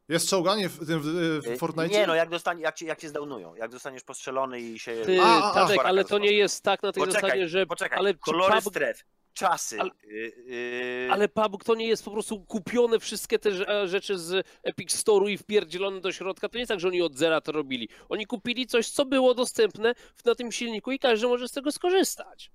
Jest 0.08 0.28
czołganie 0.28 0.68
w, 0.68 0.86
tym- 0.86 1.00
w, 1.00 1.04
w 1.44 1.46
y, 1.48 1.56
Fortnite? 1.56 1.88
Nie, 1.88 2.06
no 2.06 2.14
jak, 2.14 2.28
dostanie, 2.28 2.62
jak, 2.62 2.74
cię, 2.74 2.86
jak 2.86 3.00
cię 3.00 3.08
zdownują, 3.08 3.54
jak 3.54 3.72
zostaniesz 3.72 4.02
postrzelony 4.02 4.60
i 4.60 4.78
się... 4.78 5.02
Ty, 5.04 5.20
A, 5.22 5.50
a. 5.50 5.54
Tadek, 5.54 5.80
ale 5.84 6.04
to 6.04 6.18
nie 6.18 6.32
jest 6.32 6.62
tak 6.62 6.82
na 6.82 6.92
tej 6.92 7.00
Poczekaj, 7.04 7.30
zasadzie, 7.30 7.48
że... 7.48 7.66
Poczekaj, 7.66 7.98
ale 7.98 8.14
kolory 8.14 8.54
PUBG 8.54 8.74
stref, 8.74 9.04
czasy. 9.32 9.80
Ale- 9.80 9.90
y, 10.04 10.32
y, 10.48 11.08
Ale 11.12 11.28
PUBG 11.28 11.64
to 11.64 11.74
nie 11.74 11.86
jest 11.86 12.04
po 12.04 12.10
prostu 12.10 12.40
kupione 12.44 12.98
wszystkie 13.00 13.38
te 13.38 13.50
rze- 13.50 13.86
rzeczy 13.88 14.18
z 14.18 14.46
Epic 14.62 15.04
Store'u 15.04 15.28
i 15.30 15.38
wpierdzielone 15.38 16.00
do 16.00 16.12
środka. 16.12 16.48
To 16.48 16.54
nie 16.56 16.60
jest 16.60 16.68
tak, 16.68 16.80
że 16.80 16.88
oni 16.88 17.02
od 17.02 17.16
zera 17.16 17.40
to 17.40 17.52
robili. 17.52 17.88
Oni 18.08 18.26
kupili 18.26 18.66
coś, 18.66 18.88
co 18.88 19.04
było 19.04 19.34
dostępne 19.34 19.94
na 20.24 20.34
tym 20.34 20.52
silniku 20.52 20.92
i 20.92 20.98
każdy 20.98 21.26
może 21.26 21.48
z 21.48 21.52
tego 21.52 21.72
skorzystać. 21.72 22.50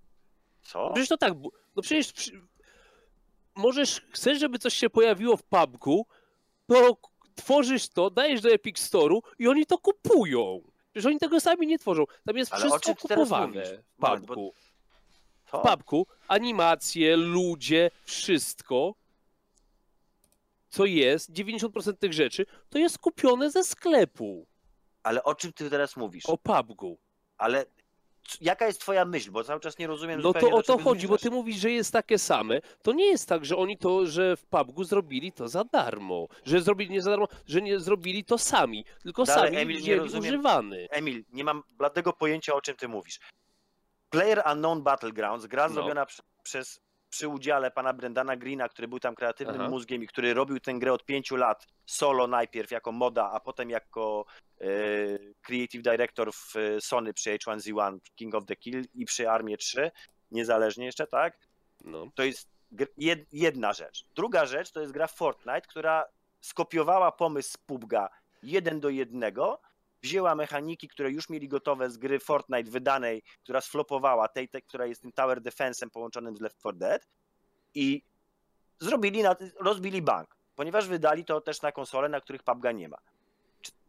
Co? 0.61 0.89
Przecież 0.93 1.09
to 1.09 1.17
tak, 1.17 1.33
no 1.75 1.81
przecież 1.81 2.13
przy... 2.13 2.41
możesz, 3.55 4.01
chcesz, 4.11 4.39
żeby 4.39 4.59
coś 4.59 4.73
się 4.73 4.89
pojawiło 4.89 5.37
w 5.37 5.43
PUBG, 5.43 5.85
to 6.67 6.97
tworzysz 7.41 7.89
to, 7.89 8.09
dajesz 8.09 8.41
do 8.41 8.49
Epic 8.49 8.77
Store'u 8.79 9.19
i 9.39 9.47
oni 9.47 9.65
to 9.65 9.77
kupują. 9.77 10.61
Przecież 10.91 11.05
oni 11.05 11.19
tego 11.19 11.39
sami 11.39 11.67
nie 11.67 11.79
tworzą. 11.79 12.05
Tam 12.25 12.37
jest 12.37 12.53
Ale 12.53 12.61
wszystko 12.61 12.95
kupowane 12.95 13.63
w 13.65 14.01
Moment, 14.01 14.25
bo- 14.25 14.35
PUBG. 14.35 14.55
Co? 15.51 15.59
W 15.59 15.61
PUBG 15.61 16.07
animacje, 16.27 17.17
ludzie, 17.17 17.91
wszystko, 18.05 18.95
co 20.69 20.85
jest, 20.85 21.31
90% 21.31 21.93
tych 21.99 22.13
rzeczy, 22.13 22.45
to 22.69 22.77
jest 22.79 22.97
kupione 22.97 23.51
ze 23.51 23.63
sklepu 23.63 24.45
Ale 25.03 25.23
o 25.23 25.35
czym 25.35 25.53
ty 25.53 25.69
teraz 25.69 25.95
mówisz? 25.97 26.25
o 26.25 26.37
PUBG. 26.37 26.81
Ale 27.37 27.65
jaka 28.41 28.67
jest 28.67 28.81
twoja 28.81 29.05
myśl? 29.05 29.31
Bo 29.31 29.43
cały 29.43 29.59
czas 29.59 29.77
nie 29.77 29.87
rozumiem 29.87 30.21
No 30.21 30.33
to 30.33 30.49
o 30.51 30.63
to 30.63 30.77
chodzi, 30.77 31.07
bo 31.07 31.17
ty 31.17 31.31
mówisz, 31.31 31.55
że 31.57 31.71
jest 31.71 31.93
takie 31.93 32.17
same. 32.19 32.61
To 32.81 32.93
nie 32.93 33.05
jest 33.05 33.29
tak, 33.29 33.45
że 33.45 33.57
oni 33.57 33.77
to, 33.77 34.05
że 34.05 34.37
w 34.37 34.45
PUBG 34.45 34.83
zrobili 34.85 35.31
to 35.31 35.47
za 35.47 35.63
darmo. 35.63 36.27
Że 36.45 36.61
zrobili 36.61 36.91
nie 36.91 37.01
za 37.01 37.09
darmo, 37.09 37.27
że 37.47 37.61
nie 37.61 37.79
zrobili 37.79 38.23
to 38.25 38.37
sami. 38.37 38.85
Tylko 39.03 39.23
Dalej, 39.23 39.45
sami 39.51 39.57
Emil, 39.57 39.81
nie 39.83 39.95
rozumiem. 39.95 40.23
używany. 40.33 40.87
Emil, 40.91 41.23
nie 41.33 41.43
mam 41.43 41.63
bladego 41.69 42.13
pojęcia, 42.13 42.53
o 42.53 42.61
czym 42.61 42.75
ty 42.75 42.87
mówisz. 42.87 43.19
Player 44.09 44.43
Unknown 44.51 44.83
Battlegrounds, 44.83 45.45
gra 45.45 45.67
No. 45.67 45.73
zrobiona 45.73 46.05
przez, 46.43 46.81
przy 47.09 47.27
udziale 47.27 47.71
pana 47.71 47.93
Brendana 47.93 48.35
Greena, 48.35 48.69
który 48.69 48.87
był 48.87 48.99
tam 48.99 49.15
kreatywnym 49.15 49.61
Aha. 49.61 49.69
mózgiem 49.69 50.03
i 50.03 50.07
który 50.07 50.33
robił 50.33 50.59
tę 50.59 50.73
grę 50.73 50.93
od 50.93 51.05
pięciu 51.05 51.35
lat 51.35 51.67
solo 51.85 52.27
najpierw 52.27 52.71
jako 52.71 52.91
moda, 52.91 53.31
a 53.31 53.39
potem 53.39 53.69
jako 53.69 54.25
e, 54.61 54.65
creative 55.41 55.83
director 55.83 56.33
w 56.33 56.55
e, 56.55 56.81
Sony 56.81 57.13
przy 57.13 57.29
H1Z1, 57.29 57.99
King 58.15 58.35
of 58.35 58.45
the 58.45 58.55
Kill 58.55 58.85
i 58.93 59.05
przy 59.05 59.29
Armie 59.29 59.57
3, 59.57 59.91
niezależnie 60.31 60.85
jeszcze, 60.85 61.07
tak? 61.07 61.37
No. 61.83 62.07
To 62.15 62.23
jest 62.23 62.49
jedna 63.31 63.73
rzecz. 63.73 64.05
Druga 64.15 64.45
rzecz 64.45 64.71
to 64.71 64.81
jest 64.81 64.93
gra 64.93 65.07
Fortnite, 65.07 65.61
która 65.61 66.05
skopiowała 66.41 67.11
pomysł 67.11 67.57
PUBG'a 67.67 68.07
jeden 68.43 68.79
do 68.79 68.89
jednego, 68.89 69.61
wzięła 70.01 70.35
mechaniki, 70.35 70.87
które 70.87 71.11
już 71.11 71.29
mieli 71.29 71.47
gotowe 71.47 71.89
z 71.89 71.97
gry 71.97 72.19
Fortnite 72.19 72.71
wydanej, 72.71 73.23
która 73.43 73.61
sflopowała, 73.61 74.27
tej, 74.27 74.49
tej 74.49 74.61
która 74.61 74.85
jest 74.85 75.01
tym 75.01 75.11
Tower 75.11 75.41
Defense'em 75.41 75.89
połączonym 75.89 76.37
z 76.37 76.41
Left 76.41 76.57
4 76.57 76.77
Dead 76.77 77.07
i 77.73 78.03
zrobili, 78.79 79.23
na, 79.23 79.35
rozbili 79.59 80.01
bank, 80.01 80.37
ponieważ 80.55 80.87
wydali 80.87 81.25
to 81.25 81.41
też 81.41 81.61
na 81.61 81.71
konsole, 81.71 82.09
na 82.09 82.21
których 82.21 82.43
PUBG'a 82.43 82.75
nie 82.75 82.89
ma. 82.89 82.97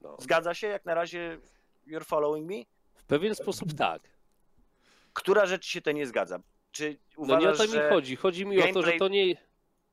No. 0.01 0.17
Zgadza 0.21 0.55
się 0.55 0.67
jak 0.67 0.85
na 0.85 0.95
razie 0.95 1.39
you're 1.87 2.05
following 2.05 2.51
me? 2.51 2.57
W 2.95 3.05
pewien 3.05 3.35
sposób 3.35 3.75
tak. 3.75 4.03
Która 5.13 5.47
rzecz 5.47 5.67
się 5.67 5.81
to 5.81 5.93
nie 5.93 6.07
zgadza? 6.07 6.39
Czy 6.73 6.97
No 7.19 7.23
uważasz, 7.25 7.59
nie 7.59 7.65
o 7.65 7.67
to 7.69 7.85
mi 7.85 7.91
chodzi. 7.91 8.17
Chodzi 8.17 8.47
mi 8.47 8.63
o 8.63 8.73
to, 8.73 8.83
że 8.83 8.93
to 8.93 9.09
nie. 9.09 9.37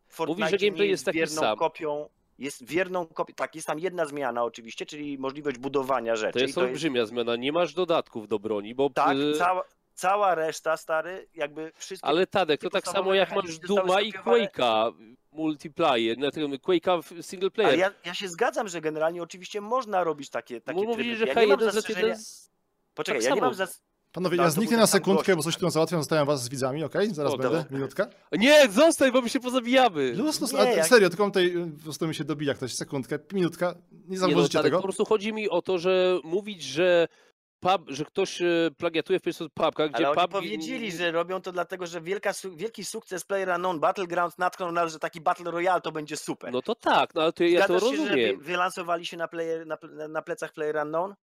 Fortnite 0.07 0.41
Mówisz, 0.41 0.59
że 0.59 0.65
gameplay 0.67 0.87
nie 0.87 0.91
jest 0.91 1.05
taki 1.05 1.27
sam. 1.27 1.57
kopią, 1.57 2.09
jest 2.37 2.65
wierną 2.65 3.05
kopią, 3.05 3.33
tak, 3.33 3.55
jest 3.55 3.67
tam 3.67 3.79
jedna 3.79 4.05
zmiana 4.05 4.43
oczywiście, 4.43 4.85
czyli 4.85 5.17
możliwość 5.17 5.57
budowania 5.57 6.15
rzeczy. 6.15 6.33
To 6.33 6.39
i 6.39 6.41
jest 6.41 6.57
olbrzymia 6.57 7.05
zmiana. 7.05 7.35
Nie 7.35 7.51
masz 7.51 7.73
dodatków 7.73 8.27
do 8.27 8.39
broni, 8.39 8.75
bo. 8.75 8.89
tak, 8.89 9.17
y, 9.17 9.33
cała, 9.37 9.63
cała 9.93 10.35
reszta, 10.35 10.77
stary, 10.77 11.27
jakby 11.33 11.71
wszystkie... 11.75 12.07
Ale 12.07 12.27
Tadek, 12.27 12.61
to 12.61 12.69
tak 12.69 12.87
samo 12.87 13.13
jak 13.13 13.35
masz 13.35 13.59
Duma 13.59 14.01
i. 14.01 14.13
Quake'a 14.13 14.93
multiplayer, 15.31 16.17
na 16.17 16.31
tym 16.31 16.51
Quake'a 16.51 17.21
single 17.21 17.51
player. 17.51 17.69
Ale 17.69 17.77
ja, 17.77 17.91
ja 18.05 18.13
się 18.13 18.27
zgadzam, 18.27 18.67
że 18.67 18.81
generalnie 18.81 19.23
oczywiście 19.23 19.61
można 19.61 20.03
robić 20.03 20.29
takie, 20.29 20.61
takie 20.61 20.81
Mówisz, 20.81 20.95
tryby. 20.95 21.15
że 21.15 21.25
Ja 21.25 21.33
nie 21.33 21.47
mam 21.47 21.59
H1Z1 21.59 21.71
zastrzeżenia... 21.71 22.15
z... 22.15 22.51
Poczekaj, 22.93 23.21
tak 23.21 23.29
ja 23.29 23.35
nie 23.35 23.41
mam 23.41 23.55
samo. 23.55 23.69
Panowie, 24.11 24.37
Tak, 24.37 24.45
ja 24.45 24.49
zniknę 24.51 24.77
na 24.77 24.87
sekundkę, 24.87 25.35
bo 25.35 25.43
coś 25.43 25.57
tu 25.57 25.69
załatwiam, 25.69 25.99
zostawiam 26.01 26.27
was 26.27 26.43
z 26.43 26.49
widzami, 26.49 26.83
okej? 26.83 27.13
Zaraz 27.13 27.33
O, 27.33 27.37
będę, 27.37 27.57
dobra. 27.57 27.77
minutka. 27.77 28.07
Nie, 28.31 28.69
zostań, 28.69 29.11
bo 29.11 29.21
my 29.21 29.29
się 29.29 29.39
pozabijamy. 29.39 30.13
Luz, 30.13 30.41
luz, 30.41 30.53
Nie, 30.53 30.59
a, 30.59 30.63
jak- 30.65 30.87
serio, 30.87 31.09
tylko 31.09 31.25
tutaj 31.25 31.45
y, 31.57 31.71
po 31.77 31.83
prostu 31.83 32.07
mi 32.07 32.15
się 32.15 32.23
dobija 32.23 32.53
ktoś, 32.53 32.73
sekundkę, 32.75 33.19
minutka, 33.33 33.75
nie 33.91 33.99
Nie, 34.07 34.07
no, 34.09 34.17
zauważycie 34.17 34.59
tego. 34.61 34.77
Po 34.77 34.83
prostu 34.83 35.05
chodzi 35.05 35.33
mi 35.33 35.49
o 35.49 35.61
to, 35.61 35.77
że 35.77 36.19
mówić, 36.23 36.63
że 36.63 37.07
pub, 37.59 37.81
że 37.87 38.05
ktoś 38.05 38.41
e, 38.41 38.45
plagiatuje 38.77 39.19
w 39.19 39.23
PUBG'a, 39.23 39.89
gdzie 39.89 40.07
Ale 40.07 40.15
PUBG... 40.15 40.31
powiedzieli, 40.31 40.91
że 40.91 41.11
robią 41.11 41.41
to 41.41 41.51
dlatego, 41.51 41.87
że 41.87 42.01
wielka, 42.01 42.33
su- 42.33 42.55
wielki 42.55 42.85
sukces 42.85 43.23
PlayerUnknown 43.25 43.79
Battlegrounds 43.79 44.37
natknął 44.37 44.71
nas, 44.71 44.91
że 44.93 44.99
taki 44.99 45.21
Battle 45.21 45.51
Royale 45.51 45.81
to 45.81 45.91
będzie 45.91 46.17
super. 46.17 46.51
No 46.53 46.61
to 46.61 46.75
tak, 46.75 47.15
no 47.15 47.21
ale 47.21 47.33
to 47.33 47.43
ja 47.43 47.67
to 47.67 47.79
Zgadzasz 47.79 47.89
się, 47.89 47.95
że 47.97 48.03
wy, 48.03 48.09
rozumiem. 48.09 48.39
wylansowali 48.39 49.05
się 49.05 49.17
na, 49.17 49.27
player, 49.27 49.67
na, 49.67 49.77
na 50.09 50.21
plecach 50.21 50.53
PlayerUnknown? 50.53 51.13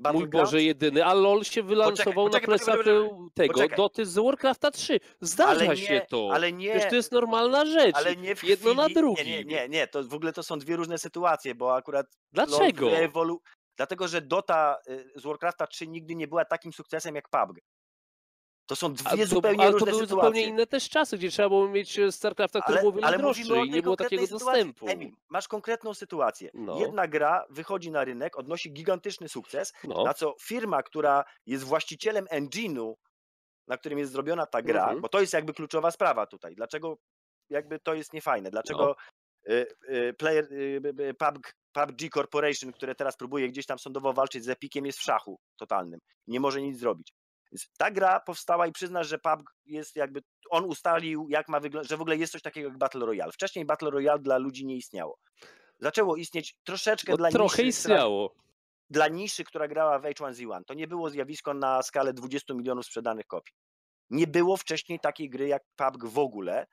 Mój? 0.00 0.28
Boże, 0.28 0.62
jedyny, 0.62 1.04
a 1.04 1.14
LOL 1.14 1.44
się 1.44 1.62
wylansował 1.62 2.24
poczekaj, 2.24 2.40
na 2.40 2.46
plecach 2.46 2.84
tego 3.34 3.52
poczekaj. 3.54 3.76
Doty 3.76 4.06
z 4.06 4.18
Warcrafta 4.18 4.70
3. 4.70 5.00
Zdarza 5.20 5.64
Ale 5.66 5.76
się 5.76 5.92
nie, 5.94 6.00
to. 6.00 6.30
ale 6.32 6.52
nie, 6.52 6.70
Przecież 6.70 6.90
to 6.90 6.96
jest 6.96 7.12
normalna 7.12 7.66
rzecz. 7.66 7.96
ale 7.96 8.16
nie 8.16 8.36
w 8.36 8.44
Jedno 8.44 8.74
na 8.74 8.82
chwili, 8.82 8.94
drugim. 8.94 9.26
Nie, 9.26 9.44
nie, 9.44 9.44
nie, 9.44 9.68
nie, 9.68 9.86
to 9.86 10.04
w 10.04 10.14
ogóle 10.14 10.32
to 10.32 10.42
są 10.42 10.58
dwie 10.58 10.76
różne 10.76 10.98
sytuacje, 10.98 11.54
bo 11.54 11.74
akurat 11.74 12.06
Dlaczego? 12.32 12.90
Dlatego, 13.76 14.08
że 14.08 14.20
Dota 14.22 14.76
y, 14.88 15.12
z 15.16 15.22
Warcrafta 15.22 15.66
3 15.66 15.88
nigdy 15.88 16.14
nie 16.14 16.28
była 16.28 16.44
takim 16.44 16.72
sukcesem 16.72 17.14
jak 17.14 17.28
PUBG. 17.28 17.58
To 18.68 18.76
są 18.76 18.94
dwie 18.94 19.26
zupełnie 19.26 19.62
ale 19.64 19.72
to 19.72 19.78
były 19.78 19.90
sytuacje. 19.92 20.06
zupełnie 20.08 20.42
inne 20.42 20.66
też 20.66 20.88
czasy, 20.88 21.18
gdzie 21.18 21.30
trzeba 21.30 21.48
było 21.48 21.68
mieć 21.68 21.98
e, 21.98 22.12
StarCrafta, 22.12 22.60
który 22.60 22.78
był 22.80 22.88
o 22.88 22.92
wiele 22.92 23.18
droższy 23.18 23.42
i 23.66 23.70
nie 23.70 23.82
było 23.82 23.96
takiego 23.96 24.22
sytuacji. 24.22 24.46
dostępu. 24.46 24.88
Emil, 24.88 25.12
masz 25.28 25.48
konkretną 25.48 25.94
sytuację. 25.94 26.50
No. 26.54 26.78
Jedna 26.80 27.08
gra 27.08 27.44
wychodzi 27.50 27.90
na 27.90 28.04
rynek, 28.04 28.38
odnosi 28.38 28.72
gigantyczny 28.72 29.28
sukces, 29.28 29.72
No. 29.84 30.04
na 30.04 30.14
co 30.14 30.34
firma, 30.42 30.82
która 30.82 31.24
jest 31.46 31.64
właścicielem 31.64 32.24
engine'u, 32.24 32.94
na 33.66 33.76
którym 33.76 33.98
jest 33.98 34.12
zrobiona 34.12 34.46
ta 34.46 34.62
gra, 34.62 34.82
Mhm. 34.82 35.00
bo 35.00 35.08
to 35.08 35.20
jest 35.20 35.32
jakby 35.32 35.54
kluczowa 35.54 35.90
sprawa 35.90 36.26
tutaj. 36.26 36.54
Dlaczego 36.54 36.98
jakby 37.50 37.78
to 37.78 37.94
jest 37.94 38.12
niefajne? 38.12 38.50
Dlaczego 38.50 38.96
No. 39.48 39.54
y, 39.54 39.66
y, 39.90 40.14
player, 40.18 40.48
PUBG, 41.18 41.52
PUBG 41.72 42.10
Corporation, 42.14 42.72
które 42.72 42.94
teraz 42.94 43.16
próbuje 43.16 43.48
gdzieś 43.48 43.66
tam 43.66 43.78
sądowo 43.78 44.12
walczyć 44.12 44.44
z 44.44 44.48
Epiciem, 44.48 44.86
jest 44.86 44.98
w 44.98 45.02
szachu 45.02 45.38
totalnym. 45.56 46.00
Nie 46.26 46.40
może 46.40 46.62
nic 46.62 46.78
zrobić. 46.78 47.12
Ta 47.78 47.90
gra 47.90 48.20
powstała 48.20 48.66
i 48.66 48.72
przyznasz, 48.72 49.08
że 49.08 49.18
PUBG 49.18 49.50
jest 49.66 49.96
jakby, 49.96 50.22
on 50.50 50.64
ustalił, 50.64 51.26
jak 51.28 51.48
ma 51.48 51.60
wyglądać, 51.60 51.90
że 51.90 51.96
w 51.96 52.00
ogóle 52.00 52.16
jest 52.16 52.32
coś 52.32 52.42
takiego 52.42 52.68
jak 52.68 52.78
Battle 52.78 53.06
Royale. 53.06 53.32
Wcześniej 53.32 53.64
Battle 53.64 53.90
Royale 53.90 54.18
dla 54.18 54.38
ludzi 54.38 54.66
nie 54.66 54.76
istniało. 54.76 55.18
Zaczęło 55.78 56.16
istnieć 56.16 56.56
troszeczkę 56.64 57.12
No, 57.12 57.16
dla 57.18 57.30
trochę 57.30 57.62
niszy, 57.64 57.80
która- 57.80 57.94
istniało. 57.94 58.34
dla 58.90 59.08
niszy, 59.08 59.44
która 59.44 59.68
grała 59.68 59.98
w 59.98 60.02
H1Z1. 60.02 60.64
To 60.64 60.74
nie 60.74 60.86
było 60.86 61.10
zjawisko 61.10 61.54
na 61.54 61.82
skalę 61.82 62.12
20 62.12 62.54
milionów 62.54 62.86
sprzedanych 62.86 63.26
kopii. 63.26 63.54
Nie 64.10 64.26
było 64.26 64.56
wcześniej 64.56 65.00
takiej 65.00 65.30
gry 65.30 65.48
jak 65.48 65.62
PUBG 65.76 66.04
w 66.08 66.18
ogóle, 66.18 66.66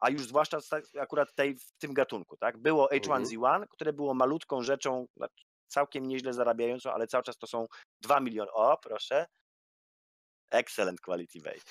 a 0.00 0.10
już 0.10 0.22
zwłaszcza 0.22 0.58
akurat 1.00 1.34
tej, 1.34 1.54
w 1.56 1.72
tym 1.78 1.92
gatunku. 1.94 2.36
Tak? 2.36 2.58
Było 2.58 2.90
Mhm. 2.92 3.24
H1Z1, 3.24 3.66
które 3.70 3.92
było 3.92 4.14
malutką 4.14 4.62
rzeczą, 4.62 5.06
znaczy 5.16 5.44
całkiem 5.66 6.06
nieźle 6.06 6.32
zarabiającą, 6.32 6.92
ale 6.92 7.06
cały 7.06 7.24
czas 7.24 7.36
to 7.38 7.46
są 7.46 7.66
2 8.00 8.20
miliony. 8.20 8.50
O, 8.52 8.78
proszę. 8.82 9.26
Excellent 10.50 11.00
quality 11.00 11.40
base. 11.40 11.64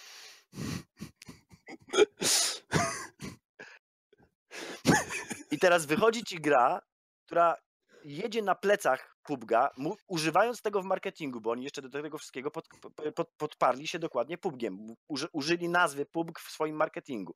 I 5.51 5.59
teraz 5.59 5.85
wychodzi 5.85 6.23
ci 6.23 6.41
gra, 6.41 6.81
która 7.25 7.55
jedzie 8.03 8.41
na 8.41 8.55
plecach 8.55 9.15
PUBG'a, 9.23 9.69
używając 10.07 10.61
tego 10.61 10.81
w 10.81 10.85
marketingu, 10.85 11.41
bo 11.41 11.51
oni 11.51 11.63
jeszcze 11.63 11.81
do 11.81 11.89
tego 11.89 12.17
wszystkiego 12.17 12.51
pod, 12.51 12.67
pod, 13.15 13.29
podparli 13.37 13.87
się 13.87 13.99
dokładnie 13.99 14.37
PUBGiem. 14.37 14.95
Uży, 15.07 15.27
użyli 15.33 15.69
nazwy 15.69 16.05
PUBG 16.05 16.39
w 16.39 16.51
swoim 16.51 16.75
marketingu. 16.75 17.33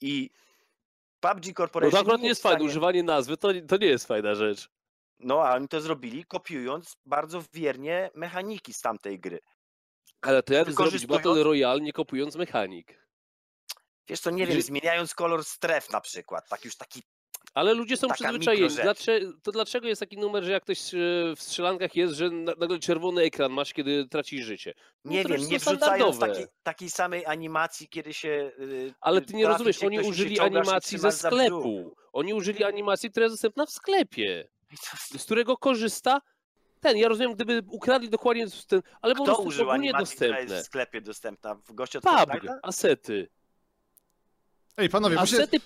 I 0.00 0.30
PUBG 1.20 1.46
No 1.46 1.52
Corporation 1.54 1.92
to 1.92 2.00
akurat 2.00 2.20
nie 2.20 2.28
jest 2.28 2.40
w 2.40 2.42
fajne, 2.42 2.56
stanie- 2.58 2.68
używanie 2.70 3.02
nazwy 3.02 3.36
to, 3.36 3.48
to 3.68 3.76
nie 3.76 3.86
jest 3.86 4.06
fajna 4.06 4.34
rzecz. 4.34 4.68
No, 5.18 5.42
a 5.42 5.54
oni 5.54 5.68
to 5.68 5.80
zrobili, 5.80 6.24
kopiując 6.24 6.96
bardzo 7.06 7.42
wiernie 7.52 8.10
mechaniki 8.14 8.74
z 8.74 8.80
tamtej 8.80 9.20
gry. 9.20 9.40
Ale 10.22 10.42
to 10.42 10.54
jak 10.54 10.72
zrobić 10.72 11.06
Battle 11.06 11.42
Royale 11.42 11.80
nie 11.80 11.92
kopując 11.92 12.36
mechanik? 12.36 13.00
Wiesz 14.08 14.20
co, 14.20 14.30
nie 14.30 14.46
wiem, 14.46 14.62
zmieniając 14.62 15.14
kolor 15.14 15.44
stref 15.44 15.90
na 15.90 16.00
przykład, 16.00 16.48
tak 16.48 16.64
już 16.64 16.76
taki 16.76 17.02
Ale 17.54 17.74
ludzie 17.74 17.96
są 17.96 18.08
przyzwyczajeni. 18.08 18.68
Dlaczego, 18.82 19.32
to 19.42 19.52
dlaczego 19.52 19.88
jest 19.88 20.00
taki 20.00 20.18
numer, 20.18 20.44
że 20.44 20.52
jak 20.52 20.62
ktoś 20.62 20.94
e, 20.94 20.98
w 21.36 21.42
strzelankach 21.42 21.96
jest, 21.96 22.14
że 22.14 22.30
na- 22.30 22.52
nagle 22.58 22.78
czerwony 22.78 23.22
ekran 23.22 23.52
masz, 23.52 23.72
kiedy 23.72 24.08
tracisz 24.08 24.46
życie? 24.46 24.74
No 25.04 25.12
Nie 25.12 25.24
wiem, 25.24 25.40
nie 25.40 25.58
wrzucając 25.58 25.82
standardowe. 26.16 26.46
takiej, 26.62 26.90
samej 26.90 27.26
animacji, 27.26 27.88
kiedy 27.88 28.14
się. 28.14 28.52
y, 28.60 28.94
Ale 29.00 29.20
y, 29.20 29.24
ty 29.24 29.34
nie 29.34 29.46
rozumiesz, 29.46 29.82
oni 29.82 30.00
użyli 30.00 30.40
animacji 30.40 30.98
ze 30.98 31.12
sklepu. 31.12 31.94
Oni 32.12 32.34
użyli 32.34 32.64
animacji, 32.64 33.10
która 33.10 33.24
jest 33.24 33.34
dostępna 33.34 33.66
w 33.66 33.70
sklepie. 33.70 34.48
Z 35.18 35.24
którego 35.24 35.56
korzysta 35.56 36.20
ten. 36.80 36.96
Ja 36.96 37.08
rozumiem, 37.08 37.34
gdyby 37.34 37.62
ukradli 37.70 38.08
dokładnie 38.08 38.46
ten, 38.68 38.82
ale 39.02 39.14
po 39.14 39.22
Kto 39.22 39.32
prostu 39.32 39.48
użył 39.48 39.68
ogólnie 39.70 39.88
animacji, 39.94 40.16
która 40.16 40.28
jest 40.28 40.40
dostępne. 40.40 40.62
w 40.62 40.66
sklepie 40.66 41.00
dostępna? 41.00 41.54
W 41.54 41.72
goście 41.72 41.98
od 41.98 42.04
Fortnite'a? 42.04 42.58
asety. 42.62 43.28
Ej, 44.76 44.88
panowie, 44.88 45.16
bo 45.16 45.26
się 45.26 45.36
Asety 45.36 45.60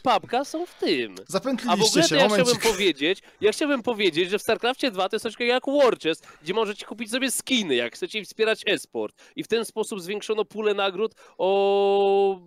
są 0.44 0.66
w 0.66 0.74
tym. 0.74 1.14
A 1.18 1.22
w 1.22 1.30
zapętliliście 1.30 1.90
ogóle 1.90 2.02
to 2.02 2.08
się, 2.08 2.16
ja 2.16 2.28
momencik. 2.28 2.54
chciałbym 2.54 2.72
powiedzieć, 2.72 3.22
ja 3.40 3.52
chciałbym 3.52 3.82
powiedzieć, 3.82 4.30
że 4.30 4.38
w 4.38 4.42
StarCraftie 4.42 4.90
2 4.90 5.08
to 5.08 5.16
jest 5.16 5.22
coś 5.22 5.32
takiego 5.32 5.52
jak 5.52 5.64
War 5.66 5.98
Chest, 5.98 6.26
gdzie 6.42 6.54
możecie 6.54 6.86
kupić 6.86 7.10
sobie 7.10 7.30
skiny, 7.30 7.74
jak 7.74 7.94
chcecie 7.94 8.24
wspierać 8.24 8.62
e-sport. 8.66 9.14
I 9.36 9.44
w 9.44 9.48
ten 9.48 9.64
sposób 9.64 10.00
zwiększono 10.00 10.44
pulę 10.44 10.74
nagród 10.74 11.14
o 11.38 12.40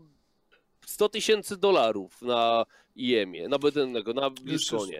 100 0.87 1.09
tysięcy 1.09 1.57
dolarów 1.57 2.21
na 2.21 2.65
IEM-ie, 2.95 3.47
na 3.49 3.57
BDN-ego, 3.59 4.13
na 4.13 4.29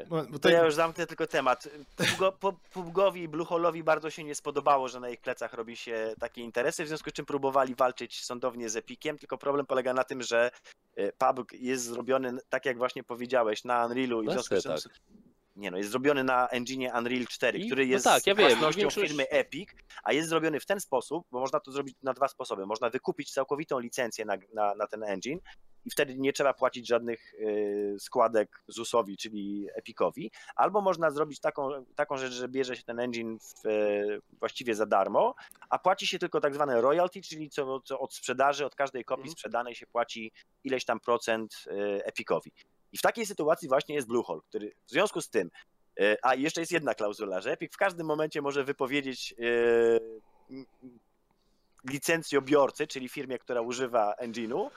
bo 0.09 0.21
To 0.25 0.31
tutaj- 0.31 0.53
ja 0.53 0.65
już 0.65 0.73
zamknę 0.73 1.07
tylko 1.07 1.27
temat. 1.27 1.67
Pubgo- 1.97 2.31
pu- 2.39 2.53
Pubgowi 2.73 3.21
i 3.21 3.27
Blueholowi 3.27 3.83
bardzo 3.83 4.09
się 4.09 4.23
nie 4.23 4.35
spodobało, 4.35 4.87
że 4.87 4.99
na 4.99 5.09
ich 5.09 5.21
plecach 5.21 5.53
robi 5.53 5.75
się 5.77 6.13
takie 6.19 6.41
interesy, 6.41 6.83
w 6.83 6.87
związku 6.87 7.09
z 7.09 7.13
czym 7.13 7.25
próbowali 7.25 7.75
walczyć 7.75 8.23
sądownie 8.25 8.69
z 8.69 8.75
Epiciem, 8.75 9.17
tylko 9.17 9.37
problem 9.37 9.65
polega 9.65 9.93
na 9.93 10.03
tym, 10.03 10.23
że 10.23 10.51
y, 10.99 11.11
PUBG 11.17 11.53
jest 11.53 11.83
zrobiony, 11.83 12.37
tak 12.49 12.65
jak 12.65 12.77
właśnie 12.77 13.03
powiedziałeś, 13.03 13.63
na 13.63 13.85
Unrealu 13.85 14.21
i 14.21 14.25
w 14.25 14.27
Na 14.27 14.33
związku 14.33 14.55
z 14.59 14.63
czym... 14.63 14.77
setach. 14.77 14.97
Nie 15.55 15.71
no, 15.71 15.77
jest 15.77 15.89
zrobiony 15.89 16.23
na 16.23 16.47
engine 16.47 16.89
Unreal 16.97 17.25
4, 17.27 17.59
I- 17.59 17.65
który 17.67 17.85
no 17.85 17.91
jest 17.91 18.05
tak, 18.05 18.27
ja 18.27 18.35
własnością 18.35 18.79
większość- 18.81 19.07
firmy 19.07 19.29
Epic, 19.29 19.69
a 20.03 20.13
jest 20.13 20.29
zrobiony 20.29 20.59
w 20.59 20.65
ten 20.65 20.79
sposób, 20.79 21.27
bo 21.31 21.39
można 21.39 21.59
to 21.59 21.71
zrobić 21.71 21.95
na 22.03 22.13
dwa 22.13 22.27
sposoby. 22.27 22.65
Można 22.65 22.89
wykupić 22.89 23.31
całkowitą 23.31 23.79
licencję 23.79 24.25
na, 24.25 24.37
na, 24.53 24.75
na 24.75 24.87
ten 24.87 25.03
engine 25.03 25.39
i 25.87 25.91
wtedy 25.91 26.15
nie 26.17 26.33
trzeba 26.33 26.53
płacić 26.53 26.87
żadnych 26.87 27.33
y, 27.33 27.95
składek 27.99 28.61
ZUS-owi, 28.67 29.17
czyli 29.17 29.67
Epicowi, 29.75 30.31
albo 30.55 30.81
można 30.81 31.11
zrobić 31.11 31.39
taką, 31.39 31.85
taką 31.95 32.17
rzecz, 32.17 32.33
że 32.33 32.47
bierze 32.47 32.75
się 32.75 32.83
ten 32.83 32.99
engine 32.99 33.37
w, 33.39 33.65
y, 33.67 34.21
właściwie 34.39 34.75
za 34.75 34.85
darmo, 34.85 35.35
a 35.69 35.79
płaci 35.79 36.07
się 36.07 36.19
tylko 36.19 36.41
tak 36.41 36.53
zwane 36.53 36.81
royalty, 36.81 37.21
czyli 37.21 37.49
co, 37.49 37.79
co 37.81 37.99
od 37.99 38.13
sprzedaży, 38.13 38.65
od 38.65 38.75
każdej 38.75 39.03
kopii 39.03 39.21
Mhm. 39.21 39.31
sprzedanej 39.31 39.75
się 39.75 39.87
płaci 39.87 40.31
ileś 40.63 40.85
tam 40.85 40.99
procent 40.99 41.53
y, 41.67 42.05
Epicowi. 42.05 42.51
I 42.91 42.97
w 42.97 43.01
takiej 43.01 43.25
sytuacji 43.25 43.67
właśnie 43.67 43.95
jest 43.95 44.07
Bluehole, 44.07 44.41
który 44.49 44.71
w 44.87 44.91
związku 44.91 45.21
z 45.21 45.29
tym, 45.29 45.49
y, 45.99 46.17
a 46.23 46.35
jeszcze 46.35 46.61
jest 46.61 46.71
jedna 46.71 46.93
klauzula, 46.93 47.41
że 47.41 47.51
Epic 47.51 47.73
w 47.73 47.77
każdym 47.77 48.07
momencie 48.07 48.41
może 48.41 48.63
wypowiedzieć 48.63 49.35
licencjobiorcy, 51.89 52.87
czyli 52.87 53.09
firmie, 53.09 53.39
która 53.39 53.61
używa 53.61 54.13
engine'u, 54.21 54.69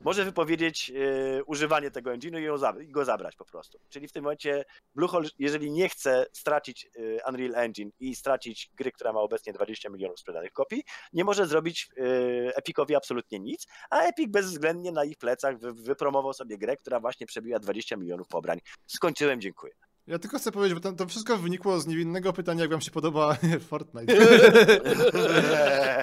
może 0.00 0.24
wypowiedzieć 0.24 0.90
e, 1.38 1.44
używanie 1.44 1.90
tego 1.90 2.10
engine'u 2.10 2.82
i, 2.82 2.88
go 2.88 3.04
zabrać 3.04 3.36
po 3.36 3.44
prostu. 3.44 3.78
Czyli 3.88 4.08
w 4.08 4.12
tym 4.12 4.22
momencie 4.24 4.64
Bluehole, 4.94 5.28
jeżeli 5.38 5.70
nie 5.70 5.88
chce 5.88 6.26
stracić 6.32 6.86
e, 6.96 7.28
Unreal 7.30 7.54
Engine 7.64 7.90
i 8.00 8.14
stracić 8.16 8.70
gry, 8.74 8.92
która 8.92 9.12
ma 9.12 9.20
obecnie 9.20 9.52
20 9.52 9.88
milionów 9.88 10.18
sprzedanych 10.20 10.52
kopii, 10.52 10.82
nie 11.12 11.24
może 11.24 11.46
zrobić 11.46 11.88
e, 11.96 12.56
Epicowi 12.56 12.94
absolutnie 12.96 13.38
nic, 13.40 13.66
a 13.90 14.00
Epic 14.02 14.28
bezwzględnie 14.30 14.92
na 14.92 15.04
ich 15.04 15.16
plecach 15.18 15.58
wy- 15.58 15.72
wypromował 15.72 16.32
sobie 16.32 16.58
grę, 16.58 16.76
która 16.76 17.00
właśnie 17.00 17.26
przebiła 17.26 17.58
20 17.58 17.96
milionów 17.96 18.28
pobrań. 18.28 18.58
Skończyłem, 18.86 19.40
dziękuję. 19.40 19.72
Ja 20.06 20.18
tylko 20.18 20.38
chcę 20.38 20.52
powiedzieć, 20.52 20.74
bo 20.74 20.90
to, 20.90 20.92
to 20.96 21.06
wszystko 21.06 21.36
wynikło 21.36 21.80
z 21.80 21.86
niewinnego 21.86 22.32
pytania, 22.32 22.60
jak 22.60 22.70
wam 22.70 22.80
się 22.80 22.90
podoba 22.90 23.36
Fortnite. 23.68 24.14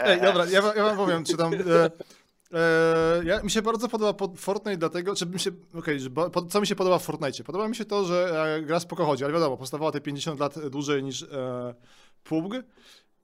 Ej, 0.05 0.21
dobra, 0.21 0.45
ja, 0.45 0.61
wam- 0.61 0.77
ja 0.77 0.83
wam 0.83 0.97
powiem, 0.97 1.23
czy 1.23 1.37
tam... 1.37 1.53
E, 1.53 1.57
e, 2.55 3.25
ja, 3.25 3.43
mi 3.43 3.51
się 3.51 3.61
bardzo 3.61 3.87
podoba 3.87 4.13
pod 4.13 4.39
Fortnite 4.39 4.77
dlatego, 4.77 5.15
czy 5.15 5.25
mi 5.25 5.39
się... 5.39 5.51
Okej, 5.73 5.99
że 5.99 6.09
po- 6.09 6.45
co 6.45 6.61
mi 6.61 6.67
się 6.67 6.75
podoba 6.75 6.99
w 6.99 7.03
Fortnite? 7.03 7.43
Podoba 7.43 7.67
mi 7.67 7.75
się 7.75 7.85
to, 7.85 8.05
że 8.05 8.45
e, 8.57 8.61
gra 8.61 8.79
spoko 8.79 9.05
chodzi, 9.05 9.23
ale 9.23 9.33
wiadomo, 9.33 9.57
powstawała 9.57 9.91
te 9.91 10.01
50 10.01 10.39
lat 10.39 10.69
dłużej 10.69 11.03
niż 11.03 11.23
e, 11.23 11.75
PUBG 12.23 12.53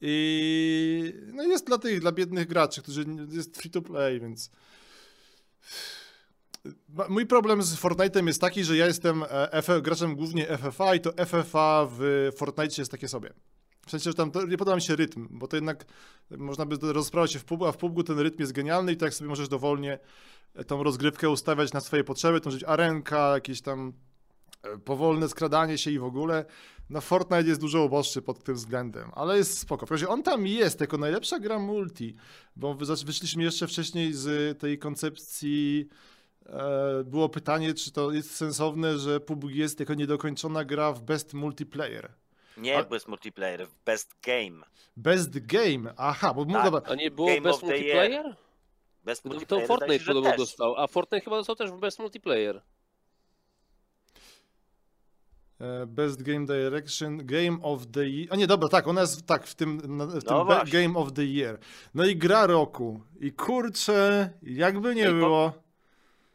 i 0.02 1.14
no 1.34 1.44
jest 1.44 1.68
dla 1.68 1.78
tych, 1.78 2.00
dla 2.00 2.12
biednych 2.12 2.48
graczy, 2.48 2.82
którzy 2.82 3.06
jest 3.32 3.58
free 3.58 3.72
to 3.72 3.82
play, 3.82 4.20
więc... 4.20 4.52
Mój 7.10 7.26
problem 7.26 7.64
z 7.64 7.76
Fortnite'em 7.76 8.28
jest 8.28 8.42
taki, 8.42 8.64
że 8.64 8.78
ja 8.78 8.86
jestem 8.86 9.24
e, 9.30 9.82
graczem 9.82 10.16
głównie 10.16 10.58
FFA 10.58 10.96
i 10.96 11.00
to 11.00 11.26
FFA 11.26 11.88
w 11.92 12.30
Fortnite 12.38 12.82
jest 12.82 12.92
takie 12.92 13.08
sobie. 13.08 13.34
Że 14.00 14.14
tam 14.14 14.32
nie 14.48 14.58
podoba 14.58 14.76
mi 14.76 14.82
się 14.82 14.96
rytm, 14.96 15.28
bo 15.32 15.48
to 15.48 15.58
jednak 15.58 15.86
można 16.38 16.66
by 16.66 16.94
rozprawiać 16.94 17.32
się 17.32 17.40
w 17.40 17.46
PUBG, 17.46 17.68
a 17.68 17.72
w 17.72 17.78
PUBG 17.78 18.08
ten 18.08 18.20
rytm 18.20 18.38
jest 18.40 18.52
genialny 18.52 18.92
i 18.92 18.98
tak 18.98 19.14
sobie 19.14 19.30
możesz 19.30 19.48
dowolnie 19.48 20.00
e, 20.56 20.64
tą 20.64 20.84
rozgrywkę 20.84 21.30
ustawiać 21.30 21.74
na 21.74 21.80
swoje 21.80 22.04
potrzeby, 22.04 22.42
to 22.42 22.52
żyć 22.52 22.64
arenka, 22.64 23.34
jakieś 23.34 23.62
tam 23.62 23.94
e, 24.64 24.78
powolne 24.78 25.30
skradanie 25.30 25.78
się 25.78 25.92
i 25.92 26.00
w 26.00 26.04
ogóle. 26.04 26.46
No 26.90 27.02
Fortnite 27.02 27.48
jest 27.48 27.62
dużo 27.62 27.86
uboższy 27.86 28.22
pod 28.22 28.44
tym 28.44 28.56
względem, 28.56 29.12
ale 29.14 29.38
jest 29.38 29.58
spoko. 29.58 29.86
W 29.86 29.92
on 30.08 30.24
tam 30.24 30.48
jest 30.48 30.82
jako 30.82 30.98
najlepsza 30.98 31.40
gra 31.40 31.60
multi, 31.60 32.16
bo 32.56 32.76
wyszliśmy 33.06 33.44
jeszcze 33.44 33.68
wcześniej 33.68 34.14
z 34.14 34.60
tej 34.60 34.80
koncepcji 34.80 35.88
e, 36.46 37.04
było 37.04 37.30
pytanie, 37.30 37.74
czy 37.74 37.92
to 37.92 38.12
jest 38.12 38.36
sensowne, 38.36 39.00
że 39.00 39.20
PUBG 39.20 39.56
jest 39.56 39.80
jako 39.80 39.94
niedokończona 39.94 40.66
gra 40.66 40.94
w 40.94 41.02
best 41.02 41.34
multiplayer. 41.34 42.21
Nie 42.58 42.78
A- 42.78 42.84
best 42.84 43.08
multiplayer, 43.08 43.68
best 43.86 44.12
game. 44.24 44.66
Best 44.98 45.40
Game, 45.40 45.94
aha, 45.98 46.34
bo 46.34 46.46
Tak. 46.46 46.64
dobra, 46.64 46.82
A 46.92 46.96
nie 46.96 47.12
było 47.12 47.28
Game 47.28 47.42
bez 47.42 47.56
of 47.56 47.62
the 47.62 47.68
year. 47.68 47.78
multiplayer? 48.10 48.36
Best 49.04 49.26
No 49.26 49.30
to 49.32 49.36
multiplayer 49.36 49.68
Fortnite 49.68 49.86
zdaje 49.88 50.00
się, 50.00 50.06
podobno 50.06 50.30
też. 50.30 50.38
dostał, 50.40 50.76
a 50.78 50.88
Fortnite 50.88 51.24
chyba 51.24 51.38
dostał 51.38 51.56
też 51.56 51.72
w 51.72 51.80
bez 51.80 52.00
multiplayer. 52.00 52.62
e, 55.60 55.86
Best 55.86 56.22
Game 56.24 56.46
Direction, 56.46 57.18
Game 57.26 57.58
of 57.62 57.88
the 57.92 58.06
Year, 58.10 58.28
a 58.32 58.36
nie, 58.36 58.48
dobra, 58.48 58.70
tak, 58.70 58.88
ona 58.88 59.02
jest 59.02 59.26
tak, 59.26 59.48
w 59.48 59.56
tym, 59.56 59.78
w 59.80 59.82
tym 59.82 59.98
No 59.98 60.46
Be- 60.46 60.56
właśnie. 60.56 60.82
Game 60.82 61.00
of 61.00 61.14
the 61.14 61.24
Year. 61.26 61.60
No 61.94 62.06
i 62.06 62.16
gra 62.16 62.48
roku, 62.48 63.02
i 63.20 63.32
kurczę, 63.32 64.30
jakby 64.44 64.96
nie 64.96 65.04
No 65.06 65.10
i 65.10 65.14
po- 65.14 65.20
było, 65.28 65.54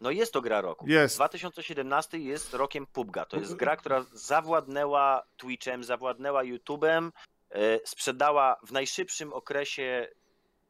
No 0.01 0.11
jest 0.11 0.33
to 0.33 0.41
gra 0.41 0.61
roku. 0.61 0.89
Jest. 0.89 1.17
2017 1.17 2.19
jest 2.19 2.55
rokiem 2.55 2.87
PUBG'a. 2.95 3.27
To 3.27 3.37
jest 3.37 3.55
gra, 3.55 3.77
która 3.77 4.05
zawładnęła 4.13 5.23
Twitchem, 5.37 5.85
zawładnęła 5.85 6.45
YouTube'em, 6.45 7.11
e, 7.51 7.79
sprzedała 7.85 8.57
w 8.67 8.73
najszybszym 8.73 9.33
okresie 9.33 10.09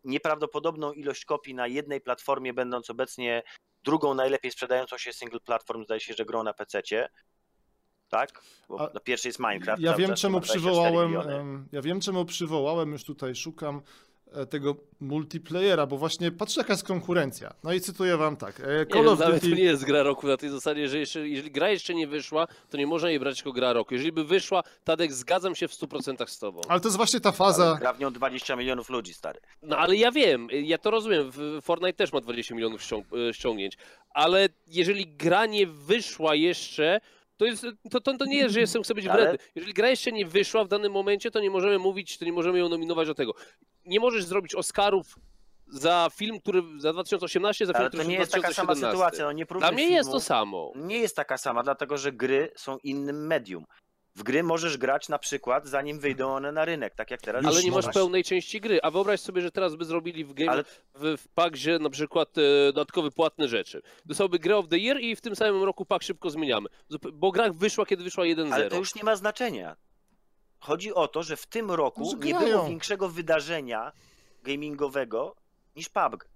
nieprawdopodobną 0.04 0.92
ilość 0.92 1.24
kopii 1.24 1.54
na 1.54 1.66
jednej 1.66 2.00
platformie, 2.00 2.54
będąc 2.54 2.90
obecnie 2.90 3.42
drugą 3.84 4.14
najlepiej 4.14 4.50
sprzedającą 4.50 4.98
się 4.98 5.12
single 5.12 5.40
platform, 5.40 5.84
zdaje 5.84 6.00
się, 6.00 6.14
że 6.14 6.24
grą 6.24 6.42
na 6.42 6.52
PC-cie. 6.52 7.08
Tak? 8.08 8.42
Bo 8.68 8.80
A- 8.80 8.90
na 8.94 9.00
pierwszej 9.00 9.28
jest 9.28 9.38
Minecraft. 9.38 9.82
Ja 9.82 9.94
wiem, 9.94 10.14
czemu 10.14 10.36
ma 10.36 10.40
24 10.40 10.72
przywołałem. 10.72 11.68
Ja 11.72 11.82
wiem, 11.82 12.00
czemu 12.00 12.24
przywołałem, 12.24 12.92
już 12.92 13.04
tutaj 13.04 13.34
szukam 13.34 13.82
tego 14.50 14.76
multiplayera, 15.00 15.86
bo 15.86 15.98
właśnie 15.98 16.32
patrzę, 16.32 16.60
jaka 16.60 16.72
jest 16.72 16.84
konkurencja. 16.84 17.54
No 17.64 17.72
i 17.72 17.80
cytuję 17.80 18.16
wam 18.16 18.36
tak. 18.36 18.60
e, 18.60 18.62
Nie 18.62 18.86
Call 18.86 19.02
wiem, 19.04 19.12
of 19.12 19.18
nawet 19.18 19.40
to 19.40 19.46
Duty. 19.48 19.58
nie 19.60 19.64
jest 19.64 19.84
gra 19.84 20.02
roku 20.02 20.26
na 20.26 20.36
tej 20.36 20.50
zasadzie, 20.50 20.88
że 20.88 20.98
jeszcze, 20.98 21.28
jeżeli 21.28 21.50
gra 21.50 21.70
jeszcze 21.70 21.94
nie 21.94 22.06
wyszła, 22.06 22.46
to 22.70 22.76
nie 22.76 22.86
można 22.86 23.10
jej 23.10 23.20
brać 23.20 23.38
jako 23.38 23.52
gra 23.52 23.72
roku. 23.72 23.94
Jeżeli 23.94 24.12
by 24.12 24.24
wyszła, 24.24 24.62
Tadek, 24.84 25.12
zgadzam 25.12 25.54
się 25.54 25.68
w 25.68 25.72
100% 25.72 26.26
z 26.26 26.38
tobą. 26.38 26.60
Ale 26.68 26.80
to 26.80 26.88
jest 26.88 26.96
właśnie 26.96 27.20
ta 27.20 27.28
Ale 27.28 27.36
faza. 27.38 27.76
Gra 27.80 27.92
w 27.92 28.00
nią 28.00 28.12
20 28.12 28.56
milionów 28.56 28.90
ludzi, 28.90 29.14
stary. 29.14 29.40
No 29.62 29.78
ale 29.78 29.96
ja 29.96 30.12
wiem, 30.12 30.48
ja 30.52 30.78
to 30.78 30.90
rozumiem, 30.90 31.30
w- 31.30 31.58
Fortnite 31.62 31.92
też 31.92 32.12
ma 32.12 32.20
20 32.20 32.54
milionów 32.54 32.80
ściąg- 32.82 33.28
e, 33.30 33.34
ściągnięć, 33.34 33.76
ale 34.10 34.48
jeżeli 34.66 35.06
gra 35.06 35.46
nie 35.46 35.66
wyszła 35.66 36.34
jeszcze, 36.34 37.00
to, 37.36 37.44
jest, 37.44 37.66
to, 37.90 38.00
to, 38.00 38.16
to 38.16 38.24
nie 38.24 38.36
jest, 38.38 38.54
że 38.54 38.60
jestem, 38.60 38.82
chcę 38.82 38.94
być 38.94 39.08
wredny. 39.08 39.38
Jeżeli 39.54 39.74
gra 39.74 39.88
jeszcze 39.88 40.12
nie 40.12 40.26
wyszła 40.26 40.64
w 40.64 40.68
danym 40.68 40.92
momencie, 40.92 41.30
to 41.30 41.40
nie 41.40 41.50
możemy 41.50 41.78
mówić, 41.78 42.18
to 42.18 42.24
nie 42.24 42.32
możemy 42.32 42.58
ją 42.58 42.68
nominować 42.68 43.06
do 43.08 43.14
tego. 43.14 43.34
Nie 43.84 44.00
możesz 44.00 44.24
zrobić 44.24 44.54
Oscarów 44.54 45.18
za 45.68 46.08
film, 46.16 46.40
który 46.40 46.62
za 46.78 46.92
2018, 46.92 47.66
za 47.66 47.72
film, 47.72 47.80
Ale 47.80 47.88
który 47.90 48.04
to 48.04 48.10
nie 48.10 48.16
jest 48.16 48.32
taka 48.32 48.52
sama 48.52 48.74
2017. 48.74 48.90
sytuacja. 48.96 49.24
No 49.24 49.32
nie 49.32 49.44
Dla 49.60 49.72
mnie 49.72 49.90
jest 49.90 50.08
filmu. 50.08 50.12
to 50.12 50.20
samo. 50.20 50.72
Nie 50.76 50.98
jest 50.98 51.16
taka 51.16 51.38
sama, 51.38 51.62
dlatego 51.62 51.98
że 51.98 52.12
gry 52.12 52.52
są 52.56 52.78
innym 52.78 53.26
medium. 53.26 53.64
W 54.16 54.22
gry 54.22 54.42
możesz 54.42 54.78
grać 54.78 55.08
na 55.08 55.18
przykład 55.18 55.66
zanim 55.66 55.98
wyjdą 55.98 56.34
one 56.34 56.52
na 56.52 56.64
rynek, 56.64 56.94
tak 56.94 57.10
jak 57.10 57.20
teraz. 57.22 57.44
Ale 57.44 57.62
nie 57.62 57.70
masz 57.70 57.84
możesz. 57.84 57.94
pełnej 57.94 58.24
części 58.24 58.60
gry. 58.60 58.80
A 58.82 58.90
wyobraź 58.90 59.20
sobie, 59.20 59.42
że 59.42 59.50
teraz 59.50 59.74
by 59.74 59.84
zrobili 59.84 60.24
w 60.24 60.34
game 60.34 60.50
Ale- 60.50 60.64
w, 60.94 61.16
w 61.18 61.28
pakzie 61.28 61.78
na 61.78 61.90
przykład 61.90 62.38
e, 62.38 62.42
dodatkowe 62.66 63.10
płatne 63.10 63.48
rzeczy. 63.48 63.82
Dostałby 64.04 64.38
grę 64.38 64.56
of 64.56 64.68
the 64.68 64.78
year 64.78 65.00
i 65.00 65.16
w 65.16 65.20
tym 65.20 65.36
samym 65.36 65.62
roku 65.62 65.86
pak 65.86 66.02
szybko 66.02 66.30
zmieniamy. 66.30 66.68
Bo 67.12 67.30
gra 67.32 67.52
wyszła, 67.52 67.86
kiedy 67.86 68.04
wyszła 68.04 68.24
1.0. 68.24 68.52
Ale 68.54 68.68
to 68.70 68.76
już 68.76 68.94
nie 68.94 69.04
ma 69.04 69.16
znaczenia. 69.16 69.76
Chodzi 70.58 70.94
o 70.94 71.08
to, 71.08 71.22
że 71.22 71.36
w 71.36 71.46
tym 71.46 71.70
roku 71.70 72.12
No, 72.18 72.24
nie 72.24 72.34
było 72.34 72.68
większego 72.68 73.08
wydarzenia 73.08 73.92
gamingowego 74.42 75.36
niż 75.76 75.88
PUBG. 75.88 76.28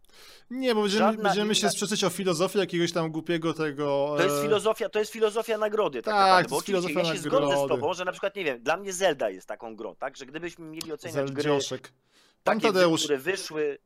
Nie, 0.50 0.74
bo 0.74 0.82
będziemy, 0.82 1.04
Żadna 1.04 1.22
będziemy 1.22 1.54
się 1.54 1.60
inna- 1.66 1.70
sprzeczać 1.70 2.04
o 2.04 2.10
filozofii 2.10 2.58
jakiegoś 2.58 2.92
tam 2.92 3.10
głupiego 3.10 3.54
tego. 3.54 4.14
To 4.16 4.22
jest 4.24 4.36
e, 4.38 4.42
filozofia, 4.42 4.88
to 4.88 4.98
jest 4.98 5.12
filozofia 5.12 5.58
nagrody, 5.58 6.02
tak, 6.02 6.14
Tak, 6.14 6.20
naprawdę. 6.20 6.48
Bo 6.48 6.56
oczywiście 6.56 6.88
ja 6.88 6.88
filozofia 6.88 7.14
się 7.16 7.22
zgodzę 7.22 7.64
z 7.64 7.68
tobą, 7.68 7.94
że 7.94 8.04
na 8.04 8.12
przykład, 8.12 8.36
nie 8.36 8.44
wiem, 8.44 8.62
dla 8.62 8.76
mnie 8.76 8.92
Zelda 8.92 9.30
jest 9.30 9.46
taką 9.48 9.76
grą, 9.76 9.96
tak? 9.96 10.16
Że 10.16 10.26
gdybyśmy 10.26 10.64
mieli 10.66 10.92
oceniać 10.92 11.32
gry, 11.32 11.42
Zeldzioszek. 11.42 11.92
Pan 12.44 12.60
takie, 12.60 12.60
gry, 12.72 12.80
Tadeusz, 12.80 13.00
które 13.02 13.18
wyszły, 13.18 13.78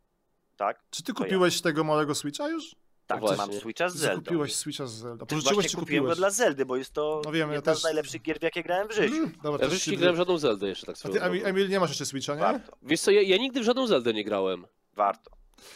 tak? 0.56 0.80
czy 0.90 1.02
ty 1.02 1.12
to 1.12 1.20
ja. 1.22 1.24
kupiłeś 1.24 1.60
tego 1.60 1.84
małego 1.84 2.14
Switcha 2.14 2.48
już? 2.48 2.76
Tak, 3.06 3.20
właśnie. 3.20 3.36
mam 3.36 3.52
Switcha 3.52 3.88
z 3.88 3.92
Ty 3.92 3.98
Zeldą. 3.98 4.22
kupiłeś 4.22 4.54
Switcha 4.54 4.86
z 4.86 4.92
Zelda. 4.92 5.26
Pożyczyłeś 5.26 5.54
właśnie 5.54 5.70
czy 5.70 5.76
kupiłem 5.76 6.04
go 6.04 6.10
kupiłeś? 6.10 6.18
dla 6.18 6.30
Zeldy, 6.30 6.66
bo 6.66 6.76
jest 6.76 6.92
to 6.92 7.22
No 7.24 7.32
wiem, 7.32 7.48
ja 7.48 7.54
jedna 7.54 7.72
też- 7.72 7.80
z 7.80 7.84
najlepszych 7.84 8.22
gier, 8.22 8.38
w 8.38 8.42
jakie 8.42 8.62
grałem 8.62 8.88
w 8.88 8.92
życiu. 8.92 9.14
Mm, 9.16 9.32
Dobra, 9.42 9.64
Ja 9.64 9.70
w 9.70 9.72
życiu 9.74 9.90
nie 9.90 9.96
grałem 9.96 10.14
w 10.14 10.18
żadną 10.18 10.38
Zeldę 10.38 10.68
jeszcze 10.68 10.86
tak 10.86 10.94
A 10.94 10.98
swoją 10.98 11.14
ty. 11.14 11.22
Emil, 11.46 11.68
nie 11.68 11.80
masz 11.80 11.90
jeszcze 11.90 12.06
Switcha, 12.06 12.34
nie? 12.34 12.40
Warto, 12.40 12.76
Wiesz 12.82 13.00
co, 13.00 13.10
ja, 13.10 13.22
ja 13.22 13.36
nigdy 13.36 13.60
w 13.60 13.64
żadną 13.64 13.86
Zeldę 13.86 14.12
nie 14.12 14.24
grałem. 14.24 14.66
warto. 14.94 15.30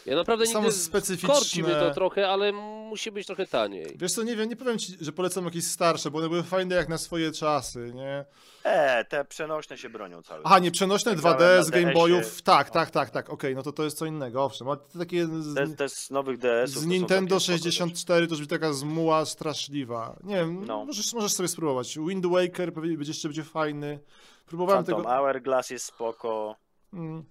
Ja 0.07 0.17
naprawdę 0.17 0.47
Są 0.47 0.59
nigdy 0.63 0.75
specyficzne- 0.77 1.27
korci 1.35 1.63
mnie 1.63 1.75
to 1.75 1.95
trochę, 1.95 2.29
ale 2.29 2.53
musi 2.53 3.13
być 3.13 3.27
trochę 3.27 3.47
taniej. 3.47 3.87
Wiesz 3.97 4.13
co, 4.13 4.23
nie 4.23 4.37
wiem, 4.37 4.49
nie 4.49 4.57
powiem 4.57 4.79
ci, 4.79 4.97
że 5.01 5.13
polecam 5.13 5.45
jakieś 5.45 5.65
starsze, 5.65 6.11
bo 6.11 6.19
one 6.19 6.29
były 6.29 6.43
fajne 6.43 6.75
jak 6.75 6.89
na 6.89 6.99
swoje 6.99 7.33
czasy, 7.33 7.93
nie? 7.95 8.25
E, 8.65 9.05
te 9.05 9.25
przenośne 9.25 9.79
się 9.79 9.89
bronią 9.91 10.23
cały 10.23 10.41
Aha, 10.45 10.59
nie, 10.59 10.71
przenośne 10.71 11.11
Jak 11.11 11.21
2D 11.21 11.37
grałem 11.39 11.65
z 11.65 11.71
Game. 11.71 11.93
Boyów, 11.93 12.43
tak, 12.43 12.71
tak, 12.71 12.91
tak, 12.91 13.11
tak, 13.11 13.31
okej, 13.31 13.55
no 13.55 13.63
to 13.63 13.73
to 13.73 13.85
jest 13.85 13.99
co 13.99 14.07
innego, 14.07 14.45
owszem, 14.45 14.69
ale 14.69 14.77
te 14.77 14.99
takie 14.99 15.27
z, 15.27 15.55
Te, 15.55 15.69
te 15.77 15.89
z 15.89 16.11
nowych 16.11 16.39
DS-ów. 16.39 16.83
z 16.83 16.87
Nintendo 16.87 17.41
całkiem 17.41 17.59
spoko 17.59 17.71
64 17.71 18.27
to 18.27 18.33
już 18.33 18.41
będzie 18.41 18.59
taka 18.59 18.73
zmuła 18.73 19.25
straszliwa. 19.25 20.17
Nie 20.25 20.35
wiem, 20.37 20.65
No. 20.67 20.85
możesz, 20.85 21.15
możesz 21.15 21.33
sobie 21.33 21.49
spróbować. 21.49 21.99
Wind 21.99 22.27
Waker 22.27 22.73
pewnie 22.75 22.97
będzie 22.97 23.11
jeszcze 23.11 23.29
będzie 23.29 23.45
fajny. 23.45 23.99
Próbowałem 24.47 24.85
Phantom 24.85 25.03
tego... 25.05 25.15
Hourglass 25.17 25.71
jest 25.71 25.85
spoko. 25.85 26.57
Mm. 26.93 27.25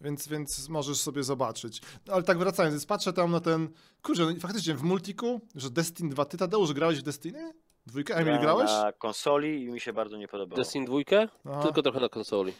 Więc, 0.00 0.28
więc 0.28 0.68
możesz 0.68 1.00
sobie 1.00 1.22
zobaczyć. 1.22 1.82
No, 2.06 2.12
ale 2.14 2.22
tak 2.22 2.38
wracając, 2.38 2.74
więc 2.74 2.86
patrzę 2.86 3.12
tam 3.12 3.30
na 3.30 3.40
ten. 3.40 3.68
Kurczę, 4.02 4.26
no, 4.26 4.40
faktycznie 4.40 4.74
w 4.74 4.82
multiku, 4.82 5.40
że 5.54 5.70
Destiny 5.70 6.10
2. 6.10 6.24
Ty 6.24 6.36
Tadeusz 6.36 6.72
grałeś 6.72 6.98
w 6.98 7.02
Destiny? 7.02 7.52
Dwójkę? 7.86 8.16
Emil 8.16 8.38
grałeś? 8.40 8.70
Na 8.70 8.92
konsoli 8.92 9.64
i 9.64 9.70
mi 9.72 9.80
się 9.80 9.92
bardzo 9.92 10.16
nie 10.16 10.28
podobało. 10.28 10.56
Destiny 10.56 10.86
2? 10.86 10.98
Aha. 11.44 11.62
Tylko 11.62 11.82
trochę 11.82 12.00
na 12.00 12.08
konsoli. 12.08 12.52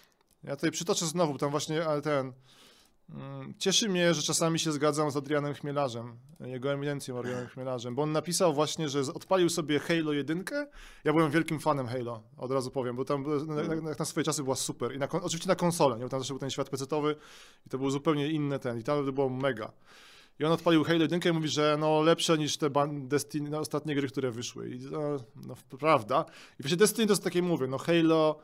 Ja 0.45 0.57
tutaj 0.57 0.70
przytoczę 0.70 1.07
znowu, 1.07 1.38
tam 1.38 1.51
właśnie, 1.51 1.86
ale 1.86 2.03
ten. 2.03 2.32
Mm, 3.14 3.54
Cieszy 3.58 3.88
mnie, 3.88 4.14
że 4.14 4.22
czasami 4.22 4.58
się 4.58 4.72
zgadzam 4.72 5.11
z 5.11 5.16
Adrianem 5.16 5.54
Chmielarzem, 5.54 6.16
jego 6.40 6.72
eminencją 6.72 7.18
Adrianem 7.18 7.46
Chmielarzem, 7.46 7.94
bo 7.94 8.02
on 8.02 8.12
napisał 8.12 8.54
właśnie, 8.54 8.88
że 8.88 9.00
odpalił 9.00 9.48
sobie 9.48 9.78
Halo 9.78 10.12
1. 10.12 10.44
Ja 11.04 11.12
byłem 11.12 11.30
wielkim 11.30 11.61
fanem 11.61 11.86
Halo, 11.86 12.22
od 12.36 12.50
razu 12.50 12.70
powiem, 12.70 12.96
bo 12.96 13.04
tam 13.04 13.46
na, 13.46 13.62
na, 13.62 13.94
na 13.98 14.04
swoje 14.04 14.24
czasy 14.24 14.42
była 14.42 14.56
super. 14.56 14.94
I 14.94 14.98
na, 14.98 15.08
oczywiście 15.08 15.48
na 15.48 15.56
konsolę, 15.56 15.96
nie? 15.96 16.02
bo 16.02 16.08
tam 16.08 16.20
zawsze 16.20 16.34
był 16.34 16.40
ten 16.40 16.50
świat 16.50 16.70
pecetowy 16.70 17.16
i 17.66 17.70
to 17.70 17.78
był 17.78 17.90
zupełnie 17.90 18.28
inny 18.28 18.58
ten, 18.58 18.78
i 18.78 18.82
tam 18.82 19.06
to 19.06 19.12
było 19.12 19.28
mega. 19.28 19.72
I 20.40 20.44
on 20.44 20.52
odpalił 20.52 20.84
Halo 20.84 21.02
1 21.02 21.20
i 21.24 21.32
mówi, 21.32 21.48
że 21.48 21.76
no 21.80 22.02
lepsze 22.02 22.38
niż 22.38 22.56
te 22.56 22.70
Destiny, 22.90 23.50
no, 23.50 23.58
ostatnie 23.58 23.94
gry, 23.94 24.08
które 24.08 24.30
wyszły. 24.30 24.70
I 24.70 24.78
no, 24.78 25.00
no 25.46 25.54
prawda. 25.78 26.24
I 26.61 26.62
właśnie 26.62 26.76
Destiny 26.76 27.06
to 27.06 27.12
jest 27.12 27.24
takie, 27.24 27.42
mówię, 27.42 27.66
no 27.66 27.78
Halo 27.78 28.38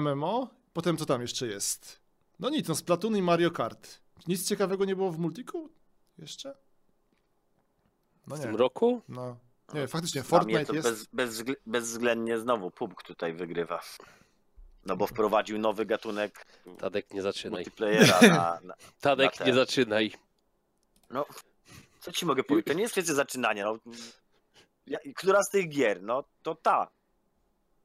MMO, 0.00 0.50
potem 0.72 0.96
co 0.96 1.06
tam 1.06 1.20
jeszcze 1.20 1.46
jest? 1.46 2.05
No 2.40 2.50
nic, 2.50 2.68
no 2.68 2.74
Splatoon 2.74 3.16
i 3.16 3.22
Mario 3.22 3.50
Kart. 3.50 4.00
Nic 4.26 4.48
ciekawego 4.48 4.84
nie 4.84 4.96
było 4.96 5.12
w 5.12 5.18
multiku? 5.18 5.70
Jeszcze? 6.18 6.56
No 8.26 8.36
W 8.36 8.40
tym 8.40 8.56
roku? 8.56 9.02
no. 9.08 9.36
Nie, 9.74 9.88
faktycznie, 9.88 10.20
Dla 10.20 10.28
Fortnite 10.30 10.64
to 10.64 10.74
jest... 10.74 10.88
bez, 10.88 11.06
bez, 11.06 11.56
bezwzględnie 11.66 12.38
znowu 12.38 12.70
PUBG 12.70 13.02
tutaj 13.02 13.34
wygrywa. 13.34 13.80
No 14.86 14.96
bo 14.96 15.06
wprowadził 15.06 15.58
nowy 15.58 15.86
gatunek 15.86 16.46
Tadek, 16.78 17.14
nie 17.14 17.22
zaczynaj. 17.22 17.60
multiplayera 17.60 18.20
na, 18.20 18.60
na... 18.62 18.74
Tadek, 19.00 19.40
na 19.40 19.46
nie 19.46 19.54
zaczynaj. 19.54 20.12
No, 21.10 21.26
co 22.00 22.12
ci 22.12 22.26
mogę 22.26 22.44
powiedzieć? 22.44 22.66
To 22.66 22.72
nie 22.72 22.82
jest 22.82 22.92
kwestia 22.92 23.14
zaczynania. 23.14 23.64
No. 23.64 23.78
Ja, 24.86 24.98
która 25.16 25.42
z 25.42 25.50
tych 25.50 25.68
gier? 25.68 26.02
No, 26.02 26.24
to 26.42 26.54
ta. 26.54 26.90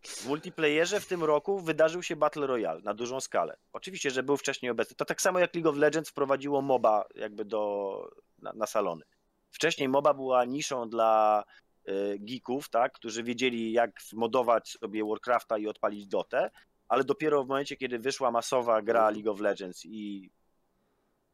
W 0.03 0.25
multiplayerze 0.25 0.99
w 0.99 1.07
tym 1.07 1.23
roku 1.23 1.59
wydarzył 1.59 2.03
się 2.03 2.15
Battle 2.15 2.47
Royale 2.47 2.81
na 2.81 2.93
dużą 2.93 3.19
skalę. 3.19 3.57
Oczywiście, 3.73 4.11
że 4.11 4.23
był 4.23 4.37
wcześniej 4.37 4.71
obecny. 4.71 4.95
To 4.95 5.05
tak 5.05 5.21
samo 5.21 5.39
jak 5.39 5.55
League 5.55 5.69
of 5.69 5.75
Legends 5.75 6.09
wprowadziło 6.09 6.61
MOBA 6.61 7.05
jakby 7.15 7.45
do, 7.45 8.09
na, 8.39 8.53
na 8.53 8.67
salony. 8.67 9.05
Wcześniej 9.51 9.89
MOBA 9.89 10.13
była 10.13 10.45
niszą 10.45 10.89
dla 10.89 11.43
y, 11.89 12.17
geeków, 12.19 12.69
tak, 12.69 12.93
którzy 12.93 13.23
wiedzieli 13.23 13.71
jak 13.71 13.91
modować 14.13 14.69
sobie 14.69 15.05
Warcrafta 15.05 15.57
i 15.57 15.67
odpalić 15.67 16.07
Dotę, 16.07 16.51
ale 16.87 17.03
dopiero 17.03 17.43
w 17.43 17.47
momencie, 17.47 17.77
kiedy 17.77 17.99
wyszła 17.99 18.31
masowa 18.31 18.81
gra 18.81 19.09
League 19.09 19.31
of 19.31 19.39
Legends 19.39 19.85
i 19.85 20.31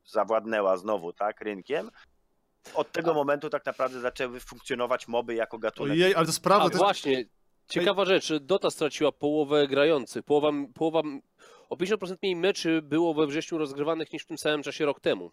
zawładnęła 0.06 0.78
znowu 0.78 1.14
tak, 1.14 1.42
rynkiem, 1.42 1.92
od 2.74 2.92
tego 2.92 3.14
momentu 3.14 3.50
tak 3.50 3.66
naprawdę 3.66 4.02
zaczęły 4.02 4.40
funkcjonować 4.40 5.08
moby 5.08 5.36
jako 5.36 5.60
gatunek. 5.60 5.92
Ojej, 5.92 6.16
ale 6.16 6.26
to 6.26 6.30
jest 6.30 6.44
prawda, 6.44 6.66
A 6.66 6.70
to 6.70 6.74
jest... 6.74 6.84
właśnie, 6.84 7.26
ciekawa 7.68 8.06
rzecz, 8.06 8.34
Dota 8.34 8.70
straciła 8.70 9.12
połowę 9.12 9.68
grających. 9.68 10.24
Połowa, 10.24 10.52
połowa, 10.74 11.02
o 11.70 11.76
50% 11.76 12.16
mniej 12.22 12.36
meczy 12.36 12.82
było 12.82 13.14
we 13.14 13.28
wrześniu 13.28 13.58
rozgrywanych 13.58 14.14
niż 14.14 14.24
w 14.24 14.26
tym 14.26 14.38
samym 14.38 14.64
czasie 14.64 14.86
rok 14.86 15.00
temu. 15.00 15.32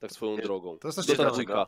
Tak 0.00 0.12
swoją 0.12 0.36
drogą. 0.36 0.78
To 0.78 0.88
jest 0.88 0.96
też 0.96 1.06
Dota 1.06 1.30
ciekawe. 1.30 1.66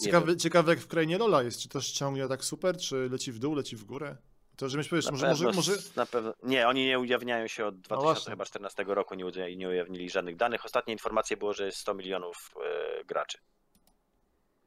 Ciekawe, 0.00 0.36
ciekawe 0.36 0.72
jak 0.72 0.80
w 0.80 0.86
krainie 0.86 1.18
Lola 1.18 1.42
jest, 1.42 1.60
czy 1.60 1.68
też 1.68 1.92
ciągnie 1.92 2.28
tak 2.28 2.44
super, 2.44 2.76
czy 2.76 3.08
leci 3.08 3.32
w 3.32 3.38
dół, 3.38 3.54
leci 3.54 3.76
w 3.76 3.84
górę? 3.84 4.16
To, 4.56 4.68
że 4.68 4.76
myślisz, 4.76 4.90
powiesz, 4.90 5.10
może, 5.10 5.26
pewno, 5.26 5.46
może, 5.46 5.56
może... 5.56 5.82
na 5.96 6.06
pewno. 6.06 6.34
Nie, 6.42 6.68
oni 6.68 6.86
nie 6.86 6.98
ujawniają 6.98 7.46
się 7.46 7.66
od 7.66 7.88
właśnie. 7.88 8.34
2014 8.34 8.84
roku, 8.88 9.14
nie, 9.14 9.56
nie 9.56 9.68
ujawnili 9.68 10.10
żadnych 10.10 10.36
danych. 10.36 10.64
Ostatnia 10.64 10.92
informacja 10.92 11.36
było, 11.36 11.52
że 11.52 11.66
jest 11.66 11.78
100 11.78 11.94
milionów 11.94 12.54
e, 12.64 13.04
graczy. 13.04 13.38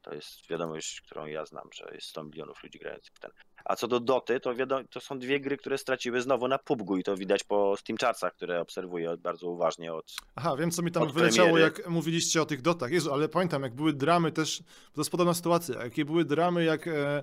To 0.02 0.14
jest 0.14 0.48
wiadomość, 0.50 1.00
którą 1.00 1.26
ja 1.26 1.44
znam, 1.44 1.68
że 1.74 1.90
jest 1.94 2.06
100 2.06 2.24
milionów 2.24 2.62
ludzi 2.62 2.78
grających 2.78 3.14
w 3.14 3.18
ten. 3.18 3.30
A 3.64 3.76
co 3.76 3.88
do 3.88 4.00
Doty, 4.00 4.40
to 4.40 4.54
wiadomo, 4.54 4.84
to 4.90 5.00
są 5.00 5.18
dwie 5.18 5.40
gry, 5.40 5.56
które 5.56 5.78
straciły 5.78 6.20
znowu 6.22 6.48
na 6.48 6.58
PUBG 6.58 6.98
i 6.98 7.02
to 7.02 7.16
widać 7.16 7.44
po 7.44 7.76
Steam 7.76 7.96
Chartsach, 7.96 8.34
które 8.34 8.60
obserwuję 8.60 9.16
bardzo 9.16 9.50
uważnie 9.50 9.92
od... 9.92 10.14
Aha, 10.36 10.56
wiem 10.56 10.70
co 10.70 10.82
mi 10.82 10.92
tam 10.92 11.12
wyleciało, 11.12 11.48
premiery. 11.52 11.74
jak 11.78 11.88
mówiliście 11.88 12.42
o 12.42 12.46
tych 12.46 12.62
dotach. 12.62 12.90
Jezu, 12.90 13.12
ale 13.12 13.28
pamiętam, 13.28 13.62
jak 13.62 13.74
były 13.74 13.92
dramy 13.92 14.32
też, 14.32 14.58
to 14.94 15.00
jest 15.00 15.10
podobna 15.10 15.34
sytuacja, 15.34 15.84
jakie 15.84 16.04
były 16.04 16.24
dramy, 16.24 16.64
jak 16.64 16.88
e, 16.88 17.22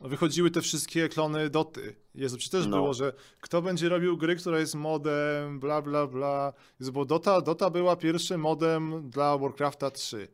wychodziły 0.00 0.50
te 0.50 0.60
wszystkie 0.60 1.08
klony 1.08 1.50
doty. 1.50 1.94
Jezu, 2.14 2.38
czy 2.38 2.50
też 2.50 2.66
No. 2.66 2.76
było, 2.76 2.94
że 2.94 3.12
kto 3.40 3.62
będzie 3.62 3.88
robił 3.88 4.16
gry, 4.16 4.36
która 4.36 4.58
jest 4.58 4.74
modem, 4.74 5.60
bla, 5.60 5.82
bla, 5.82 6.06
bla. 6.06 6.52
Jezu, 6.80 6.92
bo 6.92 7.04
Dota, 7.04 7.40
Dota 7.40 7.70
była 7.70 7.96
pierwszym 7.96 8.40
modem 8.40 9.10
dla 9.10 9.38
Warcrafta 9.38 9.90
3. 9.90 10.28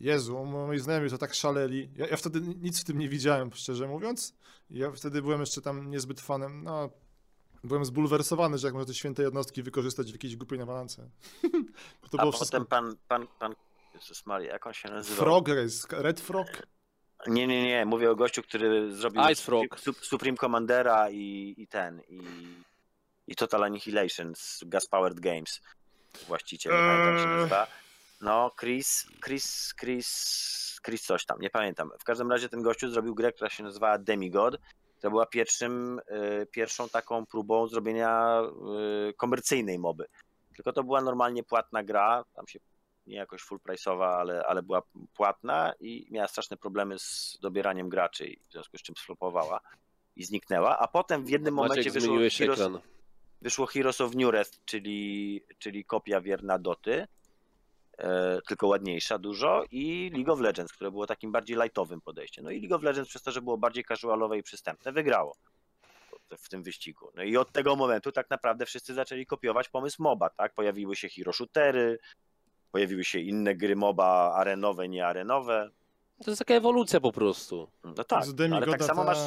Jezu, 0.00 0.44
moi 0.44 0.78
znajomi 0.78 1.10
to 1.10 1.18
tak 1.18 1.34
szaleli. 1.34 1.90
Ja, 1.96 2.06
ja 2.06 2.16
wtedy 2.16 2.40
nic 2.40 2.80
w 2.80 2.84
tym 2.84 2.98
nie 2.98 3.08
widziałem, 3.08 3.50
szczerze 3.52 3.88
mówiąc. 3.88 4.34
Ja 4.70 4.90
wtedy 4.92 5.22
byłem 5.22 5.40
jeszcze 5.40 5.60
tam 5.60 5.90
niezbyt 5.90 6.20
fanem, 6.20 6.62
no... 6.64 6.90
Byłem 7.64 7.84
zbulwersowany, 7.84 8.58
że 8.58 8.66
jak 8.66 8.74
można 8.74 8.86
te 8.86 8.94
święte 8.94 9.22
jednostki 9.22 9.62
wykorzystać 9.62 10.10
w 10.10 10.12
jakiejś 10.12 10.36
głupiej 10.36 10.58
nawalance. 10.58 11.02
To 12.10 12.18
A 12.18 12.22
było 12.22 12.32
potem 12.32 12.32
wszystko... 12.32 12.64
pan, 12.64 12.96
pan, 13.08 13.26
pan, 13.38 13.54
Jezus 13.94 14.26
Maria, 14.26 14.52
jak 14.52 14.66
on 14.66 14.72
się 14.72 14.88
nazywał? 14.88 15.24
Frogress, 15.24 15.86
Red 15.90 16.20
Frog. 16.20 16.46
Nie, 17.26 17.46
nie, 17.46 17.62
nie, 17.62 17.86
mówię 17.86 18.10
o 18.10 18.16
gościu, 18.16 18.42
który 18.42 18.94
zrobił 18.94 19.22
Ice 19.32 19.42
Frog. 19.42 19.66
Sup- 19.76 20.04
Supreme 20.04 20.36
Commandera 20.36 21.10
i, 21.10 21.54
i 21.58 21.66
ten, 21.66 22.00
i, 22.08 22.20
i 23.26 23.36
Total 23.36 23.64
Annihilation 23.64 24.34
z 24.34 24.64
Gas 24.66 24.86
Powered 24.86 25.20
Games. 25.20 25.60
Właściciel, 26.28 26.72
nie 26.72 26.78
pamiętam 26.78 27.14
jak 27.14 27.18
się 27.22 27.28
Eee. 27.30 27.36
nazywa. 27.36 27.66
No, 28.20 28.50
Chris, 28.60 29.06
Chris, 29.24 29.74
Chris, 29.80 30.80
Chris 30.86 31.02
coś 31.02 31.24
tam, 31.26 31.40
nie 31.40 31.50
pamiętam. 31.50 31.90
W 31.98 32.04
każdym 32.04 32.30
razie 32.30 32.48
ten 32.48 32.62
gościu 32.62 32.90
zrobił 32.90 33.14
grę, 33.14 33.32
która 33.32 33.50
się 33.50 33.62
nazywała 33.62 33.98
Demigod. 33.98 34.58
To 35.00 35.10
była 35.10 35.26
pierwszym, 35.26 35.98
y, 35.98 36.46
pierwszą 36.46 36.88
taką 36.88 37.26
próbą 37.26 37.68
zrobienia 37.68 38.42
y, 39.10 39.14
komercyjnej 39.14 39.78
moby. 39.78 40.06
Tylko 40.54 40.72
to 40.72 40.84
była 40.84 41.00
normalnie 41.00 41.42
płatna 41.44 41.82
gra, 41.82 42.24
tam 42.34 42.48
się 42.48 42.58
nie 43.06 43.16
jakoś 43.16 43.42
full 43.42 43.58
price'owa, 43.58 44.14
ale, 44.20 44.46
ale 44.46 44.62
była 44.62 44.82
płatna 45.14 45.72
i 45.80 46.06
miała 46.10 46.28
straszne 46.28 46.56
problemy 46.56 46.98
z 46.98 47.38
dobieraniem 47.42 47.88
graczy, 47.88 48.36
w 48.48 48.52
związku 48.52 48.78
z 48.78 48.82
czym 48.82 48.96
sflopowała 48.96 49.60
i 50.16 50.24
zniknęła. 50.24 50.78
A 50.78 50.88
potem 50.88 51.24
w 51.24 51.30
jednym 51.30 51.54
momencie 51.54 51.90
wyszło 51.90 52.16
Heroes, 52.16 52.60
ekran. 52.60 52.80
wyszło 53.42 53.66
Heroes 53.66 54.00
of 54.00 54.14
Newrest, 54.14 54.64
czyli, 54.64 55.44
czyli 55.58 55.84
kopia 55.84 56.20
wierna 56.20 56.58
Doty, 56.58 57.06
tylko 58.48 58.66
ładniejsza 58.66 59.18
dużo 59.18 59.64
i 59.70 60.10
League 60.14 60.32
of 60.32 60.40
Legends, 60.40 60.72
które 60.72 60.90
było 60.90 61.06
takim 61.06 61.32
bardziej 61.32 61.56
lightowym 61.56 62.00
podejściem. 62.00 62.44
No 62.44 62.50
i 62.50 62.60
League 62.60 62.76
of 62.76 62.82
Legends 62.82 63.08
przez 63.08 63.22
to, 63.22 63.32
że 63.32 63.42
było 63.42 63.58
bardziej 63.58 63.84
casualowe 63.84 64.38
i 64.38 64.42
przystępne, 64.42 64.92
wygrało 64.92 65.36
w 66.38 66.48
tym 66.48 66.62
wyścigu. 66.62 67.10
No 67.14 67.22
i 67.22 67.36
od 67.36 67.52
tego 67.52 67.76
momentu 67.76 68.12
tak 68.12 68.30
naprawdę 68.30 68.66
wszyscy 68.66 68.94
zaczęli 68.94 69.26
kopiować 69.26 69.68
pomysł 69.68 70.02
MOBA, 70.02 70.30
tak? 70.30 70.54
Pojawiły 70.54 70.96
się 70.96 71.08
hero 71.08 71.32
shootery, 71.32 71.98
pojawiły 72.72 73.04
się 73.04 73.18
inne 73.18 73.54
gry 73.54 73.76
MOBA 73.76 74.34
arenowe, 74.36 74.88
niearenowe. 74.88 75.70
To 76.24 76.30
jest 76.30 76.38
taka 76.38 76.54
ewolucja 76.54 77.00
po 77.00 77.12
prostu. 77.12 77.70
No 77.84 78.04
tak, 78.04 78.24
Z 78.24 78.40
ale 78.52 78.66
tak 78.66 78.84
samo 78.84 79.04
masz, 79.04 79.18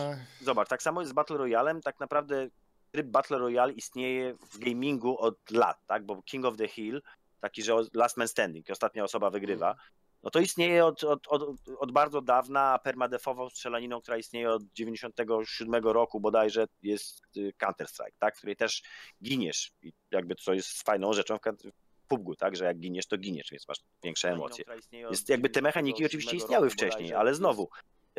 zobacz, 0.42 0.70
tak 0.70 0.82
samo 0.82 1.02
jest 1.02 1.12
z 1.12 1.14
Battle 1.14 1.38
Royalem, 1.38 1.82
tak 1.82 2.00
naprawdę 2.00 2.48
tryb 2.92 3.08
Battle 3.08 3.38
Royale 3.38 3.74
istnieje 3.74 4.34
w 4.34 4.60
gamingu 4.60 5.18
od 5.18 5.52
lat, 5.52 5.78
tak, 5.88 6.06
bo 6.06 6.22
King 6.22 6.46
of 6.46 6.58
the 6.58 6.68
Hill, 6.68 7.02
taki, 7.44 7.64
że 7.64 7.76
Last 7.94 8.18
Man 8.18 8.28
Standing, 8.28 8.70
ostatnia 8.70 9.04
osoba 9.04 9.30
wygrywa, 9.30 9.76
no 10.24 10.30
to 10.30 10.40
istnieje 10.40 10.86
od, 10.86 11.04
od, 11.04 11.28
od, 11.28 11.44
od 11.80 11.92
bardzo 11.92 12.22
dawna, 12.22 12.80
permadefową 12.84 13.50
strzelaniną, 13.50 14.02
która 14.02 14.18
istnieje 14.18 14.52
od 14.52 14.64
97 14.64 15.76
roku 15.84 16.20
bodajże 16.20 16.68
jest 16.84 17.22
y, 17.38 17.54
Counter-Strike, 17.64 18.18
tak, 18.20 18.36
w 18.36 18.38
której 18.38 18.56
też 18.56 18.84
giniesz 19.24 19.72
i 19.82 19.94
jakby 20.12 20.36
co 20.36 20.54
jest 20.54 20.84
fajną 20.84 21.14
rzeczą 21.14 21.38
w 21.38 22.08
PUBG, 22.08 22.36
tak, 22.38 22.56
że 22.56 22.66
jak 22.66 22.80
giniesz, 22.80 23.08
to 23.08 23.18
giniesz, 23.18 23.48
więc 23.52 23.68
masz 23.68 23.80
większe 24.04 24.30
emocje. 24.30 24.66
Jest, 24.92 25.30
jakby 25.30 25.50
te 25.50 25.62
mechaniki 25.62 26.06
oczywiście 26.06 26.38
istniały 26.38 26.70
wcześniej, 26.70 27.14
ale 27.14 27.36
znowu, 27.36 27.70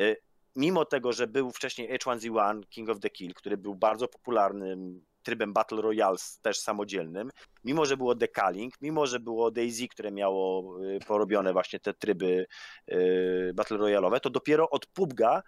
y, 0.01 0.15
mimo 0.55 0.85
tego, 0.85 1.13
że 1.13 1.27
był 1.27 1.51
wcześniej 1.51 1.99
H1Z1, 1.99 2.61
King 2.69 2.89
of 2.89 2.99
the 2.99 3.09
Kill, 3.09 3.33
który 3.33 3.57
był 3.57 3.75
bardzo 3.75 4.07
popularnym 4.07 5.05
trybem 5.25 5.53
Battle 5.53 5.81
Royale 5.81 6.17
też 6.41 6.59
samodzielnym, 6.59 7.31
mimo 7.63 7.85
że 7.85 7.97
było 7.97 8.15
Decaling, 8.15 8.73
mimo 8.81 9.07
że 9.07 9.19
było 9.19 9.51
DayZ, 9.51 9.81
które 9.91 10.11
miało 10.11 10.75
y, 10.83 10.99
porobione 11.07 11.53
właśnie 11.53 11.79
te 11.79 11.93
tryby 11.93 12.45
y, 12.91 13.51
Battle 13.55 13.77
Royale'owe, 13.77 14.19
to 14.19 14.29
dopiero 14.29 14.69
od 14.69 14.85
PUBG'a 14.85 15.41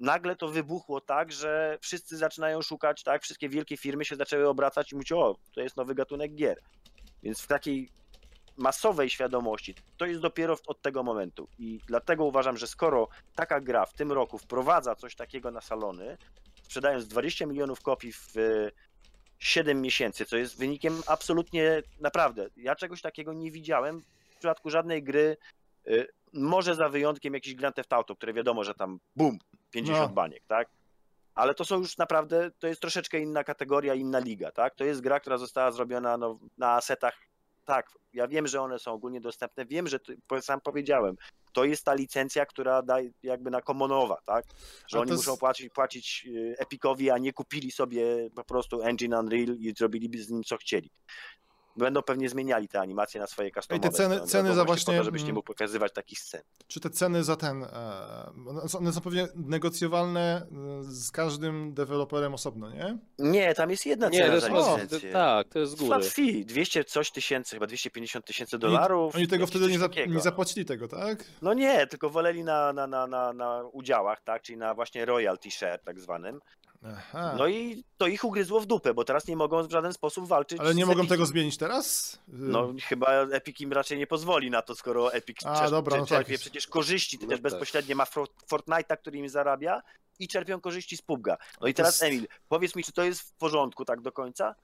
nagle 0.00 0.36
to 0.36 0.48
wybuchło 0.48 1.00
tak, 1.00 1.32
że 1.32 1.78
wszyscy 1.80 2.16
zaczynają 2.16 2.62
szukać, 2.62 3.02
tak, 3.02 3.22
wszystkie 3.22 3.48
wielkie 3.48 3.76
firmy 3.76 4.04
się 4.04 4.16
zaczęły 4.16 4.48
obracać 4.48 4.92
i 4.92 4.94
mówić, 4.94 5.12
o, 5.12 5.36
to 5.54 5.60
jest 5.60 5.76
nowy 5.76 5.94
gatunek 5.94 6.34
gier. 6.34 6.60
Więc 7.22 7.40
w 7.40 7.46
takiej 7.46 7.88
masowej 8.56 9.10
świadomości 9.10 9.74
to 9.96 10.06
jest 10.06 10.20
dopiero 10.20 10.56
od 10.66 10.82
tego 10.82 11.02
momentu. 11.02 11.48
I 11.58 11.80
dlatego 11.86 12.24
uważam, 12.24 12.56
że 12.56 12.66
skoro 12.66 13.08
taka 13.34 13.60
gra 13.60 13.86
w 13.86 13.94
tym 13.94 14.12
roku 14.12 14.38
wprowadza 14.38 14.94
coś 14.94 15.14
takiego 15.14 15.50
na 15.50 15.60
salony, 15.60 16.18
sprzedając 16.62 17.08
20 17.08 17.46
milionów 17.46 17.80
kopii 17.80 18.12
w 18.12 18.36
e, 18.36 18.70
7 19.38 19.80
miesięcy, 19.82 20.24
co 20.24 20.36
jest 20.36 20.58
wynikiem 20.58 21.02
absolutnie 21.06 21.82
naprawdę. 22.00 22.46
Ja 22.56 22.76
czegoś 22.76 23.02
takiego 23.02 23.32
nie 23.32 23.50
widziałem 23.50 24.00
w 24.30 24.36
przypadku 24.38 24.70
żadnej 24.70 25.02
gry. 25.02 25.36
e, 25.86 25.90
Może 26.32 26.74
za 26.74 26.88
wyjątkiem 26.88 27.34
jakiś 27.34 27.54
Grand 27.54 27.76
Theft 27.76 27.92
Auto, 27.92 28.16
które 28.16 28.32
wiadomo, 28.32 28.64
że 28.64 28.74
tam 28.74 29.00
bum, 29.16 29.38
50 29.70 30.00
No. 30.00 30.14
baniek, 30.14 30.42
tak? 30.46 30.68
Ale 31.34 31.54
to 31.54 31.64
są 31.64 31.78
już 31.78 31.98
naprawdę, 31.98 32.50
to 32.58 32.66
jest 32.66 32.80
troszeczkę 32.80 33.18
inna 33.20 33.44
kategoria, 33.44 33.94
inna 33.94 34.18
liga, 34.18 34.52
tak? 34.52 34.74
To 34.74 34.84
jest 34.84 35.00
gra, 35.00 35.20
która 35.20 35.38
została 35.38 35.72
zrobiona 35.72 36.16
no, 36.16 36.38
na 36.58 36.72
asetach. 36.72 37.18
Tak, 37.68 37.86
ja 38.12 38.28
wiem, 38.28 38.46
że 38.46 38.60
one 38.62 38.78
są 38.78 38.92
ogólnie 38.92 39.20
dostępne, 39.20 39.66
wiem, 39.66 39.86
że 39.88 40.00
ty, 40.00 40.16
po- 40.26 40.42
sam 40.42 40.60
powiedziałem, 40.60 41.16
to 41.52 41.64
jest 41.64 41.84
ta 41.84 41.94
licencja, 41.94 42.46
która 42.46 42.82
daje 42.82 43.10
jakby 43.22 43.50
na 43.50 43.62
komonowa, 43.62 44.16
tak? 44.26 44.44
Że 44.86 44.98
A 44.98 45.00
oni 45.00 45.08
to 45.08 45.14
jest- 45.14 45.26
muszą 45.26 45.38
płacić, 45.38 45.72
płacić 45.72 46.26
y, 46.28 46.54
Epicowi, 46.58 47.10
a 47.10 47.18
nie 47.18 47.32
kupili 47.32 47.70
sobie 47.70 48.30
po 48.34 48.44
prostu 48.44 48.82
engine 48.82 49.14
Unreal 49.18 49.56
i 49.58 49.74
zrobiliby 49.78 50.22
z 50.22 50.30
nim 50.30 50.42
co 50.44 50.56
chcieli. 50.56 50.90
Będą 51.78 52.02
pewnie 52.02 52.28
zmieniali 52.28 52.68
te 52.68 52.80
animacje 52.80 53.20
na 53.20 53.26
swoje 53.26 53.50
customowe. 53.50 53.88
ceny- 53.88 53.92
strony, 53.92 54.26
ceny 54.26 54.48
albo 54.48 54.54
za 54.60 54.64
właśnie 54.64 54.94
po 54.94 54.98
to, 54.98 55.04
żebyś 55.04 55.22
nie 55.22 55.26
mm, 55.26 55.34
mógł 55.34 55.46
pokazywać 55.46 55.92
takich 55.92 56.18
scen. 56.18 56.42
Czy 56.66 56.80
te 56.80 56.90
ceny 56.90 57.24
za 57.24 57.36
ten. 57.36 57.62
E, 57.64 58.32
one 58.78 58.92
są- 58.92 59.00
pewnie 59.00 59.28
negocjowalne 59.34 60.46
e, 60.80 60.82
z 60.82 61.10
każdym 61.10 61.74
deweloperem 61.74 62.34
osobno, 62.34 62.70
nie? 62.70 62.98
Nie, 63.18 63.54
tam 63.54 63.70
jest 63.70 63.86
jedna 63.86 64.08
Nie, 64.08 64.18
cena 64.18 64.28
to 64.28 64.34
jest 64.34 64.46
za 64.46 64.76
licencję. 64.82 65.12
tak, 65.12 65.48
to 65.48 65.58
jest 65.58 65.72
z 65.72 65.74
góry. 65.74 65.88
Flat 65.88 66.04
fee, 66.06 66.44
200 66.44 66.84
coś 66.84 67.10
tysięcy, 67.10 67.56
chyba 67.56 67.66
250 67.66 68.24
tysięcy 68.24 68.58
dolarów. 68.58 69.16
Oni 69.16 69.28
tego 69.28 69.46
wtedy 69.46 69.66
nie, 69.68 70.06
nie 70.06 70.20
zapłacili 70.20 70.66
tego, 70.66 70.88
tak? 70.88 71.24
No 71.42 71.54
nie, 71.54 71.86
tylko 71.86 72.10
woleli 72.10 72.44
na, 72.44 72.72
na, 72.72 72.86
na, 72.86 73.06
na, 73.06 73.32
na 73.32 73.62
udziałach, 73.72 74.20
tak, 74.20 74.42
czyli 74.42 74.58
na 74.58 74.74
właśnie 74.74 75.04
royalty 75.04 75.50
share 75.50 75.80
tak 75.84 76.00
zwanym. 76.00 76.40
Aha. 76.86 77.34
No 77.38 77.46
i 77.48 77.84
to 77.96 78.06
ich 78.06 78.24
ugryzło 78.24 78.60
w 78.60 78.66
dupę, 78.66 78.94
bo 78.94 79.04
teraz 79.04 79.26
nie 79.26 79.36
mogą 79.36 79.62
w 79.62 79.70
żaden 79.70 79.92
sposób 79.92 80.26
walczyć 80.28 80.60
Ale 80.60 80.74
nie 80.74 80.84
z 80.84 80.88
mogą 80.88 81.00
Epiciem. 81.00 81.16
tego 81.16 81.26
zmienić 81.26 81.56
teraz? 81.56 82.18
No 82.28 82.72
chyba 82.82 83.06
Epic 83.12 83.60
im 83.60 83.72
raczej 83.72 83.98
nie 83.98 84.06
pozwoli 84.06 84.50
na 84.50 84.62
to, 84.62 84.74
skoro 84.74 85.12
Epic 85.12 85.36
A, 85.44 85.66
czer- 85.66 85.70
dobra, 85.70 85.96
no 85.96 86.02
czer- 86.04 86.08
czerpie 86.08 86.32
tak. 86.34 86.40
przecież 86.40 86.66
korzyści, 86.66 87.18
No 87.22 87.28
też 87.28 87.36
tak. 87.36 87.42
bezpośrednio 87.42 87.96
ma 87.96 88.04
Fortnite'a, 88.50 88.96
który 88.96 89.18
im 89.18 89.28
zarabia 89.28 89.82
i 90.18 90.28
czerpią 90.28 90.60
korzyści 90.60 90.96
z 90.96 91.02
PUBG'a. 91.02 91.36
No 91.60 91.68
i 91.68 91.74
teraz 91.74 92.00
jest- 92.00 92.02
Emil, 92.02 92.28
powiedz 92.48 92.76
mi, 92.76 92.84
czy 92.84 92.92
to 92.92 93.02
jest 93.02 93.20
w 93.20 93.32
porządku 93.32 93.84
tak 93.84 94.00
do 94.00 94.12
końca? 94.12 94.54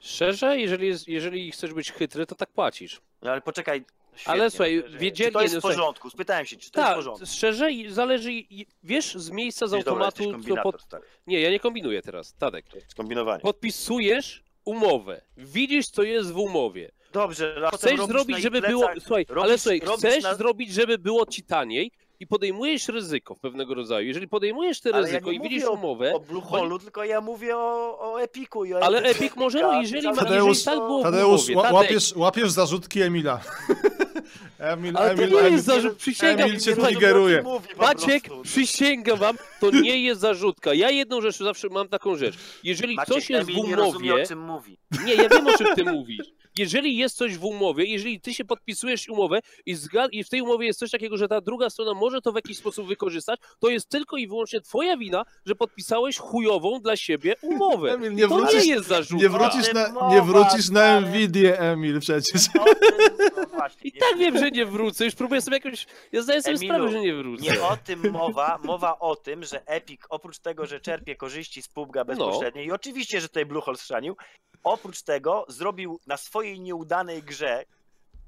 Szczerze, 0.00 0.58
jeżeli, 0.58 0.86
jest, 0.88 1.08
jeżeli 1.08 1.52
chcesz 1.52 1.74
być 1.74 1.92
chytry, 1.92 2.26
to 2.26 2.34
tak 2.34 2.50
płacisz. 2.52 3.00
No 3.22 3.30
ale 3.30 3.40
poczekaj. 3.40 3.84
Ale 4.24 4.50
świetnie, 4.50 4.50
słuchaj, 4.50 4.82
że- 4.92 4.98
wiedzieli- 4.98 5.26
Czy 5.28 5.32
to 5.32 5.42
jest 5.42 5.54
no 5.54 5.60
w 5.60 5.62
słuchaj- 5.62 5.76
porządku? 5.76 6.10
Spytałem 6.10 6.46
się, 6.46 6.56
czy 6.56 6.70
to 6.70 6.80
jest 6.80 6.86
w 6.86 6.88
Tak, 6.90 6.96
porządku. 6.96 7.26
szczerze, 7.26 7.68
zależy, 7.88 8.30
wiesz, 8.82 9.14
z 9.14 9.30
miejsca 9.30 9.66
z 9.66 9.70
dobra, 9.70 9.92
automatu, 9.92 10.32
kombinator, 10.32 10.72
pod... 10.72 10.82
stary. 10.82 11.04
Nie, 11.26 11.40
ja 11.40 11.50
nie 11.50 11.60
kombinuję 11.60 12.02
teraz, 12.02 12.34
Tadek. 12.34 12.68
To 12.68 12.76
jest 12.76 12.94
kombinowanie. 12.94 13.40
Podpisujesz 13.40 14.42
umowę, 14.64 15.20
widzisz, 15.36 15.86
co 15.86 16.02
jest 16.02 16.32
w 16.32 16.38
umowie. 16.38 16.90
Dobrze, 17.12 17.68
Chcesz 17.74 18.00
zrobić, 18.00 18.38
żeby 18.42 18.58
plecach- 18.60 18.70
było. 18.70 18.88
Słuchaj, 19.00 19.26
ale 19.28 19.36
robisz- 19.36 19.58
słuchaj, 19.62 19.80
robisz 19.80 19.98
chcesz 20.10 20.24
na- 20.24 20.34
zrobić, 20.34 20.72
żeby 20.72 20.98
było 20.98 21.26
ci 21.26 21.42
taniej 21.42 21.90
i 22.20 22.26
podejmujesz 22.26 22.88
ryzyko 22.88 23.36
pewnego 23.36 23.74
rodzaju. 23.74 24.06
Jeżeli 24.08 24.28
podejmujesz 24.28 24.80
te 24.80 24.90
ja 24.90 25.00
ryzyko 25.00 25.30
nie 25.30 25.36
i 25.36 25.40
widzisz 25.40 25.64
o- 25.64 25.72
umowę, 25.72 26.14
o 26.14 26.20
Blue 26.20 26.40
Hole, 26.42 26.78
tylko 26.78 27.04
ja 27.04 27.20
mówię 27.20 27.56
o, 27.56 27.98
o 28.12 28.22
Epiku 28.22 28.64
i 28.64 28.74
o 28.74 28.82
ale 28.82 28.98
Epiku, 28.98 29.24
Epic 29.24 29.36
może, 29.36 29.60
no 29.62 29.80
jeżeli, 29.80 30.08
ma, 30.08 30.12
Tadeusz- 30.14 30.46
jeżeli 30.48 30.64
tak 30.64 30.74
było 30.78 31.00
w 31.00 31.02
Tadeusz, 31.02 31.40
umowie, 31.48 31.54
ła- 31.54 31.62
Tadek, 31.62 31.74
łapiesz, 31.74 32.16
łapiesz 32.16 32.50
zarzutki 32.50 33.02
Emila. 33.02 33.40
Emil, 34.58 34.96
Ale 34.96 35.14
to 35.16 35.22
Emil, 35.22 35.34
nie 35.34 35.40
Emil, 35.40 35.52
jest 35.52 35.64
zarzut, 35.64 35.96
przysięgam. 35.96 36.48
Emil 36.48 36.60
cię 36.60 36.76
triggeruje. 36.76 37.44
Maciek, 37.78 38.24
prostu. 38.24 38.42
przysięgam 38.42 39.18
wam, 39.18 39.36
to 39.60 39.70
nie 39.70 40.02
jest 40.02 40.20
zarzutka. 40.20 40.74
Ja 40.74 40.90
jedną 40.90 41.20
rzecz 41.20 41.38
zawsze 41.38 41.68
mam 41.68 41.88
taką 41.88 42.16
rzecz. 42.16 42.34
Jeżeli 42.64 42.94
Maciek, 42.96 43.14
coś 43.14 43.30
jest 43.30 43.46
w 43.46 43.50
Emil 43.50 43.64
nie 43.64 43.76
rozumie, 43.76 44.08
umowie, 44.08 44.22
o 44.24 44.26
czym 44.26 44.40
mówi. 44.40 44.78
nie, 45.04 45.14
ja 45.14 45.28
wiem 45.28 45.46
o 45.46 45.58
czym 45.58 45.66
ty 45.76 45.84
mówisz. 45.84 46.26
Jeżeli 46.58 46.96
jest 46.96 47.16
coś 47.16 47.36
w 47.38 47.44
umowie, 47.44 47.84
jeżeli 47.84 48.20
ty 48.20 48.34
się 48.34 48.44
podpisujesz 48.44 49.08
umowę 49.08 49.40
i, 49.66 49.76
i 50.12 50.24
w 50.24 50.28
tej 50.28 50.40
umowie 50.40 50.66
jest 50.66 50.78
coś 50.78 50.90
takiego, 50.90 51.16
że 51.16 51.28
ta 51.28 51.40
druga 51.40 51.70
strona 51.70 51.94
może 51.94 52.20
to 52.20 52.32
w 52.32 52.34
jakiś 52.34 52.58
sposób 52.58 52.88
wykorzystać, 52.88 53.40
to 53.58 53.68
jest 53.68 53.88
tylko 53.88 54.16
i 54.16 54.26
wyłącznie 54.28 54.60
twoja 54.60 54.96
wina, 54.96 55.24
że 55.46 55.54
podpisałeś 55.54 56.18
chujową 56.18 56.80
dla 56.80 56.96
siebie 56.96 57.34
umowę. 57.42 57.92
Emil, 57.94 58.14
nie 58.14 58.28
to 58.28 58.34
wrócisz- 58.34 58.64
nie 58.66 58.72
jest 58.72 58.88
zarzut. 58.88 59.20
Nie 59.20 59.28
wrócisz 59.28 59.72
na, 59.74 59.92
mowa, 59.92 60.14
nie 60.14 60.22
wrócisz 60.22 60.70
na. 60.70 61.00
Nvidię, 61.00 61.60
Emil, 61.60 62.00
przecież. 62.00 62.42
No 63.36 63.44
właśnie, 63.46 63.80
I 63.84 63.92
tak 63.92 64.18
wiem, 64.18 64.38
że 64.38 64.50
nie 64.50 64.66
wrócę. 64.66 65.04
Już 65.04 65.14
próbuję 65.14 65.40
sobie 65.40 65.56
jakoś. 65.56 65.86
Ja 66.12 66.22
zdaję 66.22 66.42
sobie 66.42 66.56
Emilu, 66.56 66.74
sprawę, 66.74 66.92
że 66.92 67.00
nie 67.00 67.14
wrócę. 67.14 67.42
Nie 67.42 67.62
o 67.62 67.76
tym 67.84 68.10
mowa, 68.10 68.58
mowa 68.62 68.98
o 68.98 69.16
tym, 69.16 69.44
że 69.44 69.66
Epic 69.66 70.00
oprócz 70.08 70.38
tego, 70.38 70.66
że 70.66 70.80
czerpie 70.80 71.16
korzyści 71.16 71.62
z 71.62 71.68
PUBG'a 71.68 72.04
bezpośrednio 72.04 72.62
i 72.62 72.70
oczywiście, 72.70 73.20
że 73.20 73.28
tutaj 73.28 73.46
Bluehole 73.46 73.76
schrzanił, 73.76 74.16
oprócz 74.62 75.02
tego 75.02 75.44
zrobił 75.48 76.00
na 76.06 76.16
swojej 76.16 76.60
nieudanej 76.60 77.22
grze, 77.22 77.64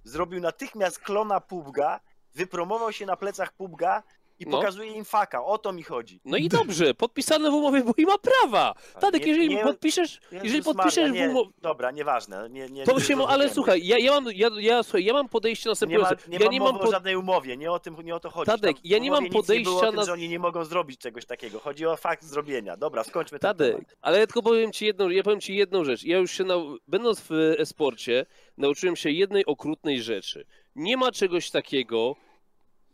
zrobił 0.05 0.41
natychmiast 0.41 0.99
klona 0.99 1.41
PUBG'a, 1.41 2.01
wypromował 2.35 2.93
się 2.93 3.07
na 3.07 3.17
plecach 3.17 3.53
PUBG'a 3.57 4.03
i 4.41 4.47
No. 4.47 4.59
pokazuje 4.59 4.93
im 4.93 5.05
faka, 5.05 5.45
o 5.45 5.59
to 5.59 5.73
mi 5.73 5.83
chodzi. 5.83 6.21
No 6.25 6.37
i 6.37 6.49
dobrze, 6.49 6.95
podpisane 6.95 7.51
w 7.51 7.55
umowie, 7.55 7.85
bo 7.85 7.93
i 7.97 8.07
ma 8.07 8.19
prawa. 8.19 8.75
Tadek, 9.01 9.23
Nie- 9.23 9.29
jeżeli 9.29 9.49
nie- 9.49 9.63
podpiszesz, 9.63 10.21
jeżeli 10.33 10.63
podpiszesz 10.63 11.11
w 11.11 11.15
umowie. 11.15 11.51
Dobra, 11.63 11.91
nieważne. 11.91 12.49
Nie, 12.51 12.67
nie, 12.67 12.85
To 12.85 13.01
się, 13.01 13.27
ale 13.29 13.51
słuchaj, 13.51 13.87
ja, 13.87 13.99
ja 13.99 14.13
mam, 14.13 14.25
ja, 14.35 14.49
ja, 14.59 14.83
słuchaj, 14.83 15.05
ja 15.05 15.13
mam 15.13 15.29
podejście 15.29 15.65
nie 15.65 15.69
ma, 15.69 15.73
następujące. 15.73 16.17
nie 16.29 16.39
ja 16.39 16.45
mam 16.45 16.53
nie 16.53 16.61
mam 16.61 16.77
o 16.77 16.79
pod... 16.79 16.91
żadnej 16.91 17.17
umowie, 17.17 17.57
nie 17.57 17.73
o, 17.73 17.79
tym, 17.79 17.97
nie 18.05 18.15
o 18.15 18.21
to 18.21 18.31
chodzi. 18.31 18.47
Tadek, 18.47 18.77
Tam 18.77 18.83
ja 18.85 18.99
nie 18.99 19.11
mam 19.11 19.25
nic 19.25 19.33
nie 19.33 19.39
o 19.39 19.43
podejścia 19.43 19.81
tym, 19.87 19.95
na- 19.95 20.05
że 20.05 20.13
oni 20.13 20.29
nie 20.29 20.39
mogą 20.39 20.65
zrobić 20.65 21.01
czegoś 21.01 21.27
takiego. 21.27 21.59
Chodzi 21.59 21.87
o 21.87 21.97
fakt 21.97 22.25
zrobienia. 22.25 22.77
Dobra, 22.77 23.05
skończmy 23.05 23.39
ten 23.39 23.57
temat. 23.57 23.73
Tadek, 23.77 23.97
ale 24.01 24.19
ja 24.19 24.27
tylko 24.27 24.43
powiem 24.43 24.73
ci 24.73 24.87
jedną, 24.87 25.09
ja 25.09 25.23
powiem 25.23 25.41
ci 25.41 25.55
jedną 25.57 25.85
rzecz. 25.85 26.05
Ja 26.05 26.19
już 26.19 26.31
się, 26.33 26.45
nau... 26.45 26.77
będąc 26.89 27.21
w 27.21 27.31
e-sporcie, 27.59 28.27
nauczyłem 28.57 28.97
się 28.97 29.11
jednej 29.11 29.47
okrutnej 29.47 30.03
rzeczy. 30.03 30.47
Nie 30.77 30.97
ma 30.97 31.13
czegoś 31.13 31.51
takiego 31.51 32.17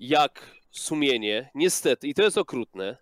jak 0.00 0.56
sumienie, 0.78 1.50
niestety, 1.54 2.08
i 2.08 2.14
to 2.14 2.22
jest 2.22 2.38
okrutne. 2.38 2.96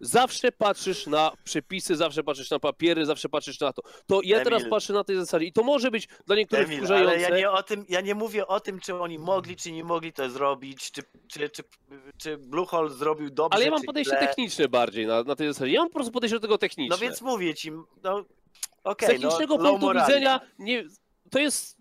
Zawsze 0.00 0.52
patrzysz 0.52 1.06
na 1.06 1.32
przepisy, 1.44 1.96
zawsze 1.96 2.24
patrzysz 2.24 2.50
na 2.50 2.58
papiery, 2.58 3.06
zawsze 3.06 3.28
patrzysz 3.28 3.60
na 3.60 3.72
to. 3.72 3.82
To 4.06 4.20
ja 4.24 4.44
teraz 4.44 4.60
Emil. 4.60 4.70
patrzę 4.70 4.92
na 4.92 5.04
tej 5.04 5.16
zasadzie 5.16 5.46
i 5.46 5.52
to 5.52 5.62
może 5.62 5.90
być 5.90 6.08
dla 6.26 6.36
niektórych 6.36 6.66
Emil, 6.66 6.78
wkurzające. 6.78 7.14
ale 7.14 7.20
ja 7.20 7.36
nie, 7.36 7.50
o 7.50 7.62
tym, 7.62 7.84
ja 7.88 8.00
nie 8.00 8.14
mówię 8.14 8.46
o 8.46 8.60
tym, 8.60 8.80
czy 8.80 8.94
oni 8.94 9.18
mogli, 9.18 9.56
czy 9.56 9.72
nie 9.72 9.84
mogli 9.84 10.12
to 10.12 10.30
zrobić, 10.30 10.90
czy, 10.90 11.02
czy, 11.28 11.50
czy, 11.50 11.62
czy 12.18 12.36
Bluehole 12.36 12.90
zrobił 12.90 13.30
dobrze, 13.30 13.56
Ale 13.56 13.64
ja 13.64 13.70
mam 13.70 13.82
podejście 13.82 14.16
techniczne 14.16 14.68
bardziej 14.68 15.06
na, 15.06 15.22
na 15.22 15.36
tej 15.36 15.48
zasadzie. 15.48 15.72
Ja 15.72 15.80
mam 15.80 15.88
po 15.88 15.94
prostu 15.94 16.12
podejście 16.12 16.36
do 16.36 16.40
tego 16.40 16.58
techniczne. 16.58 16.96
No 16.96 17.00
więc 17.00 17.22
mówię 17.22 17.54
ci, 17.54 17.70
no 18.02 18.22
z 18.22 18.26
okej, 18.84 19.08
technicznego 19.08 19.56
no, 19.56 19.70
punktu 19.70 20.00
widzenia 20.00 20.40
nie, 20.58 20.84
to 21.30 21.38
jest 21.38 21.77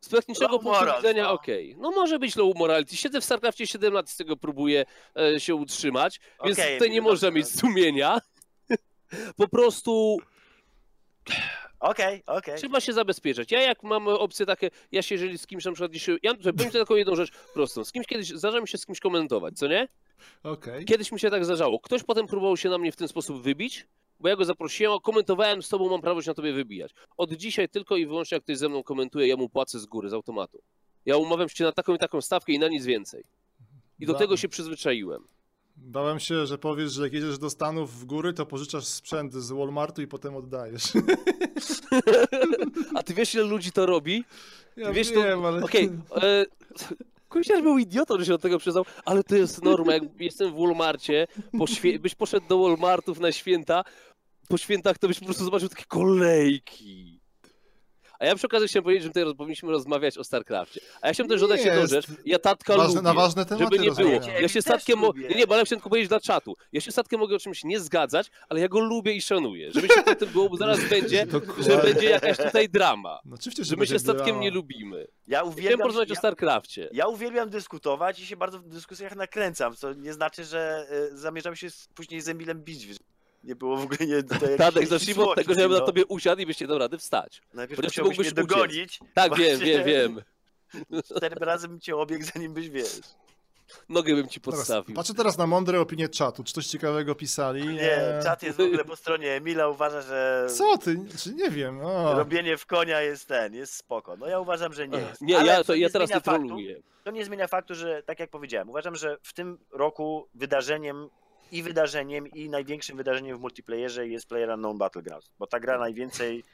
z 0.00 0.08
technicznego 0.08 0.52
Low 0.52 0.62
punktu 0.62 0.96
widzenia 0.96 1.22
no. 1.22 1.32
okej. 1.32 1.76
No 1.78 1.90
może 1.90 2.18
być 2.18 2.36
low 2.36 2.56
morality. 2.56 2.96
Siedzę 2.96 3.20
w 3.20 3.24
StarCraftie 3.24 3.66
7 3.66 3.92
lat 3.92 4.08
i 4.08 4.12
z 4.12 4.16
tego 4.16 4.36
próbuję 4.36 4.84
e, 5.16 5.40
się 5.40 5.54
utrzymać, 5.54 6.20
więc 6.44 6.58
Okej, 6.58 6.78
tutaj 6.78 6.90
nie 6.90 6.96
dobrze, 6.96 7.10
można 7.10 7.30
mieć 7.30 7.48
sumienia. 7.48 8.18
po 9.36 9.48
prostu 9.48 10.18
Okej, 11.80 12.22
okej. 12.26 12.58
trzeba 12.58 12.80
się 12.80 12.92
zabezpieczać. 12.92 13.52
Ja 13.52 13.62
jak 13.62 13.82
mam 13.82 14.08
opcje 14.08 14.46
takie, 14.46 14.70
ja 14.92 15.02
się 15.02 15.14
jeżeli 15.14 15.38
z 15.38 15.46
kimś 15.46 15.64
na 15.64 15.72
przykład 15.72 15.92
dzisiaj, 15.92 16.18
ja 16.22 16.34
powiem 16.34 16.70
ci 16.70 16.78
taką 16.78 16.94
jedną 16.94 17.16
rzecz 17.16 17.30
prostą. 17.54 17.84
Z 17.84 17.92
kimś 17.92 18.06
kiedyś 18.06 18.28
zdarza 18.28 18.60
mi 18.60 18.68
się 18.68 18.78
z 18.78 18.86
kimś 18.86 19.00
komentować, 19.00 19.58
co 19.58 19.66
nie? 19.66 19.88
Okej. 20.42 20.84
Kiedyś 20.84 21.12
mi 21.12 21.20
się 21.20 21.30
tak 21.30 21.44
zdarzało. 21.44 21.80
Ktoś 21.80 22.02
potem 22.02 22.26
próbował 22.26 22.56
się 22.56 22.68
na 22.68 22.78
mnie 22.78 22.92
w 22.92 22.96
ten 22.96 23.08
sposób 23.08 23.42
wybić, 23.42 23.86
bo 24.20 24.28
ja 24.28 24.36
go 24.36 24.44
zaprosiłem, 24.44 24.92
a 24.92 25.00
komentowałem 25.00 25.62
z 25.62 25.68
tobą, 25.68 25.90
mam 25.90 26.00
prawo 26.00 26.22
się 26.22 26.30
na 26.30 26.34
tobie 26.34 26.52
wybijać. 26.52 26.92
Od 27.16 27.32
dzisiaj 27.32 27.68
tylko 27.68 27.96
i 27.96 28.06
wyłącznie 28.06 28.36
jak 28.36 28.44
ktoś 28.44 28.58
ze 28.58 28.68
mną 28.68 28.82
komentuje, 28.82 29.26
ja 29.26 29.36
mu 29.36 29.48
płacę 29.48 29.78
z 29.78 29.86
góry, 29.86 30.08
z 30.08 30.14
automatu. 30.14 30.62
Ja 31.06 31.16
umawiam 31.16 31.48
się 31.48 31.64
na 31.64 31.72
taką 31.72 31.94
i 31.94 31.98
taką 31.98 32.20
stawkę 32.20 32.52
i 32.52 32.58
na 32.58 32.68
nic 32.68 32.84
więcej. 32.84 33.24
I 34.00 34.06
do 34.06 34.14
tego 34.14 34.36
się 34.36 34.48
przyzwyczaiłem. 34.48 35.24
Bałem 35.76 36.20
się, 36.20 36.46
że 36.46 36.58
powiesz, 36.58 36.92
że 36.92 37.02
jak 37.02 37.12
jedziesz 37.12 37.38
do 37.38 37.50
Stanów 37.50 38.00
w 38.00 38.04
góry, 38.04 38.32
to 38.32 38.46
pożyczasz 38.46 38.84
sprzęt 38.84 39.34
z 39.34 39.52
Walmartu 39.52 40.02
i 40.02 40.06
potem 40.06 40.36
oddajesz. 40.36 40.84
A 42.94 43.02
ty 43.02 43.14
wiesz, 43.14 43.34
ile 43.34 43.44
ludzi 43.44 43.72
to 43.72 43.86
robi? 43.86 44.24
Ja 44.76 44.92
Wiesz, 44.92 45.12
to- 45.12 45.22
wiem, 45.22 45.44
ale... 45.44 45.64
Okej, 45.64 45.90
okay, 46.10 46.46
Kusiarz 47.28 47.62
był 47.62 47.78
idiotą, 47.78 48.18
że 48.18 48.24
się 48.24 48.32
do 48.32 48.38
tego 48.38 48.58
przyznał, 48.58 48.84
ale 49.04 49.24
to 49.24 49.36
jest 49.36 49.64
norma. 49.64 49.92
Jak 49.92 50.02
jestem 50.20 50.52
w 50.52 50.58
Walmarcie, 50.58 51.26
po 51.58 51.66
świe- 51.66 51.98
byś 51.98 52.14
poszedł 52.14 52.48
do 52.48 52.58
Walmartów 52.58 53.20
na 53.20 53.32
święta, 53.32 53.84
po 54.48 54.58
świętach 54.58 54.98
to 54.98 55.08
byś 55.08 55.18
po 55.18 55.24
prostu 55.24 55.44
zobaczył 55.44 55.68
takie 55.68 55.84
kolejki. 55.88 57.18
A 58.20 58.26
ja 58.26 58.34
przy 58.34 58.46
okazji 58.46 58.68
chciałem 58.68 58.84
powiedzieć, 58.84 59.02
że 59.02 59.08
tutaj 59.08 59.24
roz- 59.24 59.34
powinniśmy 59.36 59.70
rozmawiać 59.70 60.18
o 60.18 60.24
StarCraftie. 60.24 60.80
A 61.02 61.06
ja 61.06 61.12
chciałem 61.14 61.28
też 61.30 61.40
dodać 61.40 61.64
jedną 61.64 61.86
rzecz. 61.86 62.06
Ja 62.24 62.38
tatka 62.38 62.76
Ważne, 62.76 62.94
lubię. 62.94 63.02
na 63.02 63.14
ważne 63.14 63.44
tematy 63.46 63.64
Żeby 63.76 63.78
nie 63.78 63.90
było. 63.92 64.10
Ja 64.40 64.48
się 64.48 64.62
statkiem. 64.62 64.98
Mo- 64.98 65.12
nie, 65.16 65.28
nie, 65.36 65.46
bo 65.46 65.54
ale 65.54 65.64
chciałem 65.64 65.78
tylko 65.80 65.90
powiedzieć 65.90 66.08
dla 66.08 66.20
czatu. 66.20 66.54
Ja 66.72 66.80
się 66.80 66.92
statkiem 66.92 67.20
mogę 67.20 67.36
o 67.36 67.38
czymś 67.38 67.64
nie 67.64 67.80
zgadzać, 67.80 68.30
ale 68.48 68.60
ja 68.60 68.68
go 68.68 68.80
lubię 68.80 69.12
i 69.12 69.22
szanuję. 69.22 69.72
Żeby 69.72 69.88
się 69.88 70.04
o 70.04 70.14
tym 70.14 70.28
było, 70.28 70.48
bo 70.48 70.56
zaraz 70.56 70.80
będzie, 70.90 71.26
że 71.58 71.76
będzie 71.82 72.10
jakaś 72.10 72.36
tutaj 72.36 72.68
drama. 72.68 73.20
No 73.24 73.34
oczywiście, 73.34 73.64
Że 73.64 73.72
my 73.76 73.80
będzie 73.80 73.94
się 73.94 73.98
statkiem 73.98 74.24
drama. 74.26 74.40
nie 74.42 74.50
lubimy. 74.50 75.06
Ja 75.26 75.38
Chciałem 75.38 75.48
uwielbiam, 75.52 75.78
porozmawiać 75.80 76.10
o 76.10 76.14
ja, 76.14 76.18
StarCrafcie. 76.18 76.88
ja 76.92 77.06
uwielbiam 77.06 77.50
dyskutować 77.50 78.20
i 78.20 78.26
się 78.26 78.36
bardzo 78.36 78.58
w 78.58 78.68
dyskusjach 78.68 79.16
nakręcam, 79.16 79.76
co 79.76 79.92
nie 79.94 80.12
znaczy, 80.12 80.44
że 80.44 80.86
y, 81.12 81.18
zamierzam 81.18 81.56
się 81.56 81.68
później 81.94 82.20
z 82.20 82.28
Emilem 82.28 82.64
bić. 82.64 82.88
Nie 83.48 83.56
było 83.56 83.76
w 83.76 83.82
ogóle 83.82 83.98
nie... 84.06 84.22
Tadek, 84.56 84.86
zacznijmy 84.86 85.24
od 85.24 85.34
tego, 85.36 85.54
że 85.54 85.60
ja 85.60 85.68
bym 85.68 85.74
no. 85.74 85.80
na 85.80 85.86
tobie 85.86 86.06
usiadł 86.06 86.42
i 86.42 86.46
byście 86.46 86.66
dał 86.66 86.78
rady 86.78 86.98
wstać. 86.98 87.42
Najpierw 87.54 87.76
Chociaż 87.80 87.90
musiałbyś 87.90 88.18
mógłbyś 88.18 88.32
mnie 88.34 88.42
uciec. 88.44 88.54
dogonić. 88.56 89.00
Tak, 89.14 89.28
Właśnie. 89.28 89.46
wiem, 89.46 89.60
wiem, 89.60 89.84
wiem. 89.84 90.22
Cztery 91.16 91.36
razy 91.40 91.68
bym 91.68 91.80
cię 91.80 91.96
obiegł, 91.96 92.24
zanim 92.34 92.54
byś 92.54 92.70
wiesz. 92.70 93.00
Nogę 93.88 94.14
bym 94.14 94.28
ci 94.28 94.40
Teraz, 94.40 94.58
podstawił. 94.58 94.96
patrzę 94.96 95.14
teraz 95.14 95.38
na 95.38 95.46
mądre 95.46 95.80
opinie 95.80 96.08
czatu. 96.08 96.44
Czy 96.44 96.52
coś 96.52 96.66
ciekawego 96.66 97.14
pisali? 97.14 97.68
Nie, 97.68 98.20
czat 98.22 98.42
jest 98.42 98.58
w 98.58 98.60
ogóle 98.60 98.84
po 98.84 98.96
stronie 98.96 99.32
Emila, 99.32 99.68
uważa, 99.68 100.02
że 100.02 100.46
Co 100.56 100.78
ty? 100.78 100.96
Czy 101.18 101.34
nie 101.34 101.50
wiem. 101.50 101.80
O. 101.80 102.14
robienie 102.14 102.56
w 102.56 102.66
konia 102.66 103.00
jest 103.00 103.28
ten, 103.28 103.54
jest 103.54 103.74
spoko. 103.74 104.16
No 104.16 104.26
ja 104.26 104.40
uważam, 104.40 104.72
że 104.72 104.88
nie 104.88 104.98
jest. 104.98 105.20
Nie, 105.20 105.38
Ale 105.38 105.46
ja, 105.52 105.56
to, 105.58 105.64
to 105.64 105.74
ja 105.74 105.90
teraz 105.90 106.10
nie 106.10 106.20
troluję. 106.20 106.80
To 107.04 107.10
nie 107.10 107.24
zmienia 107.24 107.46
faktu, 107.46 107.74
że 107.74 108.02
tak 108.02 108.20
jak 108.20 108.30
powiedziałem, 108.30 108.68
uważam, 108.70 108.96
że 108.96 109.18
w 109.22 109.32
tym 109.32 109.58
roku 109.72 110.28
wydarzeniem 110.34 111.08
i 111.52 111.62
wydarzeniem 111.62 112.26
i 112.26 112.48
największym 112.48 112.96
wydarzeniem 112.96 113.36
w 113.38 113.40
multiplayerze 113.40 114.08
jest 114.08 114.26
PlayerUnknown 114.28 114.78
Battlegrounds, 114.78 115.30
bo 115.38 115.46
ta 115.46 115.60
gra 115.60 115.78
najwięcej 115.78 116.44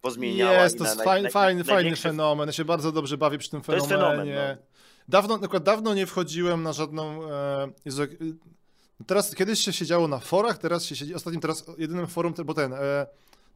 pozmieniała 0.00 0.52
Jest, 0.62 0.78
to 0.78 0.84
na, 0.84 0.90
jest 0.90 1.00
naj- 1.00 1.04
fajny, 1.04 1.28
naj- 1.28 1.32
fajny, 1.32 1.64
fajny 1.64 1.96
fenomen. 1.96 2.46
Ja 2.48 2.52
się 2.52 2.64
bardzo 2.64 2.92
dobrze 2.92 3.16
bawię 3.18 3.38
przy 3.38 3.50
tym 3.50 3.60
To 3.60 3.74
jest 3.74 3.86
fenomenie. 3.88 4.32
fenomen, 4.34 4.56
no. 4.58 4.62
Dawno, 5.08 5.34
na 5.34 5.40
przykład 5.40 5.62
dawno 5.62 5.94
nie 5.94 6.06
wchodziłem 6.06 6.62
na 6.62 6.72
żadną. 6.72 7.30
E, 7.32 7.68
Jezu, 7.84 8.02
y, 8.02 8.08
teraz 9.06 9.34
kiedyś 9.34 9.60
się 9.60 9.72
siedziało 9.72 10.08
na 10.08 10.18
forach, 10.18 10.58
teraz 10.58 10.84
się 10.84 10.96
siedzi. 10.96 11.14
Ostatnim 11.14 11.40
teraz 11.40 11.64
jedynym 11.78 12.06
forum, 12.06 12.34
bo 12.44 12.54
ten. 12.54 12.72
E, 12.72 13.06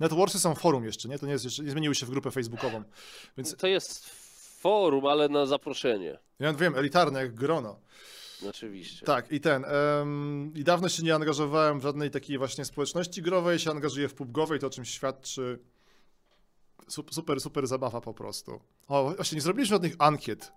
Netwarsy 0.00 0.38
są 0.38 0.54
forum 0.54 0.84
jeszcze, 0.84 1.08
nie? 1.08 1.18
To 1.18 1.26
nie 1.26 1.32
jest 1.32 1.44
jeszcze, 1.44 1.62
nie 1.62 1.70
zmieniły 1.70 1.94
się 1.94 2.06
w 2.06 2.10
grupę 2.10 2.30
facebookową. 2.30 2.82
Więc 3.36 3.56
To 3.56 3.66
jest 3.66 4.10
forum, 4.60 5.06
ale 5.06 5.28
na 5.28 5.46
zaproszenie. 5.46 6.18
ja 6.38 6.52
wiem, 6.52 6.74
elitarne 6.76 7.20
jak 7.20 7.34
grono. 7.34 7.78
Oczywiście. 8.48 9.06
Tak, 9.06 9.32
i 9.32 9.40
ten. 9.40 9.64
em, 9.64 10.52
I 10.54 10.64
dawno 10.64 10.88
się 10.88 11.02
nie 11.02 11.14
angażowałem 11.14 11.80
w 11.80 11.82
żadnej 11.82 12.10
takiej 12.10 12.38
właśnie 12.38 12.64
społeczności 12.64 13.22
growej, 13.22 13.58
się 13.58 13.70
angażuję 13.70 14.08
w 14.08 14.14
pubgowej, 14.14 14.58
to 14.58 14.66
o 14.66 14.70
czym 14.70 14.84
świadczy. 14.84 15.58
Sup- 16.88 17.14
Super, 17.14 17.40
super 17.40 17.66
zabawa 17.66 18.00
po 18.00 18.14
prostu. 18.14 18.60
O, 18.88 19.12
właśnie 19.16 19.36
nie 19.36 19.42
zrobiliśmy 19.42 19.74
żadnych 19.74 19.92
ankiet. 19.98 20.52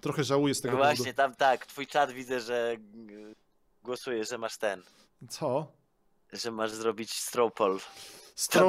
Trochę 0.00 0.24
żałuję 0.24 0.54
z 0.54 0.60
tego 0.60 0.72
No 0.72 0.78
właśnie, 0.78 0.96
powodu. 1.04 1.16
tam 1.16 1.34
tak, 1.34 1.66
twój 1.66 1.86
czat 1.86 2.12
widzę, 2.12 2.40
że 2.40 2.76
głosuje, 3.84 4.24
że 4.24 4.38
masz 4.38 4.56
ten, 4.58 4.82
Co? 5.28 5.72
że 6.32 6.50
masz 6.50 6.72
zrobić 6.72 7.12
stropol. 7.12 7.80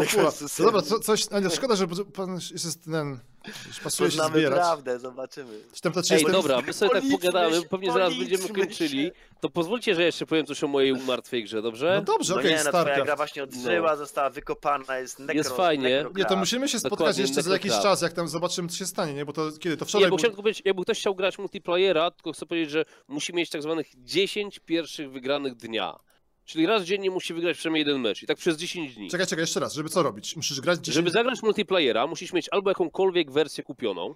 Jezus. 0.01 0.59
No 0.59 0.65
dobra, 0.65 0.81
co, 0.81 0.99
coś. 0.99 1.27
A 1.31 1.39
nie, 1.39 1.49
szkoda, 1.49 1.75
że 1.75 1.87
pan 1.87 2.35
jest 2.51 2.83
ten. 2.85 3.19
Już 3.67 3.79
pasuje 3.79 4.11
się 4.11 4.23
zbierać. 4.23 4.59
prawdę, 4.59 4.99
zobaczymy. 4.99 5.59
Tam 5.81 5.93
to 5.93 5.99
Ej, 5.99 6.05
jestem- 6.11 6.31
dobra, 6.31 6.61
my 6.61 6.73
sobie 6.73 6.91
tak 6.91 7.03
pogadamy, 7.11 7.61
pewnie 7.61 7.91
zaraz 7.91 8.13
będziemy 8.13 8.49
kończyli. 8.49 9.11
To 9.39 9.49
pozwólcie, 9.49 9.95
że 9.95 10.03
jeszcze 10.03 10.25
powiem 10.25 10.45
coś 10.45 10.63
o 10.63 10.67
mojej 10.67 10.93
martwej 10.93 11.43
grze, 11.43 11.61
dobrze? 11.61 11.95
No 11.95 12.13
dobrze, 12.13 12.33
No 12.33 12.39
okej, 12.39 12.51
nie, 12.51 12.63
no 12.63 12.69
twoja 12.69 13.05
gra 13.05 13.15
właśnie 13.15 13.43
odżyła, 13.43 13.95
została 13.95 14.29
wykopana, 14.29 14.97
jest 14.97 15.19
nekro, 15.19 15.33
Jest 15.35 15.49
fajnie. 15.51 16.05
Nie, 16.15 16.25
to 16.25 16.35
musimy 16.35 16.69
się 16.69 16.79
spotkać 16.79 16.97
Dokładnie, 16.99 17.21
jeszcze 17.21 17.41
za 17.43 17.53
jakiś 17.53 17.71
czas, 17.71 18.01
jak 18.01 18.13
tam 18.13 18.27
zobaczymy, 18.27 18.69
co 18.69 18.75
się 18.77 18.85
stanie, 18.85 19.13
nie? 19.13 19.25
Bo 19.25 19.33
to 19.33 19.51
kiedy? 19.59 19.77
To 19.77 19.85
Nie, 19.85 19.89
wczoraj. 19.89 20.09
bo 20.09 20.17
był- 20.17 20.31
powiedzieć, 20.35 20.61
jakby 20.65 20.81
ktoś 20.83 20.99
chciał 20.99 21.15
grać 21.15 21.37
multiplayera, 21.37 22.11
tylko 22.11 22.31
chcę 22.33 22.45
powiedzieć, 22.45 22.71
że 22.71 22.85
musi 23.07 23.33
mieć 23.33 23.49
tak 23.49 23.61
zwanych 23.61 23.87
10 23.97 24.59
pierwszych 24.59 25.11
wygranych 25.11 25.55
dnia. 25.55 25.95
Czyli 26.47 26.65
raz 26.65 26.83
dziennie 26.83 27.11
musi 27.11 27.33
wygrać 27.33 27.57
przynajmniej 27.57 27.79
jeden 27.85 28.01
mecz. 28.01 28.23
I 28.23 28.25
tak 28.25 28.37
przez 28.37 28.57
10 28.57 28.95
dni. 28.95 29.09
Czekaj, 29.09 29.27
czekaj, 29.27 29.43
jeszcze 29.43 29.59
raz, 29.59 29.73
żeby 29.73 29.89
co 29.89 30.03
robić? 30.03 30.35
Musisz 30.35 30.61
grać 30.61 30.79
10... 30.79 30.95
Żeby 30.95 31.09
zagrać 31.09 31.43
multiplayera, 31.43 32.07
musisz 32.07 32.33
mieć 32.33 32.47
albo 32.51 32.69
jakąkolwiek 32.69 33.31
wersję 33.31 33.63
kupioną. 33.63 34.15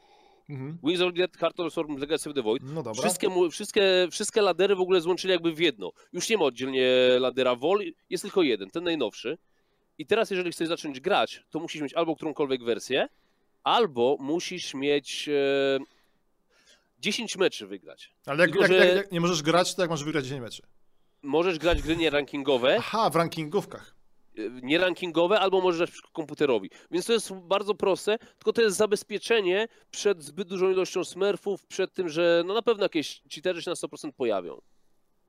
Mhm. 0.50 0.78
Wings 0.84 1.02
of 1.02 1.14
Dead, 1.14 1.32
Storm, 1.72 1.98
Legacy 1.98 2.30
of 2.30 2.36
the 2.36 2.42
Void. 2.42 2.64
No 2.66 2.84
dobra. 2.84 3.02
Wszystkie, 3.02 3.30
wszystkie, 3.52 4.08
wszystkie 4.12 4.42
ladery 4.42 4.76
w 4.76 4.82
ogóle 4.82 5.02
złączyli 5.02 5.32
jakby 5.32 5.54
w 5.54 5.60
jedno. 5.60 5.92
Już 6.14 6.30
nie 6.30 6.38
ma 6.38 6.44
oddzielnie 6.44 6.88
ladera 7.20 7.56
Vol, 7.56 7.84
jest 8.10 8.22
tylko 8.22 8.42
jeden, 8.42 8.70
ten 8.70 8.84
najnowszy. 8.84 9.38
I 9.98 10.06
teraz 10.06 10.32
jeżeli 10.32 10.52
chcesz 10.52 10.68
zacząć 10.68 11.00
grać, 11.00 11.44
to 11.50 11.60
musisz 11.60 11.82
mieć 11.82 11.94
albo 11.94 12.16
którąkolwiek 12.16 12.64
wersję, 12.64 13.08
albo 13.64 14.18
musisz 14.20 14.74
mieć 14.74 15.30
e, 15.30 15.80
10 17.00 17.38
meczy 17.38 17.68
wygrać. 17.68 18.14
Ale 18.26 18.42
jak, 18.42 18.52
Tylko, 18.52 18.62
jak, 18.64 18.72
że- 18.72 18.88
jak, 18.88 18.96
jak 18.96 19.12
nie 19.12 19.22
możesz 19.22 19.42
grać, 19.42 19.76
to 19.76 19.82
jak 19.82 19.90
możesz 19.90 20.06
wygrać 20.06 20.24
10 20.24 20.42
meczy? 20.42 20.62
Możesz 21.24 21.60
grać 21.60 21.82
gry 21.82 21.98
nierankingowe, 21.98 22.76
Aha, 22.80 23.10
w 23.10 23.16
rankingówkach. 23.16 23.96
e, 24.38 24.42
nierankingowe, 24.64 25.40
albo 25.40 25.62
możesz 25.62 25.78
grać 25.92 26.02
komputerowi. 26.14 26.70
Więc 26.92 27.06
to 27.06 27.14
jest 27.14 27.34
bardzo 27.34 27.76
proste, 27.76 28.18
tylko 28.20 28.54
to 28.54 28.62
jest 28.62 28.78
zabezpieczenie 28.78 29.68
przed 29.92 30.24
zbyt 30.24 30.48
dużą 30.48 30.72
ilością 30.72 31.04
smurfów, 31.04 31.66
przed 31.66 31.94
tym, 31.94 32.10
że 32.10 32.44
no 32.46 32.54
na 32.54 32.62
pewno 32.62 32.84
jakieś 32.84 33.22
cheatery 33.36 33.62
się 33.62 33.70
na 33.72 33.76
100% 33.76 34.12
pojawią. 34.12 34.62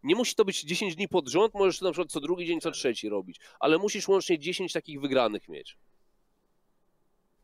Nie 0.02 0.14
musi 0.14 0.35
to 0.35 0.44
być 0.44 0.62
10 0.62 0.97
dni 0.97 1.09
pod 1.09 1.28
rząd, 1.28 1.55
możesz 1.55 1.78
to 1.78 1.85
na 1.85 1.93
przykład 1.93 2.10
co 2.12 2.20
drugi 2.20 2.47
dzień, 2.47 2.60
co 2.60 2.70
trzeci 2.70 3.09
robić, 3.09 3.40
ale 3.60 3.78
musisz 3.78 4.09
łącznie 4.09 4.39
10 4.39 4.73
takich 4.73 5.01
wygranych 5.01 5.48
mieć. 5.48 5.78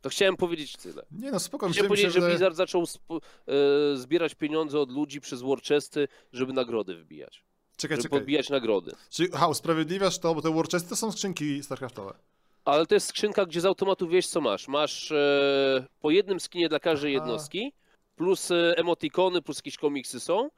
To 0.01 0.09
chciałem 0.09 0.37
powiedzieć 0.37 0.77
tyle. 0.77 1.07
Nie 1.11 1.31
no, 1.31 1.41
spoko. 1.41 1.67
mi 1.69 1.73
się- 1.73 1.75
Chciałem 1.75 1.89
powiedzieć, 1.89 2.07
że 2.13 2.21
wydaje- 2.21 2.35
Blizzard 2.35 2.57
zaczął 2.57 2.83
sp- 2.95 3.15
e, 3.15 3.97
zbierać 3.97 4.35
pieniądze 4.35 4.81
od 4.81 4.93
ludzi 4.93 5.21
przez 5.21 5.43
Warchesty, 5.43 6.09
żeby 6.33 6.53
nagrody 6.53 6.95
wbijać. 6.95 7.45
Czekaj, 7.79 7.97
Żeby 7.97 8.03
czekaj. 8.03 8.19
podbijać 8.19 8.51
nagrody. 8.51 8.93
Czyli, 9.11 9.29
aha, 9.35 9.49
usprawiedliwiasz 9.49 10.19
to, 10.19 10.35
bo 10.35 10.43
te 10.43 10.55
Warchesty 10.55 10.89
to 10.89 10.97
są 10.97 11.13
skrzynki 11.13 11.63
StarCraftowe. 11.63 12.15
Ale 12.65 12.87
to 12.87 12.95
jest 12.95 13.07
skrzynka, 13.09 13.47
gdzie 13.47 13.61
z 13.61 13.65
automatu 13.65 14.09
wiesz 14.09 14.27
co 14.27 14.41
masz. 14.41 14.69
Masz 14.69 15.13
e, 15.13 15.87
po 16.01 16.11
jednym 16.11 16.41
skinie 16.41 16.69
dla 16.69 16.81
każdej 16.81 17.17
Aha. 17.17 17.25
jednostki, 17.25 17.73
plus 18.17 18.51
e, 18.51 18.75
emotikony, 18.77 19.43
plus 19.43 19.57
jakieś 19.59 19.77
komiksy 19.77 20.21
są. 20.21 20.51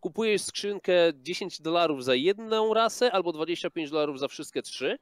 Kupujesz 0.00 0.42
skrzynkę 0.42 0.92
10 1.14 1.60
dolarów 1.60 2.04
za 2.04 2.14
jedną 2.14 2.74
rasę, 2.74 3.12
albo 3.12 3.32
25 3.32 3.90
dolarów 3.90 4.20
za 4.20 4.28
wszystkie 4.28 4.62
trzy. 4.62 4.98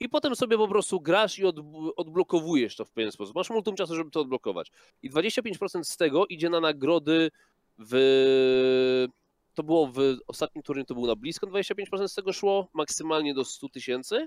I 0.00 0.08
potem 0.08 0.36
sobie 0.36 0.56
po 0.56 0.68
prostu 0.68 1.00
grasz 1.00 1.38
i 1.38 1.44
od, 1.44 1.56
odblokowujesz 1.96 2.76
to 2.76 2.84
w 2.84 2.90
pewien 2.90 3.12
sposób. 3.12 3.34
Masz 3.34 3.50
multum 3.50 3.76
czasu, 3.76 3.94
żeby 3.94 4.10
to 4.10 4.20
odblokować. 4.20 4.70
I 5.02 5.10
25% 5.10 5.84
z 5.84 5.96
tego 5.96 6.26
idzie 6.26 6.50
na 6.50 6.60
nagrody 6.60 7.30
w... 7.78 9.08
To 9.54 9.62
było 9.62 9.86
w 9.86 9.98
ostatnim 10.26 10.62
turnieju, 10.62 10.86
to 10.86 10.94
było 10.94 11.06
na 11.06 11.16
blisko 11.16 11.46
25% 11.46 12.08
z 12.08 12.14
tego 12.14 12.32
szło, 12.32 12.68
maksymalnie 12.72 13.34
do 13.34 13.44
100 13.44 13.68
tysięcy. 13.68 14.26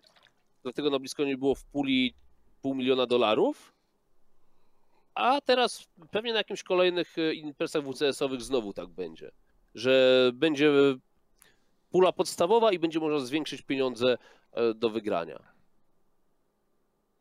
Dlatego 0.63 0.89
na 0.89 0.99
blisko 0.99 1.25
nie 1.25 1.37
było 1.37 1.55
w 1.55 1.65
puli 1.65 2.13
pół 2.61 2.75
miliona 2.75 3.05
dolarów. 3.05 3.73
A 5.15 5.41
teraz 5.41 5.87
pewnie 6.11 6.31
na 6.31 6.37
jakimś 6.37 6.63
kolejnych 6.63 7.17
e, 7.17 7.33
imprezach 7.33 7.83
WCS-owych 7.83 8.41
znowu 8.41 8.73
tak 8.73 8.87
będzie. 8.87 9.31
Że 9.75 10.31
będzie 10.33 10.71
pula 11.89 12.11
podstawowa 12.11 12.71
i 12.71 12.79
będzie 12.79 12.99
można 12.99 13.19
zwiększyć 13.19 13.61
pieniądze 13.61 14.17
e, 14.51 14.73
do 14.73 14.89
wygrania. 14.89 15.55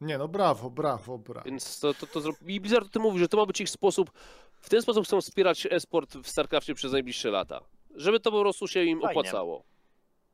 Nie 0.00 0.18
no, 0.18 0.28
brawo, 0.28 0.70
brawo, 0.70 1.18
brawo. 1.18 1.44
Więc 1.44 1.80
to, 1.80 1.94
to, 1.94 2.06
to 2.06 2.20
zro... 2.20 2.32
I 2.46 2.60
Blizzard 2.60 2.86
o 2.86 2.90
tym 2.90 3.02
mówi, 3.02 3.18
że 3.18 3.28
to 3.28 3.36
ma 3.36 3.46
być 3.46 3.60
ich 3.60 3.70
sposób. 3.70 4.10
W 4.60 4.68
ten 4.68 4.82
sposób 4.82 5.04
chcą 5.04 5.20
wspierać 5.20 5.66
e-sport 5.70 6.16
w 6.16 6.28
StarCraftie 6.28 6.74
przez 6.74 6.92
najbliższe 6.92 7.30
lata. 7.30 7.60
Żeby 7.94 8.20
to 8.20 8.30
po 8.30 8.40
prostu 8.40 8.68
się 8.68 8.84
im 8.84 9.00
Fajnie. 9.00 9.10
opłacało. 9.20 9.64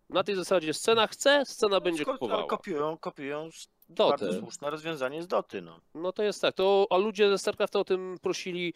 Na 0.08 0.24
tej 0.24 0.34
zasadzie 0.34 0.74
scena 0.74 1.06
chce, 1.06 1.42
scena 1.46 1.80
będzie 1.80 2.04
kupowała. 2.04 2.46
Kopiują, 2.46 2.98
kopiują 2.98 3.48
Dotę. 3.88 4.24
bardzo 4.26 4.38
słuszne 4.38 4.70
rozwiązanie 4.70 5.22
z 5.22 5.26
doty, 5.26 5.62
no. 5.62 5.80
No 5.94 6.12
to 6.12 6.22
jest 6.22 6.40
tak. 6.42 6.54
To, 6.54 6.86
a 6.90 6.96
ludzie 6.96 7.28
ze 7.30 7.38
StarCrafta 7.38 7.78
o 7.78 7.84
tym 7.84 8.18
prosili 8.22 8.74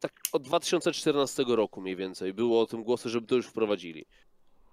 tak 0.00 0.12
od 0.32 0.42
2014 0.42 1.44
roku 1.48 1.80
mniej 1.80 1.96
więcej. 1.96 2.34
Było 2.34 2.60
o 2.60 2.66
tym 2.66 2.82
głosy, 2.84 3.08
żeby 3.08 3.26
to 3.26 3.34
już 3.34 3.46
wprowadzili. 3.46 4.04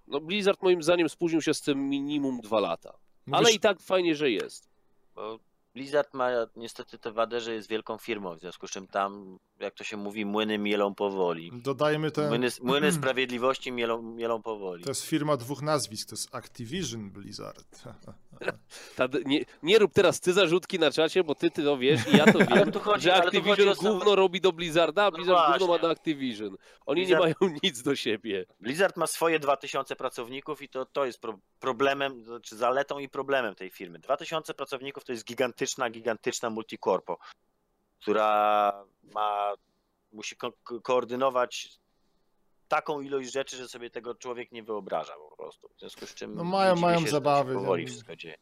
No 0.06 0.20
Blizzard 0.20 0.62
moim 0.62 0.82
zdaniem 0.82 1.08
spóźnił 1.08 1.42
się 1.42 1.54
z 1.54 1.60
tym 1.60 1.88
minimum 1.88 2.40
dwa 2.40 2.60
lata. 2.60 2.98
Ale 3.32 3.42
Mówisz- 3.42 3.54
i 3.56 3.60
tak 3.60 3.80
fajnie, 3.80 4.14
że 4.14 4.30
jest. 4.30 4.68
Bo 5.14 5.38
Blizzard 5.74 6.14
ma 6.14 6.30
niestety 6.56 6.98
tę 6.98 7.12
wadę, 7.12 7.40
że 7.40 7.54
jest 7.54 7.68
wielką 7.68 7.98
firmą, 7.98 8.34
w 8.34 8.40
związku 8.40 8.66
z 8.66 8.70
czym 8.70 8.86
tam, 8.86 9.38
jak 9.60 9.74
to 9.74 9.84
się 9.84 9.96
mówi, 9.96 10.24
młynny 10.24 10.58
mielą 10.58 10.94
powoli. 10.94 11.50
Dodajmy 11.54 12.10
ten... 12.10 12.28
Młyny, 12.28 12.48
młyny 12.62 12.92
sprawiedliwości 13.02 13.72
mielą, 13.72 14.02
mielą 14.02 14.42
powoli. 14.42 14.84
To 14.84 14.90
jest 14.90 15.04
firma 15.06 15.36
dwóch 15.36 15.62
nazwisk, 15.62 16.08
to 16.08 16.14
jest 16.14 16.34
Activision 16.34 17.10
Blizzard. 17.10 17.82
Ta, 18.96 19.08
nie, 19.24 19.44
nie 19.62 19.78
rób 19.78 19.92
teraz 19.92 20.20
ty 20.20 20.32
zarzutki 20.32 20.78
na 20.78 20.90
czacie, 20.90 21.24
bo 21.24 21.34
ty, 21.34 21.50
ty 21.50 21.62
to 21.64 21.78
wiesz 21.78 22.00
i 22.12 22.16
ja 22.16 22.24
to 22.32 22.38
wiem, 22.54 22.72
tu 22.72 22.80
chodzi- 22.80 23.02
że 23.04 23.10
chodzi 23.14 23.26
Activision 23.38 23.68
o 23.68 23.74
sam- 23.74 23.84
gówno 23.92 24.14
robi 24.16 24.40
do 24.40 24.52
Blizzarda, 24.52 25.02
a 25.02 25.10
No 25.10 25.16
Blizzard 25.16 25.58
gówno 25.58 25.74
ma 25.74 25.78
do 25.78 25.90
Activision. 25.90 26.56
Oni 26.86 27.06
Blizzard- 27.06 27.08
nie 27.28 27.34
mają 27.40 27.54
nic 27.62 27.82
do 27.82 27.96
siebie. 27.96 28.46
Blizzard 28.60 28.96
ma 28.96 29.06
swoje 29.06 29.38
2000 29.38 29.96
pracowników 29.96 30.62
i 30.62 30.68
to, 30.68 30.86
to 30.86 31.04
jest 31.04 31.20
pro, 31.20 31.38
problemem, 31.60 32.24
znaczy 32.24 32.56
zaletą 32.56 32.98
i 32.98 33.08
problemem 33.08 33.54
tej 33.54 33.70
firmy. 33.70 33.98
2000 33.98 34.54
pracowników 34.54 35.04
to 35.04 35.12
jest 35.12 35.24
gigantyczna, 35.24 35.90
gigantyczna 35.90 36.50
multicorpo, 36.50 37.18
która 38.08 38.84
ma, 39.14 39.54
musi 40.12 40.36
ko- 40.36 40.52
ko- 40.64 40.80
koordynować 40.80 41.78
taką 42.68 43.00
ilość 43.00 43.32
rzeczy, 43.32 43.56
że 43.56 43.68
sobie 43.68 43.90
tego 43.90 44.14
człowiek 44.14 44.52
nie 44.52 44.62
wyobraża 44.62 45.12
po 45.30 45.36
prostu. 45.36 45.68
W 45.76 45.80
związku 45.80 46.06
z 46.06 46.14
czym 46.14 46.34
No 46.34 46.44
mają- 46.44 46.76
mają 46.76 47.00
się, 47.00 47.08
zabawy, 47.08 47.54
powoli 47.54 47.86
wszystko 47.86 48.16
dzieje. 48.16 48.36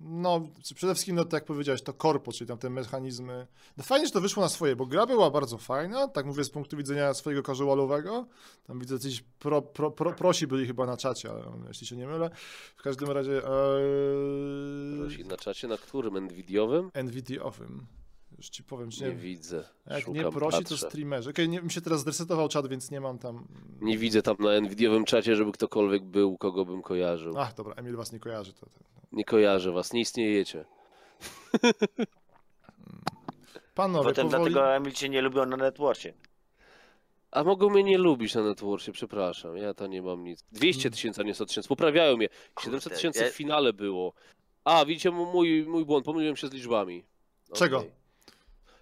No, 0.00 0.40
przede 0.74 0.94
wszystkim, 0.94 1.16
no 1.16 1.24
tak 1.24 1.32
jak 1.32 1.44
powiedziałeś, 1.44 1.82
to 1.82 1.92
korpo, 1.92 2.32
czyli 2.32 2.48
tam 2.48 2.58
te 2.58 2.70
mechanizmy. 2.70 3.46
No 3.76 3.84
fajnie, 3.84 4.06
że 4.06 4.12
to 4.12 4.20
wyszło 4.20 4.42
na 4.42 4.48
swoje, 4.48 4.76
bo 4.76 4.86
gra 4.86 5.06
była 5.06 5.30
bardzo 5.30 5.58
fajna, 5.58 6.08
tak 6.08 6.26
mówię 6.26 6.44
z 6.44 6.50
punktu 6.50 6.76
widzenia 6.76 7.14
swojego 7.14 7.42
casualowego. 7.42 8.26
Tam 8.66 8.80
widzę, 8.80 8.98
coś 8.98 9.22
pro, 9.38 9.62
pro, 9.62 9.90
pro, 9.90 10.12
prosi 10.12 10.46
byli 10.46 10.66
chyba 10.66 10.86
na 10.86 10.96
czacie, 10.96 11.30
ale 11.30 11.42
jeśli 11.68 11.86
się 11.86 11.96
nie 11.96 12.06
mylę. 12.06 12.30
W 12.76 12.82
każdym 12.82 13.10
razie 13.10 13.36
ee, 13.38 14.98
Prosi 15.00 15.24
na 15.24 15.36
czacie, 15.36 15.68
na 15.68 15.78
którym? 15.78 16.18
Nvidiowym? 16.24 16.90
NVIDIA-owym. 16.94 17.86
Już 18.44 18.50
ci 18.50 18.64
powiem, 18.64 18.90
czy 18.90 19.04
Nie 19.04 19.08
nie, 19.10 19.14
widzę. 19.16 19.64
jak 19.86 20.08
nie 20.08 20.20
Szukam, 20.20 20.32
prosi, 20.32 20.64
to 20.64 20.70
patrzę. 20.70 20.86
streamerzy. 20.86 21.30
Okej, 21.30 21.48
nie 21.48 21.62
mi 21.62 21.70
się 21.70 21.80
teraz 21.80 22.00
zresetował 22.04 22.48
czat, 22.48 22.66
więc 22.68 22.90
nie 22.90 23.00
mam 23.00 23.18
tam... 23.18 23.48
Nie 23.80 23.98
widzę 23.98 24.22
tam 24.22 24.36
na 24.38 24.60
Nvidiowym 24.60 25.04
czacie, 25.04 25.36
żeby 25.36 25.52
ktokolwiek 25.52 26.04
był, 26.04 26.38
kogo 26.38 26.64
bym 26.64 26.82
kojarzył. 26.82 27.38
Ach, 27.38 27.54
dobra, 27.54 27.74
Emil 27.74 27.96
was 27.96 28.12
nie 28.12 28.18
kojarzy. 28.20 28.52
To, 28.52 28.66
to. 28.66 28.80
Nie 29.12 29.24
kojarzę 29.24 29.72
was, 29.72 29.92
nie 29.92 30.00
istniejecie. 30.00 30.64
Panowie, 33.74 34.08
Potem 34.08 34.28
powoli... 34.30 34.52
dlatego 34.52 34.74
Emil 34.74 34.92
cię 34.92 35.08
nie 35.08 35.22
lubią 35.22 35.46
na 35.46 35.56
networcie. 35.56 36.14
A 37.30 37.44
mogą 37.44 37.70
mnie 37.70 37.82
nie 37.82 37.98
lubić 37.98 38.34
na 38.34 38.42
networcie, 38.42 38.92
przepraszam. 38.92 39.56
Ja 39.56 39.74
to 39.74 39.86
nie 39.86 40.02
mam 40.02 40.24
nic. 40.24 40.44
200 40.52 40.90
tysięcy, 40.90 41.20
a 41.20 41.24
nie 41.24 41.34
100 41.34 41.46
tysięcy. 41.46 41.68
Poprawiają 41.68 42.16
mnie. 42.16 42.28
700 42.60 42.82
Kurde, 42.82 42.96
tysięcy 42.96 43.30
w 43.30 43.34
finale 43.34 43.72
było. 43.72 44.12
A, 44.64 44.84
widzicie, 44.84 45.10
mój, 45.10 45.64
mój 45.68 45.84
błąd, 45.84 46.04
pomyliłem 46.04 46.36
się 46.36 46.48
z 46.48 46.52
liczbami. 46.52 47.04
Czego? 47.52 47.84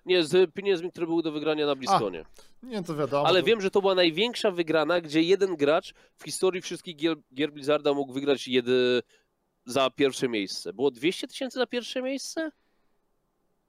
Nie, 0.07 0.25
z 0.25 0.55
pieniędzmi, 0.55 0.91
które 0.91 1.07
były 1.07 1.23
do 1.23 1.33
wygrania 1.33 1.67
na 1.67 1.75
Bliskonie. 1.75 2.25
Nie, 2.63 2.83
to 2.83 2.97
wiadomo. 2.97 3.27
Ale 3.27 3.41
to... 3.41 3.47
wiem, 3.47 3.61
że 3.61 3.71
to 3.71 3.81
była 3.81 3.95
największa 3.95 4.51
wygrana, 4.51 5.01
gdzie 5.01 5.23
jeden 5.23 5.57
gracz 5.57 5.95
w 6.17 6.25
historii 6.25 6.63
wszystkich 6.63 6.97
gier, 6.97 7.17
gier 7.35 7.53
Blizzarda 7.53 7.93
mógł 7.93 8.13
wygrać 8.13 8.49
jedy 8.49 9.03
za 9.65 9.91
pierwsze 9.91 10.29
miejsce. 10.29 10.73
Było 10.73 10.91
200 10.91 11.29
tysięcy 11.29 11.59
za 11.59 11.67
pierwsze 11.67 12.03
miejsce? 12.03 12.51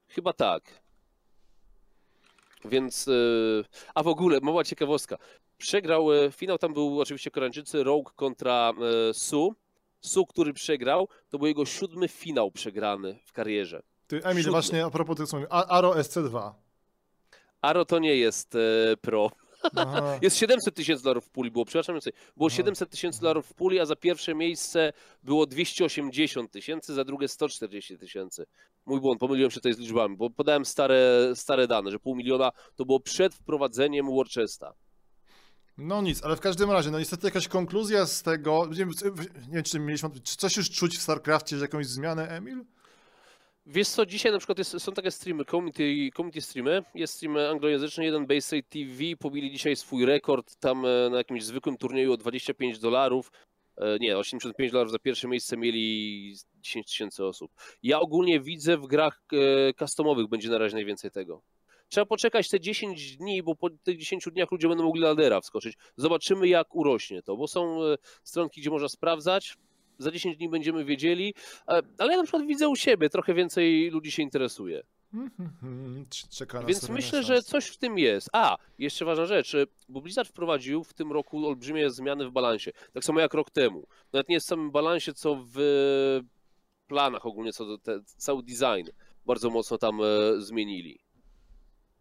Chyba 0.07 0.33
tak. 0.33 0.83
Więc. 2.65 3.07
Yy... 3.07 3.65
A 3.95 4.03
w 4.03 4.07
ogóle, 4.07 4.39
mała 4.41 4.63
ciekawostka. 4.63 5.17
Przegrał, 5.57 6.13
e, 6.13 6.31
finał 6.31 6.57
tam 6.57 6.73
był 6.73 7.01
oczywiście 7.01 7.31
Koreańczycy, 7.31 7.83
Rogue 7.83 8.09
kontra 8.15 8.73
e, 9.09 9.13
Su. 9.13 9.55
Su, 10.01 10.25
który 10.25 10.53
przegrał, 10.53 11.07
to 11.29 11.37
był 11.37 11.47
jego 11.47 11.65
siódmy 11.65 12.07
finał 12.07 12.51
przegrany 12.51 13.19
w 13.25 13.31
karierze. 13.31 13.83
Ty, 14.21 14.27
Emil, 14.27 14.49
właśnie 14.49 14.85
a 14.85 14.89
propos 14.89 15.17
tego, 15.17 15.27
co 15.27 15.37
mówię, 15.37 15.47
A- 15.49 15.65
Aro 15.65 15.93
SC2. 15.93 16.51
Aro 17.61 17.85
to 17.85 17.99
nie 17.99 18.15
jest 18.15 18.55
e, 18.55 18.97
pro. 19.01 19.31
Aha. 19.75 20.01
Jest 20.21 20.37
700 20.37 20.75
tysięcy 20.75 21.03
dolarów 21.03 21.25
w 21.25 21.29
puli, 21.29 21.51
było, 21.51 21.65
przepraszam. 21.65 21.99
Było 22.37 22.47
Aha. 22.49 22.57
700 22.57 22.89
tysięcy 22.89 23.21
dolarów 23.21 23.47
w 23.47 23.53
puli, 23.53 23.79
a 23.79 23.85
za 23.85 23.95
pierwsze 23.95 24.35
miejsce 24.35 24.93
było 25.23 25.45
280 25.45 26.51
tysięcy, 26.51 26.93
za 26.93 27.03
drugie 27.03 27.27
140 27.27 27.97
tysięcy. 27.97 28.45
Mój 28.85 29.01
błąd, 29.01 29.19
pomyliłem 29.19 29.51
się 29.51 29.55
tutaj 29.55 29.73
z 29.73 29.77
liczbami, 29.77 30.17
bo 30.17 30.29
podałem 30.29 30.65
stare, 30.65 31.31
stare 31.35 31.67
dane, 31.67 31.91
że 31.91 31.99
pół 31.99 32.15
miliona 32.15 32.51
to 32.75 32.85
było 32.85 32.99
przed 32.99 33.35
wprowadzeniem 33.35 34.15
Warchesta. 34.15 34.73
No 35.77 36.01
nic, 36.01 36.23
ale 36.23 36.35
w 36.35 36.39
każdym 36.39 36.71
razie, 36.71 36.91
no 36.91 36.99
niestety 36.99 37.27
jakaś 37.27 37.47
konkluzja 37.47 38.05
z 38.05 38.23
tego, 38.23 38.65
nie 38.65 38.75
wiem, 38.75 38.89
nie 39.47 39.53
wiem 39.53 39.63
czy 39.63 39.79
mieliśmy, 39.79 40.09
czy 40.23 40.37
coś 40.37 40.57
już 40.57 40.69
czuć 40.69 40.97
w 40.97 41.01
StarCraftie, 41.01 41.57
że 41.57 41.61
jakąś 41.65 41.87
zmianę, 41.87 42.27
Emil? 42.29 42.65
Wiesz 43.65 43.87
co, 43.87 44.05
dzisiaj 44.05 44.31
na 44.31 44.37
przykład 44.37 44.57
jest, 44.57 44.79
są 44.79 44.91
takie 44.91 45.11
streamy, 45.11 45.45
community, 45.45 46.09
community 46.15 46.41
streamy, 46.41 46.83
jest 46.95 47.13
stream 47.13 47.37
anglojęzyczny, 47.37 48.05
jeden 48.05 48.25
Base 48.27 48.63
TV, 48.63 49.03
pobili 49.19 49.51
dzisiaj 49.51 49.75
swój 49.75 50.05
rekord 50.05 50.55
tam 50.55 50.85
e, 50.85 51.09
na 51.09 51.17
jakimś 51.17 51.43
zwykłym 51.43 51.77
turnieju 51.77 52.13
o 52.13 52.17
25 52.17 52.79
dolarów, 52.79 53.31
E, 53.77 53.97
nie, 53.99 54.17
85 54.17 54.71
dolarów 54.71 54.91
za 54.91 54.99
pierwsze 54.99 55.27
miejsce 55.27 55.57
mieli 55.57 56.35
10 56.61 56.87
tysięcy 56.87 57.25
osób. 57.25 57.51
Ja 57.83 57.99
ogólnie 57.99 58.39
widzę 58.39 58.77
w 58.77 58.87
grach 58.87 59.23
e, 59.33 59.73
customowych 59.73 60.27
będzie 60.27 60.49
na 60.49 60.57
razie 60.57 60.75
najwięcej 60.75 61.11
tego. 61.11 61.41
Trzeba 61.89 62.05
poczekać 62.05 62.49
te 62.49 62.59
10 62.59 63.17
dni, 63.17 63.43
bo 63.43 63.55
po 63.55 63.69
tych 63.69 63.97
10 63.97 64.25
dniach 64.31 64.51
ludzie 64.51 64.67
będą 64.67 64.83
mogli 64.83 65.01
ladera 65.01 65.41
wskoczyć. 65.41 65.77
Zobaczymy 65.97 66.47
jak 66.47 66.75
urośnie 66.75 67.23
to, 67.23 67.37
bo 67.37 67.47
są 67.47 67.79
stronki, 68.23 68.61
gdzie 68.61 68.69
można 68.69 68.89
sprawdzać, 68.89 69.57
za 69.97 70.11
10 70.11 70.37
dni 70.37 70.49
będziemy 70.49 70.85
wiedzieli, 70.85 71.33
E, 71.67 71.81
Ale 71.97 72.11
ja 72.11 72.17
na 72.17 72.23
przykład 72.23 72.47
widzę 72.47 72.69
u 72.69 72.75
siebie, 72.75 73.09
trochę 73.09 73.33
więcej 73.33 73.89
ludzi 73.89 74.11
się 74.11 74.23
interesuje. 74.23 74.83
Mhm, 75.13 76.05
Czeka 76.29 76.57
nas 76.57 76.67
Więc 76.67 76.89
myślę, 76.89 77.23
że 77.23 77.41
coś 77.41 77.67
w 77.67 77.77
tym 77.77 77.97
jest. 77.97 78.29
A, 78.33 78.57
jeszcze 78.79 79.05
ważna 79.05 79.25
rzecz, 79.25 79.55
bo 79.89 80.01
Blizzard 80.01 80.29
wprowadził 80.29 80.83
w 80.83 80.93
tym 80.93 81.11
roku 81.11 81.47
olbrzymie 81.47 81.89
zmiany 81.89 82.29
w 82.29 82.31
balansie. 82.31 82.71
Tak 82.93 83.03
samo 83.05 83.19
jak 83.19 83.33
rok 83.33 83.51
temu. 83.51 83.87
Nawet 84.13 84.29
nie 84.29 84.39
w 84.39 84.43
samym 84.43 84.71
balansie, 84.71 85.13
co 85.13 85.45
w 85.53 85.59
planach 86.87 87.25
ogólnie, 87.25 87.53
co 87.53 87.65
do 87.65 87.77
te, 87.77 87.99
cały 88.05 88.43
design 88.43 88.89
bardzo 89.25 89.49
mocno 89.49 89.77
tam 89.77 89.99
e, 90.01 90.41
zmienili. 90.41 90.99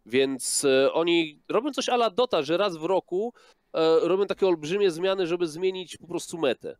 Więc 0.05 0.65
e, 0.65 0.93
oni 0.93 1.41
robią 1.49 1.71
coś 1.71 1.89
ala 1.89 2.09
Dota, 2.09 2.41
że 2.43 2.57
raz 2.57 2.77
w 2.77 2.83
roku 2.83 3.33
e, 3.73 3.99
robią 3.99 4.25
takie 4.25 4.47
olbrzymie 4.47 4.91
zmiany, 4.91 5.27
żeby 5.27 5.47
zmienić 5.47 5.97
po 5.97 6.07
prostu 6.07 6.37
metę. 6.37 6.77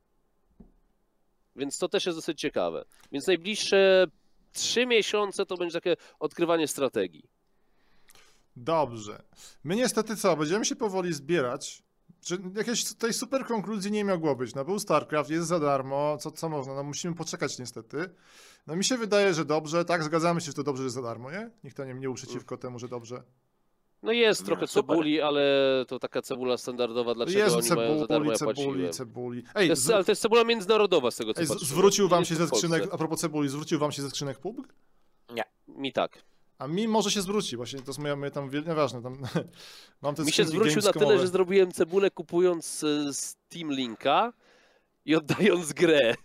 Więc 1.55 1.77
to 1.77 1.89
też 1.89 2.05
jest 2.05 2.17
dosyć 2.17 2.39
ciekawe. 2.39 2.85
Więc 3.11 3.27
najbliższe 3.27 4.07
trzy 4.53 4.85
miesiące 4.85 5.45
to 5.45 5.57
będzie 5.57 5.73
takie 5.73 5.95
odkrywanie 6.19 6.67
strategii. 6.67 7.30
Dobrze. 8.55 9.23
My 9.63 9.75
niestety 9.75 10.15
co, 10.15 10.38
będziemy 10.38 10.65
się 10.65 10.75
powoli 10.75 11.13
zbierać. 11.13 11.84
Czy 12.21 12.38
jakiejś 12.55 12.85
tutaj 12.85 13.13
super 13.13 13.45
konkluzji 13.45 13.91
nie 13.91 14.05
mogło 14.05 14.35
być. 14.35 14.55
No 14.55 14.65
był 14.65 14.80
StarCraft, 14.80 15.30
jest 15.30 15.47
za 15.47 15.59
darmo, 15.59 16.17
co, 16.17 16.31
co 16.31 16.49
można, 16.49 16.73
no 16.73 16.84
musimy 16.84 17.15
poczekać 17.15 17.59
niestety. 17.59 18.09
No 18.67 18.75
mi 18.75 18.84
się 18.84 18.97
wydaje, 18.97 19.34
że 19.34 19.45
dobrze, 19.45 19.85
tak, 19.85 20.03
zgadzamy 20.03 20.41
się, 20.41 20.45
że 20.45 20.53
to 20.53 20.63
dobrze, 20.63 20.81
że 20.81 20.85
jest 20.85 20.95
za 20.95 21.01
darmo, 21.01 21.31
nie? 21.31 21.51
Nikt 21.63 21.77
to 21.77 21.85
nie, 21.85 21.93
nie 21.93 21.99
był 21.99 22.13
przeciwko 22.13 22.57
temu, 22.57 22.80
że 22.80 22.88
dobrze. 22.88 23.23
No 24.03 24.11
jest 24.11 24.41
No, 24.41 24.45
trochę 24.47 24.67
super. 24.67 24.95
cebuli, 24.95 25.21
ale 25.21 25.41
to 25.88 25.99
taka 25.99 26.21
cebula 26.21 26.57
standardowa, 26.57 27.15
dlaczego 27.15 27.39
Jezu, 27.39 27.57
oni 27.57 27.69
mają 27.69 27.99
za 27.99 28.07
darmo, 28.07 28.31
cebuli, 28.35 28.55
ja 28.55 28.63
cebuli, 28.63 28.89
cebuli. 28.89 29.43
To 29.43 29.59
Ej, 29.59 29.69
jest, 29.69 29.84
z, 29.84 29.89
ale 29.89 30.03
to 30.03 30.11
jest 30.11 30.21
cebula 30.21 30.43
międzynarodowa 30.43 31.11
z 31.11 31.15
tego 31.15 31.34
co 31.34 31.41
ej, 31.41 31.47
patrzyłem. 31.47 31.69
zwrócił 31.69 32.07
wam 32.07 32.19
Nie 32.19 32.25
się 32.25 32.35
jest 32.35 32.49
ze 32.49 32.55
skrzynek, 32.57 32.88
a 32.91 32.97
propos 32.97 33.19
cebuli, 33.19 33.49
zwrócił 33.49 33.80
wam 33.80 33.91
się 33.91 34.01
ze 34.01 34.09
skrzynek 34.09 34.39
PUBG? 34.39 34.73
Mi 35.67 35.93
tak. 35.93 36.23
A 36.57 36.67
mi 36.67 36.88
może 36.88 37.11
się 37.11 37.21
zwróci, 37.21 37.57
właśnie 37.57 37.80
to 37.80 37.88
jest 37.88 37.99
moja, 37.99 38.15
moja 38.15 38.31
tam, 38.31 38.49
nieważne, 38.67 39.01
tam 39.01 39.17
mam 40.01 40.15
te 40.15 40.23
Mi 40.23 40.31
się 40.31 40.45
zwrócił 40.45 40.81
na 40.81 40.93
tyle, 40.93 41.19
że 41.19 41.27
zrobiłem 41.27 41.71
cebulę 41.71 42.11
kupując 42.11 42.84
e, 42.84 43.13
Steam 43.13 43.71
Linka 43.71 44.34
i 45.05 45.15
oddając 45.15 45.73
grę. 45.73 46.15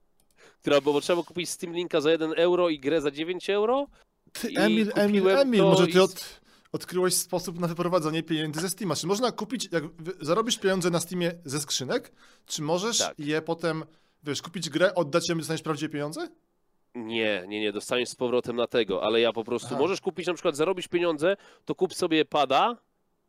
Która, 0.60 0.80
bo 0.80 1.00
trzeba 1.00 1.14
było 1.16 1.24
kupić 1.24 1.50
Steam 1.50 1.74
Linka 1.74 2.00
za 2.00 2.10
1 2.10 2.32
euro 2.36 2.68
i 2.68 2.80
grę 2.80 3.00
za 3.00 3.10
9 3.10 3.50
euro. 3.50 3.86
Ty, 4.32 4.48
Emil, 4.48 4.92
Emil, 4.94 5.28
Emil, 5.28 5.62
może 5.62 5.86
ty 5.86 6.02
od, 6.02 6.40
odkryłeś 6.72 7.14
sposób 7.14 7.58
na 7.58 7.66
wyprowadzanie 7.66 8.22
pieniędzy 8.22 8.60
ze 8.60 8.68
Steama. 8.70 8.96
Czy 8.96 9.06
można 9.06 9.32
kupić, 9.32 9.68
jak 9.72 9.84
zarobisz 10.20 10.58
pieniądze 10.58 10.90
na 10.90 11.00
Steamie 11.00 11.32
ze 11.44 11.60
skrzynek, 11.60 12.12
czy 12.46 12.62
możesz 12.62 12.98
Tak. 12.98 13.18
je 13.18 13.42
potem, 13.42 13.84
wiesz, 14.24 14.42
kupić 14.42 14.70
grę, 14.70 14.94
oddać 14.94 15.28
ją 15.28 15.34
i 15.34 15.38
dostaniesz 15.38 15.62
prawdziwie 15.62 15.88
pieniądze? 15.92 16.28
Nie, 16.94 17.44
nie, 17.48 17.60
nie, 17.60 17.72
dostaniesz 17.72 18.08
z 18.08 18.14
powrotem 18.14 18.56
na 18.56 18.66
tego, 18.66 19.02
ale 19.02 19.20
ja 19.20 19.32
po 19.32 19.44
prostu, 19.44 19.68
Aha. 19.70 19.78
możesz 19.78 20.00
kupić 20.00 20.26
na 20.26 20.34
przykład, 20.34 20.56
zarobić 20.56 20.88
pieniądze, 20.88 21.36
to 21.64 21.74
kup 21.74 21.94
sobie 21.94 22.24
pada 22.24 22.76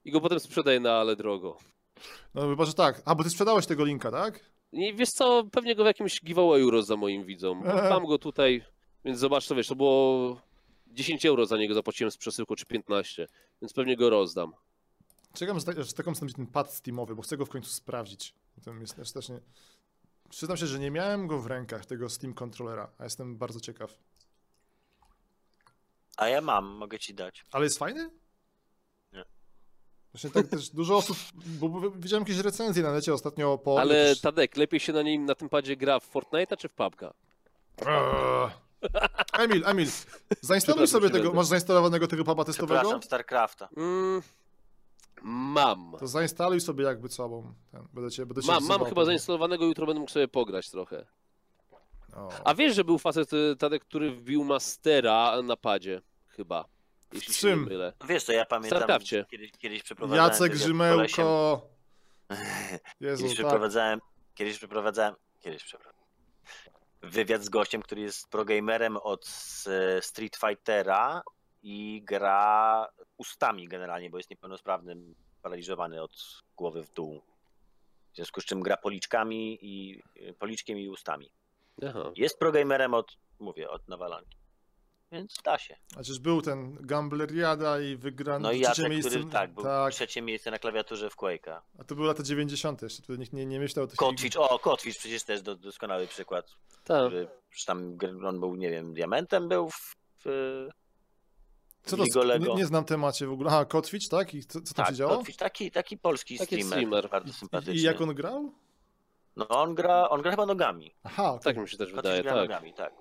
i 0.06 0.12
go 0.12 0.22
potem 0.22 0.40
sprzedaj 0.40 0.82
na 0.82 0.94
ale 0.94 1.16
drogo. 1.16 1.58
No 2.36 2.42
chyba, 2.42 2.66
że 2.66 2.74
tak. 2.74 3.02
A, 3.06 3.16
bo 3.16 3.24
ty 3.24 3.30
sprzedałeś 3.30 3.66
tego 3.66 3.86
linka, 3.86 4.12
tak? 4.12 4.40
I 4.72 4.94
wiesz 4.94 5.10
co, 5.10 5.44
pewnie 5.52 5.76
go 5.76 5.84
w 5.84 5.88
jakimś 5.88 6.22
giveawayu 6.22 6.72
rozdam 6.72 7.00
moim 7.00 7.24
widzom. 7.26 7.64
Mam 7.90 8.06
go 8.06 8.18
tutaj, 8.18 8.64
więc 9.06 9.20
zobacz, 9.20 9.48
to 9.48 9.56
wiesz, 9.56 9.68
to 9.68 9.76
było 9.76 10.42
10 10.90 11.26
euro 11.26 11.46
za 11.46 11.58
niego 11.58 11.74
zapłaciłem 11.74 12.12
z 12.12 12.18
przesyłką, 12.18 12.56
czy 12.56 12.66
15, 12.66 13.28
więc 13.62 13.74
pewnie 13.74 13.98
go 13.98 14.10
rozdam. 14.10 14.54
Czekam, 15.34 15.60
że, 15.60 15.66
tak, 15.66 15.84
że 15.84 15.94
taką 15.94 16.14
ten 16.14 16.48
pad 16.48 16.74
Steamowy, 16.74 17.16
bo 17.16 17.22
chcę 17.22 17.38
go 17.38 17.46
w 17.46 17.50
końcu 17.50 17.70
sprawdzić. 17.70 18.34
To 18.66 18.74
jest 18.74 18.96
też, 18.96 19.12
też 19.12 19.30
nie... 19.30 19.40
Przyznam 20.30 20.58
się, 20.58 20.68
że 20.68 20.80
nie 20.80 20.92
miałem 20.92 21.28
go 21.28 21.40
w 21.40 21.48
rękach, 21.48 21.86
tego 21.86 22.10
Steam 22.10 22.34
Controllera, 22.34 22.92
a 22.98 23.04
jestem 23.04 23.38
bardzo 23.38 23.60
ciekaw. 23.60 23.98
A 26.18 26.28
ja 26.28 26.42
mam, 26.42 26.66
mogę 26.66 27.00
ci 27.00 27.14
dać. 27.14 27.46
Ale 27.52 27.64
jest 27.64 27.78
fajny? 27.78 28.10
Nie. 29.14 29.26
Właśnie 30.14 30.30
tak 30.30 30.48
też 30.48 30.70
dużo 30.70 30.98
osób, 30.98 31.18
bo 31.34 31.70
bo 31.70 31.92
widziałem 31.92 32.22
jakieś 32.24 32.38
recenzje 32.38 32.84
na 32.84 32.92
necie 32.94 33.14
ostatnio 33.14 33.58
po... 33.58 33.80
Ale 33.80 33.96
jakieś- 33.96 34.22
Tadek, 34.22 34.58
lepiej 34.58 34.80
się 34.80 34.94
na 34.94 35.02
nim, 35.02 35.26
na 35.26 35.36
tym 35.36 35.50
padzie 35.50 35.78
gra 35.78 36.00
w 36.00 36.14
Fortnite'a 36.14 36.58
czy 36.58 36.70
w 36.70 36.76
PUBG'a? 36.76 37.12
Emil, 39.34 39.64
Emil, 39.66 39.88
zainstaluj 40.42 40.88
sobie 40.88 41.10
tego, 41.10 41.34
masz 41.34 41.46
zainstalowanego 41.46 42.08
tego 42.08 42.24
puba 42.24 42.46
testowego? 42.46 42.80
Przepraszam, 42.80 43.04
StarCrafta. 43.04 43.70
Mm, 43.78 44.22
mam. 45.22 45.96
To 46.00 46.08
zainstaluj 46.08 46.62
sobie 46.62 46.86
jakby 46.86 47.10
co, 47.10 47.30
bo 47.30 47.44
ten, 47.72 47.88
będę 47.94 48.12
cię, 48.12 48.26
będę 48.26 48.42
cię 48.42 48.48
Mam, 48.52 48.66
mam 48.66 48.86
chyba 48.86 49.06
zainstalowanego, 49.06 49.66
jutro 49.66 49.86
będę 49.86 50.00
mógł 50.00 50.12
sobie 50.12 50.28
pograć 50.28 50.70
trochę. 50.70 51.06
O. 52.16 52.30
A 52.46 52.54
wiesz, 52.56 52.76
że 52.76 52.84
był 52.84 52.98
facet 53.00 53.34
y, 53.34 53.56
Tadek, 53.60 53.86
który 53.86 54.12
wbił 54.12 54.44
Mastera 54.44 55.42
na 55.42 55.56
padzie? 55.58 56.02
Chyba. 56.28 56.66
Jeśli 57.14 57.34
W 57.34 57.38
czym? 57.38 57.64
mylę. 57.64 57.94
Wiesz 58.10 58.24
co, 58.24 58.32
ja 58.32 58.46
pamiętam, 58.46 58.78
Starcrafcie. 58.78 59.26
kiedyś, 59.32 59.52
kiedyś 59.52 59.84
przeprowadzałem 59.84 60.32
Jacek. 60.32 60.52
Grzymełko. 60.52 61.62
Jezu, 63.00 63.24
Kiedyś 63.24 63.38
tak. 63.38 63.46
przeprowadzałem, 63.46 64.00
kiedyś 64.36 64.58
przeprowadzałem, 64.58 65.16
kiedyś 65.40 65.64
przeprowadzałem 65.64 66.00
wywiad 67.02 67.44
z 67.44 67.50
gościem, 67.50 67.82
który 67.82 68.02
jest 68.02 68.30
progamerem 68.30 68.98
od 68.98 69.26
e, 69.68 70.02
Street 70.02 70.36
Fightera 70.36 71.22
i 71.64 72.02
gra 72.06 72.88
ustami 73.18 73.68
generalnie, 73.68 74.10
bo 74.10 74.18
jest 74.18 74.30
niepełnosprawnym, 74.30 75.16
paraliżowany 75.42 76.02
od 76.02 76.44
głowy 76.58 76.84
w 76.84 76.94
dół. 76.94 77.22
W 78.14 78.16
związku 78.16 78.42
z 78.42 78.46
czym 78.46 78.62
gra 78.62 78.78
policzkami 78.78 79.60
i 79.62 80.04
e, 80.16 80.34
policzkiem 80.34 80.78
i 80.78 80.90
ustami. 80.90 81.32
Aha. 81.88 82.12
Jest 82.16 82.40
progamerem 82.40 82.94
od, 82.94 83.18
mówię, 83.40 83.70
od 83.70 83.88
nawalanki. 83.88 84.39
Więc 85.12 85.36
da 85.44 85.58
się. 85.58 85.76
A 85.92 85.96
przecież 85.96 86.20
był 86.20 86.42
ten 86.42 86.78
Gambleriada 86.80 87.82
i 87.82 87.96
wygrany 87.96 88.44
No 88.44 88.52
i 88.52 88.62
trzecie 88.62 88.70
Jacek, 88.82 88.90
miejsce. 88.90 89.10
który 89.10 89.32
tak, 89.32 89.54
był 89.54 89.64
tak. 89.64 89.94
trzecie 89.94 90.22
miejsce 90.22 90.52
na 90.52 90.60
klawiaturze 90.60 91.10
w 91.10 91.16
Quake'a. 91.16 91.62
A 91.80 91.84
to 91.84 91.96
były 91.96 92.08
lata 92.08 92.24
90. 92.24 92.82
jeszcze, 92.82 93.04
wtedy 93.04 93.20
nikt 93.20 93.34
nie, 93.34 93.46
nie 93.46 93.60
myślał 93.60 93.86
o 93.86 93.88
tych 93.88 93.98
Kotwicz, 93.98 94.36
o, 94.36 94.60
Kotwicz 94.60 94.98
przecież 94.98 95.24
też 95.24 95.42
do, 95.42 95.56
doskonały 95.56 96.08
przykład. 96.08 96.46
Tak. 96.84 97.12
Że 97.12 97.28
że 97.52 97.66
tam 97.66 97.98
on 98.26 98.40
był, 98.40 98.56
nie 98.56 98.70
wiem, 98.70 98.94
diamentem 98.94 99.50
był 99.50 99.70
w, 99.70 99.96
w 100.26 100.68
Co 101.84 101.98
to, 101.98 102.38
nie, 102.38 102.56
nie 102.56 102.66
znam 102.66 102.86
temacie 102.86 103.28
w 103.28 103.32
ogóle. 103.32 103.50
Aha, 103.50 103.66
Kotwicz, 103.66 104.08
tak? 104.10 104.34
I 104.34 104.44
co, 104.44 104.62
co 104.62 104.74
tam 104.74 104.86
tak, 104.86 104.94
się 104.94 104.98
działo? 104.98 105.18
Kotwicz, 105.18 105.36
taki, 105.36 105.72
taki 105.72 105.98
polski 105.98 106.38
Taki 106.38 106.56
streamer, 106.56 106.72
streamer. 106.72 107.10
bardzo 107.10 107.34
sympatyczny. 107.34 107.76
I 107.76 107.82
jak 107.82 108.02
on 108.02 108.16
grał? 108.16 108.54
No 109.36 109.48
on 109.48 109.76
gra, 109.76 110.10
on 110.10 110.22
gra 110.22 110.32
chyba 110.32 110.46
nogami. 110.46 110.96
Aha, 111.04 111.32
okej. 111.32 111.44
Tak 111.54 111.58
mi 111.64 111.70
się 111.70 111.78
też 111.78 111.88
Kotwicz 111.88 111.96
wydaje, 111.96 112.24
gra 112.24 112.34
tak. 112.34 112.42
nogami, 112.42 112.74
tak. 112.74 112.94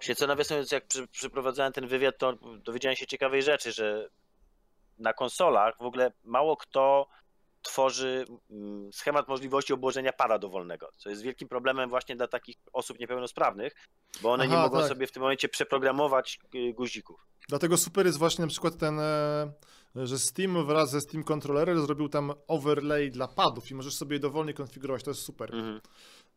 Się 0.00 0.14
co 0.14 0.26
nawiasem 0.26 0.64
jak 0.72 0.86
przy, 0.86 1.08
przeprowadzałem 1.08 1.72
ten 1.72 1.86
wywiad, 1.86 2.18
to 2.18 2.32
dowiedziałem 2.58 2.96
się 2.96 3.06
ciekawej 3.06 3.42
rzeczy, 3.42 3.72
że 3.72 4.08
na 4.98 5.12
konsolach 5.12 5.74
w 5.78 5.82
ogóle 5.82 6.12
mało 6.24 6.56
kto 6.56 7.08
tworzy 7.62 8.24
mm, 8.50 8.92
schemat 8.92 9.28
możliwości 9.28 9.72
obłożenia 9.72 10.12
pada 10.12 10.38
dowolnego, 10.38 10.88
co 10.96 11.10
jest 11.10 11.22
wielkim 11.22 11.48
problemem 11.48 11.90
właśnie 11.90 12.16
dla 12.16 12.28
takich 12.28 12.56
osób 12.72 12.98
niepełnosprawnych, 12.98 13.74
bo 14.22 14.32
one 14.32 14.48
nie 14.48 14.54
Aha, 14.54 14.62
mogą 14.62 14.78
tak. 14.78 14.88
sobie 14.88 15.06
w 15.06 15.12
tym 15.12 15.22
momencie 15.22 15.48
przeprogramować 15.48 16.40
y, 16.54 16.72
guzików. 16.72 17.26
Dlatego 17.48 17.76
super 17.76 18.06
jest 18.06 18.18
właśnie 18.18 18.42
na 18.42 18.48
przykład 18.48 18.76
ten, 18.78 19.00
e, 19.00 19.52
że 19.94 20.18
Steam 20.18 20.66
wraz 20.66 20.90
ze 20.90 21.00
Steam 21.00 21.24
Controllerem 21.24 21.80
zrobił 21.80 22.08
tam 22.08 22.32
overlay 22.48 23.10
dla 23.10 23.28
padów 23.28 23.70
i 23.70 23.74
możesz 23.74 23.94
sobie 23.94 24.16
je 24.16 24.20
dowolnie 24.20 24.54
konfigurować. 24.54 25.02
To 25.02 25.10
jest 25.10 25.22
super, 25.22 25.54
Mhm. 25.54 25.80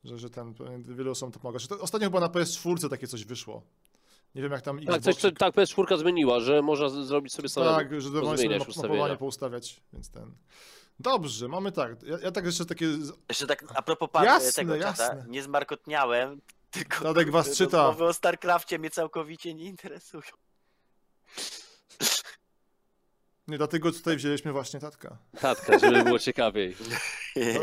Że, 0.04 0.18
że 0.18 0.30
ten, 0.30 0.54
wielu 0.84 1.12
osobom 1.12 1.32
to 1.32 1.40
pomaga. 1.40 1.60
Że 1.60 1.68
to, 1.68 1.80
ostatnio 1.80 2.08
chyba 2.08 2.20
na 2.20 2.28
PS4 2.28 2.90
takie 2.90 3.08
coś 3.08 3.26
wyszło. 3.26 3.62
Nie 4.36 4.42
wiem 4.42 4.52
jak 4.52 4.62
tam 4.62 4.86
Tak, 4.86 5.02
coś, 5.02 5.16
co, 5.16 5.32
tak, 5.32 5.56
PS4 5.56 5.98
zmieniła, 5.98 6.40
że 6.40 6.62
można 6.62 6.90
zrobić 6.90 7.34
sobie 7.34 7.50
samemu. 7.50 7.76
Tak, 7.78 8.02
że 8.02 8.10
dowolnie 8.10 8.60
sobie 8.60 8.88
mapowanie 8.90 9.18
poustawiać, 9.18 9.82
więc 9.94 10.10
ten... 10.10 10.32
Dobrze, 11.00 11.48
mamy 11.48 11.72
tak. 11.72 12.04
Ja, 12.04 12.20
ja 12.20 12.32
tak 12.32 12.46
jeszcze 12.46 12.66
takie... 12.66 12.86
Jeszcze 13.30 13.48
tak 13.48 13.64
a 13.76 13.82
propos 13.82 14.10
pa- 14.12 14.26
Jasne, 14.26 14.52
tego 14.52 14.78
czata, 14.78 15.04
jasne. 15.04 15.26
nie 15.28 15.44
zmarkotniałem, 15.44 16.42
tylko 16.72 17.04
Tadek 17.04 17.32
was 17.32 17.50
czyta. 17.58 17.78
rozmowy 17.78 18.06
o 18.06 18.14
StarCrafcie 18.14 18.80
mnie 18.80 18.90
całkowicie 18.90 19.54
nie 19.54 19.66
interesują. 19.66 20.24
Nie, 23.50 23.58
dlatego 23.58 23.92
tutaj 23.92 24.18
wzięliśmy 24.18 24.52
właśnie 24.52 24.80
tatka. 24.80 25.18
Tatka, 25.42 25.80
żeby 25.80 26.04
było 26.04 26.20
ciekawiej. 26.20 26.76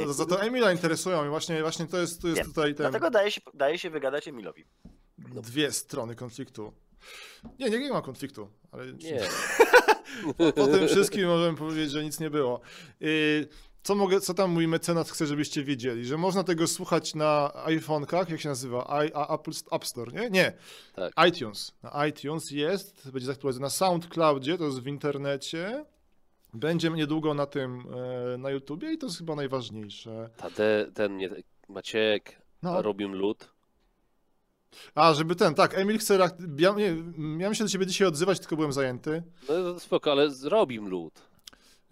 Za, 0.06 0.12
za 0.12 0.26
to 0.26 0.42
Emila 0.42 0.72
interesują 0.72 1.26
i 1.26 1.28
właśnie, 1.28 1.60
właśnie 1.60 1.86
to 1.86 1.98
jest, 1.98 2.22
to 2.22 2.28
jest 2.28 2.40
Wiem. 2.40 2.48
tutaj 2.48 2.74
ten... 2.74 2.84
Dlatego 2.84 3.10
daje 3.10 3.30
się, 3.30 3.40
daje 3.54 3.78
się 3.78 3.90
wygadać 3.90 4.28
Emilowi. 4.28 4.64
Dwie 5.18 5.72
strony 5.72 6.14
konfliktu. 6.14 6.72
Nie, 7.58 7.70
nie, 7.70 7.78
nie 7.78 7.92
ma 7.92 8.02
konfliktu, 8.02 8.48
ale 8.72 8.92
Nie. 8.92 9.20
po, 10.38 10.52
po 10.52 10.66
tym 10.66 10.88
wszystkim 10.88 11.26
możemy 11.26 11.58
powiedzieć, 11.58 11.90
że 11.90 12.04
nic 12.04 12.20
nie 12.20 12.30
było. 12.30 12.60
Yy, 13.00 13.48
co, 13.86 13.94
mogę, 13.94 14.20
co 14.20 14.34
tam 14.34 14.50
mój 14.50 14.68
mecenas 14.68 15.10
chce, 15.10 15.26
żebyście 15.26 15.64
wiedzieli? 15.64 16.04
Że 16.04 16.16
można 16.16 16.44
tego 16.44 16.66
słuchać 16.66 17.14
na 17.14 17.52
iPhone'kach, 17.66 18.30
jak 18.30 18.40
się 18.40 18.48
nazywa? 18.48 19.04
I, 19.06 19.12
a, 19.14 19.34
Apple 19.34 19.50
App 19.72 19.86
Store, 19.86 20.12
nie? 20.12 20.30
Nie. 20.30 20.52
Tak. 20.94 21.12
iTunes. 21.28 21.72
Na 21.82 22.06
iTunes 22.06 22.50
jest, 22.50 23.10
będzie 23.10 23.26
zaktualizowany 23.26 23.66
na 23.66 23.70
SoundCloudzie, 23.70 24.58
to 24.58 24.64
jest 24.64 24.80
w 24.80 24.86
internecie. 24.86 25.84
Będzie 26.54 26.90
niedługo 26.90 27.34
na 27.34 27.46
tym, 27.46 27.84
e, 28.34 28.38
na 28.38 28.50
YouTubie 28.50 28.92
i 28.92 28.98
to 28.98 29.06
jest 29.06 29.18
chyba 29.18 29.34
najważniejsze. 29.34 30.30
Tade, 30.36 30.90
ten 30.94 31.16
nie, 31.16 31.30
Maciek, 31.68 32.42
No, 32.62 32.82
robił 32.82 33.08
lód. 33.08 33.48
A, 34.94 35.14
żeby 35.14 35.36
ten, 35.36 35.54
tak, 35.54 35.78
Emil 35.78 35.98
chce... 35.98 36.18
Ja, 36.58 36.72
nie, 36.72 36.94
miałem 37.18 37.54
się 37.54 37.64
do 37.64 37.70
ciebie 37.70 37.86
dzisiaj 37.86 38.08
odzywać, 38.08 38.40
tylko 38.40 38.56
byłem 38.56 38.72
zajęty. 38.72 39.22
No 39.48 39.80
spoko, 39.80 40.12
ale 40.12 40.30
zrobi 40.30 40.78
lód. 40.78 41.22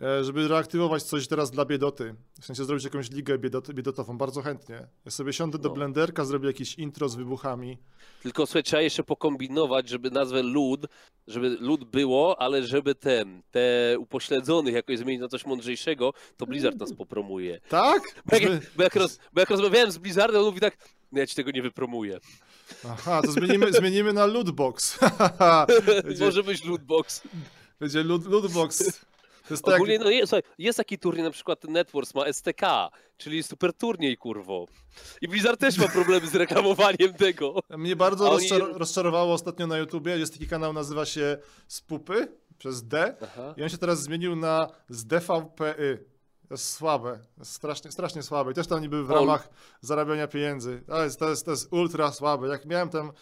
E, 0.03 0.25
żeby 0.25 0.49
reaktywować 0.49 1.03
coś 1.03 1.29
teraz 1.29 1.51
dla 1.51 1.65
biedoty. 1.65 2.15
W 2.41 2.45
sensie 2.47 2.65
zrobić 2.65 2.85
jakąś 2.85 3.11
ligę 3.11 3.39
biedoty, 3.39 3.75
biedotową, 3.75 4.19
bardzo 4.19 4.43
chętnie. 4.43 4.87
Ja 5.05 5.11
sobie 5.11 5.33
siądę 5.33 5.59
do 5.59 5.69
No. 5.69 5.75
blenderka, 5.75 6.25
zrobię 6.25 6.47
jakieś 6.47 6.75
intro 6.75 7.09
z 7.09 7.15
wybuchami. 7.15 7.79
Tylko 8.23 8.47
słuchaj, 8.47 8.63
trzeba 8.63 8.83
jeszcze 8.83 9.03
pokombinować, 9.05 9.89
żeby 9.89 10.11
nazwę 10.11 10.43
lud, 10.43 10.87
żeby 11.27 11.57
lud 11.61 11.85
było, 11.85 12.41
ale 12.41 12.63
żeby 12.63 12.95
ten, 12.95 13.43
te 13.51 13.97
upośledzonych 13.99 14.75
jakoś 14.75 14.99
zmienić 14.99 15.21
na 15.23 15.29
coś 15.29 15.47
mądrzejszego, 15.47 16.13
to 16.37 16.47
Blizzard 16.47 16.77
nas 16.77 16.93
popromuje. 16.93 17.61
Tak? 17.69 18.03
Bo 18.31 18.37
jak, 18.37 18.53
bo 18.77 18.83
jak, 18.83 18.95
roz, 18.97 19.19
bo 19.33 19.41
jak 19.41 19.51
rozmawiałem 19.51 19.93
z 19.93 19.99
Blizzardem, 19.99 20.41
on 20.41 20.47
mówi 20.47 20.61
tak, 20.61 20.77
no 21.13 21.21
ja 21.21 21.27
ci 21.27 21.35
tego 21.35 21.51
nie 21.51 21.63
wypromuję. 21.63 22.21
Aha, 22.89 23.23
to 23.23 23.33
zmienimy, 23.33 23.73
zmienimy 23.81 24.13
na 24.13 24.27
lootbox. 24.27 24.99
będzie, 26.05 26.25
Może 26.25 26.43
być 26.43 26.65
lootbox. 26.65 27.23
będzie 27.81 28.03
loot, 28.03 28.27
lootbox. 28.27 29.05
Jest 29.51 29.65
tak, 29.65 29.75
Ogólnie 29.75 29.99
no 29.99 30.11
jest, 30.11 30.29
słuchaj, 30.31 30.43
jest 30.59 30.77
taki 30.77 30.99
turniej, 30.99 31.25
na 31.25 31.31
przykład 31.31 31.65
Networks 31.65 32.15
ma 32.15 32.33
STK, 32.33 32.91
czyli 33.17 33.43
super 33.43 33.73
turniej, 33.73 34.17
kurwo. 34.17 34.67
I 35.21 35.29
Blizzard 35.29 35.61
też 35.61 35.79
ma 35.79 35.89
problemy 35.89 36.27
z 36.27 36.35
reklamowaniem 36.35 37.15
tego. 37.19 37.61
mnie 37.71 37.97
bardzo 37.97 38.25
oni- 38.31 38.49
rozczar 38.49 38.63
rozczarowało 38.79 39.33
ostatnio 39.35 39.67
na 39.67 39.79
YouTubie. 39.79 40.19
Jest 40.19 40.33
taki 40.33 40.47
kanał, 40.49 40.73
nazywa 40.73 41.05
się 41.07 41.39
Spupy 41.69 42.29
przez 42.59 42.85
D. 42.87 43.17
Aha. 43.23 43.55
I 43.57 43.63
on 43.63 43.69
się 43.69 43.79
teraz 43.79 44.03
zmienił 44.03 44.37
na 44.37 44.69
z 44.89 45.07
DVPY. 45.07 46.05
To 46.49 46.55
jest 46.55 46.73
słabe, 46.73 47.19
jest 47.39 47.53
strasznie, 47.53 47.93
strasznie 47.93 48.23
słabe. 48.23 48.51
I 48.51 48.55
też 48.55 48.67
tam 48.67 48.81
niby 48.81 49.05
w 49.05 49.11
O. 49.11 49.15
ramach 49.15 49.49
zarabiania 49.81 50.29
pieniędzy. 50.29 50.83
To 50.87 51.05
jest, 51.05 51.19
to 51.19 51.31
jest, 51.31 51.45
to 51.45 51.51
jest 51.51 51.73
ultra 51.73 52.13
słabe. 52.13 52.49
Jak 52.49 52.65
miałem 52.67 52.89
tam, 52.89 53.13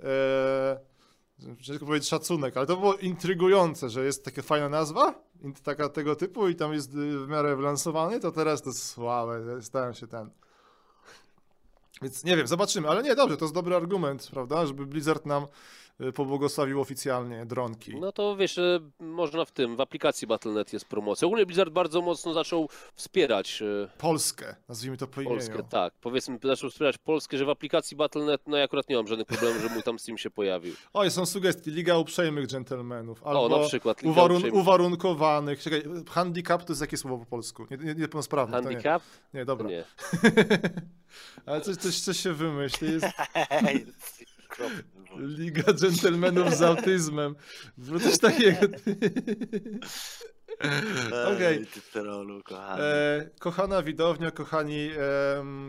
e, 0.00 0.78
ciężko 1.62 1.86
powiedzieć 1.86 2.08
szacunek, 2.08 2.56
ale 2.56 2.66
to 2.66 2.76
było 2.76 2.94
intrygujące, 2.94 3.90
że 3.90 4.04
jest 4.04 4.24
taka 4.24 4.42
fajna 4.42 4.68
nazwa, 4.68 5.14
taka 5.62 5.88
tego 5.88 6.16
typu 6.16 6.48
i 6.48 6.54
tam 6.54 6.72
jest 6.72 6.94
y, 6.94 7.18
w 7.18 7.28
miarę 7.28 7.56
wlansowany, 7.56 8.20
to 8.20 8.32
teraz 8.32 8.62
to 8.62 8.72
słabe, 8.72 9.62
stałem 9.62 9.94
się 9.94 10.06
ten. 10.06 10.30
Więc 12.02 12.24
nie 12.24 12.36
wiem, 12.36 12.46
zobaczymy, 12.46 12.88
ale 12.88 13.02
nie, 13.02 13.14
dobrze, 13.14 13.36
to 13.36 13.44
jest 13.44 13.54
dobry 13.54 13.76
argument, 13.76 14.28
prawda, 14.30 14.66
żeby 14.66 14.86
Blizzard 14.86 15.26
nam 15.26 15.46
pobłogosławił 16.14 16.80
oficjalnie 16.80 17.46
dronki. 17.46 17.96
No 18.00 18.12
to 18.12 18.36
wiesz, 18.36 18.58
e, 18.58 18.80
można 19.00 19.44
w 19.44 19.52
tym, 19.52 19.76
w 19.76 19.80
aplikacji 19.80 20.26
Battle.net 20.26 20.72
jest 20.72 20.84
promocja. 20.84 21.26
Ogólnie 21.26 21.46
Blizzard 21.46 21.70
bardzo 21.72 22.02
mocno 22.02 22.32
zaczął 22.32 22.68
wspierać 22.94 23.62
e, 23.62 23.88
Polskę, 23.98 24.56
nazwijmy 24.68 24.96
to 24.96 25.06
po 25.06 25.20
imieniu. 25.20 25.36
Polskę, 25.36 25.62
tak. 25.70 25.94
Powiedzmy, 26.00 26.38
zaczął 26.44 26.70
wspierać 26.70 26.98
Polskę, 26.98 27.38
że 27.38 27.44
w 27.44 27.48
aplikacji 27.50 27.96
Battle.net, 27.96 28.40
no 28.46 28.56
ja 28.56 28.64
akurat 28.64 28.88
nie 28.88 28.96
mam 28.96 29.06
żadnych 29.08 29.26
problemów, 29.26 29.62
że 29.62 29.68
mój 29.68 29.82
tam 29.82 29.98
Steam 29.98 30.18
się 30.18 30.30
pojawił. 30.30 30.74
Oj, 30.92 31.10
są 31.10 31.26
sugestie, 31.26 31.70
Liga 31.70 31.96
Uprzejmych 31.98 32.46
Dżentelmenów, 32.46 33.22
albo 33.26 33.44
O, 33.44 33.48
na 33.60 33.66
przykład 33.68 34.02
Liga 34.02 34.10
uwarun 34.12 34.36
Uprzejmych. 34.36 34.60
uwarunkowanych. 34.60 35.60
Czekaj, 35.62 35.82
handicap 36.10 36.64
to 36.64 36.72
jest 36.72 36.80
jakie 36.80 36.96
słowo 36.96 37.18
po 37.18 37.26
polsku? 37.26 37.66
Nie, 37.70 37.76
nie, 37.76 37.94
niepełnosprawny, 37.94 38.52
to 38.52 38.60
nie. 38.60 38.64
Handicap? 38.66 39.02
Nie, 39.34 39.40
To 39.40 39.46
dobra. 39.46 39.68
nie. 39.68 39.84
Ale 41.46 41.60
coś, 41.60 41.76
coś, 41.76 42.00
coś 42.00 42.20
się 42.20 42.32
wymyśli. 42.32 42.92
Jest. 42.92 43.06
Liga 45.16 45.72
Dżentelmenów 45.72 46.54
z 46.54 46.62
autyzmem. 46.62 47.34
Coś 48.02 48.18
takiego. 48.18 48.66
Okej. 51.34 51.66
Kochany. 52.44 52.82
E, 52.82 53.30
kochana 53.40 53.82
widownia, 53.82 54.30
kochani 54.30 54.90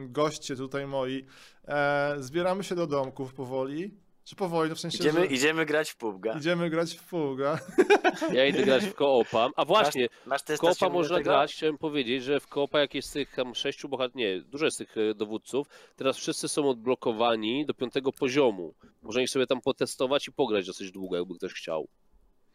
goście 0.07 0.55
tutaj 0.55 0.87
moi, 0.87 1.25
e, 1.67 2.15
zbieramy 2.19 2.63
się 2.63 2.75
do 2.75 2.87
domków 2.87 3.33
powoli. 3.33 3.97
Czy 4.29 4.35
powoli, 4.35 4.69
no 4.69 4.75
w 4.75 4.79
sensie, 4.79 4.97
Idziemy, 4.97 5.19
że 5.19 5.25
idziemy 5.25 5.65
grać 5.65 5.91
w 5.91 5.97
PUBG'a. 5.97 6.37
idziemy 6.37 6.69
grać 6.69 6.93
w 6.93 7.01
Fuga. 7.01 7.59
Ja 8.33 8.45
idę 8.45 8.63
grać 8.63 8.85
w 8.85 8.93
koopa. 8.93 9.49
A 9.55 9.65
właśnie, 9.65 10.07
Masz, 10.25 10.47
masz 10.47 10.57
w 10.57 10.59
koopa 10.59 10.89
można 10.89 11.21
grać, 11.21 11.53
chciałem 11.53 11.77
powiedzieć, 11.77 12.23
że 12.23 12.39
w 12.39 12.47
koopa 12.47 12.79
jak 12.79 12.93
jest 12.93 13.13
tych 13.13 13.35
tam 13.35 13.55
sześciu 13.55 13.89
bohaterów, 13.89 14.15
nie, 14.15 14.41
dużo 14.41 14.65
jest 14.65 14.77
tych 14.77 14.97
e, 14.97 15.13
dowódców, 15.13 15.67
teraz 15.95 16.17
wszyscy 16.17 16.47
są 16.47 16.69
odblokowani 16.69 17.65
do 17.65 17.73
piątego 17.73 18.11
poziomu. 18.11 18.73
Można 19.01 19.21
ich 19.21 19.29
sobie 19.29 19.47
tam 19.47 19.61
potestować 19.61 20.27
i 20.27 20.31
pograć 20.31 20.65
dosyć 20.65 20.91
długo, 20.91 21.17
jakby 21.17 21.35
ktoś 21.35 21.53
chciał. 21.53 21.87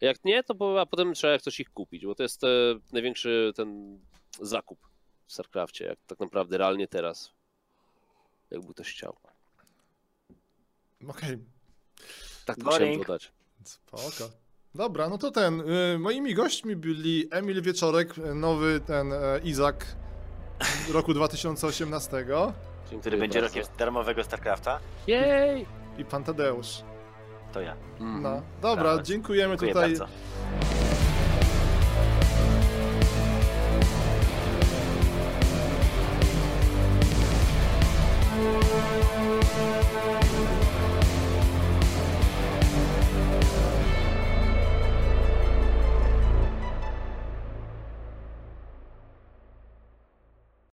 Jak 0.01 0.25
nie, 0.25 0.43
to 0.43 0.55
po, 0.55 0.81
a 0.81 0.85
potem 0.85 1.13
trzeba 1.13 1.33
jak 1.33 1.41
coś 1.41 1.59
ich 1.59 1.69
kupić, 1.69 2.05
bo 2.05 2.15
to 2.15 2.23
jest 2.23 2.43
e, 2.43 2.47
największy 2.93 3.51
ten 3.55 3.99
zakup 4.41 4.79
w 5.27 5.33
StarCrafcie, 5.33 5.85
jak 5.85 5.99
tak 6.07 6.19
naprawdę 6.19 6.57
realnie 6.57 6.87
teraz. 6.87 7.31
Jakby 8.51 8.73
ktoś 8.73 8.91
chciał. 8.91 9.17
Okej, 11.07 11.37
tak 12.45 12.57
to 12.57 12.63
musiałem 12.63 12.99
dodać. 12.99 13.31
Spoko. 13.63 14.31
Dobra, 14.75 15.09
no 15.09 15.17
to 15.17 15.31
ten. 15.31 15.61
Y, 15.95 15.99
moimi 15.99 16.33
gośćmi 16.33 16.75
byli 16.75 17.27
Emil 17.31 17.61
Wieczorek, 17.61 18.17
nowy 18.17 18.79
ten 18.79 19.13
y, 19.13 19.17
Izak 19.43 19.85
roku 20.93 21.13
2018. 21.13 22.11
Dziękuję 22.11 22.99
który 22.99 23.17
będzie 23.17 23.41
bardzo. 23.41 23.59
rokiem 23.59 23.77
darmowego 23.77 24.23
StarCrafta. 24.23 24.79
Jej! 25.07 25.65
I 25.97 26.05
pan 26.05 26.23
Tadeusz. 26.23 26.81
To 27.53 27.61
ja. 27.61 27.75
Mm. 27.99 28.21
No, 28.21 28.41
dobra, 28.61 28.83
Darno. 28.83 29.03
dziękujemy 29.03 29.53
Dziękuję 29.53 29.73
tutaj. 29.73 29.89
Bardzo. 29.89 30.07